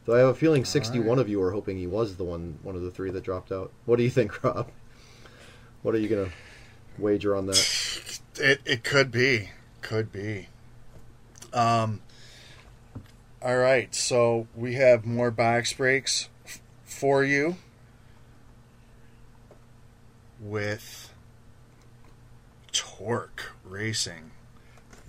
Though 0.05 0.15
I 0.15 0.19
have 0.19 0.29
a 0.29 0.33
feeling 0.35 0.65
61 0.65 1.07
right. 1.07 1.17
of 1.19 1.29
you 1.29 1.41
are 1.41 1.51
hoping 1.51 1.77
he 1.77 1.87
was 1.87 2.17
the 2.17 2.23
one 2.23 2.59
one 2.61 2.75
of 2.75 2.81
the 2.81 2.91
three 2.91 3.09
that 3.11 3.23
dropped 3.23 3.51
out. 3.51 3.71
What 3.85 3.97
do 3.97 4.03
you 4.03 4.09
think, 4.09 4.43
Rob? 4.43 4.69
What 5.81 5.95
are 5.95 5.99
you 5.99 6.09
gonna 6.09 6.29
wager 6.97 7.35
on 7.35 7.45
that? 7.47 7.89
It 8.35 8.61
it 8.65 8.83
could 8.83 9.11
be, 9.11 9.51
could 9.81 10.11
be. 10.11 10.47
Um. 11.53 12.01
All 13.43 13.57
right, 13.57 13.93
so 13.93 14.47
we 14.55 14.73
have 14.73 15.05
more 15.05 15.29
box 15.29 15.71
breaks 15.73 16.29
f- 16.45 16.59
for 16.83 17.23
you 17.23 17.57
with 20.39 21.13
Torque 22.71 23.51
Racing, 23.63 24.31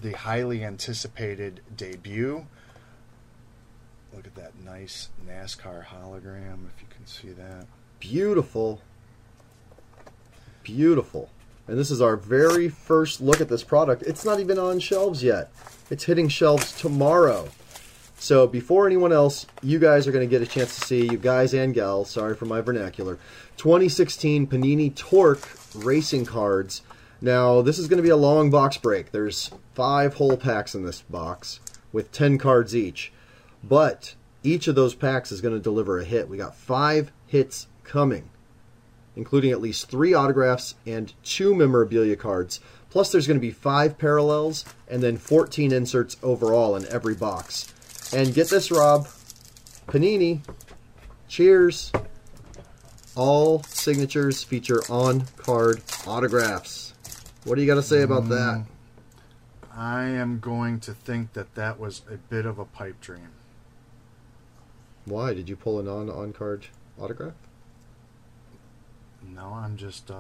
the 0.03 0.12
highly 0.12 0.62
anticipated 0.62 1.61
debut. 1.75 2.47
Look 4.15 4.27
at 4.27 4.35
that 4.36 4.53
nice 4.65 5.09
NASCAR 5.27 5.86
hologram, 5.86 6.66
if 6.69 6.81
you 6.81 6.86
can 6.89 7.07
see 7.07 7.31
that. 7.32 7.66
Beautiful. 7.99 8.81
Beautiful. 10.62 11.31
And 11.66 11.78
this 11.78 11.91
is 11.91 12.01
our 12.01 12.16
very 12.16 12.69
first 12.69 13.20
look 13.20 13.41
at 13.41 13.49
this 13.49 13.65
product. 13.65 14.03
It's 14.03 14.24
not 14.24 14.39
even 14.39 14.59
on 14.59 14.78
shelves 14.78 15.23
yet. 15.23 15.51
It's 15.91 16.05
hitting 16.05 16.28
shelves 16.28 16.78
tomorrow. 16.78 17.49
So 18.16 18.47
before 18.47 18.86
anyone 18.86 19.12
else, 19.12 19.47
you 19.62 19.78
guys 19.78 20.07
are 20.07 20.12
going 20.12 20.27
to 20.27 20.31
get 20.31 20.43
a 20.43 20.51
chance 20.51 20.78
to 20.78 20.86
see, 20.86 21.03
you 21.11 21.19
guys 21.19 21.53
and 21.53 21.74
gals, 21.74 22.11
sorry 22.11 22.36
for 22.36 22.45
my 22.45 22.61
vernacular, 22.61 23.19
2016 23.57 24.47
Panini 24.47 24.95
Torque 24.95 25.49
racing 25.74 26.24
cards. 26.24 26.82
Now, 27.20 27.62
this 27.62 27.78
is 27.78 27.89
going 27.89 27.97
to 27.97 28.03
be 28.03 28.11
a 28.11 28.16
long 28.16 28.51
box 28.51 28.77
break. 28.77 29.11
There's 29.11 29.51
five 29.74 30.15
whole 30.15 30.36
packs 30.36 30.74
in 30.74 30.85
this 30.85 31.03
box 31.03 31.61
with 31.93 32.12
10 32.12 32.39
cards 32.39 32.77
each. 32.77 33.12
But 33.69 34.15
each 34.43 34.69
of 34.69 34.74
those 34.74 34.95
packs 34.95 35.32
is 35.32 35.41
going 35.41 35.55
to 35.55 35.61
deliver 35.61 35.99
a 35.99 36.05
hit. 36.05 36.28
We 36.28 36.36
got 36.36 36.55
five 36.55 37.11
hits 37.27 37.66
coming, 37.82 38.28
including 39.16 39.51
at 39.51 39.61
least 39.61 39.91
three 39.91 40.12
autographs 40.12 40.74
and 40.86 41.12
two 41.23 41.55
memorabilia 41.55 42.16
cards. 42.16 42.61
Plus, 42.91 43.11
there's 43.11 43.27
going 43.27 43.39
to 43.39 43.47
be 43.47 43.51
five 43.51 43.99
parallels 43.99 44.65
and 44.86 45.03
then 45.03 45.16
14 45.16 45.73
inserts 45.73 46.16
overall 46.23 46.77
in 46.77 46.86
every 46.93 47.15
box. 47.15 47.73
And 48.15 48.35
get 48.35 48.51
this, 48.51 48.70
Rob 48.70 49.09
Panini, 49.89 50.41
cheers. 51.27 51.91
All 53.16 53.62
signatures 53.62 54.43
feature 54.43 54.82
on 54.91 55.24
card 55.36 55.82
autographs. 56.07 56.95
What 57.45 57.55
do 57.55 57.61
you 57.61 57.66
got 57.66 57.77
to 57.77 57.82
say 57.82 58.03
about 58.03 58.28
that? 58.28 58.59
Mm. 58.59 58.66
I 59.77 60.05
am 60.05 60.39
going 60.39 60.81
to 60.81 60.95
think 60.95 61.32
that 61.32 61.55
that 61.55 61.81
was 61.81 62.03
a 62.11 62.16
bit 62.16 62.47
of 62.47 62.59
a 62.59 62.65
pipe 62.65 63.01
dream. 63.01 63.31
Why? 65.05 65.35
Did 65.35 65.48
you 65.48 65.56
pull 65.56 65.78
a 65.78 65.82
non 65.82 66.09
on 66.10 66.32
card 66.32 66.66
autograph? 67.01 67.35
No, 69.22 69.52
I'm 69.55 69.76
just 69.76 70.10
uh 70.10 70.14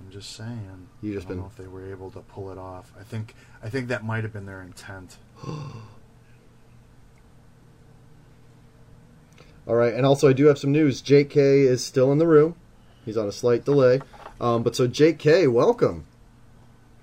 I'm 0.00 0.10
just 0.10 0.34
saying. 0.36 0.88
You 1.02 1.12
just 1.14 1.26
I 1.26 1.30
don't 1.30 1.36
been- 1.36 1.42
know 1.44 1.50
if 1.50 1.56
they 1.56 1.66
were 1.66 1.90
able 1.90 2.10
to 2.12 2.20
pull 2.20 2.50
it 2.50 2.58
off. 2.58 2.92
I 2.98 3.02
think 3.02 3.34
I 3.62 3.68
think 3.68 3.88
that 3.88 4.04
might 4.04 4.22
have 4.24 4.32
been 4.32 4.46
their 4.46 4.62
intent. 4.62 5.16
All 9.66 9.74
right, 9.76 9.92
and 9.92 10.06
also 10.06 10.28
I 10.28 10.32
do 10.32 10.46
have 10.46 10.58
some 10.58 10.72
news. 10.72 11.02
Jake 11.02 11.28
K 11.30 11.60
is 11.60 11.84
still 11.84 12.10
in 12.10 12.18
the 12.18 12.26
room. 12.26 12.54
He's 13.04 13.18
on 13.18 13.28
a 13.28 13.32
slight 13.32 13.64
delay. 13.66 14.00
Um, 14.40 14.62
but 14.62 14.74
so 14.74 14.86
Jake 14.86 15.18
K, 15.18 15.46
welcome. 15.46 16.06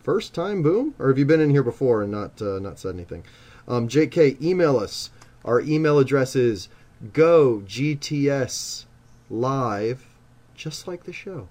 First 0.02 0.34
time, 0.34 0.64
boom, 0.64 0.96
or 1.00 1.10
have 1.10 1.18
you 1.20 1.26
been 1.26 1.42
in 1.42 1.50
here 1.52 1.64
before 1.64 2.02
and 2.02 2.12
not 2.12 2.42
uh, 2.42 2.60
not 2.60 2.80
said 2.80 2.96
anything? 2.96 3.24
Um, 3.68 3.88
Jake 3.88 4.12
K, 4.12 4.38
email 4.42 4.78
us. 4.78 5.10
Our 5.44 5.62
email 5.62 6.00
address 6.00 6.36
is 6.36 6.70
go 7.14 7.62
GTS 7.66 8.86
live, 9.30 10.08
just 10.56 10.88
like 10.88 11.04
the 11.04 11.14
show. 11.14 11.48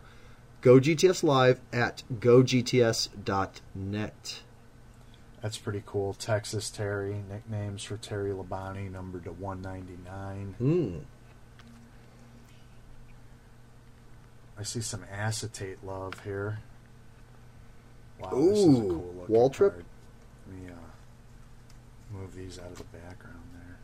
Go 0.60 0.78
GTS 0.80 1.22
live 1.22 1.60
at 1.72 2.02
gogts.net. 2.20 3.10
That's 5.42 5.58
pretty 5.58 5.82
cool. 5.84 6.14
Texas 6.14 6.70
Terry, 6.70 7.22
nicknames 7.28 7.82
for 7.84 7.98
Terry 7.98 8.30
Labonte, 8.30 8.90
number 8.90 9.20
to 9.20 9.30
199. 9.32 10.54
Hmm. 10.58 10.98
I 14.58 14.62
see 14.62 14.80
some 14.80 15.04
acetate 15.12 15.84
love 15.84 16.14
here. 16.24 16.60
Wow, 18.20 18.30
this 18.30 18.58
is 18.58 18.64
a 18.64 18.68
Ooh, 18.68 18.72
cool 18.88 19.14
looking 19.18 19.34
Waltrip? 19.36 19.70
card. 19.72 19.84
Let 20.48 20.56
me 20.56 20.68
uh, 20.70 22.16
move 22.16 22.34
these 22.34 22.58
out 22.58 22.70
of 22.70 22.78
the 22.78 22.84
background 22.84 23.42
there. 23.52 23.78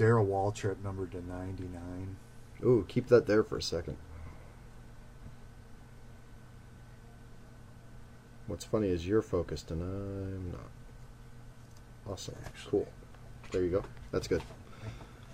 Darrell 0.00 0.24
Waltrip, 0.24 0.82
number 0.82 1.06
to 1.08 1.18
99. 1.18 2.16
Ooh, 2.64 2.86
keep 2.88 3.08
that 3.08 3.26
there 3.26 3.44
for 3.44 3.58
a 3.58 3.62
second. 3.62 3.98
What's 8.46 8.64
funny 8.64 8.88
is 8.88 9.06
you're 9.06 9.20
focused 9.20 9.70
and 9.70 9.82
I'm 9.82 10.52
not. 10.52 10.70
Awesome. 12.10 12.34
Actually. 12.46 12.70
Cool. 12.70 12.88
There 13.50 13.62
you 13.62 13.68
go. 13.68 13.84
That's 14.10 14.26
good. 14.26 14.40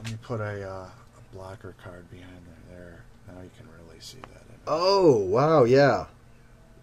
Let 0.03 0.11
me 0.11 0.19
put 0.21 0.41
a, 0.41 0.69
uh, 0.69 0.89
a 0.89 1.33
blocker 1.33 1.77
card 1.85 2.11
behind 2.11 2.43
there. 2.69 2.77
there. 2.77 3.05
Now 3.29 3.43
you 3.43 3.51
can 3.57 3.69
really 3.81 4.01
see 4.01 4.19
that. 4.19 4.43
image. 4.49 4.63
Oh, 4.67 5.19
wow, 5.19 5.63
yeah. 5.63 6.07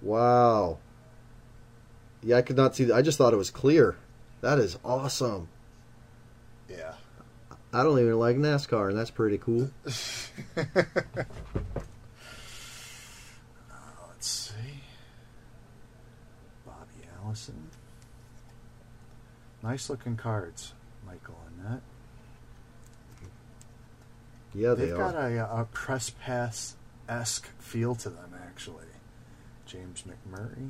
Wow. 0.01 0.77
Yeah, 2.21 2.37
I 2.37 2.43
could 2.43 2.55
not 2.55 2.77
see 2.77 2.85
that. 2.85 2.95
I 2.95 3.01
just 3.01 3.17
thought 3.17 3.33
it 3.33 3.37
was 3.37 3.51
clear. 3.51 3.97
That 4.39 4.57
is 4.57 4.79
awesome. 4.85 5.49
I 7.73 7.83
don't 7.83 7.99
even 7.99 8.19
like 8.19 8.37
NASCAR, 8.37 8.89
and 8.89 8.97
that's 8.97 9.11
pretty 9.11 9.37
cool. 9.37 9.69
Uh, 13.71 13.75
let's 14.09 14.27
see. 14.27 14.81
Bobby 16.65 17.07
Allison. 17.23 17.69
Nice 19.63 19.89
looking 19.89 20.15
cards, 20.15 20.73
Michael 21.05 21.35
that. 21.63 21.81
Yeah, 24.53 24.73
they 24.73 24.85
They've 24.85 24.93
are. 24.95 25.11
got 25.11 25.15
a, 25.15 25.61
a 25.61 25.65
press 25.71 26.11
pass 26.11 26.75
esque 27.09 27.47
feel 27.59 27.95
to 27.95 28.09
them, 28.09 28.33
actually. 28.45 28.85
Jamie 29.65 29.93
McMurray, 30.07 30.69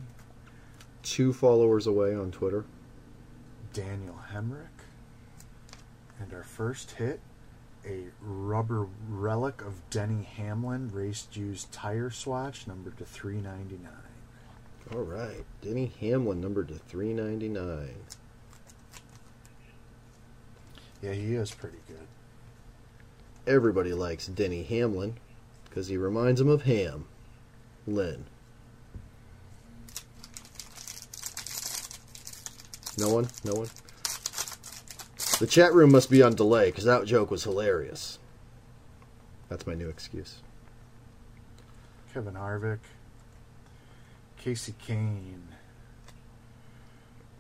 Two 1.02 1.34
followers 1.34 1.86
away 1.88 2.16
on 2.16 2.32
Twitter. 2.32 2.64
Daniel 3.74 4.20
Hemric, 4.32 4.73
and 6.24 6.34
our 6.34 6.44
first 6.44 6.92
hit, 6.92 7.20
a 7.86 8.06
rubber 8.22 8.88
relic 9.10 9.62
of 9.62 9.88
Denny 9.90 10.24
Hamlin, 10.24 10.90
raced 10.94 11.36
used 11.36 11.72
tire 11.72 12.10
swatch, 12.10 12.66
number 12.66 12.92
to 12.92 13.04
399. 13.04 13.92
All 14.94 15.02
right, 15.02 15.46
Denny 15.62 15.92
Hamlin, 16.00 16.42
number 16.42 16.64
to 16.64 16.74
three 16.74 17.14
ninety 17.14 17.48
nine. 17.48 17.96
Yeah, 21.02 21.14
he 21.14 21.36
is 21.36 21.52
pretty 21.52 21.80
good. 21.88 22.08
Everybody 23.48 23.94
likes 23.94 24.28
Denny 24.28 24.64
Hamlin 24.64 25.16
because 25.66 25.88
he 25.88 25.98
reminds 25.98 26.42
him 26.42 26.50
of 26.50 26.64
Ham. 26.64 27.06
Lynn. 27.88 28.26
No 32.98 33.10
one? 33.10 33.28
No 33.44 33.54
one? 33.56 33.70
The 35.44 35.50
chat 35.50 35.74
room 35.74 35.92
must 35.92 36.10
be 36.10 36.24
on 36.24 36.36
delay 36.36 36.68
because 36.68 36.86
that 36.86 37.06
joke 37.06 37.30
was 37.30 37.44
hilarious. 37.44 38.18
That's 39.50 39.68
my 39.68 39.74
new 39.74 39.90
excuse. 39.90 40.38
Kevin 42.14 42.36
Harvick, 42.36 42.80
Kasey 44.42 44.74
Kahne, 44.88 45.42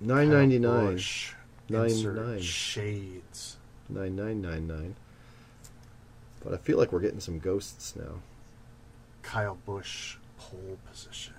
Nine 0.01 0.29
ninety 0.29 0.59
nine. 0.59 0.95
Busch, 0.95 1.33
nine. 1.69 2.41
Shades. 2.41 3.55
Nine 3.87 4.17
nine 4.17 4.41
nine 4.41 4.67
nine. 4.67 4.95
But 6.43 6.53
I 6.53 6.57
feel 6.57 6.77
like 6.77 6.91
we're 6.91 6.99
getting 6.99 7.21
some 7.21 7.39
ghosts 7.39 7.95
now. 7.95 8.19
Kyle 9.21 9.57
Busch, 9.65 10.17
pole 10.37 10.77
position. 10.91 11.35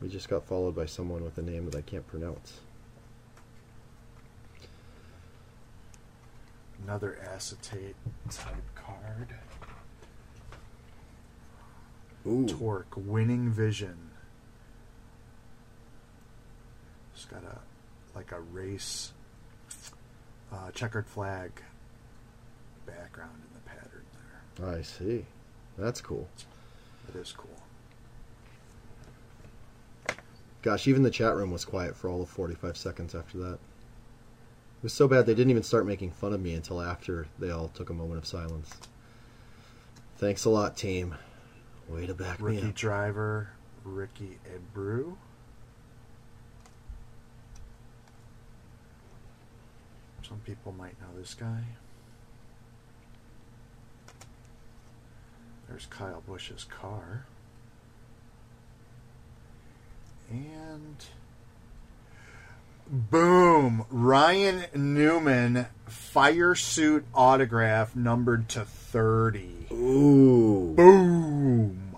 We 0.00 0.08
just 0.08 0.28
got 0.28 0.44
followed 0.44 0.74
by 0.74 0.86
someone 0.86 1.22
with 1.22 1.38
a 1.38 1.42
name 1.42 1.66
that 1.66 1.76
I 1.76 1.82
can't 1.82 2.08
pronounce. 2.08 2.54
Another 6.82 7.18
acetate 7.32 7.96
type 8.30 8.54
card. 8.74 9.34
Ooh. 12.26 12.46
Torque, 12.46 12.94
winning 12.96 13.50
vision. 13.50 14.10
It's 17.14 17.24
got 17.24 17.42
a 17.42 17.58
like 18.16 18.32
a 18.32 18.40
race 18.40 19.12
uh, 20.52 20.70
checkered 20.72 21.06
flag 21.06 21.50
background 22.86 23.42
in 23.48 23.54
the 23.54 23.68
pattern 23.68 24.04
there. 24.56 24.78
I 24.78 24.82
see. 24.82 25.24
That's 25.76 26.00
cool. 26.00 26.28
It 27.08 27.16
is 27.16 27.32
cool. 27.32 27.48
Gosh, 30.62 30.88
even 30.88 31.02
the 31.02 31.10
chat 31.10 31.36
room 31.36 31.50
was 31.50 31.64
quiet 31.64 31.96
for 31.96 32.10
all 32.10 32.22
of 32.22 32.28
45 32.28 32.76
seconds 32.76 33.14
after 33.14 33.38
that. 33.38 33.58
It 34.78 34.84
was 34.84 34.92
so 34.92 35.08
bad 35.08 35.26
they 35.26 35.34
didn't 35.34 35.50
even 35.50 35.64
start 35.64 35.86
making 35.86 36.12
fun 36.12 36.32
of 36.32 36.40
me 36.40 36.54
until 36.54 36.80
after 36.80 37.26
they 37.36 37.50
all 37.50 37.66
took 37.66 37.90
a 37.90 37.92
moment 37.92 38.18
of 38.18 38.26
silence. 38.26 38.72
Thanks 40.18 40.44
a 40.44 40.50
lot, 40.50 40.76
team. 40.76 41.16
Way 41.88 42.06
to 42.06 42.14
back 42.14 42.40
me 42.40 42.60
up. 42.60 42.74
driver, 42.74 43.50
Ricky 43.82 44.38
Ebrew. 44.46 45.16
Some 50.22 50.38
people 50.46 50.70
might 50.70 51.00
know 51.00 51.08
this 51.18 51.34
guy. 51.34 51.62
There's 55.68 55.86
Kyle 55.86 56.22
Busch's 56.24 56.64
car. 56.64 57.26
And 60.30 61.04
boom, 62.90 63.84
Ryan 63.90 64.64
Newman 64.74 65.66
fire 65.86 66.54
suit 66.54 67.06
autograph 67.14 67.94
numbered 67.94 68.48
to 68.50 68.64
30. 68.64 69.66
Ooh. 69.72 70.74
Boom. 70.76 71.96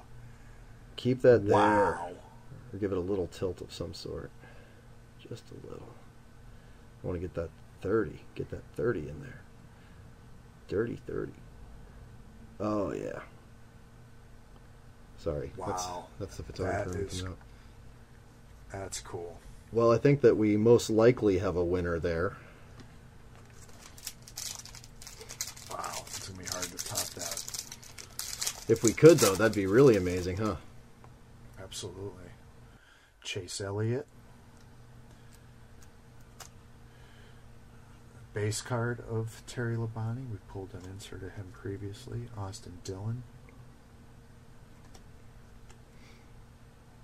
Keep 0.97 1.23
that 1.23 1.47
there. 1.47 1.57
Wow. 1.57 2.11
Or 2.73 2.79
give 2.79 2.93
it 2.93 2.99
a 2.99 3.01
little 3.01 3.27
tilt 3.27 3.61
of 3.61 3.73
some 3.73 3.95
sort. 3.95 4.31
Just 5.29 5.45
a 5.51 5.67
little. 5.67 5.95
I 7.03 7.07
want 7.07 7.21
to 7.21 7.21
get 7.21 7.35
that 7.35 7.51
30. 7.83 8.21
Get 8.35 8.51
that 8.51 8.63
30 8.77 9.09
in 9.09 9.21
there. 9.23 9.41
Dirty 10.69 11.01
30. 11.07 11.33
Oh, 12.61 12.93
yeah. 12.93 13.21
Sorry. 15.19 15.53
That's, 15.59 15.87
Wow. 15.87 16.07
that's 16.19 16.37
the 16.37 16.43
photographer 16.43 16.91
That 16.91 17.01
is-. 17.01 17.25
That's 18.73 19.01
cool. 19.01 19.39
Well, 19.73 19.93
I 19.93 19.99
think 19.99 20.21
that 20.23 20.37
we 20.37 20.57
most 20.57 20.91
likely 20.91 21.39
have 21.39 21.57
a 21.57 21.65
winner 21.65 21.99
there. 21.99 22.37
Wow, 25.71 25.93
it's 26.07 26.29
gonna 26.29 26.43
be 26.43 26.49
hard 26.49 26.65
to 26.65 26.85
top 26.85 27.07
that. 27.15 27.45
If 28.69 28.83
we 28.83 28.93
could, 28.93 29.19
though, 29.19 29.35
that'd 29.35 29.55
be 29.55 29.67
really 29.67 29.97
amazing, 29.97 30.39
huh? 30.39 30.57
Absolutely. 31.61 32.31
Chase 33.23 33.61
Elliott. 33.61 34.07
Base 38.33 38.61
card 38.61 39.03
of 39.09 39.43
Terry 39.47 39.77
Labonte. 39.77 40.31
We 40.31 40.39
pulled 40.49 40.73
an 40.73 40.83
insert 40.89 41.23
of 41.23 41.33
him 41.33 41.49
previously. 41.53 42.29
Austin 42.37 42.79
Dillon. 42.85 43.23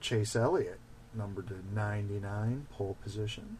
Chase 0.00 0.36
Elliott, 0.36 0.78
numbered 1.16 1.48
to 1.48 1.54
99, 1.74 2.66
pole 2.70 2.96
position. 3.02 3.58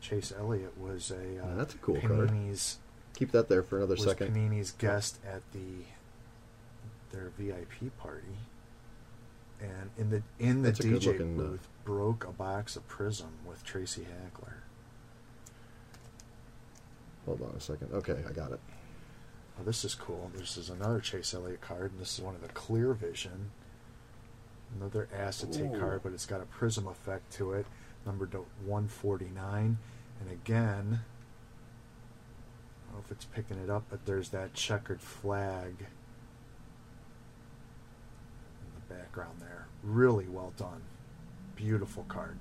Chase 0.00 0.32
Elliott 0.38 0.78
was 0.78 1.10
a 1.10 1.14
uh, 1.14 1.48
Yeah, 1.48 1.54
that's 1.56 1.74
a 1.74 1.78
cool 1.78 2.00
card. 2.00 2.28
Panini's 2.28 2.78
Keep 3.14 3.30
that 3.32 3.48
there 3.48 3.62
for 3.62 3.78
another 3.78 3.94
was 3.94 4.04
second. 4.04 4.34
Panini's 4.34 4.72
guest 4.72 5.18
at 5.26 5.42
the 5.52 5.84
their 7.12 7.30
VIP 7.38 7.96
party, 7.96 8.36
and 9.60 9.90
in 9.96 10.10
the 10.10 10.22
in 10.38 10.62
the 10.62 10.72
That's 10.72 10.80
DJ 10.80 11.04
good-looking, 11.04 11.38
uh, 11.38 11.42
booth 11.42 11.68
broke 11.84 12.24
a 12.24 12.32
box 12.32 12.74
of 12.74 12.86
Prism 12.88 13.34
with 13.46 13.62
Tracy 13.64 14.04
Hackler. 14.04 14.64
Hold 17.24 17.42
on 17.42 17.54
a 17.56 17.60
second. 17.60 17.92
Okay, 17.92 18.18
I 18.28 18.32
got 18.32 18.50
it. 18.52 18.60
Oh, 19.58 19.64
this 19.64 19.84
is 19.84 19.94
cool. 19.94 20.30
This 20.34 20.56
is 20.56 20.68
another 20.68 21.00
Chase 21.00 21.32
Elliott 21.32 21.60
card, 21.60 21.92
and 21.92 22.00
this 22.00 22.18
is 22.18 22.24
one 22.24 22.34
of 22.34 22.42
the 22.42 22.48
Clear 22.48 22.92
Vision. 22.92 23.52
Another 24.78 25.08
acetate 25.16 25.70
Ooh. 25.74 25.78
card, 25.78 26.00
but 26.02 26.12
it's 26.12 26.26
got 26.26 26.40
a 26.40 26.46
prism 26.46 26.86
effect 26.88 27.32
to 27.34 27.52
it, 27.52 27.66
numbered 28.04 28.32
to 28.32 28.38
149. 28.64 29.78
And 30.20 30.30
again, 30.30 31.00
I 32.88 32.92
don't 32.92 32.98
know 32.98 33.04
if 33.04 33.10
it's 33.12 33.24
picking 33.24 33.58
it 33.58 33.70
up, 33.70 33.84
but 33.88 34.04
there's 34.06 34.30
that 34.30 34.52
checkered 34.54 35.00
flag 35.00 35.74
in 38.60 38.72
the 38.88 38.94
background 38.94 39.38
there. 39.40 39.66
Really 39.82 40.26
well 40.28 40.52
done. 40.56 40.82
Beautiful 41.56 42.04
card. 42.08 42.36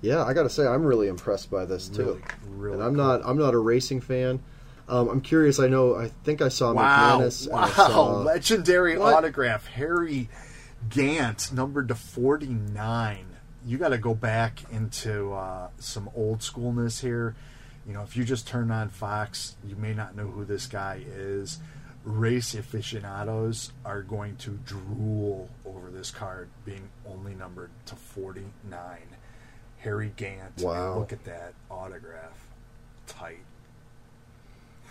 Yeah, 0.00 0.24
I 0.24 0.32
got 0.32 0.44
to 0.44 0.50
say, 0.50 0.66
I'm 0.66 0.84
really 0.84 1.08
impressed 1.08 1.50
by 1.50 1.64
this 1.64 1.88
too. 1.88 2.02
Really, 2.04 2.22
really 2.48 2.74
and 2.74 2.82
I'm 2.84 2.94
cool. 2.94 3.04
not. 3.04 3.20
I'm 3.24 3.38
not 3.38 3.54
a 3.54 3.58
racing 3.58 4.00
fan. 4.00 4.40
Um, 4.88 5.08
I'm 5.08 5.20
curious. 5.20 5.58
I 5.60 5.66
know. 5.68 5.96
I 5.96 6.08
think 6.24 6.40
I 6.40 6.48
saw 6.48 6.72
Wow! 6.72 7.18
McManus. 7.20 7.50
Wow! 7.50 7.66
saw- 7.66 8.18
Legendary 8.22 8.96
What? 8.96 9.12
autograph, 9.14 9.66
Harry 9.66 10.28
Gant, 10.88 11.52
numbered 11.52 11.88
to 11.88 11.94
forty 11.94 12.46
nine. 12.46 13.26
You 13.66 13.76
got 13.78 13.88
to 13.88 13.98
go 13.98 14.14
back 14.14 14.62
into 14.72 15.32
uh, 15.32 15.68
some 15.78 16.08
old 16.14 16.38
schoolness 16.40 17.00
here. 17.00 17.34
You 17.86 17.94
know, 17.94 18.02
if 18.02 18.16
you 18.16 18.24
just 18.24 18.46
turn 18.46 18.70
on 18.70 18.88
Fox, 18.88 19.56
you 19.66 19.76
may 19.76 19.94
not 19.94 20.14
know 20.14 20.26
who 20.26 20.44
this 20.44 20.66
guy 20.66 21.02
is. 21.06 21.58
Race 22.04 22.54
aficionados 22.54 23.72
are 23.84 24.02
going 24.02 24.36
to 24.36 24.52
drool 24.64 25.48
over 25.66 25.90
this 25.90 26.10
card 26.10 26.48
being 26.64 26.88
only 27.06 27.34
numbered 27.34 27.70
to 27.86 27.96
forty 27.96 28.46
nine. 28.70 29.16
Harry 29.78 30.12
Gant. 30.16 30.52
and 30.58 30.64
Wow. 30.66 30.98
Look 30.98 31.12
at 31.12 31.24
that 31.24 31.54
autograph. 31.70 32.46
Tight. 33.06 33.44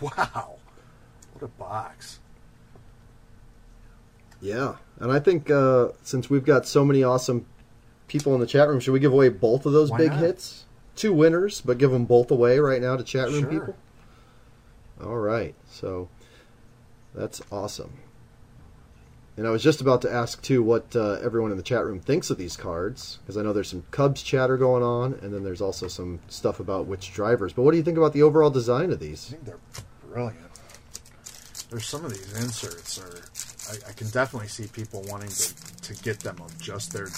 Wow. 0.00 0.56
What 1.32 1.42
a 1.42 1.48
box. 1.48 2.20
Yeah, 4.40 4.76
and 5.00 5.10
I 5.10 5.18
think 5.18 5.50
uh, 5.50 5.88
since 6.02 6.30
we've 6.30 6.44
got 6.44 6.66
so 6.66 6.84
many 6.84 7.02
awesome 7.02 7.46
people 8.06 8.34
in 8.34 8.40
the 8.40 8.46
chat 8.46 8.68
room, 8.68 8.80
should 8.80 8.92
we 8.92 9.00
give 9.00 9.12
away 9.12 9.28
both 9.28 9.66
of 9.66 9.72
those 9.72 9.90
Why 9.90 9.98
big 9.98 10.10
not? 10.12 10.20
hits 10.20 10.64
two 10.96 11.12
winners, 11.12 11.60
but 11.60 11.78
give 11.78 11.90
them 11.90 12.04
both 12.04 12.30
away 12.30 12.58
right 12.58 12.80
now 12.80 12.96
to 12.96 13.02
chat 13.04 13.28
room 13.28 13.42
Sure. 13.42 13.50
people. 13.50 13.76
All 15.02 15.16
right, 15.18 15.54
so 15.70 16.08
that's 17.14 17.40
awesome. 17.50 17.98
And 19.36 19.46
I 19.46 19.50
was 19.50 19.62
just 19.62 19.80
about 19.80 20.02
to 20.02 20.12
ask 20.12 20.42
too 20.42 20.64
what 20.64 20.96
uh, 20.96 21.12
everyone 21.22 21.52
in 21.52 21.56
the 21.56 21.62
chat 21.62 21.84
room 21.84 22.00
thinks 22.00 22.28
of 22.30 22.38
these 22.38 22.56
cards 22.56 23.18
because 23.22 23.36
I 23.36 23.42
know 23.42 23.52
there's 23.52 23.68
some 23.68 23.84
Cubs 23.92 24.20
chatter 24.22 24.56
going 24.56 24.82
on, 24.82 25.14
and 25.22 25.32
then 25.32 25.44
there's 25.44 25.60
also 25.60 25.86
some 25.86 26.18
stuff 26.28 26.58
about 26.58 26.86
which 26.86 27.12
drivers. 27.12 27.52
But 27.52 27.62
what 27.62 27.70
do 27.70 27.76
you 27.76 27.84
think 27.84 27.98
about 27.98 28.12
the 28.12 28.22
overall 28.22 28.50
design 28.50 28.90
of 28.92 28.98
these? 28.98 29.26
I 29.28 29.30
think 29.32 29.44
they're 29.44 29.58
brilliant. 30.12 30.40
There's 31.70 31.86
some 31.86 32.04
of 32.04 32.10
these 32.12 32.32
inserts 32.42 32.98
are. 32.98 33.22
I, 33.70 33.90
I 33.90 33.92
can 33.92 34.08
definitely 34.10 34.48
see 34.48 34.66
people 34.66 35.04
wanting 35.08 35.28
to, 35.28 35.54
to 35.82 36.02
get 36.02 36.20
them 36.20 36.36
of 36.40 36.58
just 36.60 36.92
their 36.92 37.08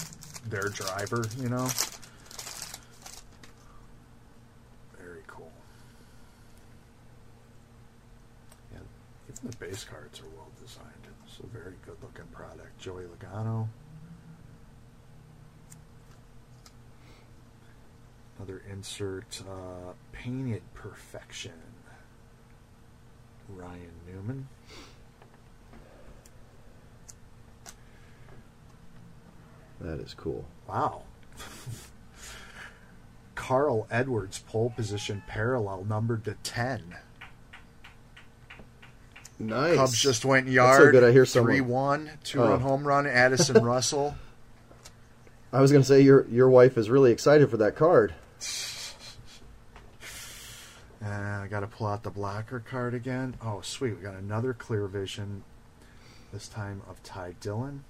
their 0.49 0.69
driver. 0.69 1.23
You 1.39 1.49
know. 1.49 1.67
Very 4.99 5.23
cool. 5.27 5.51
Yeah, 8.73 8.79
even 9.29 9.49
the 9.49 9.57
base 9.57 9.83
cards 9.83 10.19
are 10.19 10.29
well 10.35 10.49
designed. 10.61 10.87
It's 11.27 11.39
a 11.39 11.47
very 11.47 11.75
good 11.85 11.97
looking 12.01 12.27
product. 12.33 12.77
Joey 12.79 13.03
Logano. 13.03 13.67
Another 18.37 18.61
insert, 18.71 19.41
uh, 19.47 19.93
painted 20.11 20.63
perfection. 20.73 21.53
Ryan 23.49 23.91
Newman. 24.07 24.47
That 29.81 29.99
is 29.99 30.13
cool. 30.13 30.45
Wow. 30.67 31.03
Carl 33.35 33.87
Edwards, 33.89 34.39
pole 34.47 34.71
position 34.75 35.23
parallel, 35.27 35.85
numbered 35.85 36.23
to 36.25 36.35
10. 36.43 36.95
Nice. 39.39 39.75
Cubs 39.75 39.99
just 39.99 40.23
went 40.23 40.45
That's 40.45 40.53
yard. 40.55 40.81
so 40.83 40.91
good. 40.91 41.03
I 41.03 41.11
hear 41.11 41.25
someone- 41.25 41.53
3 41.53 41.61
1, 41.61 42.11
two 42.23 42.41
Oh. 42.43 42.49
run 42.49 42.59
home 42.61 42.87
run. 42.87 43.07
Addison 43.07 43.63
Russell. 43.65 44.15
I 45.51 45.59
was 45.59 45.71
going 45.71 45.81
to 45.81 45.87
say 45.87 45.99
your 46.01 46.25
your 46.27 46.47
wife 46.49 46.77
is 46.77 46.89
really 46.89 47.11
excited 47.11 47.49
for 47.49 47.57
that 47.57 47.75
card. 47.75 48.13
And 51.01 51.11
uh, 51.13 51.43
I 51.43 51.47
got 51.49 51.61
to 51.61 51.67
pull 51.67 51.87
out 51.87 52.03
the 52.03 52.09
blocker 52.11 52.59
card 52.61 52.93
again. 52.93 53.35
Oh, 53.43 53.59
sweet. 53.61 53.97
We 53.97 54.01
got 54.03 54.13
another 54.13 54.53
clear 54.53 54.87
vision, 54.87 55.43
this 56.31 56.47
time 56.47 56.83
of 56.87 57.01
Ty 57.03 57.33
Dillon. 57.41 57.83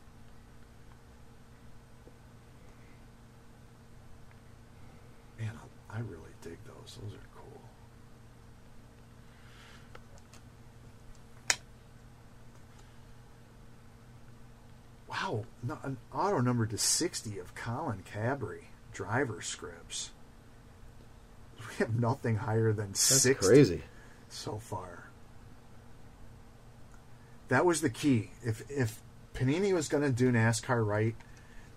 Man, 5.39 5.51
I 5.93 5.99
really 5.99 6.31
dig 6.41 6.57
those. 6.65 6.97
Those 7.01 7.13
are 7.13 7.27
cool. 7.35 7.61
Wow, 15.09 15.43
an 15.83 15.97
auto 16.13 16.39
number 16.39 16.65
to 16.65 16.77
60 16.77 17.37
of 17.39 17.53
Colin 17.53 18.03
Cabry, 18.11 18.65
driver 18.93 19.41
scripts. 19.41 20.11
We 21.69 21.75
have 21.85 21.99
nothing 21.99 22.37
higher 22.37 22.73
than 22.73 22.87
That's 22.87 22.99
60 23.01 23.33
crazy. 23.35 23.81
so 24.29 24.57
far. 24.57 25.05
That 27.49 27.65
was 27.65 27.81
the 27.81 27.89
key. 27.89 28.31
If 28.43 28.63
if 28.69 28.99
Panini 29.35 29.71
was 29.73 29.87
going 29.87 30.03
to 30.03 30.09
do 30.09 30.31
NASCAR 30.31 30.85
right, 30.85 31.15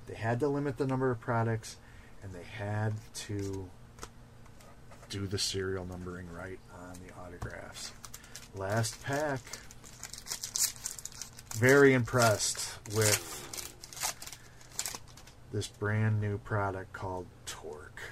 they 0.06 0.14
had 0.14 0.40
to 0.40 0.48
limit 0.48 0.78
the 0.78 0.86
number 0.86 1.10
of 1.10 1.20
products, 1.20 1.76
and 2.22 2.32
they 2.32 2.42
had 2.42 2.94
to 3.14 3.68
do 5.08 5.26
the 5.26 5.38
serial 5.38 5.84
numbering 5.84 6.30
right 6.32 6.58
on 6.82 6.94
the 7.06 7.12
autographs. 7.22 7.92
Last 8.54 9.02
pack. 9.02 9.40
Very 11.54 11.94
impressed 11.94 12.78
with 12.94 13.30
this 15.52 15.68
brand 15.68 16.20
new 16.20 16.38
product 16.38 16.92
called 16.92 17.26
Torque. 17.46 18.02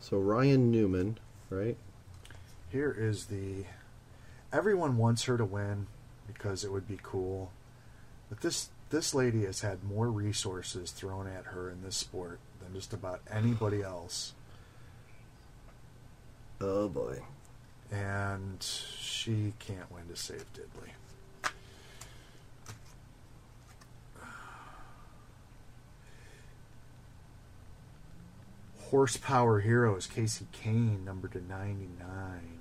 So 0.00 0.18
Ryan 0.18 0.70
Newman, 0.70 1.18
right? 1.48 1.76
Here 2.70 2.94
is 2.96 3.26
the. 3.26 3.64
Everyone 4.52 4.98
wants 4.98 5.24
her 5.24 5.38
to 5.38 5.44
win 5.44 5.86
because 6.26 6.64
it 6.64 6.72
would 6.72 6.86
be 6.86 6.98
cool, 7.02 7.50
but 8.28 8.42
this 8.42 8.68
this 8.90 9.14
lady 9.14 9.46
has 9.46 9.62
had 9.62 9.82
more 9.82 10.08
resources 10.08 10.90
thrown 10.90 11.26
at 11.26 11.46
her 11.46 11.70
in 11.70 11.82
this 11.82 11.96
sport 11.96 12.38
than 12.72 12.80
just 12.80 12.92
about 12.92 13.20
anybody 13.30 13.82
else, 13.82 14.32
Oh 16.60 16.88
boy. 16.88 17.20
and 17.90 18.62
she 18.62 19.52
can't 19.58 19.90
win 19.92 20.06
to 20.08 20.16
save 20.16 20.44
Diddley. 20.54 20.90
Horsepower 28.90 29.60
Heroes, 29.60 30.06
Kasey 30.06 30.44
Kahne, 30.52 31.04
number 31.04 31.28
to 31.28 31.40
99. 31.42 32.58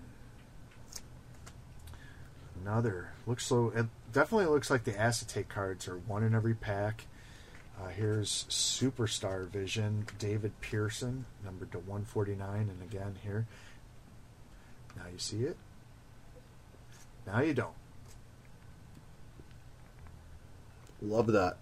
Another 2.63 3.09
looks 3.25 3.45
so. 3.45 3.71
It 3.75 3.87
definitely 4.13 4.45
looks 4.45 4.69
like 4.69 4.83
the 4.83 4.97
acetate 4.97 5.49
cards 5.49 5.87
are 5.87 5.97
one 5.97 6.23
in 6.23 6.35
every 6.35 6.53
pack. 6.53 7.05
Uh, 7.81 7.87
here's 7.87 8.45
Superstar 8.49 9.47
Vision, 9.47 10.05
David 10.19 10.51
Pearson, 10.61 11.25
numbered 11.43 11.71
to 11.71 11.79
149, 11.79 12.69
and 12.69 12.81
again 12.83 13.15
here. 13.23 13.47
Now 14.95 15.03
you 15.11 15.17
see 15.17 15.43
it. 15.43 15.57
Now 17.25 17.41
you 17.41 17.53
don't. 17.53 17.73
Love 21.01 21.27
that. 21.27 21.57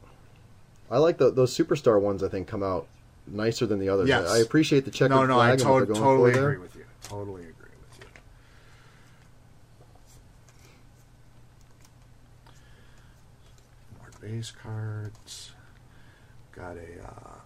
I 0.92 0.98
like 0.98 1.18
the, 1.18 1.32
those 1.32 1.56
superstar 1.56 2.02
ones. 2.02 2.24
I 2.24 2.28
think 2.28 2.48
come 2.48 2.64
out 2.64 2.88
nicer 3.28 3.66
than 3.66 3.80
the 3.80 3.88
others. 3.90 4.10
Yes. 4.10 4.28
I, 4.30 4.38
I 4.38 4.40
appreciate 4.40 4.86
the 4.86 4.92
checkered 4.92 5.16
no, 5.16 5.26
no, 5.26 5.40
I 5.40 5.56
to- 5.56 5.64
totally 5.64 6.34
there. 6.34 6.50
agree 6.50 6.62
with 6.62 6.76
you. 6.76 6.86
Totally 7.04 7.44
agree 7.44 7.54
with 7.90 8.00
you. 8.00 8.06
More 14.00 14.12
base 14.20 14.52
cards. 14.52 15.52
Got 16.60 16.76
a 16.78 17.08
uh, 17.08 17.40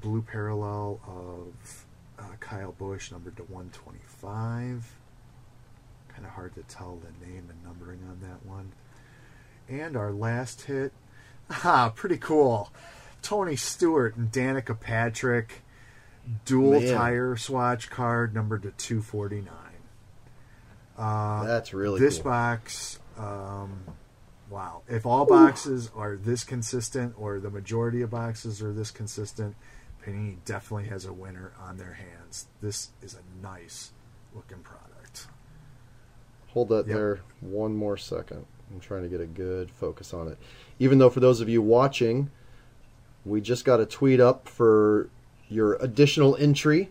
blue 0.00 0.22
parallel 0.22 1.00
of 1.06 1.86
uh, 2.18 2.36
Kyle 2.40 2.72
Busch, 2.72 3.10
numbered 3.10 3.36
to 3.38 3.42
125. 3.44 4.92
Kind 6.08 6.24
of 6.26 6.30
hard 6.32 6.54
to 6.54 6.62
tell 6.62 6.98
the 7.02 7.26
name 7.26 7.44
and 7.48 7.64
numbering 7.64 8.00
on 8.08 8.20
that 8.20 8.44
one. 8.46 8.72
And 9.68 9.96
our 9.96 10.12
last 10.12 10.62
hit, 10.62 10.92
ah, 11.50 11.90
pretty 11.94 12.18
cool. 12.18 12.70
Tony 13.22 13.56
Stewart 13.56 14.16
and 14.16 14.30
Danica 14.30 14.78
Patrick 14.78 15.62
dual 16.44 16.80
Man. 16.80 16.94
tire 16.94 17.36
swatch 17.36 17.88
card 17.90 18.34
numbered 18.34 18.62
to 18.62 18.70
249 18.72 19.52
uh, 20.96 21.44
That's 21.44 21.74
really 21.74 22.00
this 22.00 22.16
cool. 22.16 22.24
box 22.24 22.98
um, 23.18 23.80
wow 24.50 24.82
if 24.88 25.06
all 25.06 25.24
boxes 25.24 25.90
are 25.96 26.16
this 26.16 26.44
consistent 26.44 27.14
or 27.16 27.40
the 27.40 27.50
majority 27.50 28.02
of 28.02 28.10
boxes 28.10 28.62
are 28.62 28.72
this 28.72 28.90
consistent 28.90 29.56
panini 30.04 30.36
definitely 30.44 30.88
has 30.88 31.04
a 31.04 31.12
winner 31.12 31.52
on 31.60 31.76
their 31.78 31.94
hands 31.94 32.46
this 32.60 32.90
is 33.02 33.14
a 33.14 33.42
nice 33.46 33.92
looking 34.34 34.58
product 34.58 35.26
Hold 36.54 36.68
that 36.68 36.86
Yep. 36.86 36.96
there 36.96 37.20
one 37.40 37.74
more 37.74 37.96
second. 37.96 38.46
I'm 38.72 38.78
trying 38.78 39.02
to 39.02 39.08
get 39.08 39.20
a 39.20 39.26
good 39.26 39.72
focus 39.72 40.14
on 40.14 40.28
it. 40.28 40.38
Even 40.78 40.98
though 40.98 41.10
for 41.10 41.18
those 41.18 41.40
of 41.40 41.48
you 41.48 41.60
watching, 41.60 42.30
we 43.24 43.40
just 43.40 43.64
got 43.64 43.80
a 43.80 43.86
tweet 43.86 44.20
up 44.20 44.48
for 44.48 45.10
your 45.48 45.74
additional 45.74 46.36
entry 46.36 46.90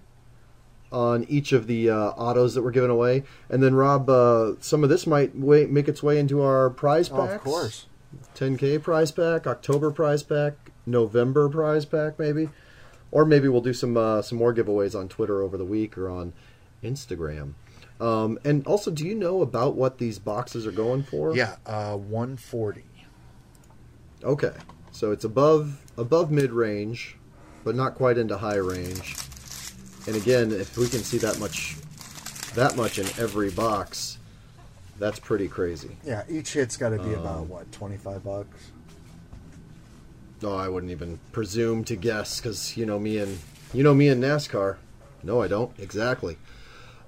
on 0.93 1.25
each 1.27 1.51
of 1.51 1.67
the 1.67 1.89
uh, 1.89 1.95
autos 1.95 2.53
that 2.53 2.61
we're 2.61 2.71
giving 2.71 2.89
away. 2.89 3.23
And 3.49 3.61
then 3.61 3.75
Rob, 3.75 4.09
uh, 4.09 4.53
some 4.59 4.83
of 4.83 4.89
this 4.89 5.05
might 5.05 5.35
wa 5.35 5.65
make 5.67 5.87
its 5.87 6.03
way 6.03 6.19
into 6.19 6.41
our 6.41 6.69
prize 6.69 7.09
oh, 7.11 7.17
packs. 7.17 7.33
of 7.33 7.41
course 7.41 7.85
10k 8.35 8.81
prize 8.81 9.11
pack, 9.11 9.47
October 9.47 9.91
prize 9.91 10.23
pack, 10.23 10.53
November 10.85 11.49
prize 11.49 11.85
pack, 11.85 12.19
maybe, 12.19 12.49
or 13.11 13.25
maybe 13.25 13.47
we'll 13.47 13.61
do 13.61 13.73
some 13.73 13.97
uh, 13.97 14.21
some 14.21 14.37
more 14.37 14.53
giveaways 14.53 14.97
on 14.97 15.09
Twitter 15.09 15.41
over 15.41 15.57
the 15.57 15.65
week 15.65 15.97
or 15.97 16.09
on 16.09 16.33
Instagram. 16.83 17.53
Um, 17.99 18.39
and 18.43 18.65
also, 18.67 18.91
do 18.91 19.05
you 19.05 19.15
know 19.15 19.41
about 19.41 19.75
what 19.75 19.97
these 19.97 20.19
boxes 20.19 20.67
are 20.67 20.71
going 20.71 21.03
for? 21.03 21.35
yeah 21.35 21.55
uh, 21.65 21.97
140 21.97 22.83
Okay, 24.23 24.53
so 24.91 25.11
it's 25.11 25.25
above 25.25 25.81
above 25.97 26.31
mid 26.31 26.51
range, 26.51 27.17
but 27.63 27.75
not 27.75 27.95
quite 27.95 28.17
into 28.17 28.37
high 28.37 28.55
range. 28.55 29.15
And 30.07 30.15
again, 30.15 30.51
if 30.51 30.77
we 30.77 30.87
can 30.87 30.99
see 30.99 31.17
that 31.19 31.39
much, 31.39 31.77
that 32.55 32.75
much 32.75 32.99
in 32.99 33.05
every 33.17 33.49
box, 33.51 34.19
that's 34.99 35.19
pretty 35.19 35.47
crazy. 35.47 35.97
yeah 36.05 36.23
each 36.29 36.53
hit's 36.53 36.77
got 36.77 36.89
to 36.89 36.99
be 36.99 37.13
about 37.13 37.39
Um, 37.39 37.49
what 37.49 37.71
25 37.71 38.23
bucks 38.23 38.71
No, 40.41 40.55
I 40.55 40.67
wouldn't 40.67 40.91
even 40.91 41.19
presume 41.31 41.83
to 41.85 41.95
guess 41.95 42.39
because 42.39 42.77
you 42.77 42.85
know 42.85 42.99
me 42.99 43.17
and 43.17 43.39
You 43.73 43.81
know 43.83 43.93
me 43.95 44.07
in 44.09 44.19
NASCAR. 44.21 44.75
No, 45.23 45.41
I 45.41 45.47
don't. 45.47 45.71
Exactly. 45.79 46.37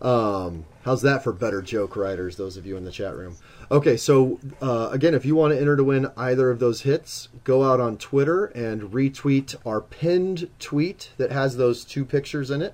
Um, 0.01 0.65
how's 0.84 1.01
that 1.03 1.23
for 1.23 1.31
better 1.31 1.61
joke 1.61 1.95
writers, 1.95 2.38
those 2.38 2.57
of 2.57 2.65
you 2.65 2.76
in 2.76 2.85
the 2.85 2.91
chat 2.91 3.15
room? 3.15 3.38
Okay, 3.69 3.97
so 3.97 4.39
uh, 4.61 4.89
again, 4.91 5.13
if 5.13 5.26
you 5.26 5.35
want 5.35 5.53
to 5.53 5.59
enter 5.59 5.76
to 5.76 5.84
win 5.84 6.07
either 6.17 6.49
of 6.49 6.59
those 6.59 6.81
hits, 6.81 7.30
go 7.43 7.63
out 7.72 7.80
on 7.80 7.97
Twitter 7.97 8.45
and 8.47 8.81
retweet 8.93 9.55
our 9.65 9.80
pinned 9.81 10.49
tweet 10.59 11.11
that 11.17 11.31
has 11.31 11.57
those 11.57 11.85
two 11.85 12.03
pictures 12.05 12.49
in 12.51 12.61
it, 12.61 12.73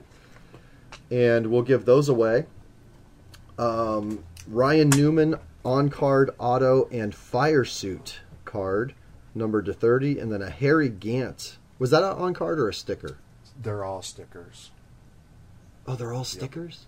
and 1.12 1.48
we'll 1.48 1.62
give 1.62 1.86
those 1.86 2.10
away. 2.10 2.46
Um, 3.60 4.24
Ryan 4.48 4.90
Newman 4.90 5.36
on 5.64 5.90
card 5.90 6.32
auto 6.40 6.88
and 6.90 7.14
fire 7.14 7.66
suit 7.66 8.22
card 8.46 8.96
numbered 9.36 9.66
to 9.66 9.74
30, 9.74 10.20
and 10.20 10.32
then 10.32 10.42
a 10.42 10.50
Harry 10.50 10.90
Gant. 10.90 11.58
Was 11.78 11.92
that 11.92 12.04
an 12.04 12.18
on 12.18 12.34
card 12.34 12.60
or 12.60 12.70
a 12.70 12.74
sticker? 12.74 13.18
They're 13.62 13.84
all 13.84 14.02
stickers. 14.02 14.72
Oh, 15.88 15.96
they're 15.96 16.14
all 16.14 16.24
stickers? 16.24 16.86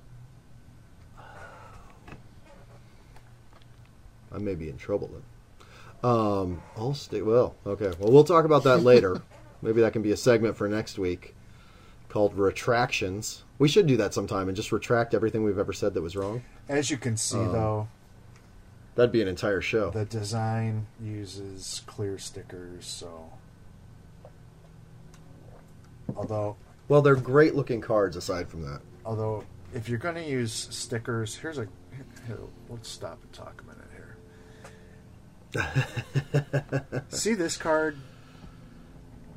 I 4.31 4.39
may 4.39 4.55
be 4.55 4.69
in 4.69 4.77
trouble 4.77 5.11
then. 5.11 6.09
Um, 6.09 6.63
all 6.75 6.93
stick. 6.93 7.25
Well, 7.25 7.55
okay. 7.65 7.91
Well, 7.99 8.11
we'll 8.11 8.23
talk 8.23 8.45
about 8.45 8.63
that 8.63 8.79
later. 8.79 9.21
Maybe 9.61 9.81
that 9.81 9.93
can 9.93 10.01
be 10.01 10.11
a 10.11 10.17
segment 10.17 10.57
for 10.57 10.67
next 10.67 10.97
week 10.97 11.35
called 12.09 12.37
retractions. 12.37 13.43
We 13.63 13.69
should 13.69 13.87
do 13.87 13.95
that 13.95 14.13
sometime 14.13 14.49
and 14.49 14.57
just 14.57 14.73
retract 14.73 15.13
everything 15.13 15.41
we've 15.41 15.57
ever 15.57 15.71
said 15.71 15.93
that 15.93 16.01
was 16.01 16.17
wrong. 16.17 16.43
As 16.67 16.91
you 16.91 16.97
can 16.97 17.15
see, 17.15 17.37
Um, 17.37 17.53
though, 17.53 17.87
That'd 18.95 19.13
be 19.13 19.21
an 19.21 19.29
entire 19.29 19.61
show. 19.61 19.89
the 19.89 20.03
design 20.03 20.87
uses 21.01 21.81
clear 21.85 22.17
stickers, 22.17 22.85
so. 22.85 23.31
Although, 26.13 26.57
Well, 26.89 27.01
they're 27.01 27.15
great 27.15 27.55
looking 27.55 27.79
cards 27.79 28.17
aside 28.17 28.49
from 28.49 28.63
that. 28.63 28.81
although, 29.05 29.45
if 29.73 29.87
you're 29.87 29.97
going 29.97 30.15
to 30.15 30.29
use 30.29 30.51
stickers, 30.51 31.35
here's 31.37 31.57
a. 31.57 31.65
Here, 32.27 32.39
let's 32.67 32.89
stop 32.89 33.19
and 33.23 33.31
talk 33.31 33.63
a 33.63 35.55
minute 35.55 35.77
here. 36.83 37.03
See 37.07 37.33
this 37.33 37.55
card? 37.55 37.95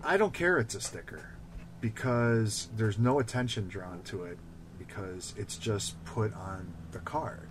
I 0.02 0.16
don't 0.16 0.34
care 0.34 0.58
it's 0.58 0.74
a 0.74 0.80
sticker 0.80 1.35
because 1.80 2.68
there's 2.76 2.98
no 2.98 3.18
attention 3.18 3.68
drawn 3.68 4.02
to 4.04 4.24
it 4.24 4.38
because 4.78 5.34
it's 5.36 5.56
just 5.56 6.02
put 6.04 6.34
on 6.34 6.72
the 6.92 6.98
card. 7.00 7.48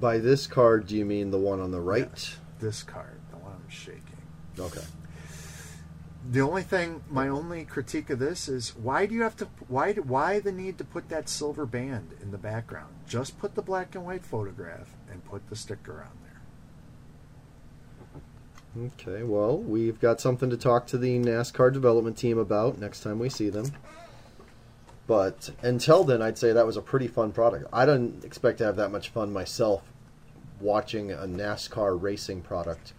By 0.00 0.18
this 0.18 0.46
card, 0.46 0.86
do 0.86 0.96
you 0.96 1.04
mean 1.04 1.30
the 1.30 1.38
one 1.38 1.60
on 1.60 1.70
the 1.70 1.80
right? 1.80 2.08
Yes, 2.12 2.38
this 2.58 2.82
card, 2.82 3.20
the 3.30 3.36
one 3.36 3.52
I'm 3.52 3.68
shaking. 3.68 4.02
Okay. 4.58 4.84
The 6.30 6.42
only 6.42 6.62
thing, 6.62 7.02
my 7.10 7.28
only 7.28 7.64
critique 7.64 8.10
of 8.10 8.18
this 8.18 8.48
is 8.48 8.76
why 8.76 9.06
do 9.06 9.14
you 9.14 9.22
have 9.22 9.36
to? 9.38 9.48
Why? 9.68 9.94
Why 9.94 10.38
the 10.38 10.52
need 10.52 10.76
to 10.78 10.84
put 10.84 11.08
that 11.08 11.28
silver 11.28 11.64
band 11.64 12.10
in 12.20 12.30
the 12.30 12.38
background? 12.38 12.94
Just 13.08 13.38
put 13.38 13.54
the 13.54 13.62
black 13.62 13.94
and 13.94 14.04
white 14.04 14.24
photograph 14.24 14.94
and 15.10 15.24
put 15.24 15.48
the 15.48 15.56
sticker 15.56 15.94
on 15.94 16.18
there. 16.22 16.29
Okay, 18.78 19.24
well, 19.24 19.58
we've 19.58 20.00
got 20.00 20.20
something 20.20 20.48
to 20.48 20.56
talk 20.56 20.86
to 20.88 20.98
the 20.98 21.18
NASCAR 21.18 21.72
development 21.72 22.16
team 22.16 22.38
about 22.38 22.78
next 22.78 23.00
time 23.00 23.18
we 23.18 23.28
see 23.28 23.50
them. 23.50 23.72
But 25.08 25.50
until 25.60 26.04
then, 26.04 26.22
I'd 26.22 26.38
say 26.38 26.52
that 26.52 26.66
was 26.66 26.76
a 26.76 26.82
pretty 26.82 27.08
fun 27.08 27.32
product. 27.32 27.66
I 27.72 27.84
didn't 27.84 28.24
expect 28.24 28.58
to 28.58 28.64
have 28.64 28.76
that 28.76 28.92
much 28.92 29.08
fun 29.08 29.32
myself 29.32 29.82
watching 30.60 31.10
a 31.10 31.26
NASCAR 31.26 32.00
racing 32.00 32.42
product 32.42 32.92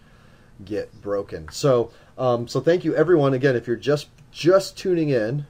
get 0.62 1.00
broken. 1.00 1.48
So, 1.50 1.90
um, 2.18 2.48
so 2.48 2.60
thank 2.60 2.84
you 2.84 2.94
everyone 2.94 3.32
again. 3.32 3.56
If 3.56 3.66
you're 3.66 3.76
just 3.76 4.08
just 4.30 4.76
tuning 4.76 5.08
in, 5.08 5.46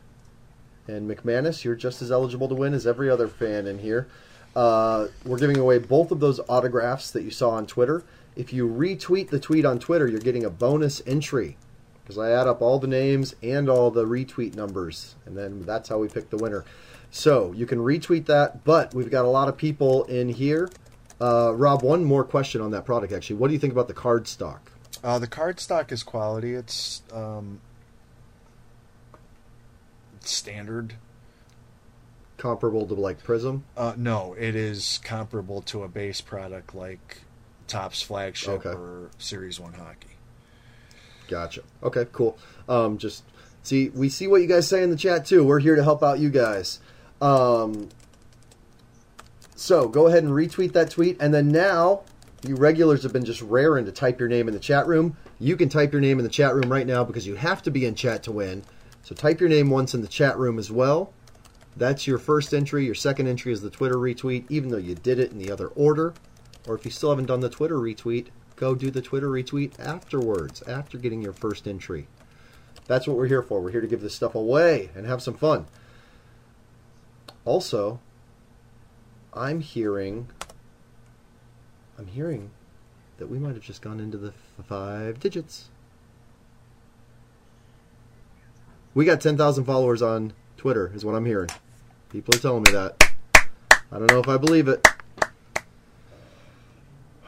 and 0.86 1.10
McManus, 1.10 1.64
you're 1.64 1.74
just 1.74 2.00
as 2.00 2.12
eligible 2.12 2.48
to 2.48 2.54
win 2.54 2.74
as 2.74 2.86
every 2.86 3.10
other 3.10 3.26
fan 3.26 3.66
in 3.66 3.80
here. 3.80 4.06
Uh, 4.54 5.08
we're 5.24 5.38
giving 5.38 5.58
away 5.58 5.78
both 5.78 6.12
of 6.12 6.20
those 6.20 6.38
autographs 6.48 7.10
that 7.10 7.22
you 7.22 7.30
saw 7.30 7.50
on 7.50 7.66
Twitter. 7.66 8.04
If 8.34 8.52
you 8.52 8.68
retweet 8.68 9.28
the 9.28 9.40
tweet 9.40 9.64
on 9.64 9.78
Twitter, 9.78 10.08
you're 10.08 10.20
getting 10.20 10.44
a 10.44 10.50
bonus 10.50 11.02
entry 11.06 11.56
because 12.02 12.18
I 12.18 12.30
add 12.30 12.46
up 12.46 12.60
all 12.60 12.78
the 12.78 12.86
names 12.86 13.34
and 13.42 13.68
all 13.68 13.90
the 13.90 14.04
retweet 14.04 14.54
numbers, 14.54 15.14
and 15.24 15.36
then 15.36 15.62
that's 15.62 15.88
how 15.88 15.98
we 15.98 16.08
pick 16.08 16.30
the 16.30 16.36
winner. 16.36 16.64
So 17.10 17.52
you 17.52 17.66
can 17.66 17.78
retweet 17.78 18.26
that, 18.26 18.64
but 18.64 18.94
we've 18.94 19.10
got 19.10 19.24
a 19.24 19.28
lot 19.28 19.48
of 19.48 19.56
people 19.56 20.04
in 20.04 20.30
here. 20.30 20.70
Uh, 21.20 21.52
Rob, 21.54 21.82
one 21.82 22.04
more 22.04 22.24
question 22.24 22.60
on 22.60 22.70
that 22.72 22.84
product 22.84 23.12
actually. 23.12 23.36
What 23.36 23.48
do 23.48 23.54
you 23.54 23.60
think 23.60 23.72
about 23.72 23.86
the 23.86 23.94
card 23.94 24.26
stock? 24.26 24.72
Uh, 25.04 25.18
the 25.18 25.26
card 25.26 25.60
stock 25.60 25.92
is 25.92 26.02
quality. 26.02 26.54
It's 26.54 27.02
um, 27.12 27.60
standard. 30.20 30.94
Comparable 32.38 32.86
to 32.86 32.94
like 32.94 33.22
Prism? 33.22 33.64
Uh, 33.76 33.94
no, 33.96 34.34
it 34.36 34.56
is 34.56 34.98
comparable 35.04 35.62
to 35.62 35.84
a 35.84 35.88
base 35.88 36.20
product 36.20 36.74
like 36.74 37.18
Topps 37.72 38.02
flagship 38.02 38.66
Okay. 38.66 38.68
or 38.68 39.10
Series 39.18 39.58
One 39.58 39.72
hockey. 39.72 40.08
Gotcha. 41.28 41.62
Okay, 41.82 42.06
cool. 42.12 42.36
Um, 42.68 42.98
just 42.98 43.24
see, 43.62 43.88
we 43.90 44.10
see 44.10 44.26
what 44.26 44.42
you 44.42 44.46
guys 44.46 44.68
say 44.68 44.82
in 44.82 44.90
the 44.90 44.96
chat 44.96 45.24
too. 45.24 45.42
We're 45.42 45.60
here 45.60 45.74
to 45.74 45.82
help 45.82 46.02
out 46.02 46.18
you 46.18 46.28
guys. 46.28 46.80
Um, 47.22 47.88
so 49.56 49.88
go 49.88 50.06
ahead 50.06 50.22
and 50.22 50.32
retweet 50.32 50.72
that 50.72 50.90
tweet, 50.90 51.16
and 51.20 51.32
then 51.32 51.48
now 51.48 52.02
you 52.46 52.56
regulars 52.56 53.04
have 53.04 53.12
been 53.12 53.24
just 53.24 53.40
raring 53.40 53.86
to 53.86 53.92
type 53.92 54.20
your 54.20 54.28
name 54.28 54.48
in 54.48 54.54
the 54.54 54.60
chat 54.60 54.86
room. 54.86 55.16
You 55.38 55.56
can 55.56 55.70
type 55.70 55.92
your 55.92 56.02
name 56.02 56.18
in 56.18 56.24
the 56.24 56.30
chat 56.30 56.54
room 56.54 56.70
right 56.70 56.86
now 56.86 57.04
because 57.04 57.26
you 57.26 57.36
have 57.36 57.62
to 57.62 57.70
be 57.70 57.86
in 57.86 57.94
chat 57.94 58.22
to 58.24 58.32
win. 58.32 58.64
So 59.02 59.14
type 59.14 59.40
your 59.40 59.48
name 59.48 59.70
once 59.70 59.94
in 59.94 60.02
the 60.02 60.08
chat 60.08 60.36
room 60.36 60.58
as 60.58 60.70
well. 60.70 61.12
That's 61.76 62.06
your 62.06 62.18
first 62.18 62.52
entry. 62.52 62.84
Your 62.84 62.94
second 62.94 63.28
entry 63.28 63.50
is 63.52 63.62
the 63.62 63.70
Twitter 63.70 63.96
retweet, 63.96 64.44
even 64.50 64.68
though 64.68 64.76
you 64.76 64.94
did 64.94 65.18
it 65.18 65.30
in 65.32 65.38
the 65.38 65.50
other 65.50 65.68
order. 65.68 66.12
Or 66.66 66.74
if 66.74 66.84
you 66.84 66.90
still 66.90 67.10
haven't 67.10 67.26
done 67.26 67.40
the 67.40 67.48
Twitter 67.48 67.76
retweet, 67.76 68.28
go 68.56 68.74
do 68.74 68.90
the 68.90 69.02
Twitter 69.02 69.28
retweet 69.28 69.78
afterwards, 69.80 70.62
after 70.62 70.98
getting 70.98 71.22
your 71.22 71.32
first 71.32 71.66
entry. 71.66 72.06
That's 72.86 73.06
what 73.06 73.16
we're 73.16 73.26
here 73.26 73.42
for. 73.42 73.60
We're 73.60 73.70
here 73.70 73.80
to 73.80 73.86
give 73.86 74.00
this 74.00 74.14
stuff 74.14 74.34
away 74.34 74.90
and 74.94 75.06
have 75.06 75.22
some 75.22 75.34
fun. 75.34 75.66
Also, 77.44 78.00
I'm 79.32 79.60
hearing 79.60 80.28
I'm 81.98 82.06
hearing 82.06 82.50
that 83.18 83.28
we 83.28 83.38
might 83.38 83.54
have 83.54 83.62
just 83.62 83.82
gone 83.82 84.00
into 84.00 84.18
the 84.18 84.32
five 84.68 85.20
digits. 85.20 85.68
We 88.94 89.04
got 89.04 89.20
10,000 89.20 89.64
followers 89.64 90.02
on 90.02 90.32
Twitter, 90.56 90.90
is 90.94 91.04
what 91.04 91.14
I'm 91.14 91.24
hearing. 91.24 91.48
People 92.10 92.34
are 92.34 92.38
telling 92.38 92.62
me 92.64 92.72
that. 92.72 92.96
I 93.34 93.98
don't 93.98 94.10
know 94.10 94.18
if 94.18 94.28
I 94.28 94.36
believe 94.36 94.68
it. 94.68 94.86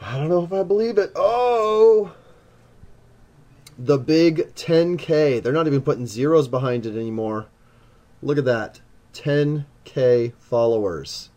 I 0.05 0.17
don't 0.17 0.29
know 0.29 0.43
if 0.43 0.53
I 0.53 0.61
believe 0.61 0.99
it. 0.99 1.11
Oh! 1.15 2.13
The 3.77 3.97
big 3.97 4.53
10K. 4.53 5.41
They're 5.41 5.51
not 5.51 5.65
even 5.65 5.81
putting 5.81 6.05
zeros 6.05 6.47
behind 6.47 6.85
it 6.85 6.95
anymore. 6.95 7.47
Look 8.21 8.37
at 8.37 8.45
that. 8.45 8.81
10K 9.13 10.33
followers. 10.37 11.31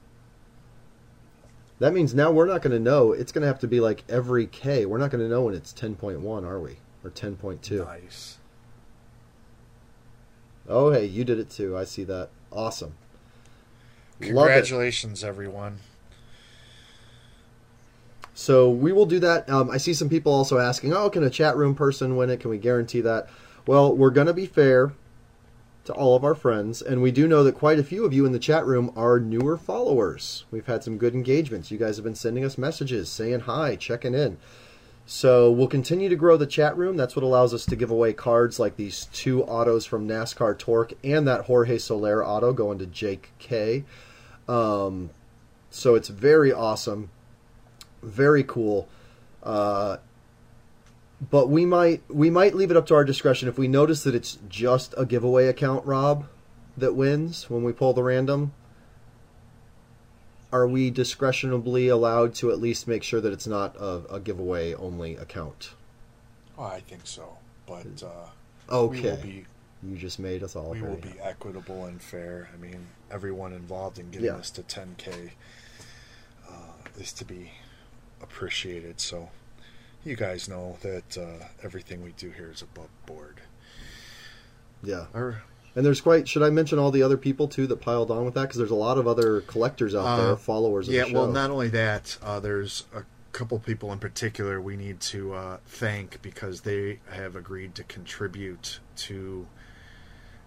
That 1.78 1.94
means 1.94 2.14
now 2.14 2.30
we're 2.30 2.46
not 2.46 2.60
going 2.60 2.76
to 2.76 2.78
know. 2.78 3.12
It's 3.12 3.32
going 3.32 3.42
to 3.42 3.48
have 3.48 3.60
to 3.60 3.68
be 3.68 3.80
like 3.80 4.04
every 4.06 4.46
K. 4.46 4.84
We're 4.84 4.98
not 4.98 5.10
going 5.10 5.24
to 5.24 5.30
know 5.30 5.42
when 5.42 5.54
it's 5.54 5.72
10.1, 5.72 6.44
are 6.44 6.60
we? 6.60 6.76
Or 7.02 7.10
10.2. 7.10 7.86
Nice. 7.86 8.36
Oh, 10.68 10.92
hey, 10.92 11.06
you 11.06 11.24
did 11.24 11.38
it 11.38 11.48
too. 11.48 11.74
I 11.74 11.84
see 11.84 12.04
that. 12.04 12.28
Awesome. 12.52 12.94
Congratulations, 14.20 15.24
everyone. 15.24 15.78
So 18.38 18.70
we 18.70 18.92
will 18.92 19.04
do 19.04 19.18
that. 19.18 19.50
Um, 19.50 19.68
I 19.68 19.78
see 19.78 19.92
some 19.92 20.08
people 20.08 20.32
also 20.32 20.58
asking, 20.58 20.92
"Oh, 20.92 21.10
can 21.10 21.24
a 21.24 21.28
chat 21.28 21.56
room 21.56 21.74
person 21.74 22.14
win 22.14 22.30
it? 22.30 22.38
Can 22.38 22.50
we 22.50 22.58
guarantee 22.58 23.00
that?" 23.00 23.28
Well, 23.66 23.92
we're 23.96 24.10
going 24.10 24.28
to 24.28 24.32
be 24.32 24.46
fair 24.46 24.92
to 25.86 25.92
all 25.92 26.14
of 26.14 26.22
our 26.22 26.36
friends, 26.36 26.80
and 26.80 27.02
we 27.02 27.10
do 27.10 27.26
know 27.26 27.42
that 27.42 27.56
quite 27.56 27.80
a 27.80 27.82
few 27.82 28.04
of 28.04 28.12
you 28.12 28.24
in 28.26 28.30
the 28.30 28.38
chat 28.38 28.64
room 28.64 28.92
are 28.94 29.18
newer 29.18 29.56
followers. 29.56 30.44
We've 30.52 30.66
had 30.66 30.84
some 30.84 30.98
good 30.98 31.14
engagements. 31.14 31.72
You 31.72 31.78
guys 31.78 31.96
have 31.96 32.04
been 32.04 32.14
sending 32.14 32.44
us 32.44 32.56
messages, 32.56 33.08
saying 33.08 33.40
hi, 33.40 33.74
checking 33.74 34.14
in. 34.14 34.36
So 35.04 35.50
we'll 35.50 35.66
continue 35.66 36.08
to 36.08 36.14
grow 36.14 36.36
the 36.36 36.46
chat 36.46 36.76
room. 36.76 36.96
That's 36.96 37.16
what 37.16 37.24
allows 37.24 37.52
us 37.52 37.66
to 37.66 37.74
give 37.74 37.90
away 37.90 38.12
cards 38.12 38.60
like 38.60 38.76
these 38.76 39.06
two 39.12 39.42
autos 39.42 39.84
from 39.84 40.06
NASCAR 40.06 40.56
Torque 40.56 40.92
and 41.02 41.26
that 41.26 41.46
Jorge 41.46 41.78
Soler 41.78 42.24
auto 42.24 42.52
going 42.52 42.78
to 42.78 42.86
Jake 42.86 43.32
K. 43.40 43.84
Um, 44.46 45.10
so 45.70 45.96
it's 45.96 46.08
very 46.08 46.52
awesome 46.52 47.10
very 48.02 48.44
cool. 48.44 48.88
Uh, 49.42 49.98
but 51.30 51.48
we 51.48 51.64
might 51.66 52.02
we 52.08 52.30
might 52.30 52.54
leave 52.54 52.70
it 52.70 52.76
up 52.76 52.86
to 52.86 52.94
our 52.94 53.04
discretion 53.04 53.48
if 53.48 53.58
we 53.58 53.66
notice 53.68 54.04
that 54.04 54.14
it's 54.14 54.38
just 54.48 54.94
a 54.96 55.04
giveaway 55.04 55.46
account, 55.48 55.84
Rob, 55.84 56.26
that 56.76 56.94
wins 56.94 57.50
when 57.50 57.64
we 57.64 57.72
pull 57.72 57.92
the 57.92 58.02
random. 58.02 58.52
Are 60.52 60.66
we 60.66 60.90
discretionably 60.90 61.88
allowed 61.88 62.34
to 62.36 62.50
at 62.50 62.58
least 62.58 62.88
make 62.88 63.02
sure 63.02 63.20
that 63.20 63.32
it's 63.32 63.46
not 63.46 63.76
a, 63.76 64.02
a 64.14 64.20
giveaway 64.20 64.72
only 64.74 65.14
account? 65.16 65.74
Oh, 66.56 66.64
I 66.64 66.80
think 66.80 67.02
so, 67.04 67.36
but 67.66 67.84
uh, 68.02 68.28
we 68.86 68.98
Okay. 68.98 69.10
will 69.10 69.16
be 69.16 69.44
You 69.82 69.96
just 69.96 70.18
made 70.18 70.42
us 70.42 70.56
all 70.56 70.70
we 70.70 70.80
will 70.80 70.96
be 70.96 71.12
equitable 71.20 71.84
and 71.84 72.00
fair. 72.00 72.48
I 72.52 72.56
mean, 72.56 72.86
everyone 73.10 73.52
involved 73.52 73.98
in 73.98 74.10
getting 74.10 74.26
Yeah. 74.26 74.36
us 74.36 74.50
to 74.52 74.62
10k 74.62 75.30
uh, 76.48 76.52
is 76.98 77.12
to 77.14 77.24
be 77.24 77.52
appreciated. 78.22 79.00
So, 79.00 79.30
you 80.04 80.16
guys 80.16 80.48
know 80.48 80.76
that 80.82 81.18
uh, 81.18 81.44
everything 81.62 82.02
we 82.02 82.12
do 82.12 82.30
here 82.30 82.50
is 82.50 82.62
above 82.62 82.88
board. 83.06 83.40
Yeah. 84.82 85.06
Or 85.14 85.42
And 85.74 85.84
there's 85.84 86.00
quite. 86.00 86.28
Should 86.28 86.42
I 86.42 86.50
mention 86.50 86.78
all 86.78 86.90
the 86.90 87.02
other 87.02 87.16
people 87.16 87.48
too 87.48 87.66
that 87.66 87.80
piled 87.80 88.10
on 88.10 88.24
with 88.24 88.34
that? 88.34 88.42
Because 88.42 88.58
there's 88.58 88.70
a 88.70 88.76
lot 88.76 88.98
of 88.98 89.06
other 89.06 89.40
collectors 89.42 89.94
out 89.94 90.06
Uh, 90.06 90.26
there, 90.26 90.36
followers 90.36 90.88
of 90.88 90.94
yeah, 90.94 91.04
the 91.04 91.12
well, 91.12 91.26
not 91.26 91.50
only 91.50 91.68
that, 91.68 92.16
uh, 92.22 92.40
there's 92.40 92.84
a 92.94 93.02
couple 93.32 93.58
people 93.58 93.92
in 93.92 93.98
particular 93.98 94.60
we 94.60 94.76
need 94.76 95.00
to 95.00 95.34
uh, 95.34 95.58
thank 95.66 96.20
because 96.22 96.62
they 96.62 96.98
have 97.10 97.36
agreed 97.36 97.74
to 97.74 97.84
contribute 97.84 98.80
to. 98.96 99.46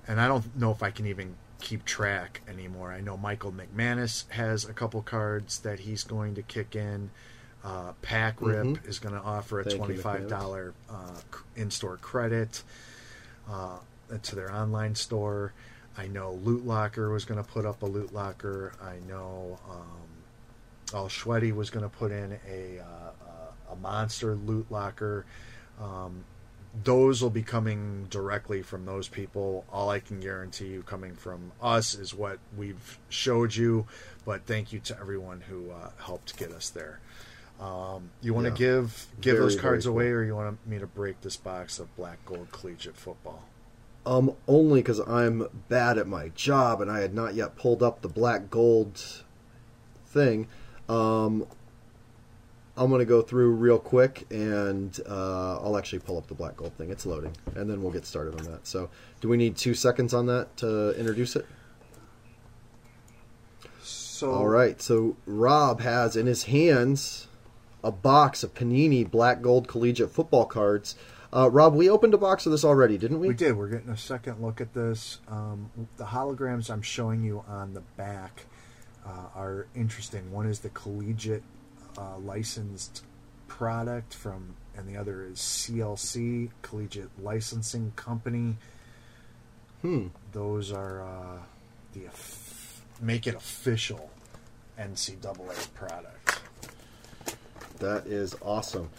And 0.07 0.19
I 0.19 0.27
don't 0.27 0.57
know 0.57 0.72
if 0.72 0.81
I 0.81 0.91
can 0.91 1.06
even 1.06 1.35
keep 1.60 1.85
track 1.85 2.41
anymore. 2.48 2.91
I 2.91 3.02
know 3.02 3.15
Michael 3.15 3.53
McManus 3.53 4.27
has 4.31 4.65
a 4.65 4.73
couple 4.73 5.02
cards 5.03 5.60
that 5.60 5.81
he's 5.81 6.03
going 6.03 6.34
to 6.35 6.41
kick 6.41 6.76
in. 6.76 7.11
Uh, 7.64 7.94
Pack 8.02 8.42
Rip 8.42 8.66
Mhm. 8.66 8.88
is 8.88 8.98
going 9.00 9.14
to 9.14 9.22
offer 9.22 9.60
a 9.60 9.64
Thank 9.64 9.78
twenty-five 9.78 10.28
dollar 10.28 10.74
uh, 10.90 11.22
in-store 11.56 11.98
credit 11.98 12.64
uh, 13.50 13.78
to 14.24 14.36
their 14.36 14.52
online 14.52 14.96
store. 14.96 15.54
I 15.98 16.08
know 16.08 16.34
Loot 16.34 16.66
Locker 16.66 17.10
was 17.12 17.26
going 17.26 17.44
to 17.44 17.48
put 17.50 17.66
up 17.66 17.84
a 17.84 17.86
Loot 17.86 18.14
Locker. 18.14 18.74
I 18.82 18.96
know 19.08 19.60
um, 19.70 20.08
Al 20.94 21.08
Schweddy 21.08 21.54
was 21.54 21.70
going 21.70 21.84
to 21.84 21.90
put 21.96 22.12
in 22.12 22.40
a 22.50 22.80
uh, 22.80 23.72
a 23.72 23.76
monster 23.76 24.34
Loot 24.36 24.72
Locker. 24.72 25.26
Um, 25.80 26.24
those 26.84 27.22
will 27.22 27.30
be 27.30 27.44
coming 27.44 28.08
directly 28.10 28.62
from 28.62 28.86
those 28.86 29.08
people. 29.10 29.66
All 29.72 29.90
I 29.90 30.00
can 30.00 30.20
guarantee 30.22 30.68
you 30.68 30.84
coming 30.84 31.14
from 31.16 31.52
us 31.62 31.94
is 31.94 32.14
what 32.16 32.40
we've 32.58 32.98
showed 33.10 33.54
you. 33.56 33.86
But 34.26 34.46
thank 34.46 34.72
you 34.72 34.80
to 34.80 34.98
everyone 35.00 35.42
who 35.42 35.70
uh, 35.72 35.90
helped 36.00 36.38
get 36.38 36.52
us 36.52 36.70
there. 36.70 37.00
Um, 37.62 38.10
you 38.22 38.34
want 38.34 38.46
to 38.46 38.52
Yeah. 38.52 38.58
give 38.58 39.08
give 39.22 39.36
Very, 39.38 39.46
those 39.46 39.56
cards 39.56 39.86
away, 39.86 40.06
cool. 40.06 40.14
or 40.14 40.24
you 40.24 40.36
want 40.36 40.68
me 40.68 40.80
to 40.80 40.88
break 40.88 41.22
this 41.22 41.38
box 41.38 41.78
of 41.80 41.96
black 41.96 42.18
gold 42.26 42.48
collegiate 42.52 42.98
football? 42.98 43.44
Um, 44.04 44.36
only 44.48 44.82
because 44.82 45.00
I'm 45.00 45.48
bad 45.70 46.00
at 46.00 46.08
my 46.08 46.30
job 46.30 46.82
and 46.82 46.90
I 46.90 47.02
had 47.02 47.14
not 47.14 47.36
yet 47.36 47.56
pulled 47.56 47.84
up 47.84 48.02
the 48.02 48.08
black 48.08 48.50
gold 48.50 49.00
thing. 50.08 50.48
Um, 50.90 51.46
I'm 52.76 52.90
gonna 52.90 53.06
go 53.06 53.22
through 53.22 53.52
real 53.52 53.78
quick 53.78 54.26
and 54.32 55.00
uh, 55.08 55.60
I'll 55.60 55.78
actually 55.78 56.00
pull 56.00 56.18
up 56.18 56.26
the 56.26 56.34
black 56.34 56.58
gold 56.58 56.74
thing. 56.80 56.90
It's 56.90 57.06
loading, 57.06 57.36
and 57.54 57.70
then 57.70 57.84
we'll 57.84 57.92
get 57.92 58.08
started 58.08 58.40
on 58.40 58.46
that. 58.52 58.66
So, 58.66 58.90
do 59.20 59.30
we 59.30 59.38
need 59.38 59.56
two 59.56 59.76
seconds 59.76 60.16
on 60.16 60.26
that 60.26 60.58
to 60.58 60.98
introduce 61.00 61.36
it? 61.36 61.46
So 63.84 64.32
All 64.32 64.48
right. 64.48 64.82
So 64.82 65.16
Rob 65.26 65.82
has 65.82 66.16
in 66.16 66.26
his 66.28 66.44
hands 66.46 67.28
a 67.84 67.91
box 67.91 68.44
of 68.44 68.53
Panini 68.53 69.10
Black 69.10 69.41
Gold 69.41 69.68
Collegiate 69.68 70.12
football 70.12 70.45
cards. 70.45 70.95
Uh, 71.34 71.49
Rob, 71.49 71.74
we 71.74 71.90
opened 71.90 72.14
a 72.14 72.18
box 72.18 72.45
of 72.45 72.52
this 72.52 72.66
already, 72.66 72.98
didn't 72.98 73.20
we? 73.20 73.30
We 73.30 73.34
did. 73.34 73.58
We're 73.58 73.70
getting 73.70 73.90
a 73.90 73.98
second 73.98 74.41
look 74.41 74.60
at 74.60 74.74
this. 74.74 75.20
Um, 75.30 75.72
the 75.98 76.03
holograms 76.03 76.70
I'm 76.70 76.82
showing 76.82 77.24
you 77.24 77.44
on 77.48 77.74
the 77.74 77.82
back 77.95 78.45
uh, 79.06 79.28
are 79.36 79.68
interesting. 79.74 80.32
One 80.32 80.45
is 80.45 80.60
the 80.60 80.70
collegiate 80.70 81.44
uh, 81.98 82.18
licensed 82.18 83.03
product 83.48 84.14
from, 84.14 84.56
and 84.76 84.88
the 84.88 84.98
other 84.98 85.24
is 85.24 85.38
CLC 85.38 86.49
Collegiate 86.62 87.10
Licensing 87.20 87.94
Company. 87.95 88.58
Hmm. 89.82 90.08
Those 90.34 90.72
are 90.72 91.02
uh, 91.02 91.40
the 91.94 92.02
make 93.02 93.26
it 93.26 93.36
official 93.36 94.12
NCAA 94.78 95.74
product. 95.74 96.41
That 97.82 98.06
is 98.06 98.36
awesome. 98.41 98.90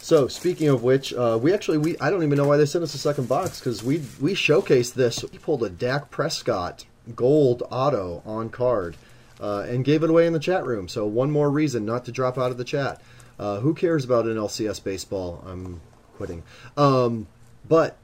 So 0.00 0.26
speaking 0.26 0.68
of 0.68 0.82
which, 0.82 1.14
uh, 1.14 1.38
we 1.40 1.54
actually 1.54 1.78
we 1.78 1.96
I 2.00 2.10
don't 2.10 2.24
even 2.24 2.36
know 2.36 2.46
why 2.46 2.56
they 2.56 2.66
sent 2.66 2.82
us 2.82 2.92
a 2.94 2.98
second 2.98 3.28
box 3.28 3.60
because 3.60 3.82
we 3.84 4.02
we 4.20 4.34
showcased 4.34 4.94
this. 4.94 5.22
We 5.22 5.38
pulled 5.38 5.62
a 5.62 5.70
Dak 5.70 6.10
Prescott 6.10 6.84
gold 7.14 7.62
auto 7.70 8.20
on 8.26 8.50
card 8.50 8.96
uh, 9.40 9.64
and 9.68 9.84
gave 9.84 10.02
it 10.02 10.10
away 10.10 10.26
in 10.26 10.32
the 10.32 10.40
chat 10.40 10.66
room. 10.66 10.88
So 10.88 11.06
one 11.06 11.30
more 11.30 11.50
reason 11.50 11.86
not 11.86 12.04
to 12.06 12.12
drop 12.12 12.36
out 12.36 12.50
of 12.50 12.58
the 12.58 12.64
chat. 12.64 13.00
Uh, 13.38 13.60
who 13.60 13.74
cares 13.74 14.04
about 14.04 14.26
an 14.26 14.36
LCS 14.36 14.82
baseball? 14.82 15.42
I'm 15.46 15.80
quitting. 16.16 16.42
Um, 16.76 17.28
but 17.68 17.96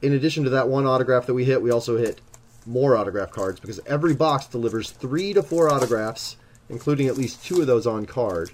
in 0.00 0.12
addition 0.12 0.44
to 0.44 0.50
that 0.50 0.68
one 0.68 0.86
autograph 0.86 1.26
that 1.26 1.34
we 1.34 1.44
hit, 1.44 1.60
we 1.60 1.72
also 1.72 1.96
hit 1.98 2.20
more 2.66 2.96
autograph 2.96 3.32
cards 3.32 3.58
because 3.58 3.80
every 3.86 4.14
box 4.14 4.46
delivers 4.46 4.92
three 4.92 5.32
to 5.32 5.42
four 5.42 5.68
autographs, 5.68 6.36
including 6.68 7.08
at 7.08 7.16
least 7.16 7.44
two 7.44 7.60
of 7.60 7.66
those 7.66 7.86
on 7.86 8.06
card 8.06 8.52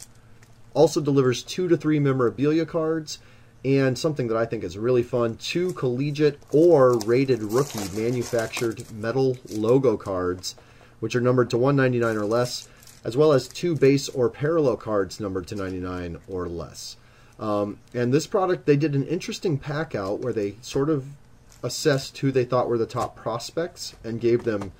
also 0.74 1.00
delivers 1.00 1.42
two 1.42 1.68
to 1.68 1.76
three 1.76 1.98
memorabilia 1.98 2.66
cards 2.66 3.18
and 3.64 3.98
something 3.98 4.28
that 4.28 4.36
I 4.36 4.46
think 4.46 4.62
is 4.62 4.78
really 4.78 5.02
fun 5.02 5.36
two 5.36 5.72
collegiate 5.72 6.38
or 6.52 6.98
rated 6.98 7.42
rookie 7.42 7.88
manufactured 8.00 8.90
metal 8.92 9.36
logo 9.48 9.96
cards, 9.96 10.54
which 11.00 11.16
are 11.16 11.20
numbered 11.20 11.50
to 11.50 11.58
199 11.58 12.16
or 12.16 12.26
less, 12.26 12.68
as 13.04 13.16
well 13.16 13.32
as 13.32 13.48
two 13.48 13.74
base 13.74 14.08
or 14.08 14.28
parallel 14.28 14.76
cards 14.76 15.18
numbered 15.18 15.46
to 15.48 15.56
99 15.56 16.18
or 16.28 16.48
less. 16.48 16.96
Um, 17.38 17.78
and 17.94 18.12
this 18.12 18.26
product, 18.26 18.66
they 18.66 18.76
did 18.76 18.94
an 18.94 19.06
interesting 19.06 19.58
pack 19.58 19.94
out 19.94 20.20
where 20.20 20.32
they 20.32 20.56
sort 20.60 20.90
of 20.90 21.06
assessed 21.62 22.18
who 22.18 22.30
they 22.30 22.44
thought 22.44 22.68
were 22.68 22.78
the 22.78 22.86
top 22.86 23.16
prospects 23.16 23.94
and 24.04 24.20
gave 24.20 24.44
them, 24.44 24.72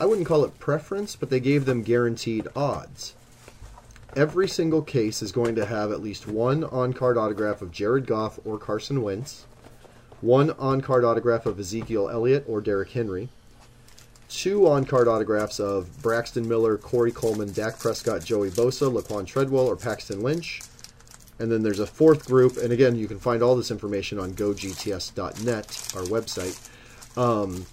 I 0.00 0.06
wouldn't 0.06 0.26
call 0.26 0.44
it 0.44 0.58
preference, 0.58 1.16
but 1.16 1.30
they 1.30 1.40
gave 1.40 1.64
them 1.64 1.82
guaranteed 1.82 2.48
odds 2.56 3.14
every 4.16 4.48
single 4.48 4.82
case 4.82 5.22
is 5.22 5.32
going 5.32 5.54
to 5.54 5.66
have 5.66 5.90
at 5.90 6.02
least 6.02 6.26
one 6.26 6.64
on 6.64 6.92
card 6.92 7.16
autograph 7.16 7.62
of 7.62 7.72
Jared 7.72 8.06
Goff 8.06 8.38
or 8.44 8.58
Carson 8.58 9.02
Wentz, 9.02 9.46
one 10.20 10.50
on 10.52 10.80
card 10.80 11.04
autograph 11.04 11.46
of 11.46 11.58
Ezekiel 11.58 12.08
Elliott 12.08 12.44
or 12.46 12.60
Derrick 12.60 12.90
Henry, 12.90 13.28
two 14.28 14.66
on 14.66 14.84
card 14.84 15.08
autographs 15.08 15.58
of 15.58 16.00
Braxton 16.02 16.48
Miller, 16.48 16.76
Corey 16.76 17.12
Coleman, 17.12 17.52
Dak 17.52 17.78
Prescott, 17.78 18.24
Joey 18.24 18.50
Bosa, 18.50 18.92
Laquan 18.92 19.26
Treadwell, 19.26 19.66
or 19.66 19.76
Paxton 19.76 20.22
Lynch. 20.22 20.60
And 21.38 21.50
then 21.50 21.62
there's 21.62 21.80
a 21.80 21.86
fourth 21.86 22.26
group, 22.26 22.56
and 22.56 22.72
again, 22.72 22.94
you 22.94 23.08
can 23.08 23.18
find 23.18 23.42
all 23.42 23.56
this 23.56 23.70
information 23.70 24.18
on 24.18 24.32
gogts.net, 24.32 25.92
our 25.96 26.02
website. 26.02 26.68
Um, 27.18 27.66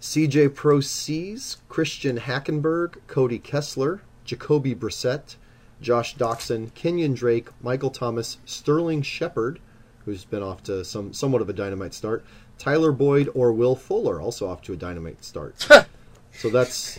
CJ 0.00 0.54
Prosise, 0.54 1.56
Christian 1.68 2.18
Hackenberg, 2.18 2.98
Cody 3.08 3.38
Kessler, 3.38 4.02
Jacoby 4.24 4.74
Brissett, 4.74 5.36
Josh 5.80 6.16
Doctson, 6.16 6.70
Kenyan 6.72 7.14
Drake, 7.14 7.48
Michael 7.60 7.90
Thomas, 7.90 8.38
Sterling 8.44 9.02
Shepard, 9.02 9.60
who's 10.04 10.24
been 10.24 10.42
off 10.42 10.62
to 10.64 10.84
some 10.84 11.12
somewhat 11.12 11.42
of 11.42 11.48
a 11.48 11.52
dynamite 11.52 11.94
start, 11.94 12.24
Tyler 12.58 12.92
Boyd 12.92 13.28
or 13.34 13.52
Will 13.52 13.74
Fuller, 13.74 14.20
also 14.20 14.48
off 14.48 14.62
to 14.62 14.72
a 14.72 14.76
dynamite 14.76 15.24
start. 15.24 15.56
so 16.32 16.48
that's 16.50 16.98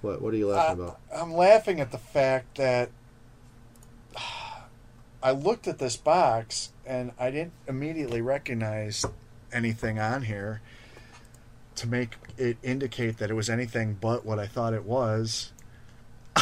what. 0.00 0.20
What 0.20 0.34
are 0.34 0.36
you 0.36 0.48
laughing 0.48 0.82
about? 0.82 1.00
I'm 1.14 1.32
laughing 1.32 1.80
at 1.80 1.90
the 1.90 1.98
fact 1.98 2.56
that 2.56 2.90
I 5.22 5.30
looked 5.32 5.66
at 5.66 5.78
this 5.78 5.96
box 5.96 6.72
and 6.84 7.12
I 7.18 7.30
didn't 7.30 7.52
immediately 7.68 8.20
recognize 8.20 9.06
anything 9.52 9.98
on 9.98 10.22
here 10.22 10.60
to 11.76 11.88
make 11.88 12.14
it 12.36 12.56
indicate 12.62 13.18
that 13.18 13.30
it 13.30 13.34
was 13.34 13.48
anything 13.50 13.96
but 14.00 14.24
what 14.24 14.38
I 14.38 14.46
thought 14.46 14.74
it 14.74 14.84
was. 14.84 15.52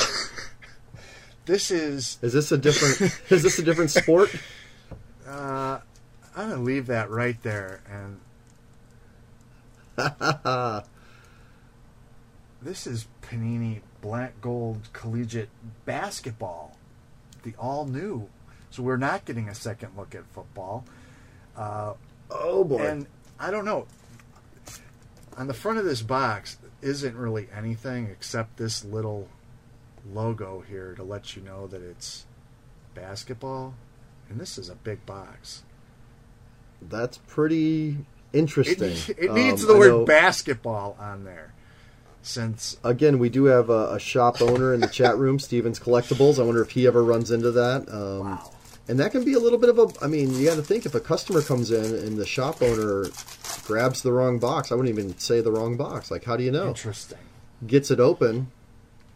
this 1.47 1.71
is 1.71 2.19
Is 2.23 2.33
this 2.33 2.53
a 2.53 2.59
different? 2.59 3.21
is 3.31 3.43
this 3.43 3.59
a 3.59 3.63
different 3.63 3.91
sport? 3.91 4.35
uh, 5.27 5.81
I'm 6.37 6.51
gonna 6.51 6.63
leave 6.63 6.87
that 6.87 7.11
right 7.11 7.41
there 7.43 7.81
and 7.91 8.21
this 12.63 12.87
is 12.87 13.07
Panini 13.23 13.81
Black 14.01 14.41
Gold 14.41 14.89
Collegiate 14.93 15.51
Basketball, 15.85 16.77
the 17.43 17.55
all 17.59 17.87
new. 17.87 18.29
So 18.71 18.83
we're 18.83 18.97
not 18.97 19.25
getting 19.25 19.49
a 19.49 19.55
second 19.55 19.91
look 19.97 20.15
at 20.15 20.25
football. 20.33 20.85
Uh, 21.57 21.95
oh 22.31 22.65
boy! 22.65 22.79
and 22.79 23.07
I 23.39 23.51
don't 23.51 23.65
know. 23.65 23.87
On 25.41 25.47
the 25.47 25.55
front 25.55 25.79
of 25.79 25.87
this 25.87 26.03
box 26.03 26.59
isn't 26.83 27.17
really 27.17 27.49
anything 27.57 28.09
except 28.09 28.59
this 28.59 28.85
little 28.85 29.27
logo 30.13 30.63
here 30.69 30.93
to 30.97 31.03
let 31.03 31.35
you 31.35 31.41
know 31.41 31.67
that 31.69 31.81
it's 31.81 32.27
basketball. 32.95 33.73
And 34.29 34.39
this 34.39 34.59
is 34.59 34.69
a 34.69 34.75
big 34.75 35.07
box. 35.07 35.63
That's 36.83 37.17
pretty 37.27 38.05
interesting. 38.35 38.91
It, 38.91 39.09
it 39.19 39.33
needs 39.33 39.63
Um, 39.63 39.69
the 39.69 39.75
I 39.77 39.79
word 39.79 39.89
know- 39.89 40.05
basketball 40.05 40.95
on 41.01 41.25
there. 41.25 41.55
Since 42.21 42.77
Again, 42.85 43.19
we 43.19 43.31
do 43.31 43.45
have 43.47 43.71
a, 43.71 43.95
a 43.95 43.99
shop 43.99 44.43
owner 44.43 44.75
in 44.75 44.81
the 44.81 44.89
chat 44.89 45.17
room, 45.17 45.39
Stevens 45.39 45.81
Collectibles. 45.81 46.39
I 46.39 46.43
wonder 46.43 46.61
if 46.61 46.73
he 46.73 46.87
ever 46.87 47.03
runs 47.03 47.31
into 47.31 47.51
that. 47.53 47.89
Um, 47.91 48.31
wow. 48.33 48.51
And 48.89 48.99
that 48.99 49.13
can 49.13 49.25
be 49.25 49.35
a 49.35 49.39
little 49.39 49.59
bit 49.59 49.69
of 49.71 49.79
a. 49.79 49.89
I 50.05 50.09
mean, 50.09 50.35
you 50.35 50.47
got 50.47 50.57
to 50.57 50.63
think 50.63 50.87
if 50.87 50.95
a 50.95 51.01
customer 51.01 51.43
comes 51.43 51.71
in 51.71 51.85
and 51.85 52.17
the 52.19 52.27
shop 52.27 52.61
owner 52.63 53.07
grabs 53.65 54.03
the 54.03 54.13
wrong 54.13 54.39
box. 54.39 54.73
I 54.73 54.75
wouldn't 54.75 54.93
even 54.99 55.17
say 55.19 55.41
the 55.41 55.53
wrong 55.53 55.77
box. 55.77 56.11
Like, 56.11 56.25
how 56.25 56.37
do 56.37 56.43
you 56.45 56.51
know? 56.51 56.69
Interesting. 56.69 57.19
Gets 57.67 57.91
it 57.91 58.01
open. 58.01 58.51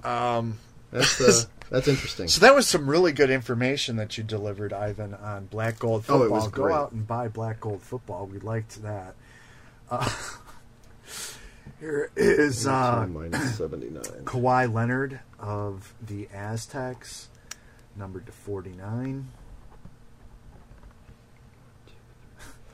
Um, 0.05 0.59
That's 0.93 1.21
uh, 1.21 1.45
that's 1.71 1.89
interesting. 1.89 2.29
so 2.29 2.41
that 2.43 2.55
was 2.55 2.69
some 2.69 2.89
really 2.89 3.13
good 3.13 3.31
information 3.31 3.97
that 3.97 4.17
you 4.19 4.23
delivered, 4.23 4.73
Ivan, 4.73 5.15
on 5.15 5.47
Black 5.47 5.79
Gold 5.79 6.05
Oh, 6.09 6.19
football. 6.21 6.25
it 6.25 6.31
was 6.31 6.49
Go 6.49 6.63
great. 6.65 6.75
out 6.75 6.93
and 6.93 7.07
buy 7.07 7.29
Black 7.29 7.59
Gold 7.61 7.81
football. 7.83 8.27
We 8.27 8.39
liked 8.39 8.83
that. 8.83 9.15
Uh, 9.91 10.09
here 11.81 12.11
is 12.17 12.67
uh, 12.67 13.07
minus 13.11 13.57
seventy 13.57 13.89
nine. 13.91 14.25
Kawhi 14.25 14.73
Leonard 14.73 15.21
of 15.39 15.95
the 16.01 16.29
Aztecs, 16.33 17.29
numbered 17.97 18.27
to 18.27 18.33
49. 18.33 19.29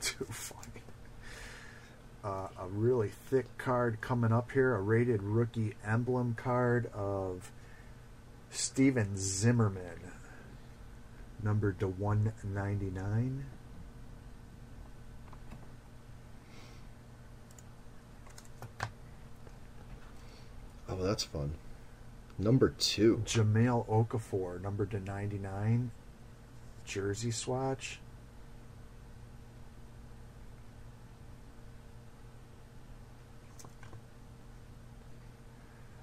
Too 0.17 0.25
funny. 0.25 0.81
Uh, 2.23 2.47
a 2.59 2.67
really 2.67 3.09
thick 3.09 3.57
card 3.57 4.01
coming 4.01 4.31
up 4.31 4.51
here, 4.51 4.75
a 4.75 4.81
rated 4.81 5.21
rookie 5.21 5.75
emblem 5.85 6.35
card 6.35 6.87
of 6.93 7.51
Stephen 8.49 9.15
Zimmerman, 9.15 10.11
numbered 11.41 11.79
to 11.79 11.87
199. 11.87 13.45
Oh, 20.89 20.95
that's 20.95 21.23
fun. 21.23 21.53
Number 22.37 22.69
two. 22.69 23.21
Jahlil 23.25 23.87
Okafor, 23.87 24.61
numbered 24.61 24.91
to 24.91 24.99
99. 24.99 25.91
Jersey 26.85 27.31
swatch. 27.31 27.99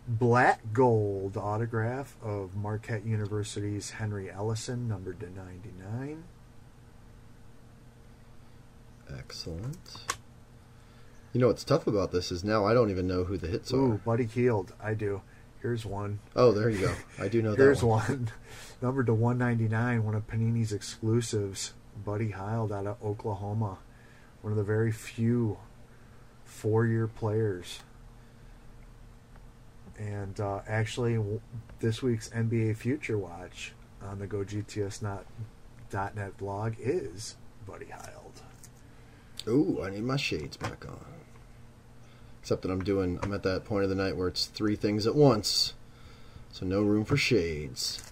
Black 0.09 0.73
gold 0.73 1.37
autograph 1.37 2.17
of 2.23 2.57
Marquette 2.57 3.05
University's 3.05 3.91
Henry 3.91 4.29
Ellenson, 4.29 4.89
numbered 4.89 5.21
to 5.21 5.31
99. 5.31 6.25
Excellent. 9.19 10.07
You 11.35 11.41
know 11.43 11.49
what's 11.49 11.63
tough 11.63 11.87
about 11.87 12.11
this 12.11 12.33
is 12.33 12.43
now 12.43 12.65
I 12.65 12.73
don't 12.73 12.91
even 12.91 13.07
know 13.07 13.25
who 13.25 13.37
the 13.37 13.49
hits 13.49 13.71
Ooh, 13.73 13.93
are. 13.93 13.95
Buddy 13.97 14.25
Hield. 14.25 14.73
I 14.83 14.95
do. 14.95 15.21
Here's 15.61 15.85
one. 15.85 16.21
Oh, 16.35 16.53
there 16.53 16.71
you 16.71 16.87
go. 16.87 16.95
I 17.19 17.29
do 17.29 17.43
know 17.43 17.51
that 17.51 17.59
Here's 17.59 17.83
one. 17.83 18.01
one. 18.01 18.31
Numbered 18.81 19.07
to 19.07 19.15
199, 19.15 20.05
one 20.05 20.15
of 20.15 20.27
Panini's 20.27 20.73
exclusives. 20.73 21.75
Buddy 22.03 22.29
Hield 22.33 22.73
out 22.73 22.87
of 22.87 22.97
Oklahoma. 23.05 23.79
One 24.41 24.53
of 24.53 24.57
the 24.57 24.65
very 24.65 24.91
few 24.93 25.59
four 26.47 26.87
year 26.87 27.07
players. 27.07 27.81
And 29.99 30.39
uh, 30.41 30.61
actually, 30.69 31.19
this 31.81 32.03
week's 32.03 32.29
NBA 32.29 32.77
Future 32.77 33.19
Watch 33.19 33.73
on 34.03 34.21
the 34.21 34.27
GoGTS.net 34.27 35.25
blog 36.39 36.75
is 36.79 37.37
Buddy 37.67 37.87
Hield. 37.87 38.43
Ooh, 39.49 39.83
I 39.83 39.91
need 39.91 40.05
my 40.05 40.17
shades 40.17 40.57
back 40.57 40.87
on. 40.87 41.05
Except 42.41 42.63
that 42.63 42.71
I'm 42.71 42.85
doing, 42.85 43.19
I'm 43.23 43.35
at 43.35 43.43
that 43.43 43.65
point 43.65 43.85
of 43.85 43.91
the 43.91 43.97
night 43.97 44.17
where 44.17 44.29
it's 44.29 44.47
three 44.47 44.77
things 44.77 45.07
at 45.07 45.15
once. 45.15 45.75
So 46.53 46.65
no 46.65 46.83
room 46.83 47.05
for 47.05 47.17
shades. 47.17 48.03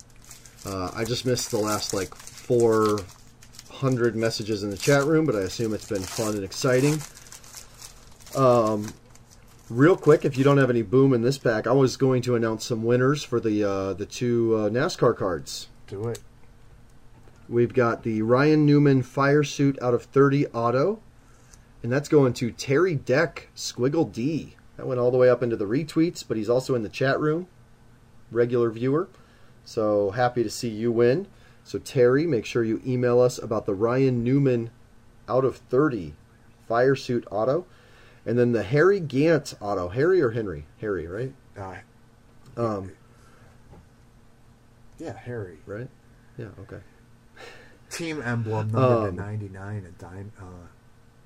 Uh, 0.65 0.91
I 0.95 1.05
just 1.05 1.25
missed 1.25 1.51
the 1.51 1.59
last 1.59 1.95
like 1.95 2.15
400 2.15 4.17
messages 4.17 4.63
in 4.63 4.71
the 4.71 4.77
chat 4.77 5.05
room, 5.05 5.25
but 5.25 5.37
I 5.37 5.41
assume 5.41 5.73
it's 5.73 5.89
been 5.89 6.03
fun 6.03 6.35
and 6.35 6.45
exciting. 6.45 7.01
Um, 8.37 8.93
real 9.69 9.97
quick, 9.97 10.25
if 10.25 10.37
you 10.37 10.45
don't 10.45 10.59
have 10.59 10.71
any 10.71 10.83
boom 10.83 11.13
in 11.13 11.23
this 11.23 11.39
pack, 11.39 11.67
I 11.67 11.73
was 11.73 11.97
going 11.97 12.23
to 12.23 12.35
announce 12.35 12.65
some 12.65 12.83
winners 12.83 13.23
for 13.23 13.41
the 13.41 13.65
uh, 13.65 13.93
the 13.95 14.07
two 14.07 14.55
uh, 14.57 14.69
NASCAR 14.69 15.17
cards. 15.17 15.69
Do 15.87 16.09
it. 16.09 16.21
We've 17.49 17.73
got 17.73 18.03
the 18.03 18.23
Ryan 18.23 18.67
Newman 18.67 19.03
fire 19.03 19.45
suit 19.45 19.81
out 19.81 19.95
of 19.95 20.05
30 20.05 20.47
auto. 20.49 21.01
And 21.83 21.93
that's 21.93 22.09
going 22.09 22.33
to 22.35 22.51
Terry 22.51 22.97
Deck, 22.97 23.49
Squiggle 23.55 24.13
D. 24.13 24.57
That 24.77 24.89
went 24.89 24.99
all 24.99 25.13
the 25.13 25.19
way 25.19 25.31
up 25.31 25.43
into 25.43 25.57
the 25.57 25.67
retweets, 25.67 26.25
but 26.27 26.37
he's 26.37 26.49
also 26.49 26.75
in 26.75 26.83
the 26.83 26.89
chat 26.89 27.21
room. 27.21 27.47
Regular 28.33 28.71
viewer. 28.71 29.09
So 29.65 30.11
happy 30.11 30.43
to 30.43 30.51
see 30.51 30.69
you 30.69 30.91
win. 30.91 31.29
So 31.63 31.79
Terry, 31.79 32.27
make 32.27 32.45
sure 32.45 32.65
you 32.65 32.83
email 32.85 33.21
us 33.21 33.39
about 33.39 33.67
the 33.67 33.75
Ryan 33.75 34.25
Newman 34.25 34.71
out 35.29 35.45
of 35.45 35.59
30 35.59 36.15
fire 36.67 36.97
suit 36.97 37.25
auto. 37.31 37.67
And 38.27 38.36
then 38.39 38.53
the 38.53 38.62
Harry 38.65 38.98
Gant 39.01 39.55
auto. 39.61 39.89
Harry 39.89 40.20
or 40.20 40.31
Henry? 40.32 40.66
Harry, 40.81 41.07
right? 41.07 41.32
Uh, 41.57 41.77
Um, 42.57 42.93
yeah, 44.98 45.16
Harry. 45.16 45.59
right? 45.66 45.89
Yeah, 46.36 46.48
okay. 46.61 46.81
Team 47.90 48.20
emblem 48.23 48.70
number 48.73 49.09
Um, 49.09 49.16
to 49.16 49.23
99 49.23 49.86
a 49.86 49.90
dime, 50.03 50.32
uh, 50.40 50.66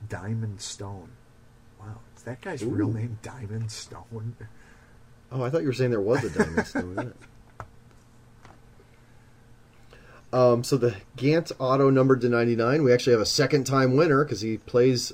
Diamond 0.09 0.61
Stone. 0.61 1.11
Wow, 1.81 2.01
is 2.17 2.23
that 2.25 2.41
guy's 2.43 2.63
real 2.65 2.93
name 2.93 3.19
Diamond 3.23 3.71
Stone? 3.73 4.37
Oh, 5.33 5.45
I 5.45 5.49
thought 5.51 5.61
you 5.61 5.69
were 5.69 5.73
saying 5.73 5.93
there 5.93 6.01
was 6.01 6.25
a 6.25 6.31
diamond 6.31 6.67
stone. 6.67 7.15
Um, 10.33 10.63
so 10.65 10.77
the 10.77 10.95
Gant 11.17 11.53
auto 11.59 11.91
numbered 11.91 12.21
to 12.23 12.29
99. 12.29 12.83
We 12.85 12.93
actually 12.93 13.13
have 13.13 13.21
a 13.23 13.27
second 13.27 13.65
time 13.65 13.97
winner 13.97 14.25
because 14.25 14.41
he 14.41 14.59
plays 14.59 15.13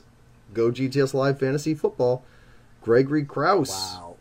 Go 0.55 0.71
GTS 0.71 1.15
Live 1.15 1.39
Fantasy 1.39 1.75
Football. 1.75 2.25
Gregory 2.83 3.25
Kraus. 3.25 3.71
Wow. 3.71 4.17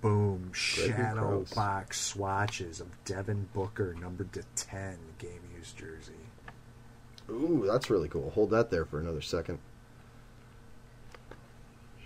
Boom. 0.00 0.50
Gregory 0.74 0.96
Shadow 0.96 1.20
Krause. 1.38 1.52
box 1.52 2.00
swatches 2.00 2.80
of 2.80 2.88
Devin 3.04 3.48
Booker 3.52 3.94
numbered 4.00 4.32
to 4.32 4.42
10 4.56 4.98
game 5.18 5.40
used 5.56 5.76
jersey. 5.76 6.12
Ooh, 7.30 7.64
that's 7.66 7.90
really 7.90 8.08
cool. 8.08 8.30
Hold 8.30 8.50
that 8.50 8.70
there 8.70 8.84
for 8.84 8.98
another 9.00 9.20
second. 9.20 9.58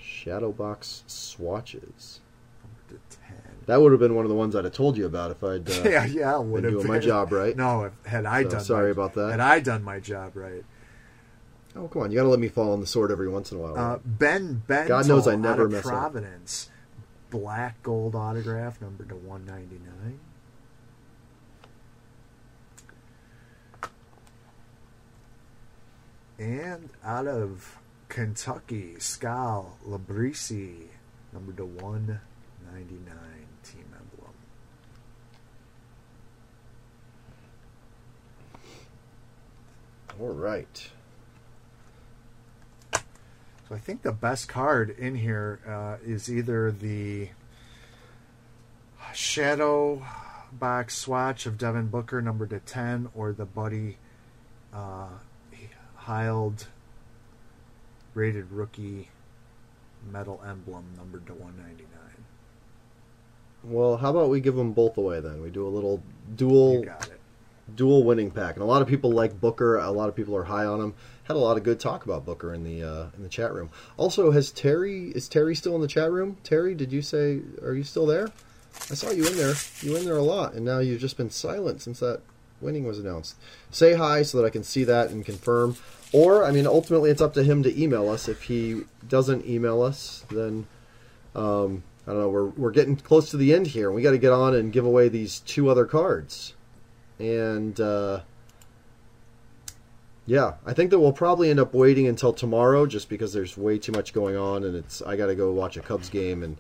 Shadow 0.01 0.53
box 0.53 1.05
swatches. 1.07 2.21
Number 2.63 3.01
to 3.11 3.17
10. 3.29 3.37
That 3.67 3.81
would 3.81 3.93
have 3.93 4.01
been 4.01 4.15
one 4.15 4.25
of 4.25 4.29
the 4.29 4.35
ones 4.35 4.57
I'd 4.57 4.65
have 4.65 4.73
told 4.73 4.97
you 4.97 5.07
about 5.07 5.31
if 5.31 5.43
I'd. 5.45 5.69
Uh, 5.69 5.83
yeah, 5.89 6.05
yeah, 6.05 6.37
would 6.39 6.63
been 6.63 6.73
have 6.73 6.83
doing 6.83 6.93
my 6.93 6.99
job 6.99 7.33
right. 7.33 7.57
No, 7.57 7.85
if, 7.85 7.93
had 8.05 8.27
I 8.27 8.43
So, 8.43 8.51
done 8.51 8.61
sorry 8.61 8.87
my, 8.87 8.91
about 8.91 9.15
that. 9.15 9.31
Had 9.31 9.41
I 9.41 9.61
done 9.61 9.83
my 9.83 10.01
job 10.01 10.37
right. 10.37 10.65
Oh, 11.75 11.89
come 11.89 12.03
on. 12.03 12.11
You 12.11 12.17
got 12.19 12.25
to 12.25 12.29
let 12.29 12.39
me 12.39 12.49
fall 12.49 12.73
on 12.73 12.81
the 12.81 12.87
sword 12.87 13.11
every 13.11 13.29
once 13.29 13.51
in 13.51 13.59
a 13.59 13.61
while. 13.61 13.79
Uh, 13.79 13.99
ben 14.05 14.63
Ben 14.67 14.89
God 14.89 15.09
knows 15.09 15.27
I 15.27 15.37
never 15.37 15.69
mess 15.69 15.87
up. 15.87 15.93
Providence. 15.93 16.71
Black 17.31 17.83
gold 17.83 18.15
autograph 18.15 18.81
numbered 18.81 19.09
to 19.09 19.17
199. 19.17 20.21
And 26.39 26.91
out 27.05 27.27
of 27.27 27.79
Kentucky, 28.09 28.97
Skal 28.99 29.79
Labissiere, 29.87 30.89
numbered 31.33 31.57
to 31.57 31.65
199 31.65 33.15
team 33.63 33.85
emblem. 33.95 34.35
All 40.21 40.35
right. 40.35 40.91
So 43.73 43.77
I 43.77 43.81
think 43.81 44.03
the 44.03 44.13
best 44.13 44.51
card 44.51 44.91
in 44.91 45.15
here 45.15 45.59
uh, 45.67 45.97
is 46.07 46.31
either 46.31 46.71
the 46.71 47.31
Shadow 49.15 50.05
box 50.53 50.95
swatch 50.95 51.47
of 51.47 51.57
Devin 51.57 51.87
Booker, 51.87 52.21
numbered 52.21 52.51
to 52.51 52.61
10, 52.61 53.09
or 53.15 53.33
the 53.33 53.47
Buddy 53.47 53.97
uh, 54.75 55.09
Hield 56.07 56.67
rated 58.13 58.53
rookie 58.53 59.09
metal 60.07 60.43
emblem, 60.47 60.85
numbered 60.99 61.27
to 61.29 61.33
199. 61.33 61.89
Well, 63.65 63.97
how 63.97 64.11
about 64.11 64.29
we 64.29 64.43
give 64.43 64.55
them 64.55 64.73
both 64.75 64.99
away 64.99 65.21
then? 65.21 65.41
We 65.41 65.49
do 65.49 65.67
a 65.67 65.71
little 65.71 66.03
dual 66.37 66.81
You 66.81 66.85
got 66.85 67.09
it. 67.09 67.19
dual 67.75 68.05
winning 68.05 68.33
pack, 68.33 68.57
and 68.57 68.63
a 68.63 68.67
lot 68.67 68.83
of 68.83 68.89
people 68.89 69.13
like 69.13 69.41
Booker. 69.41 69.79
A 69.79 69.91
lot 69.91 70.11
of 70.11 70.15
people 70.15 70.37
are 70.37 70.45
high 70.45 70.67
on 70.67 70.79
him. 70.79 70.95
Had 71.25 71.37
a 71.37 71.39
lot 71.39 71.57
of 71.57 71.63
good 71.63 71.79
talk 71.79 72.05
about 72.05 72.25
Booker 72.27 72.53
in 72.53 72.65
the 72.65 72.83
uh, 72.83 73.07
in 73.17 73.23
the 73.23 73.29
chat 73.29 73.53
room. 73.53 73.71
Also, 73.97 74.33
has 74.33 74.51
Terry 74.51 75.11
is 75.11 75.29
Terry 75.29 75.55
still 75.55 75.75
in 75.77 75.81
the 75.81 75.89
chat 75.89 76.11
room? 76.11 76.37
Terry, 76.43 76.75
did 76.75 76.93
you 76.93 77.03
say 77.03 77.41
are 77.63 77.75
you 77.75 77.85
still 77.85 78.07
there? 78.07 78.31
I 78.91 78.95
saw 78.95 79.11
you 79.11 79.27
in 79.27 79.37
there. 79.37 79.55
You 79.81 79.97
in 79.97 80.05
there 80.05 80.17
a 80.17 80.23
lot, 80.23 80.55
and 80.55 80.65
now 80.65 80.79
you've 80.81 81.01
just 81.01 81.17
been 81.17 81.31
silent 81.31 81.83
since 81.83 82.01
that 82.01 82.23
winning 82.63 82.85
was 82.85 82.99
announced. 82.99 83.37
Say 83.71 83.95
hi 83.95 84.23
so 84.23 84.39
that 84.39 84.47
I 84.47 84.51
can 84.51 84.63
see 84.63 84.85
that 84.85 85.11
and 85.11 85.25
confirm. 85.25 85.77
Or, 86.13 86.45
I 86.45 86.51
mean, 86.51 86.67
ultimately, 86.67 87.11
it's 87.11 87.23
up 87.23 87.35
to 87.35 87.43
him 87.43 87.63
to 87.63 87.83
email 87.83 88.09
us. 88.09 88.29
If 88.29 88.43
he 88.43 88.83
doesn't 89.09 89.47
email 89.47 89.83
us, 89.83 90.25
then 90.31 90.67
um, 91.35 91.83
I 92.07 92.13
don't 92.13 92.21
know. 92.21 92.29
We're 92.29 92.47
we're 92.47 92.71
getting 92.71 92.97
close 92.97 93.31
to 93.31 93.37
the 93.37 93.55
end 93.55 93.69
here. 93.69 93.91
We 93.91 94.03
got 94.03 94.13
to 94.13 94.19
get 94.19 94.33
on 94.33 94.55
and 94.55 94.73
give 94.73 94.85
away 94.85 95.09
these 95.09 95.41
two 95.41 95.69
other 95.69 95.87
cards. 95.87 96.55
And 97.19 97.79
uh, 97.81 98.21
Yeah, 100.25 100.55
I 100.65 100.73
think 100.73 100.91
that 100.91 101.01
we'll 101.01 101.13
probably 101.13 101.51
end 101.51 101.59
up 101.59 101.75
waiting 101.75 102.07
until 102.07 102.33
tomorrow, 102.33 102.87
just 102.87 103.09
because 103.09 103.33
there's 103.33 103.57
way 103.57 103.79
too 103.79 103.93
much 103.93 104.13
going 104.13 104.37
on, 104.37 104.63
and 104.65 104.77
it's 104.77 105.03
I 105.03 105.17
got 105.17 105.27
to 105.27 105.35
go 105.35 105.53
watch 105.53 105.77
a 105.77 105.81
Cubs 105.81 106.09
game, 106.09 106.43
and 106.43 106.57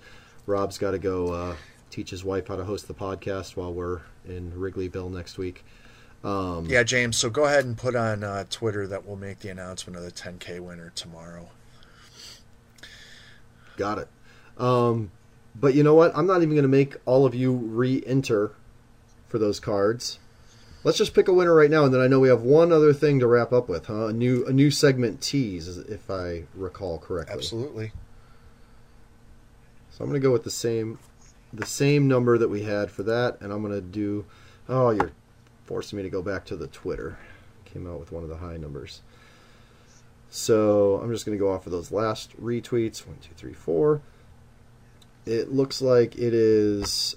Rob's 0.47 0.78
got 0.78 0.90
to 0.93 0.98
go 0.98 1.32
uh, 1.32 1.56
teach 1.90 2.10
his 2.10 2.24
wife 2.24 2.48
how 2.48 2.56
to 2.56 2.64
host 2.64 2.89
the 2.89 2.94
podcast 2.94 3.56
while 3.56 3.72
we're 3.72 4.01
in 4.26 4.52
Wrigleyville 4.52 5.12
next 5.12 5.39
week. 5.39 5.64
Um, 6.24 6.66
Yeah, 6.66 6.82
James. 6.82 7.16
So 7.16 7.30
go 7.30 7.44
ahead 7.44 7.64
and 7.64 7.76
put 7.76 7.94
on 7.94 8.24
uh, 8.24 8.44
Twitter 8.51 8.86
that 8.86 9.06
we'll 9.06 9.16
make 9.16 9.40
the 9.40 9.48
announcement 9.48 9.97
of 9.97 10.05
the 10.05 10.12
10K 10.12 10.60
winner 10.60 10.93
tomorrow. 10.94 11.51
Got 13.76 13.98
it. 13.98 14.09
Um, 14.59 15.10
but 15.55 15.74
you 15.74 15.82
know 15.82 15.94
what? 15.94 16.12
I'm 16.16 16.26
not 16.26 16.43
even 16.43 16.51
going 16.51 16.62
to 16.62 16.68
make 16.68 16.97
all 17.05 17.26
of 17.26 17.34
you 17.34 17.52
re-enter 17.52 18.52
for 19.28 19.39
those 19.39 19.60
cards. 19.60 20.18
Let's 20.84 20.98
just 20.98 21.14
pick 21.14 21.28
a 21.28 21.32
winner 21.32 21.54
right 21.54 21.70
now, 21.70 21.84
and 21.84 21.94
then 21.94 22.00
I 22.00 22.09
know 22.09 22.18
we 22.18 22.28
have 22.28 22.42
one 22.42 22.72
other 22.72 22.92
thing 22.92 23.20
to 23.20 23.26
wrap 23.26 23.52
up 23.52 23.68
with, 23.68 23.86
huh? 23.86 24.06
A 24.06 24.12
new 24.12 24.44
a 24.46 24.52
new 24.52 24.70
segment 24.70 25.20
tease, 25.20 25.78
if 25.78 26.10
I 26.10 26.44
recall 26.54 26.98
correctly. 26.98 27.34
Absolutely. 27.34 27.92
So 29.90 30.02
I'm 30.02 30.10
going 30.10 30.20
to 30.20 30.26
go 30.26 30.32
with 30.32 30.44
the 30.44 30.50
same 30.50 30.98
the 31.52 31.66
same 31.66 32.09
number 32.09 32.36
that 32.38 32.48
we 32.48 32.62
had 32.62 32.90
for 32.90 33.02
that, 33.04 33.40
and 33.40 33.52
I'm 33.52 33.62
going 33.62 33.74
to 33.74 33.80
do. 33.80 34.24
Oh, 34.68 34.90
you're 34.90 35.12
forcing 35.64 35.98
me 35.98 36.02
to 36.02 36.10
go 36.10 36.22
back 36.22 36.44
to 36.46 36.56
the 36.56 36.66
Twitter. 36.66 37.18
Came 37.64 37.86
out 37.86 38.00
with 38.00 38.10
one 38.10 38.22
of 38.22 38.28
the 38.28 38.38
high 38.38 38.56
numbers. 38.56 39.02
So 40.30 40.98
I'm 41.02 41.12
just 41.12 41.26
going 41.26 41.36
to 41.36 41.42
go 41.42 41.52
off 41.52 41.66
of 41.66 41.72
those 41.72 41.92
last 41.92 42.36
retweets. 42.40 43.06
One, 43.06 43.18
two, 43.20 43.34
three, 43.36 43.52
four. 43.52 44.00
It 45.26 45.52
looks 45.52 45.80
like 45.80 46.16
it 46.16 46.34
is 46.34 47.16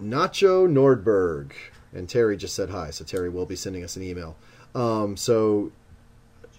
Nacho 0.00 0.70
Nordberg. 0.70 1.52
And 1.92 2.08
Terry 2.08 2.36
just 2.36 2.54
said 2.54 2.70
hi, 2.70 2.90
so 2.90 3.04
Terry 3.04 3.28
will 3.28 3.46
be 3.46 3.56
sending 3.56 3.82
us 3.82 3.96
an 3.96 4.02
email. 4.02 4.36
Um, 4.74 5.16
so 5.16 5.72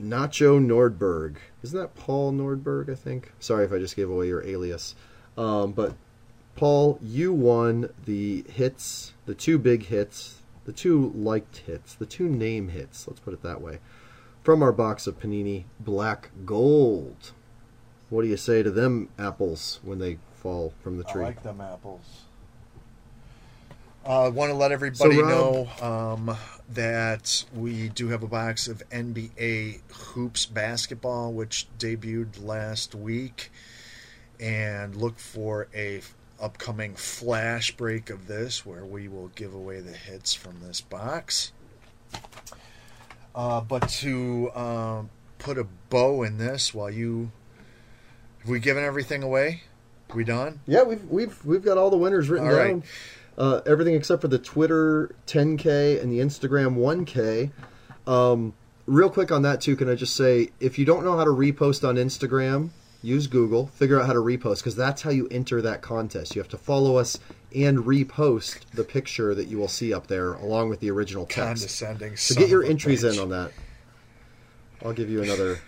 Nacho 0.02 0.60
Nordberg. 0.64 1.38
Isn't 1.64 1.80
that 1.80 1.96
Paul 1.96 2.34
Nordberg, 2.34 2.90
I 2.90 2.96
think? 2.96 3.32
Sorry 3.40 3.66
if 3.66 3.72
I 3.72 3.80
just 3.80 3.96
gave 3.96 4.10
away 4.10 4.28
your 4.28 4.46
alias. 4.46 4.96
Um, 5.38 5.72
but 5.72 5.96
Paul, 6.56 7.00
you 7.02 7.34
won 7.34 7.90
the 8.06 8.44
hits, 8.50 9.14
the 9.26 9.36
two 9.36 9.58
big 9.58 9.86
hits, 9.86 10.42
the 10.66 10.74
two 10.74 11.12
liked 11.16 11.58
hits, 11.58 11.94
the 11.94 12.06
two 12.06 12.28
name 12.28 12.70
hits, 12.70 13.08
let's 13.08 13.20
put 13.20 13.34
it 13.34 13.44
that 13.44 13.62
way, 13.62 13.80
from 14.44 14.62
our 14.62 14.72
box 14.72 15.08
of 15.08 15.20
Panini 15.20 15.66
Black 15.80 16.30
Gold. 16.46 17.32
What 18.10 18.24
do 18.24 18.28
you 18.28 18.38
say 18.38 18.62
to 18.62 18.72
them 18.72 19.10
apples 19.18 19.80
when 19.84 20.00
they 20.00 20.18
fall 20.34 20.74
from 20.82 20.98
the 20.98 21.04
tree? 21.04 21.24
I 21.24 21.28
like 21.28 21.44
them 21.44 21.62
apples. 21.62 22.24
I 24.04 24.26
uh, 24.26 24.30
want 24.32 24.50
to 24.50 24.56
let 24.56 24.72
everybody 24.72 25.16
So, 25.16 25.22
know 25.22 25.70
um, 25.80 26.36
that 26.74 27.46
we 27.54 27.90
do 27.90 28.08
have 28.10 28.24
a 28.24 28.28
box 28.28 28.68
of 28.68 28.82
NBA 28.90 29.82
Hoops 29.92 30.48
basketball, 30.48 31.34
which 31.34 31.68
debuted 31.78 32.44
last 32.44 32.96
week. 32.96 33.52
And 34.40 34.96
look 34.96 35.20
for 35.20 35.68
a 35.76 36.02
upcoming 36.42 36.96
flash 36.96 37.78
break 37.78 38.10
of 38.10 38.26
this, 38.26 38.66
where 38.66 38.84
we 38.84 39.08
will 39.08 39.28
give 39.36 39.54
away 39.54 39.82
the 39.82 39.92
hits 39.92 40.34
from 40.34 40.62
this 40.62 40.82
box. 40.82 41.52
Uh, 43.36 43.62
but 43.62 43.88
to 43.88 44.52
um, 44.56 45.12
put 45.38 45.60
a 45.60 45.68
bow 45.92 46.24
in 46.24 46.40
this, 46.40 46.74
while 46.74 46.90
you 46.90 47.32
have 48.40 48.50
we 48.50 48.60
given 48.60 48.84
everything 48.84 49.22
away? 49.22 49.62
We 50.16 50.24
done? 50.24 50.60
Yeah, 50.66 50.84
we've 50.84 51.04
we've 51.06 51.46
we've 51.46 51.64
got 51.64 51.78
all 51.78 51.92
the 51.92 51.98
winners 51.98 52.28
written 52.30 52.48
All 52.48 52.56
down. 52.56 52.74
right. 52.74 52.84
Uh, 53.42 53.60
everything 53.66 53.96
except 53.96 54.22
for 54.22 54.28
the 54.28 54.38
Twitter 54.38 55.16
10k 55.26 56.00
and 56.00 56.12
the 56.12 56.20
Instagram 56.20 56.76
1k. 56.76 57.50
Um, 58.06 58.54
real 58.86 59.10
quick 59.10 59.32
on 59.32 59.42
that 59.42 59.62
too, 59.62 59.76
can 59.76 59.90
I 59.90 59.96
just 59.96 60.16
say 60.16 60.50
if 60.60 60.78
you 60.78 60.86
don't 60.86 61.04
know 61.04 61.18
how 61.18 61.24
to 61.24 61.32
repost 61.32 61.88
on 61.88 61.96
Instagram, 61.96 62.70
use 63.02 63.26
Google. 63.26 63.66
Figure 63.66 64.00
out 64.00 64.06
how 64.06 64.14
to 64.14 64.20
repost 64.20 64.60
because 64.60 64.76
that's 64.76 65.02
how 65.02 65.10
you 65.10 65.28
enter 65.30 65.60
that 65.60 65.82
contest. 65.82 66.36
You 66.36 66.42
have 66.42 66.50
to 66.50 66.58
follow 66.60 66.98
us 66.98 67.18
and 67.56 67.80
repost 67.80 68.70
the 68.76 68.84
picture 68.84 69.34
that 69.34 69.48
you 69.48 69.58
will 69.58 69.68
see 69.68 69.92
up 69.92 70.06
there 70.06 70.34
along 70.34 70.70
with 70.70 70.80
the 70.80 70.92
original 70.92 71.26
text. 71.26 71.64
Condescending. 71.64 72.18
So 72.18 72.36
get 72.36 72.48
your 72.48 72.64
entries 72.64 73.04
bitch. 73.04 73.16
in 73.16 73.20
on 73.22 73.30
that. 73.30 73.54
I'll 74.86 74.94
give 74.94 75.10
you 75.10 75.24
another 75.24 75.60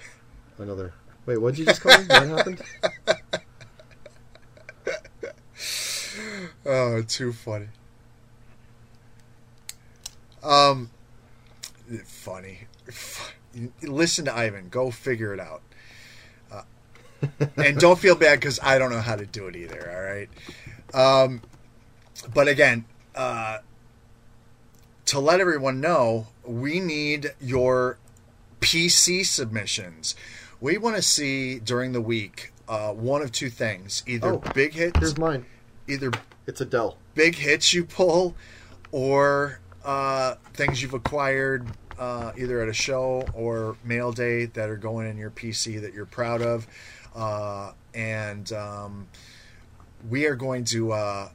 another. 0.60 0.94
Wait, 1.26 1.38
what 1.38 1.56
did 1.56 1.62
you 1.62 1.66
just 1.66 1.82
call 1.82 1.98
me? 1.98 2.06
What 2.06 2.28
happened? 2.28 2.62
Oh, 6.66 7.02
too 7.02 7.34
funny. 7.34 7.68
Um, 10.42 10.90
funny. 12.06 12.68
Listen 13.82 14.26
to 14.26 14.36
Ivan. 14.36 14.70
Go 14.70 14.92
figure 14.92 15.34
it 15.34 15.40
out. 15.40 15.62
Uh, 16.52 16.64
and 17.58 17.78
don't 17.80 18.00
feel 18.00 18.16
bad 18.16 18.40
because 18.40 18.60
I 18.62 18.78
don't 18.78 18.92
know 18.92 19.02
how 19.02 19.16
to 19.16 19.26
do 19.26 19.48
it 19.48 19.56
either. 19.56 20.28
All 20.94 21.00
right. 21.00 21.24
Um, 21.24 21.42
but 22.34 22.48
again, 22.48 22.86
uh, 23.16 23.60
to 25.06 25.20
let 25.20 25.40
everyone 25.40 25.82
know, 25.82 26.28
we 26.46 26.80
need 26.80 27.34
your 27.42 27.98
PC 28.62 29.26
submissions. 29.26 30.16
We 30.62 30.78
want 30.78 30.96
to 30.96 31.02
see 31.02 31.60
during 31.60 31.92
the 31.92 32.02
week 32.02 32.54
uh, 32.68 32.92
one 32.92 33.22
of 33.22 33.32
two 33.32 33.50
things: 33.50 34.04
either 34.08 34.34
Oh, 34.34 34.44
big 34.54 34.74
hits, 34.74 35.00
Here's 35.00 35.18
mine. 35.18 35.46
Either 35.88 36.12
It's 36.48 36.62
a 36.62 36.66
Dell. 36.66 36.98
big 37.16 37.36
hits 37.36 37.74
you 37.74 37.86
pull 37.86 38.36
or 38.92 39.60
uh, 39.84 40.36
things 40.54 40.82
you've 40.82 40.94
acquired 40.94 41.68
uh, 42.00 42.32
either 42.38 42.62
at 42.62 42.70
a 42.70 42.74
show 42.74 43.26
or 43.34 43.78
mail 43.84 44.12
day 44.12 44.46
that 44.46 44.70
are 44.70 44.78
going 44.78 45.08
in 45.08 45.18
your 45.18 45.30
PC 45.30 45.82
that 45.82 45.94
you're 45.94 46.06
proud 46.06 46.42
of. 46.42 46.68
Uh, 47.16 47.72
and 47.94 48.52
um, 48.54 49.08
we 50.10 50.26
are 50.26 50.36
going 50.36 50.64
to 50.66 50.92
uh, 50.92 51.30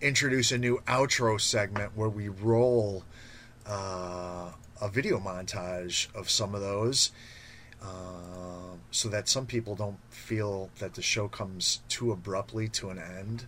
introduce 0.00 0.52
a 0.52 0.58
new 0.58 0.78
outro 0.86 1.40
segment 1.40 1.96
where 1.96 2.08
we 2.08 2.28
roll 2.28 3.04
uh, 3.66 4.50
a 4.80 4.88
video 4.88 5.18
montage 5.18 6.14
of 6.14 6.28
some 6.28 6.54
of 6.54 6.60
those. 6.60 7.12
Uh, 7.82 7.86
so 8.90 9.08
that 9.08 9.28
some 9.28 9.46
people 9.46 9.74
don't 9.74 9.98
feel 10.08 10.70
that 10.78 10.94
the 10.94 11.02
show 11.02 11.28
comes 11.28 11.80
too 11.88 12.10
abruptly 12.10 12.68
to 12.68 12.88
an 12.88 12.98
end 12.98 13.46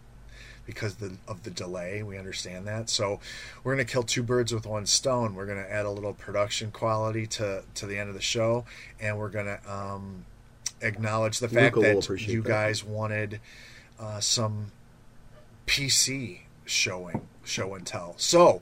because 0.68 0.96
the, 0.96 1.16
of 1.26 1.42
the 1.44 1.50
delay. 1.50 2.02
We 2.02 2.18
understand 2.18 2.66
that. 2.66 2.90
So 2.90 3.20
we're 3.64 3.74
going 3.74 3.86
to 3.86 3.90
kill 3.90 4.02
two 4.02 4.22
birds 4.22 4.52
with 4.52 4.66
one 4.66 4.84
stone. 4.84 5.34
We're 5.34 5.46
going 5.46 5.64
to 5.64 5.72
add 5.72 5.86
a 5.86 5.90
little 5.90 6.12
production 6.12 6.70
quality 6.70 7.26
to, 7.26 7.64
to 7.76 7.86
the 7.86 7.98
end 7.98 8.10
of 8.10 8.14
the 8.14 8.20
show, 8.20 8.66
and 9.00 9.16
we're 9.16 9.30
going 9.30 9.46
to 9.46 9.58
um, 9.66 10.26
acknowledge 10.82 11.38
the 11.38 11.48
fact 11.48 11.74
Luca 11.74 12.06
that 12.06 12.20
you 12.28 12.42
that. 12.42 12.48
guys 12.48 12.84
wanted 12.84 13.40
uh, 13.98 14.20
some 14.20 14.72
PC 15.66 16.40
showing, 16.66 17.26
show 17.44 17.74
and 17.74 17.86
tell. 17.86 18.12
So 18.18 18.60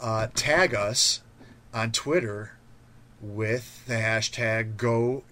uh, 0.00 0.28
tag 0.36 0.76
us 0.76 1.22
on 1.74 1.90
Twitter 1.90 2.52
with 3.20 3.84
the 3.86 3.94
hashtag 3.94 4.76
GoGTSPC 4.76 5.26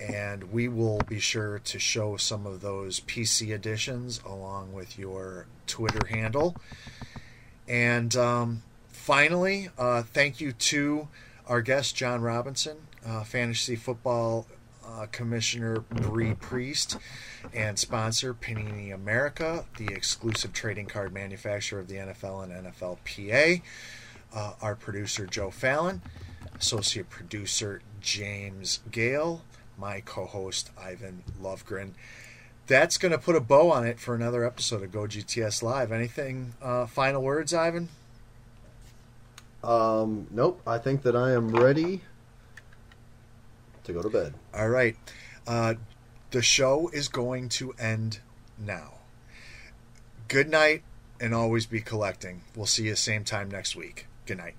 and 0.00 0.52
we 0.52 0.68
will 0.68 1.00
be 1.08 1.18
sure 1.18 1.58
to 1.60 1.78
show 1.78 2.16
some 2.16 2.46
of 2.46 2.60
those 2.60 3.00
PC 3.00 3.50
editions 3.50 4.20
along 4.24 4.72
with 4.72 4.98
your 4.98 5.46
Twitter 5.66 6.06
handle. 6.06 6.56
And 7.66 8.14
um, 8.16 8.62
finally, 8.88 9.68
uh, 9.78 10.02
thank 10.02 10.40
you 10.40 10.52
to 10.52 11.08
our 11.46 11.60
guest, 11.60 11.96
John 11.96 12.20
Robinson, 12.20 12.78
uh, 13.06 13.24
Fantasy 13.24 13.76
Football 13.76 14.46
uh, 14.86 15.06
Commissioner 15.12 15.80
Bree 15.80 16.34
Priest, 16.34 16.98
and 17.52 17.78
sponsor 17.78 18.34
Panini 18.34 18.92
America, 18.92 19.66
the 19.76 19.86
exclusive 19.88 20.52
trading 20.52 20.86
card 20.86 21.12
manufacturer 21.12 21.80
of 21.80 21.88
the 21.88 21.96
NFL 21.96 22.44
and 22.44 22.66
NFLPA. 22.66 23.62
Uh, 24.34 24.52
our 24.60 24.74
producer, 24.74 25.26
Joe 25.26 25.50
Fallon, 25.50 26.02
associate 26.58 27.08
producer, 27.08 27.80
James 28.00 28.80
Gale, 28.90 29.42
my 29.78 30.00
co 30.00 30.26
host, 30.26 30.70
Ivan 30.78 31.22
Lovegren. 31.40 31.92
That's 32.66 32.98
going 32.98 33.12
to 33.12 33.18
put 33.18 33.34
a 33.34 33.40
bow 33.40 33.70
on 33.70 33.86
it 33.86 33.98
for 33.98 34.14
another 34.14 34.44
episode 34.44 34.82
of 34.82 34.92
Go 34.92 35.00
GTS 35.00 35.62
Live. 35.62 35.90
Anything, 35.90 36.52
uh, 36.60 36.86
final 36.86 37.22
words, 37.22 37.54
Ivan? 37.54 37.88
Um, 39.64 40.26
nope. 40.30 40.60
I 40.66 40.78
think 40.78 41.02
that 41.02 41.16
I 41.16 41.32
am 41.32 41.50
ready 41.50 42.02
to 43.84 43.92
go 43.92 44.02
to 44.02 44.10
bed. 44.10 44.34
All 44.52 44.68
right. 44.68 44.96
Uh, 45.46 45.74
the 46.30 46.42
show 46.42 46.90
is 46.92 47.08
going 47.08 47.48
to 47.50 47.72
end 47.78 48.20
now. 48.58 48.94
Good 50.28 50.50
night 50.50 50.82
and 51.20 51.34
always 51.34 51.64
be 51.64 51.80
collecting. 51.80 52.42
We'll 52.54 52.66
see 52.66 52.84
you 52.84 52.96
same 52.96 53.24
time 53.24 53.50
next 53.50 53.74
week. 53.74 54.06
Good 54.26 54.38
night. 54.38 54.54